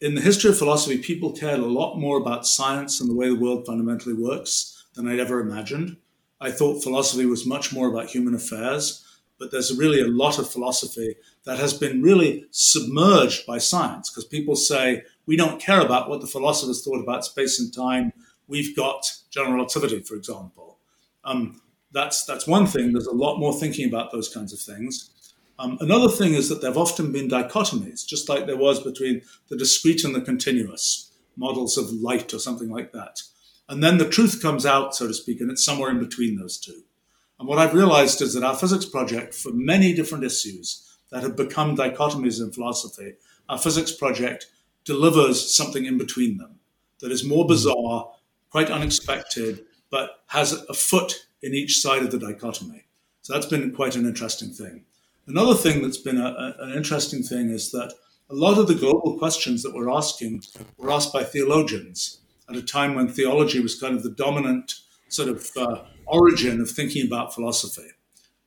in 0.00 0.14
the 0.14 0.20
history 0.20 0.50
of 0.50 0.58
philosophy, 0.58 0.98
people 0.98 1.32
cared 1.32 1.60
a 1.60 1.66
lot 1.66 1.96
more 1.96 2.18
about 2.18 2.46
science 2.46 3.00
and 3.00 3.08
the 3.08 3.14
way 3.14 3.28
the 3.28 3.34
world 3.34 3.66
fundamentally 3.66 4.14
works 4.14 4.84
than 4.94 5.08
I'd 5.08 5.18
ever 5.18 5.40
imagined. 5.40 5.96
I 6.44 6.50
thought 6.50 6.82
philosophy 6.82 7.24
was 7.24 7.46
much 7.46 7.72
more 7.72 7.88
about 7.88 8.10
human 8.10 8.34
affairs, 8.34 9.02
but 9.38 9.50
there's 9.50 9.76
really 9.76 10.00
a 10.00 10.06
lot 10.06 10.38
of 10.38 10.50
philosophy 10.50 11.16
that 11.44 11.58
has 11.58 11.72
been 11.72 12.02
really 12.02 12.46
submerged 12.50 13.46
by 13.46 13.58
science 13.58 14.10
because 14.10 14.24
people 14.24 14.54
say 14.54 15.02
we 15.26 15.36
don't 15.36 15.60
care 15.60 15.80
about 15.80 16.08
what 16.08 16.20
the 16.20 16.26
philosophers 16.26 16.84
thought 16.84 17.02
about 17.02 17.24
space 17.24 17.58
and 17.58 17.72
time. 17.74 18.12
We've 18.46 18.76
got 18.76 19.10
general 19.30 19.54
relativity, 19.54 20.00
for 20.00 20.16
example. 20.16 20.78
Um, 21.24 21.62
that's 21.92 22.24
that's 22.24 22.46
one 22.46 22.66
thing. 22.66 22.92
There's 22.92 23.06
a 23.06 23.14
lot 23.14 23.38
more 23.38 23.54
thinking 23.54 23.88
about 23.88 24.12
those 24.12 24.28
kinds 24.28 24.52
of 24.52 24.60
things. 24.60 25.10
Um, 25.58 25.78
another 25.80 26.08
thing 26.08 26.34
is 26.34 26.48
that 26.48 26.60
there 26.60 26.70
have 26.70 26.78
often 26.78 27.12
been 27.12 27.28
dichotomies, 27.28 28.04
just 28.06 28.28
like 28.28 28.46
there 28.46 28.56
was 28.56 28.82
between 28.82 29.22
the 29.48 29.56
discrete 29.56 30.04
and 30.04 30.14
the 30.14 30.20
continuous 30.20 31.12
models 31.36 31.78
of 31.78 31.90
light 31.92 32.34
or 32.34 32.38
something 32.38 32.68
like 32.68 32.92
that. 32.92 33.22
And 33.68 33.82
then 33.82 33.98
the 33.98 34.08
truth 34.08 34.42
comes 34.42 34.66
out, 34.66 34.94
so 34.94 35.06
to 35.06 35.14
speak, 35.14 35.40
and 35.40 35.50
it's 35.50 35.64
somewhere 35.64 35.90
in 35.90 35.98
between 35.98 36.36
those 36.36 36.58
two. 36.58 36.82
And 37.38 37.48
what 37.48 37.58
I've 37.58 37.74
realized 37.74 38.20
is 38.20 38.34
that 38.34 38.44
our 38.44 38.56
physics 38.56 38.84
project, 38.84 39.34
for 39.34 39.52
many 39.52 39.94
different 39.94 40.24
issues 40.24 40.96
that 41.10 41.22
have 41.22 41.36
become 41.36 41.76
dichotomies 41.76 42.40
in 42.40 42.52
philosophy, 42.52 43.14
our 43.48 43.58
physics 43.58 43.92
project 43.92 44.46
delivers 44.84 45.54
something 45.54 45.84
in 45.84 45.98
between 45.98 46.38
them 46.38 46.58
that 47.00 47.10
is 47.10 47.24
more 47.24 47.46
bizarre, 47.46 48.12
quite 48.50 48.70
unexpected, 48.70 49.64
but 49.90 50.22
has 50.26 50.52
a 50.52 50.74
foot 50.74 51.26
in 51.42 51.54
each 51.54 51.80
side 51.80 52.02
of 52.02 52.10
the 52.10 52.18
dichotomy. 52.18 52.84
So 53.22 53.32
that's 53.32 53.46
been 53.46 53.72
quite 53.72 53.96
an 53.96 54.06
interesting 54.06 54.50
thing. 54.50 54.84
Another 55.26 55.54
thing 55.54 55.82
that's 55.82 55.98
been 55.98 56.18
a, 56.18 56.54
a, 56.58 56.64
an 56.64 56.72
interesting 56.72 57.22
thing 57.22 57.50
is 57.50 57.70
that 57.72 57.94
a 58.28 58.34
lot 58.34 58.58
of 58.58 58.68
the 58.68 58.74
global 58.74 59.18
questions 59.18 59.62
that 59.62 59.74
we're 59.74 59.90
asking 59.90 60.42
were 60.76 60.90
asked 60.90 61.12
by 61.12 61.24
theologians 61.24 62.20
at 62.48 62.56
a 62.56 62.62
time 62.62 62.94
when 62.94 63.08
theology 63.08 63.60
was 63.60 63.78
kind 63.78 63.96
of 63.96 64.02
the 64.02 64.10
dominant 64.10 64.74
sort 65.08 65.28
of 65.28 65.50
uh, 65.56 65.84
origin 66.06 66.60
of 66.60 66.70
thinking 66.70 67.06
about 67.06 67.34
philosophy. 67.34 67.88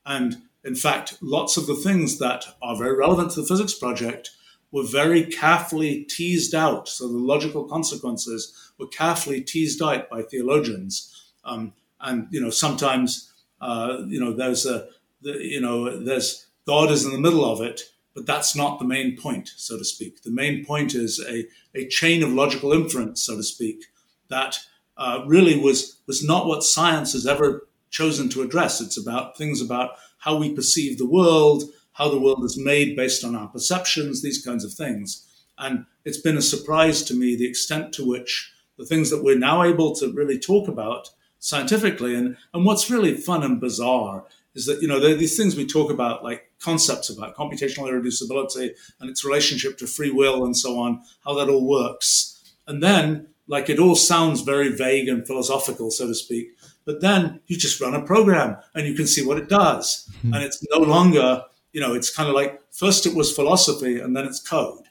And 0.05 0.37
in 0.63 0.75
fact, 0.75 1.17
lots 1.21 1.57
of 1.57 1.67
the 1.67 1.75
things 1.75 2.19
that 2.19 2.45
are 2.61 2.77
very 2.77 2.95
relevant 2.95 3.31
to 3.31 3.41
the 3.41 3.47
physics 3.47 3.73
project 3.73 4.31
were 4.71 4.83
very 4.83 5.23
carefully 5.23 6.03
teased 6.03 6.53
out. 6.53 6.89
So 6.89 7.07
the 7.07 7.17
logical 7.17 7.65
consequences 7.65 8.71
were 8.77 8.87
carefully 8.87 9.41
teased 9.41 9.81
out 9.81 10.09
by 10.09 10.21
theologians. 10.21 11.31
Um, 11.43 11.73
and 12.01 12.27
you 12.31 12.41
know, 12.41 12.49
sometimes 12.49 13.31
uh, 13.61 14.03
you 14.07 14.19
know 14.19 14.33
there's 14.33 14.65
a 14.65 14.87
the, 15.21 15.33
you 15.43 15.61
know 15.61 16.03
there's 16.03 16.45
God 16.65 16.91
is 16.91 17.05
in 17.05 17.11
the 17.11 17.19
middle 17.19 17.45
of 17.45 17.61
it, 17.61 17.81
but 18.17 18.25
that's 18.25 18.55
not 18.55 18.79
the 18.79 18.85
main 18.85 19.15
point, 19.15 19.53
so 19.57 19.77
to 19.77 19.85
speak. 19.85 20.23
The 20.23 20.31
main 20.31 20.65
point 20.65 20.95
is 20.95 21.23
a, 21.29 21.45
a 21.75 21.87
chain 21.87 22.23
of 22.23 22.33
logical 22.33 22.73
inference, 22.73 23.21
so 23.21 23.37
to 23.37 23.43
speak, 23.43 23.85
that 24.29 24.57
uh, 24.97 25.21
really 25.27 25.55
was, 25.59 25.99
was 26.07 26.23
not 26.23 26.47
what 26.47 26.63
science 26.63 27.13
has 27.13 27.27
ever 27.27 27.67
chosen 27.91 28.27
to 28.29 28.41
address. 28.41 28.81
It's 28.81 28.99
about 28.99 29.37
things 29.37 29.61
about 29.61 29.91
how 30.17 30.35
we 30.35 30.51
perceive 30.51 30.97
the 30.97 31.05
world, 31.05 31.65
how 31.91 32.09
the 32.09 32.19
world 32.19 32.43
is 32.43 32.57
made 32.57 32.95
based 32.95 33.23
on 33.23 33.35
our 33.35 33.49
perceptions, 33.49 34.23
these 34.23 34.43
kinds 34.43 34.65
of 34.65 34.73
things. 34.73 35.23
And 35.59 35.85
it's 36.03 36.19
been 36.19 36.37
a 36.37 36.41
surprise 36.41 37.03
to 37.03 37.13
me 37.13 37.35
the 37.35 37.47
extent 37.47 37.93
to 37.93 38.03
which 38.03 38.51
the 38.79 38.85
things 38.85 39.11
that 39.11 39.23
we're 39.23 39.37
now 39.37 39.61
able 39.61 39.93
to 39.97 40.11
really 40.11 40.39
talk 40.39 40.67
about 40.67 41.11
scientifically 41.37 42.15
and, 42.15 42.35
and 42.51 42.65
what's 42.65 42.89
really 42.89 43.15
fun 43.15 43.43
and 43.43 43.61
bizarre 43.61 44.25
is 44.55 44.65
that 44.65 44.81
you 44.81 44.87
know 44.87 44.99
these 44.99 45.37
things 45.37 45.55
we 45.55 45.67
talk 45.67 45.91
about 45.91 46.23
like 46.23 46.46
concepts 46.61 47.09
about 47.09 47.35
computational 47.35 47.89
irreducibility 47.89 48.71
and 48.99 49.09
its 49.09 49.23
relationship 49.23 49.77
to 49.77 49.87
free 49.87 50.11
will 50.11 50.45
and 50.45 50.57
so 50.57 50.79
on 50.79 51.01
how 51.23 51.33
that 51.35 51.49
all 51.49 51.67
works. 51.67 52.41
And 52.67 52.81
then 52.81 53.27
like 53.47 53.69
it 53.69 53.79
all 53.79 53.95
sounds 53.95 54.41
very 54.41 54.69
vague 54.69 55.07
and 55.07 55.25
philosophical 55.25 55.89
so 55.91 56.07
to 56.07 56.15
speak 56.15 56.49
but 56.87 57.01
then 57.01 57.41
you 57.47 57.57
just 57.57 57.81
run 57.81 57.93
a 57.93 58.01
program 58.01 58.55
and 58.73 58.87
you 58.87 58.95
can 58.95 59.05
see 59.05 59.23
what 59.23 59.37
it 59.37 59.49
does. 59.49 60.09
Mm-hmm. 60.17 60.33
and 60.33 60.43
it's 60.43 60.65
no 60.71 60.79
longer 60.79 61.43
you 61.73 61.81
know 61.81 61.93
it's 61.93 62.09
kind 62.09 62.29
of 62.29 62.33
like 62.33 62.59
first 62.71 63.05
it 63.05 63.13
was 63.13 63.35
philosophy 63.35 63.99
and 63.99 64.15
then 64.15 64.25
it's 64.25 64.39
code. 64.39 64.85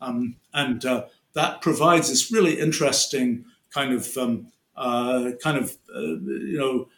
Um, 0.00 0.36
and 0.54 0.82
uh, 0.86 1.04
that 1.34 1.60
provides 1.60 2.08
this 2.08 2.32
really 2.32 2.58
interesting 2.58 3.44
kind 3.70 3.92
of 3.92 4.16
um, 4.16 4.46
uh, 4.76 5.32
kind 5.42 5.58
of 5.58 5.76
uh, 5.94 6.00
you 6.00 6.56
know 6.56 6.88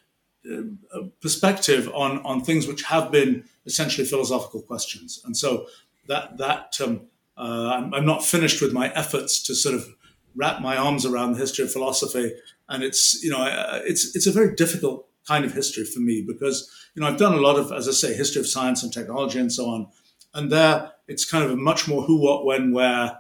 perspective 1.21 1.91
on 1.95 2.19
on 2.25 2.43
things 2.43 2.67
which 2.67 2.83
have 2.83 3.11
been 3.11 3.45
essentially 3.67 4.07
philosophical 4.07 4.63
questions. 4.63 5.21
And 5.25 5.37
so 5.37 5.67
that 6.09 6.39
that 6.39 6.79
um, 6.83 7.03
uh, 7.37 7.75
I'm, 7.75 7.95
I'm, 7.95 8.07
not 8.07 8.25
finished 8.25 8.61
with 8.61 8.73
my 8.73 8.93
efforts 8.93 9.43
to 9.45 9.55
sort 9.55 9.75
of 9.75 9.87
wrap 10.35 10.61
my 10.61 10.77
arms 10.77 11.07
around 11.07 11.33
the 11.33 11.39
history 11.39 11.65
of 11.65 11.73
philosophy. 11.73 12.35
And 12.69 12.83
it's 12.83 13.23
you 13.23 13.31
know 13.31 13.47
it's 13.85 14.15
it's 14.17 14.27
a 14.27 14.33
very 14.33 14.55
difficult 14.55 15.07
kind 15.27 15.45
of 15.45 15.53
history 15.53 15.85
for 15.85 16.01
me 16.01 16.25
because 16.27 16.69
you 16.95 17.01
know 17.01 17.09
I've 17.09 17.19
done 17.19 17.35
a 17.35 17.41
lot 17.41 17.57
of 17.57 17.73
as 17.73 17.89
I 17.89 17.93
say 17.93 18.15
history 18.15 18.41
of 18.41 18.49
science 18.49 18.83
and 18.83 18.93
technology 18.93 19.39
and 19.39 19.53
so 19.53 19.67
on. 19.67 19.89
And 20.35 20.51
there 20.51 20.93
it's 21.09 21.25
kind 21.25 21.45
of 21.45 21.51
a 21.51 21.57
much 21.57 21.89
more 21.89 22.03
who, 22.03 22.21
what, 22.21 22.45
when, 22.45 22.73
where, 22.73 23.19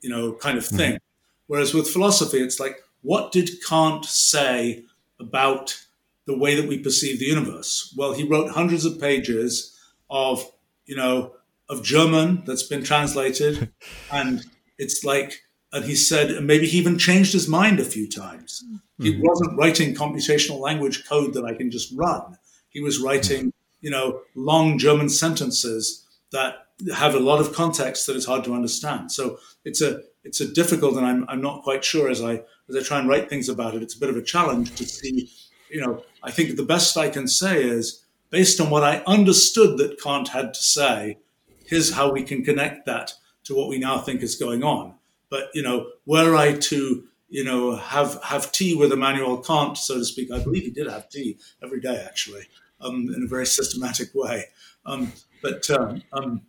you 0.00 0.10
know, 0.10 0.32
kind 0.32 0.58
of 0.58 0.66
thing. 0.66 0.92
Mm-hmm. 0.94 1.04
Whereas 1.46 1.74
with 1.74 1.88
philosophy, 1.88 2.38
it's 2.38 2.60
like, 2.60 2.78
what 3.02 3.32
did 3.32 3.50
Kant 3.68 4.04
say 4.04 4.84
about 5.18 5.78
the 6.26 6.36
way 6.36 6.54
that 6.54 6.68
we 6.68 6.78
perceive 6.78 7.18
the 7.18 7.26
universe. 7.26 7.94
Well, 7.96 8.12
he 8.12 8.24
wrote 8.24 8.50
hundreds 8.50 8.84
of 8.84 9.00
pages 9.00 9.76
of, 10.08 10.44
you 10.86 10.96
know, 10.96 11.32
of 11.68 11.82
German 11.82 12.42
that's 12.46 12.64
been 12.64 12.82
translated. 12.82 13.72
and 14.12 14.44
it's 14.78 15.04
like, 15.04 15.42
and 15.72 15.84
he 15.84 15.94
said, 15.94 16.30
and 16.30 16.46
maybe 16.46 16.66
he 16.66 16.78
even 16.78 16.98
changed 16.98 17.32
his 17.32 17.48
mind 17.48 17.78
a 17.78 17.84
few 17.84 18.08
times. 18.08 18.64
Mm-hmm. 18.66 19.04
He 19.04 19.20
wasn't 19.20 19.56
writing 19.56 19.94
computational 19.94 20.60
language 20.60 21.08
code 21.08 21.34
that 21.34 21.44
I 21.44 21.54
can 21.54 21.70
just 21.70 21.92
run. 21.96 22.36
He 22.70 22.80
was 22.80 22.98
writing, 22.98 23.52
you 23.80 23.90
know, 23.90 24.20
long 24.34 24.78
German 24.78 25.08
sentences 25.08 26.06
that 26.32 26.66
have 26.94 27.14
a 27.14 27.20
lot 27.20 27.40
of 27.40 27.52
context 27.52 28.06
that 28.06 28.16
is 28.16 28.26
hard 28.26 28.44
to 28.44 28.54
understand. 28.54 29.12
So 29.12 29.38
it's 29.64 29.80
a 29.80 30.00
it's 30.22 30.40
a 30.40 30.52
difficult, 30.52 30.96
and 30.96 31.06
I'm 31.06 31.24
I'm 31.28 31.40
not 31.40 31.62
quite 31.62 31.84
sure 31.84 32.10
as 32.10 32.22
I 32.22 32.42
as 32.68 32.76
I 32.76 32.82
try 32.82 32.98
and 32.98 33.08
write 33.08 33.28
things 33.28 33.48
about 33.48 33.74
it. 33.74 33.82
It's 33.82 33.96
a 33.96 34.00
bit 34.00 34.10
of 34.10 34.16
a 34.16 34.22
challenge 34.22 34.74
to 34.76 34.84
see 34.84 35.30
you 35.70 35.80
know, 35.80 36.02
I 36.22 36.30
think 36.30 36.56
the 36.56 36.64
best 36.64 36.96
I 36.96 37.08
can 37.08 37.28
say 37.28 37.62
is 37.62 38.04
based 38.30 38.60
on 38.60 38.70
what 38.70 38.84
I 38.84 39.02
understood 39.06 39.78
that 39.78 40.00
Kant 40.02 40.28
had 40.28 40.54
to 40.54 40.62
say, 40.62 41.18
here's 41.66 41.92
how 41.92 42.10
we 42.10 42.22
can 42.22 42.44
connect 42.44 42.86
that 42.86 43.12
to 43.44 43.54
what 43.54 43.68
we 43.68 43.78
now 43.78 43.98
think 43.98 44.22
is 44.22 44.36
going 44.36 44.62
on. 44.62 44.94
But, 45.28 45.50
you 45.54 45.62
know, 45.62 45.90
were 46.06 46.36
I 46.36 46.54
to, 46.54 47.04
you 47.28 47.44
know, 47.44 47.76
have, 47.76 48.20
have 48.24 48.52
tea 48.52 48.74
with 48.74 48.92
Immanuel 48.92 49.38
Kant, 49.38 49.78
so 49.78 49.98
to 49.98 50.04
speak, 50.04 50.30
I 50.32 50.42
believe 50.42 50.64
he 50.64 50.70
did 50.70 50.88
have 50.88 51.08
tea 51.08 51.38
every 51.62 51.80
day, 51.80 52.04
actually, 52.04 52.42
um, 52.80 53.12
in 53.14 53.22
a 53.24 53.28
very 53.28 53.46
systematic 53.46 54.08
way. 54.14 54.46
Um, 54.84 55.12
but, 55.42 55.68
um, 55.70 56.02
um 56.12 56.42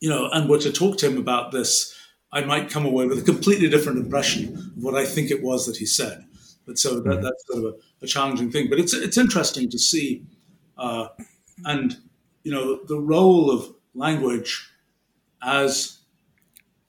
you 0.00 0.10
know, 0.10 0.28
and 0.32 0.50
were 0.50 0.58
to 0.58 0.72
talk 0.72 0.98
to 0.98 1.06
him 1.06 1.16
about 1.16 1.50
this, 1.50 1.94
I 2.30 2.44
might 2.44 2.68
come 2.68 2.84
away 2.84 3.06
with 3.06 3.18
a 3.20 3.22
completely 3.22 3.70
different 3.70 3.98
impression 3.98 4.54
of 4.76 4.82
what 4.82 4.94
I 4.94 5.06
think 5.06 5.30
it 5.30 5.42
was 5.42 5.66
that 5.66 5.76
he 5.76 5.86
said. 5.86 6.24
But 6.66 6.78
so 6.78 7.00
that, 7.00 7.04
mm-hmm. 7.04 7.22
that's 7.22 7.46
sort 7.46 7.64
of 7.64 7.74
a, 7.74 8.04
a, 8.04 8.06
challenging 8.06 8.50
thing. 8.50 8.70
But 8.70 8.78
it's 8.78 8.94
it's 8.94 9.18
interesting 9.18 9.68
to 9.70 9.78
see, 9.78 10.24
uh, 10.78 11.08
and 11.64 11.96
you 12.42 12.52
know, 12.52 12.80
the 12.84 12.98
role 12.98 13.50
of 13.50 13.74
language 13.94 14.70
as 15.42 15.98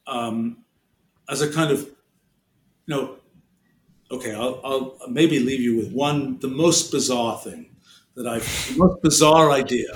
um, 0.07 0.63
as 1.29 1.41
a 1.41 1.51
kind 1.51 1.71
of 1.71 1.89
you 2.85 2.95
know, 2.95 3.15
okay, 4.11 4.33
I'll, 4.33 4.61
I'll 4.63 5.09
maybe 5.09 5.39
leave 5.39 5.61
you 5.61 5.77
with 5.77 5.91
one 5.91 6.39
the 6.39 6.47
most 6.47 6.91
bizarre 6.91 7.37
thing 7.39 7.75
that 8.15 8.27
I've 8.27 8.43
the 8.69 8.77
most 8.77 9.01
bizarre 9.01 9.51
idea 9.51 9.87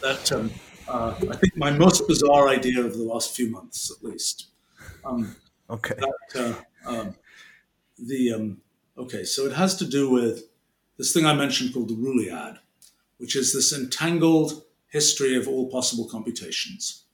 that 0.00 0.32
um, 0.32 0.50
uh, 0.88 1.14
I 1.30 1.36
think 1.36 1.56
my 1.56 1.70
most 1.70 2.06
bizarre 2.08 2.48
idea 2.48 2.82
of 2.82 2.96
the 2.96 3.02
last 3.02 3.34
few 3.34 3.50
months 3.50 3.90
at 3.90 4.02
least. 4.02 4.48
Um, 5.04 5.36
okay. 5.68 5.94
That, 5.98 6.56
uh, 6.86 6.90
um, 6.90 7.14
the 7.98 8.32
um, 8.32 8.60
Okay, 8.98 9.24
so 9.24 9.46
it 9.46 9.52
has 9.52 9.76
to 9.76 9.84
do 9.84 10.10
with 10.10 10.48
this 10.96 11.12
thing 11.12 11.24
I 11.24 11.32
mentioned 11.32 11.72
called 11.72 11.88
the 11.88 11.94
Ruliad, 11.94 12.58
which 13.18 13.36
is 13.36 13.52
this 13.52 13.72
entangled 13.72 14.64
history 14.88 15.36
of 15.36 15.46
all 15.46 15.70
possible 15.70 16.08
computations. 16.08 17.04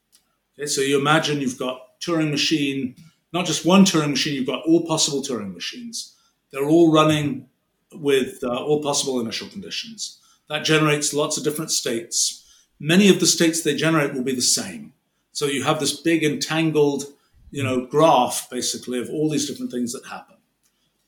Okay, 0.58 0.66
so 0.66 0.80
you 0.80 0.98
imagine 0.98 1.42
you've 1.42 1.58
got 1.58 2.00
Turing 2.00 2.30
machine, 2.30 2.96
not 3.34 3.44
just 3.44 3.66
one 3.66 3.84
Turing 3.84 4.10
machine, 4.10 4.34
you've 4.34 4.46
got 4.46 4.64
all 4.66 4.86
possible 4.86 5.20
Turing 5.20 5.52
machines. 5.52 6.14
They're 6.50 6.64
all 6.64 6.90
running 6.90 7.48
with 7.92 8.42
uh, 8.42 8.64
all 8.64 8.82
possible 8.82 9.20
initial 9.20 9.48
conditions. 9.48 10.20
That 10.48 10.64
generates 10.64 11.12
lots 11.12 11.36
of 11.36 11.44
different 11.44 11.70
states. 11.70 12.40
many 12.80 13.08
of 13.08 13.20
the 13.20 13.26
states 13.26 13.62
they 13.62 13.76
generate 13.76 14.14
will 14.14 14.24
be 14.24 14.34
the 14.34 14.42
same. 14.42 14.92
So 15.32 15.46
you 15.46 15.64
have 15.64 15.80
this 15.80 16.00
big 16.00 16.24
entangled, 16.24 17.04
you 17.50 17.62
know, 17.62 17.86
graph 17.86 18.48
basically 18.50 18.98
of 18.98 19.10
all 19.10 19.28
these 19.28 19.46
different 19.48 19.70
things 19.70 19.92
that 19.92 20.06
happen. 20.06 20.36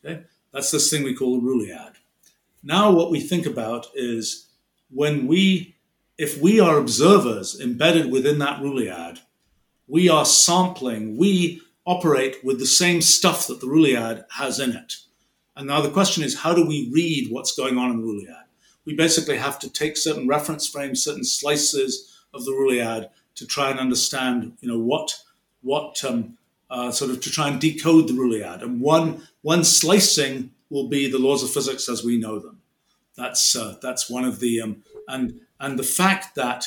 Okay, 0.05 0.25
that's 0.57 0.71
this 0.71 0.89
thing 0.89 1.03
we 1.03 1.15
call 1.15 1.37
a 1.37 1.41
Ruliad. 1.41 1.97
Now, 2.63 2.91
what 2.91 3.11
we 3.11 3.21
think 3.21 3.45
about 3.45 3.89
is 3.95 4.47
when 4.91 5.27
we, 5.27 5.77
if 6.17 6.41
we 6.41 6.59
are 6.59 6.79
observers 6.79 7.61
embedded 7.61 8.11
within 8.11 8.39
that 8.39 8.63
Ruliad, 8.63 9.19
we 9.87 10.09
are 10.09 10.25
sampling, 10.25 11.19
we 11.19 11.61
operate 11.85 12.43
with 12.43 12.59
the 12.59 12.67
same 12.67 13.03
stuff 13.03 13.47
that 13.49 13.61
the 13.61 13.67
Ruliad 13.67 14.25
has 14.39 14.59
in 14.59 14.71
it. 14.71 14.97
And 15.57 15.67
now 15.67 15.83
the 15.83 15.91
question 15.91 16.25
is, 16.25 16.39
how 16.39 16.55
do 16.55 16.67
we 16.67 16.91
read 16.91 17.31
what's 17.31 17.55
going 17.55 17.77
on 17.77 17.91
in 17.91 17.99
the 17.99 18.07
Ruliad? 18.07 18.45
We 18.87 18.95
basically 18.95 19.37
have 19.37 19.59
to 19.59 19.71
take 19.71 19.99
certain 19.99 20.27
reference 20.27 20.67
frames, 20.67 21.05
certain 21.05 21.25
slices 21.25 22.17
of 22.33 22.47
the 22.47 22.53
Ruliad 22.53 23.11
to 23.35 23.47
try 23.47 23.71
and 23.71 23.79
understand, 23.79 24.57
you 24.63 24.69
know, 24.69 24.79
what 24.79 25.21
what 25.61 26.03
um, 26.03 26.39
uh, 26.71 26.91
sort 26.91 27.11
of 27.11 27.21
to 27.21 27.31
try 27.31 27.49
and 27.49 27.61
decode 27.61 28.09
the 28.09 28.15
Ruliad. 28.15 28.63
And 28.63 28.81
one 28.81 29.27
one 29.43 29.65
slicing 29.65 30.51
will 30.71 30.89
be 30.89 31.11
the 31.11 31.19
laws 31.19 31.43
of 31.43 31.51
physics 31.51 31.89
as 31.89 32.05
we 32.05 32.19
know 32.19 32.39
them. 32.39 32.61
That's 33.17 33.57
uh, 33.57 33.77
that's 33.81 34.11
one 34.11 34.25
of 34.25 34.41
the 34.41 34.61
um, 34.61 34.83
and 35.09 35.41
and 35.61 35.79
the 35.79 35.85
fact 35.85 36.35
that 36.35 36.67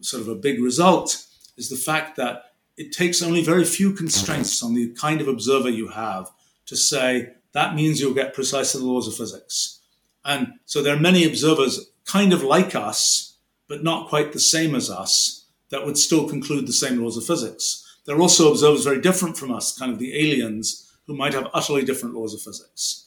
sort 0.00 0.22
of 0.22 0.28
a 0.28 0.34
big 0.34 0.62
result 0.62 1.26
is 1.56 1.68
the 1.68 1.76
fact 1.76 2.16
that 2.16 2.44
it 2.76 2.92
takes 2.92 3.22
only 3.22 3.42
very 3.42 3.64
few 3.64 3.92
constraints 3.92 4.62
on 4.62 4.74
the 4.74 4.88
kind 4.94 5.20
of 5.20 5.28
observer 5.28 5.68
you 5.68 5.88
have 5.88 6.30
to 6.66 6.76
say 6.76 7.34
that 7.52 7.74
means 7.74 8.00
you'll 8.00 8.14
get 8.14 8.34
precisely 8.34 8.80
the 8.80 8.86
laws 8.86 9.06
of 9.06 9.14
physics. 9.14 9.80
And 10.24 10.54
so 10.64 10.82
there 10.82 10.96
are 10.96 11.00
many 11.00 11.26
observers 11.26 11.90
kind 12.06 12.32
of 12.32 12.42
like 12.42 12.74
us, 12.74 13.36
but 13.68 13.82
not 13.82 14.08
quite 14.08 14.32
the 14.32 14.40
same 14.40 14.74
as 14.74 14.88
us, 14.88 15.44
that 15.70 15.84
would 15.84 15.98
still 15.98 16.28
conclude 16.28 16.66
the 16.66 16.72
same 16.72 17.02
laws 17.02 17.16
of 17.16 17.24
physics. 17.24 17.81
There 18.04 18.16
are 18.16 18.20
also 18.20 18.50
observers 18.50 18.84
very 18.84 19.00
different 19.00 19.36
from 19.36 19.52
us, 19.52 19.76
kind 19.78 19.92
of 19.92 19.98
the 19.98 20.18
aliens, 20.18 20.92
who 21.06 21.16
might 21.16 21.34
have 21.34 21.48
utterly 21.54 21.84
different 21.84 22.14
laws 22.14 22.34
of 22.34 22.40
physics. 22.40 23.06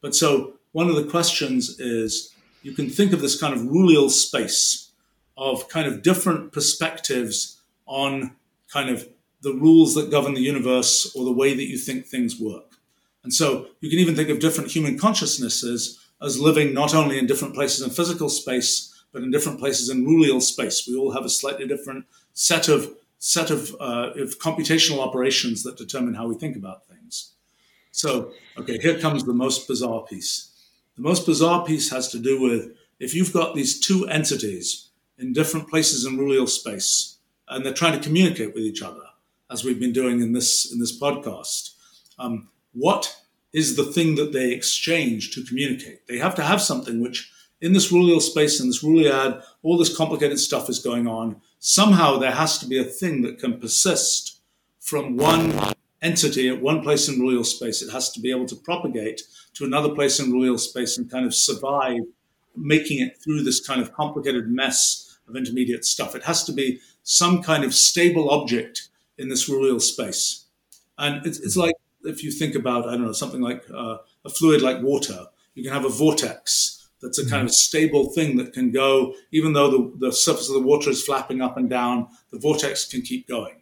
But 0.00 0.14
so 0.14 0.54
one 0.72 0.88
of 0.88 0.96
the 0.96 1.04
questions 1.04 1.80
is 1.80 2.34
you 2.62 2.72
can 2.72 2.90
think 2.90 3.12
of 3.12 3.20
this 3.20 3.40
kind 3.40 3.54
of 3.54 3.60
rulial 3.60 4.10
space 4.10 4.90
of 5.36 5.68
kind 5.68 5.86
of 5.86 6.02
different 6.02 6.52
perspectives 6.52 7.60
on 7.86 8.36
kind 8.72 8.90
of 8.90 9.08
the 9.42 9.52
rules 9.52 9.94
that 9.94 10.10
govern 10.10 10.34
the 10.34 10.40
universe 10.40 11.14
or 11.14 11.24
the 11.24 11.32
way 11.32 11.54
that 11.54 11.68
you 11.68 11.76
think 11.76 12.06
things 12.06 12.40
work. 12.40 12.72
And 13.22 13.32
so 13.32 13.68
you 13.80 13.90
can 13.90 13.98
even 13.98 14.14
think 14.14 14.28
of 14.28 14.40
different 14.40 14.70
human 14.70 14.98
consciousnesses 14.98 16.00
as 16.22 16.40
living 16.40 16.72
not 16.72 16.94
only 16.94 17.18
in 17.18 17.26
different 17.26 17.54
places 17.54 17.84
in 17.84 17.90
physical 17.90 18.28
space, 18.28 18.90
but 19.12 19.22
in 19.22 19.30
different 19.30 19.58
places 19.58 19.88
in 19.88 20.04
rulial 20.04 20.40
space. 20.40 20.86
We 20.88 20.96
all 20.96 21.12
have 21.12 21.24
a 21.24 21.30
slightly 21.30 21.66
different 21.66 22.06
set 22.32 22.68
of 22.68 22.94
set 23.24 23.50
of, 23.50 23.74
uh, 23.80 24.10
of 24.16 24.38
computational 24.38 24.98
operations 24.98 25.62
that 25.62 25.78
determine 25.78 26.12
how 26.12 26.26
we 26.26 26.34
think 26.34 26.56
about 26.56 26.86
things. 26.86 27.32
So, 27.90 28.32
okay, 28.58 28.76
here 28.76 28.98
comes 28.98 29.24
the 29.24 29.32
most 29.32 29.66
bizarre 29.66 30.02
piece. 30.02 30.50
The 30.96 31.02
most 31.02 31.24
bizarre 31.24 31.64
piece 31.64 31.90
has 31.90 32.10
to 32.10 32.18
do 32.18 32.38
with 32.38 32.76
if 33.00 33.14
you've 33.14 33.32
got 33.32 33.54
these 33.54 33.80
two 33.80 34.06
entities 34.08 34.90
in 35.16 35.32
different 35.32 35.70
places 35.70 36.04
in 36.04 36.18
rulial 36.18 36.46
space, 36.46 37.16
and 37.48 37.64
they're 37.64 37.72
trying 37.72 37.98
to 37.98 38.04
communicate 38.04 38.52
with 38.52 38.62
each 38.62 38.82
other, 38.82 39.04
as 39.50 39.64
we've 39.64 39.80
been 39.80 39.92
doing 39.92 40.20
in 40.20 40.34
this 40.34 40.70
in 40.70 40.78
this 40.78 40.98
podcast. 41.00 41.70
Um, 42.18 42.50
what 42.72 43.16
is 43.54 43.76
the 43.76 43.84
thing 43.84 44.16
that 44.16 44.34
they 44.34 44.52
exchange 44.52 45.30
to 45.34 45.44
communicate? 45.44 46.06
They 46.08 46.18
have 46.18 46.34
to 46.34 46.42
have 46.42 46.60
something 46.60 47.00
which, 47.00 47.32
in 47.64 47.72
this 47.72 47.90
rulial 47.90 48.20
space, 48.20 48.60
in 48.60 48.66
this 48.66 48.84
Ruliad, 48.84 49.42
all 49.62 49.78
this 49.78 49.96
complicated 49.96 50.38
stuff 50.38 50.68
is 50.68 50.78
going 50.78 51.08
on. 51.08 51.40
Somehow 51.60 52.18
there 52.18 52.30
has 52.30 52.58
to 52.58 52.66
be 52.66 52.78
a 52.78 52.84
thing 52.84 53.22
that 53.22 53.38
can 53.38 53.58
persist 53.58 54.40
from 54.80 55.16
one 55.16 55.72
entity 56.02 56.50
at 56.50 56.60
one 56.60 56.82
place 56.82 57.08
in 57.08 57.18
rulial 57.18 57.46
space. 57.46 57.80
It 57.80 57.90
has 57.90 58.12
to 58.12 58.20
be 58.20 58.30
able 58.30 58.44
to 58.48 58.54
propagate 58.54 59.22
to 59.54 59.64
another 59.64 59.88
place 59.88 60.20
in 60.20 60.30
rulial 60.30 60.60
space 60.60 60.98
and 60.98 61.10
kind 61.10 61.24
of 61.24 61.34
survive 61.34 62.00
making 62.54 63.00
it 63.00 63.16
through 63.24 63.42
this 63.42 63.66
kind 63.66 63.80
of 63.80 63.94
complicated 63.94 64.50
mess 64.50 65.16
of 65.26 65.34
intermediate 65.34 65.86
stuff. 65.86 66.14
It 66.14 66.24
has 66.24 66.44
to 66.44 66.52
be 66.52 66.80
some 67.02 67.42
kind 67.42 67.64
of 67.64 67.74
stable 67.74 68.28
object 68.28 68.90
in 69.16 69.30
this 69.30 69.48
rulial 69.48 69.80
space. 69.80 70.44
And 70.98 71.24
it's, 71.24 71.40
it's 71.40 71.56
like 71.56 71.76
if 72.02 72.22
you 72.22 72.30
think 72.30 72.56
about, 72.56 72.86
I 72.86 72.90
don't 72.90 73.06
know, 73.06 73.12
something 73.12 73.40
like 73.40 73.64
uh, 73.74 73.96
a 74.22 74.28
fluid 74.28 74.60
like 74.60 74.82
water, 74.82 75.28
you 75.54 75.62
can 75.62 75.72
have 75.72 75.86
a 75.86 75.88
vortex 75.88 76.83
that's 77.04 77.18
a 77.18 77.22
mm-hmm. 77.22 77.30
kind 77.30 77.48
of 77.48 77.54
stable 77.54 78.10
thing 78.12 78.38
that 78.38 78.54
can 78.54 78.70
go, 78.70 79.14
even 79.30 79.52
though 79.52 79.70
the, 79.70 80.06
the 80.06 80.12
surface 80.12 80.48
of 80.48 80.54
the 80.54 80.66
water 80.66 80.88
is 80.88 81.04
flapping 81.04 81.42
up 81.42 81.58
and 81.58 81.68
down, 81.68 82.08
the 82.32 82.38
vortex 82.38 82.86
can 82.86 83.02
keep 83.02 83.28
going. 83.28 83.60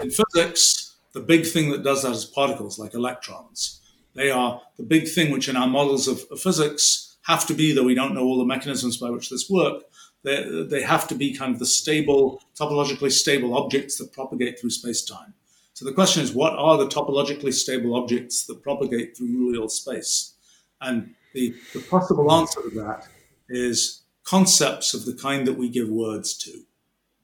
In 0.00 0.10
physics, 0.10 0.96
the 1.12 1.20
big 1.20 1.46
thing 1.46 1.70
that 1.70 1.84
does 1.84 2.02
that 2.02 2.12
is 2.12 2.24
particles 2.24 2.80
like 2.80 2.94
electrons. 2.94 3.80
They 4.14 4.30
are 4.30 4.60
the 4.76 4.82
big 4.82 5.08
thing 5.08 5.30
which 5.30 5.48
in 5.48 5.56
our 5.56 5.68
models 5.68 6.08
of, 6.08 6.24
of 6.32 6.40
physics 6.40 7.16
have 7.22 7.46
to 7.46 7.54
be, 7.54 7.72
though 7.72 7.84
we 7.84 7.94
don't 7.94 8.12
know 8.12 8.24
all 8.24 8.38
the 8.38 8.44
mechanisms 8.44 8.96
by 8.96 9.08
which 9.10 9.30
this 9.30 9.48
work, 9.48 9.84
they, 10.24 10.66
they 10.68 10.82
have 10.82 11.06
to 11.08 11.14
be 11.14 11.32
kind 11.32 11.52
of 11.52 11.60
the 11.60 11.66
stable, 11.66 12.42
topologically 12.58 13.12
stable 13.12 13.56
objects 13.56 13.98
that 13.98 14.12
propagate 14.12 14.58
through 14.58 14.70
space 14.70 15.04
time. 15.04 15.32
So 15.74 15.84
the 15.84 15.92
question 15.92 16.24
is, 16.24 16.34
what 16.34 16.54
are 16.54 16.76
the 16.76 16.88
topologically 16.88 17.54
stable 17.54 17.94
objects 17.94 18.46
that 18.46 18.62
propagate 18.62 19.16
through 19.16 19.52
real 19.52 19.68
space? 19.68 20.34
And 20.80 21.14
the, 21.34 21.54
the 21.72 21.80
possible 21.80 22.30
answer 22.32 22.60
to 22.62 22.70
that 22.80 23.06
is 23.48 24.02
concepts 24.24 24.94
of 24.94 25.04
the 25.04 25.14
kind 25.14 25.46
that 25.46 25.58
we 25.58 25.68
give 25.68 25.88
words 25.88 26.36
to. 26.38 26.62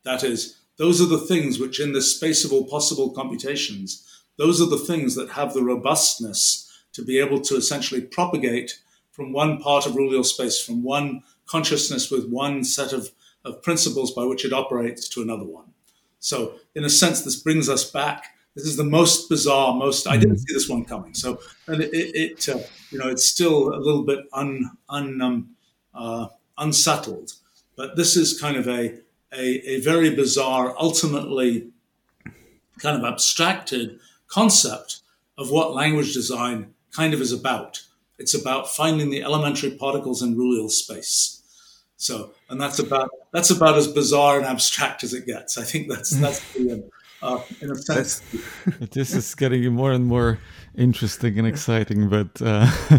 That 0.04 0.24
is, 0.24 0.58
those 0.76 1.00
are 1.00 1.06
the 1.06 1.18
things 1.18 1.58
which, 1.58 1.80
in 1.80 1.92
the 1.92 2.02
space 2.02 2.44
of 2.44 2.52
all 2.52 2.66
possible 2.66 3.10
computations, 3.10 4.04
those 4.36 4.60
are 4.60 4.66
the 4.68 4.78
things 4.78 5.14
that 5.14 5.30
have 5.30 5.54
the 5.54 5.62
robustness 5.62 6.70
to 6.92 7.02
be 7.02 7.18
able 7.18 7.40
to 7.40 7.56
essentially 7.56 8.00
propagate 8.00 8.80
from 9.10 9.32
one 9.32 9.58
part 9.58 9.86
of 9.86 9.94
rulial 9.94 10.24
space, 10.24 10.60
from 10.60 10.82
one 10.82 11.22
consciousness 11.46 12.10
with 12.10 12.28
one 12.28 12.64
set 12.64 12.92
of, 12.92 13.10
of 13.44 13.62
principles 13.62 14.12
by 14.12 14.24
which 14.24 14.44
it 14.44 14.52
operates 14.52 15.08
to 15.08 15.22
another 15.22 15.44
one. 15.44 15.72
So, 16.18 16.54
in 16.74 16.84
a 16.84 16.90
sense, 16.90 17.22
this 17.22 17.36
brings 17.36 17.68
us 17.68 17.88
back. 17.88 18.35
This 18.56 18.64
is 18.64 18.76
the 18.76 18.84
most 18.84 19.28
bizarre, 19.28 19.74
most. 19.74 20.08
I 20.08 20.16
didn't 20.16 20.36
mm-hmm. 20.36 20.48
see 20.48 20.54
this 20.54 20.68
one 20.68 20.84
coming. 20.86 21.12
So, 21.12 21.40
and 21.66 21.82
it, 21.82 21.90
it 21.92 22.48
uh, 22.48 22.58
you 22.90 22.98
know, 22.98 23.08
it's 23.08 23.26
still 23.26 23.74
a 23.74 23.76
little 23.76 24.02
bit 24.02 24.20
un, 24.32 24.70
un 24.88 25.20
um, 25.20 25.50
uh, 25.94 26.28
unsettled. 26.56 27.34
But 27.76 27.96
this 27.96 28.16
is 28.16 28.40
kind 28.40 28.56
of 28.56 28.66
a, 28.66 28.98
a, 29.32 29.74
a 29.74 29.80
very 29.80 30.08
bizarre, 30.08 30.74
ultimately 30.78 31.68
kind 32.78 32.96
of 32.96 33.04
abstracted 33.04 34.00
concept 34.26 35.00
of 35.36 35.50
what 35.50 35.74
language 35.74 36.14
design 36.14 36.74
kind 36.92 37.12
of 37.12 37.20
is 37.20 37.32
about. 37.32 37.82
It's 38.18 38.32
about 38.32 38.70
finding 38.70 39.10
the 39.10 39.22
elementary 39.22 39.72
particles 39.72 40.22
in 40.22 40.34
rulial 40.34 40.70
space. 40.70 41.42
So, 41.98 42.30
and 42.48 42.58
that's 42.58 42.78
about 42.78 43.10
that's 43.32 43.50
about 43.50 43.76
as 43.76 43.88
bizarre 43.88 44.38
and 44.38 44.46
abstract 44.46 45.04
as 45.04 45.12
it 45.12 45.26
gets. 45.26 45.58
I 45.58 45.64
think 45.64 45.88
that's 45.88 46.10
that's 46.10 46.40
the, 46.54 46.88
uh, 47.22 47.40
in 47.60 47.70
a 47.70 47.76
sense. 47.76 48.22
this 48.93 49.14
is 49.14 49.34
getting 49.34 49.72
more 49.72 49.93
and 49.93 50.06
more 50.06 50.38
interesting 50.76 51.38
and 51.38 51.47
exciting, 51.47 52.09
but 52.09 52.40
uh, 52.43 52.70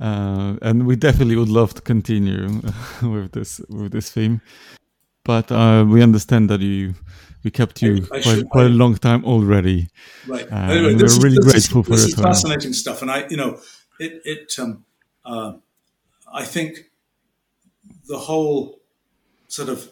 uh, 0.00 0.56
and 0.62 0.86
we 0.86 0.96
definitely 0.96 1.36
would 1.36 1.48
love 1.48 1.74
to 1.74 1.82
continue 1.82 2.60
with 3.02 3.32
this 3.32 3.60
with 3.68 3.92
this 3.92 4.10
theme. 4.10 4.40
But 5.24 5.52
uh, 5.52 5.84
we 5.88 6.02
understand 6.02 6.50
that 6.50 6.60
you 6.60 6.94
we 7.44 7.50
kept 7.50 7.82
you 7.82 7.94
I, 7.94 7.96
I 7.96 8.20
quite, 8.20 8.22
should, 8.22 8.50
quite 8.50 8.64
I, 8.64 8.66
a 8.66 8.70
long 8.70 8.96
time 8.96 9.24
already. 9.24 9.88
Right. 10.26 10.50
Uh, 10.50 10.56
anyway, 10.56 10.94
we're 10.94 11.22
really 11.22 11.38
is, 11.38 11.44
grateful 11.44 11.80
is, 11.82 11.86
for 11.86 11.92
this 11.92 12.04
is 12.04 12.14
time. 12.14 12.24
Fascinating 12.24 12.72
stuff, 12.72 13.02
and 13.02 13.10
I, 13.10 13.26
you 13.28 13.36
know, 13.36 13.60
it 13.98 14.22
it 14.24 14.58
um, 14.58 14.84
uh, 15.24 15.54
I 16.32 16.44
think 16.44 16.90
the 18.08 18.18
whole 18.18 18.80
sort 19.48 19.68
of 19.68 19.88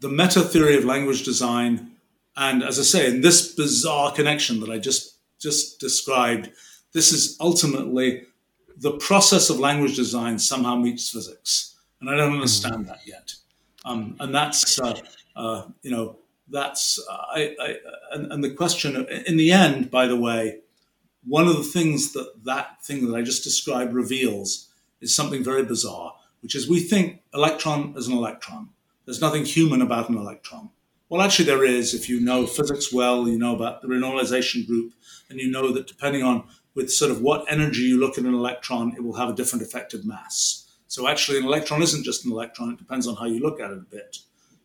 the 0.00 0.08
meta 0.08 0.42
theory 0.42 0.76
of 0.76 0.84
language 0.84 1.24
design, 1.24 1.95
and 2.36 2.62
as 2.62 2.78
I 2.78 2.82
say, 2.82 3.06
in 3.08 3.20
this 3.22 3.54
bizarre 3.54 4.12
connection 4.12 4.60
that 4.60 4.70
I 4.70 4.78
just 4.78 5.14
just 5.38 5.80
described, 5.80 6.50
this 6.92 7.12
is 7.12 7.36
ultimately 7.40 8.22
the 8.76 8.92
process 8.92 9.50
of 9.50 9.58
language 9.58 9.96
design 9.96 10.38
somehow 10.38 10.76
meets 10.76 11.10
physics, 11.10 11.76
and 12.00 12.10
I 12.10 12.16
don't 12.16 12.28
mm-hmm. 12.28 12.36
understand 12.36 12.86
that 12.88 13.00
yet. 13.06 13.34
Um, 13.84 14.16
and 14.20 14.34
that's 14.34 14.78
uh, 14.80 15.00
uh, 15.34 15.66
you 15.82 15.90
know 15.90 16.16
that's 16.48 16.98
uh, 17.08 17.12
I, 17.12 17.56
I 17.60 17.76
and, 18.12 18.32
and, 18.32 18.44
the 18.44 18.50
question 18.50 19.06
in 19.26 19.36
the 19.36 19.52
end, 19.52 19.90
by 19.90 20.06
the 20.06 20.16
way, 20.16 20.60
one 21.24 21.46
of 21.46 21.56
the 21.56 21.62
things 21.62 22.12
that 22.12 22.44
that 22.44 22.84
thing 22.84 23.08
that 23.08 23.16
I 23.16 23.22
just 23.22 23.44
described 23.44 23.94
reveals 23.94 24.68
is 25.00 25.14
something 25.14 25.42
very 25.42 25.64
bizarre, 25.64 26.14
which 26.42 26.54
is 26.54 26.68
we 26.68 26.80
think 26.80 27.22
electron 27.32 27.94
is 27.96 28.08
an 28.08 28.14
electron. 28.14 28.70
There's 29.04 29.20
nothing 29.20 29.44
human 29.44 29.80
about 29.80 30.08
an 30.08 30.16
electron. 30.16 30.70
Well, 31.08 31.22
actually, 31.22 31.44
there 31.46 31.64
is. 31.64 31.94
If 31.94 32.08
you 32.08 32.20
know 32.20 32.46
physics 32.46 32.92
well, 32.92 33.28
you 33.28 33.38
know 33.38 33.54
about 33.54 33.80
the 33.80 33.88
renormalization 33.88 34.66
group, 34.66 34.92
and 35.30 35.38
you 35.38 35.50
know 35.50 35.72
that 35.72 35.86
depending 35.86 36.22
on 36.22 36.44
with 36.74 36.92
sort 36.92 37.10
of 37.10 37.22
what 37.22 37.50
energy 37.50 37.82
you 37.82 37.98
look 37.98 38.18
at 38.18 38.24
an 38.24 38.34
electron, 38.34 38.94
it 38.96 39.04
will 39.04 39.14
have 39.14 39.30
a 39.30 39.34
different 39.34 39.62
effective 39.62 40.04
mass. 40.04 40.66
So 40.88 41.08
actually, 41.08 41.38
an 41.38 41.44
electron 41.44 41.82
isn't 41.82 42.04
just 42.04 42.24
an 42.24 42.32
electron. 42.32 42.70
It 42.70 42.78
depends 42.78 43.06
on 43.06 43.16
how 43.16 43.26
you 43.26 43.40
look 43.40 43.60
at 43.60 43.70
it 43.70 43.78
a 43.78 43.80
bit. 43.80 44.18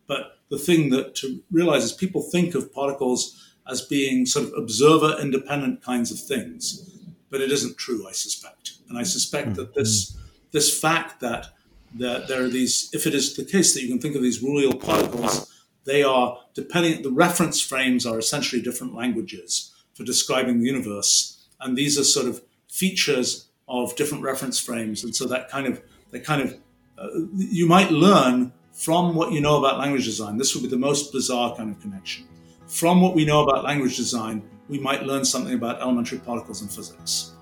But 0.06 0.38
the 0.50 0.58
thing 0.58 0.90
that 0.90 1.14
to 1.16 1.40
realize 1.50 1.84
is 1.84 1.92
people 1.92 2.22
think 2.22 2.54
of 2.54 2.72
particles 2.72 3.54
as 3.70 3.82
being 3.82 4.26
sort 4.26 4.46
of 4.46 4.52
observer 4.56 5.16
independent 5.20 5.82
kinds 5.82 6.10
of 6.10 6.18
things, 6.18 6.98
but 7.30 7.40
it 7.40 7.52
isn't 7.52 7.76
true, 7.78 8.06
I 8.08 8.12
suspect. 8.12 8.72
And 8.88 8.98
I 8.98 9.04
suspect 9.04 9.48
hmm. 9.48 9.54
that 9.54 9.74
this 9.74 10.16
this 10.50 10.78
fact 10.78 11.20
that 11.20 11.46
that 11.94 12.26
there 12.26 12.42
are 12.42 12.48
these, 12.48 12.90
if 12.92 13.06
it 13.06 13.14
is 13.14 13.36
the 13.36 13.44
case 13.44 13.74
that 13.74 13.82
you 13.82 13.88
can 13.88 13.98
think 13.98 14.16
of 14.16 14.22
these 14.22 14.42
rulial 14.42 14.80
particles, 14.80 15.51
they 15.84 16.02
are 16.02 16.38
depending. 16.54 17.02
The 17.02 17.10
reference 17.10 17.60
frames 17.60 18.06
are 18.06 18.18
essentially 18.18 18.62
different 18.62 18.94
languages 18.94 19.72
for 19.94 20.04
describing 20.04 20.60
the 20.60 20.66
universe, 20.66 21.46
and 21.60 21.76
these 21.76 21.98
are 21.98 22.04
sort 22.04 22.26
of 22.26 22.42
features 22.68 23.48
of 23.68 23.94
different 23.96 24.22
reference 24.22 24.58
frames, 24.58 25.04
and 25.04 25.14
so 25.14 25.26
that 25.26 25.48
kind 25.48 25.66
of 25.66 25.82
that 26.10 26.24
kind 26.24 26.42
of 26.42 26.58
uh, 26.98 27.08
you 27.34 27.66
might 27.66 27.90
learn 27.90 28.52
from 28.72 29.14
what 29.14 29.32
you 29.32 29.40
know 29.40 29.58
about 29.58 29.78
language 29.78 30.04
design. 30.04 30.38
This 30.38 30.54
would 30.54 30.62
be 30.62 30.68
the 30.68 30.76
most 30.78 31.12
bizarre 31.12 31.54
kind 31.56 31.70
of 31.70 31.80
connection. 31.80 32.26
From 32.66 33.00
what 33.00 33.14
we 33.14 33.24
know 33.24 33.42
about 33.42 33.64
language 33.64 33.96
design, 33.96 34.42
we 34.68 34.78
might 34.78 35.02
learn 35.02 35.24
something 35.24 35.54
about 35.54 35.80
elementary 35.80 36.18
particles 36.18 36.62
in 36.62 36.68
physics. 36.68 37.32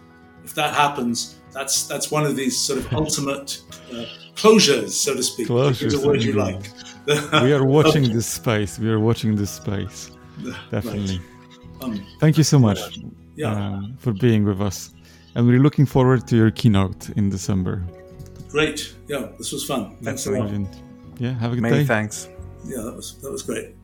If 0.45 0.55
that 0.55 0.75
happens, 0.75 1.37
that's 1.53 1.87
that's 1.87 2.11
one 2.11 2.25
of 2.25 2.35
these 2.37 2.59
sort 2.59 2.79
of 2.81 2.93
ultimate 2.93 3.63
uh, 3.93 4.07
closures, 4.35 4.91
so 4.91 5.15
to 5.15 5.23
speak. 5.23 5.49
Closures, 5.49 5.83
is 5.83 5.95
a 5.95 6.07
word 6.07 6.23
you 6.23 6.33
like. 6.33 6.71
We 7.07 7.53
are 7.53 7.65
watching 7.77 8.05
okay. 8.05 8.13
this 8.13 8.27
space. 8.27 8.79
We 8.79 8.91
are 8.91 9.01
watching 9.01 9.37
this 9.37 9.51
space. 9.51 10.11
Definitely. 10.71 11.19
Right. 11.19 11.83
Um, 11.83 12.07
Thank 12.21 12.37
you 12.39 12.45
so 12.45 12.59
much 12.59 12.99
yeah. 13.37 13.53
uh, 13.53 13.81
for 13.99 14.13
being 14.13 14.45
with 14.45 14.61
us. 14.61 14.93
And 15.35 15.47
we're 15.47 15.61
looking 15.61 15.87
forward 15.87 16.27
to 16.29 16.37
your 16.37 16.51
keynote 16.51 17.11
in 17.11 17.31
December. 17.31 17.85
Great. 18.51 18.95
Yeah, 19.09 19.29
this 19.39 19.53
was 19.53 19.65
fun. 19.65 19.97
Thanks 20.03 20.27
a 20.27 20.33
lot. 20.33 20.51
Yeah, 21.19 21.35
have 21.35 21.53
a 21.53 21.55
good 21.55 21.63
Many 21.63 21.79
day. 21.79 21.85
thanks. 21.85 22.29
Yeah, 22.65 22.83
that 22.83 22.97
was 22.97 23.19
that 23.21 23.31
was 23.31 23.43
great. 23.43 23.77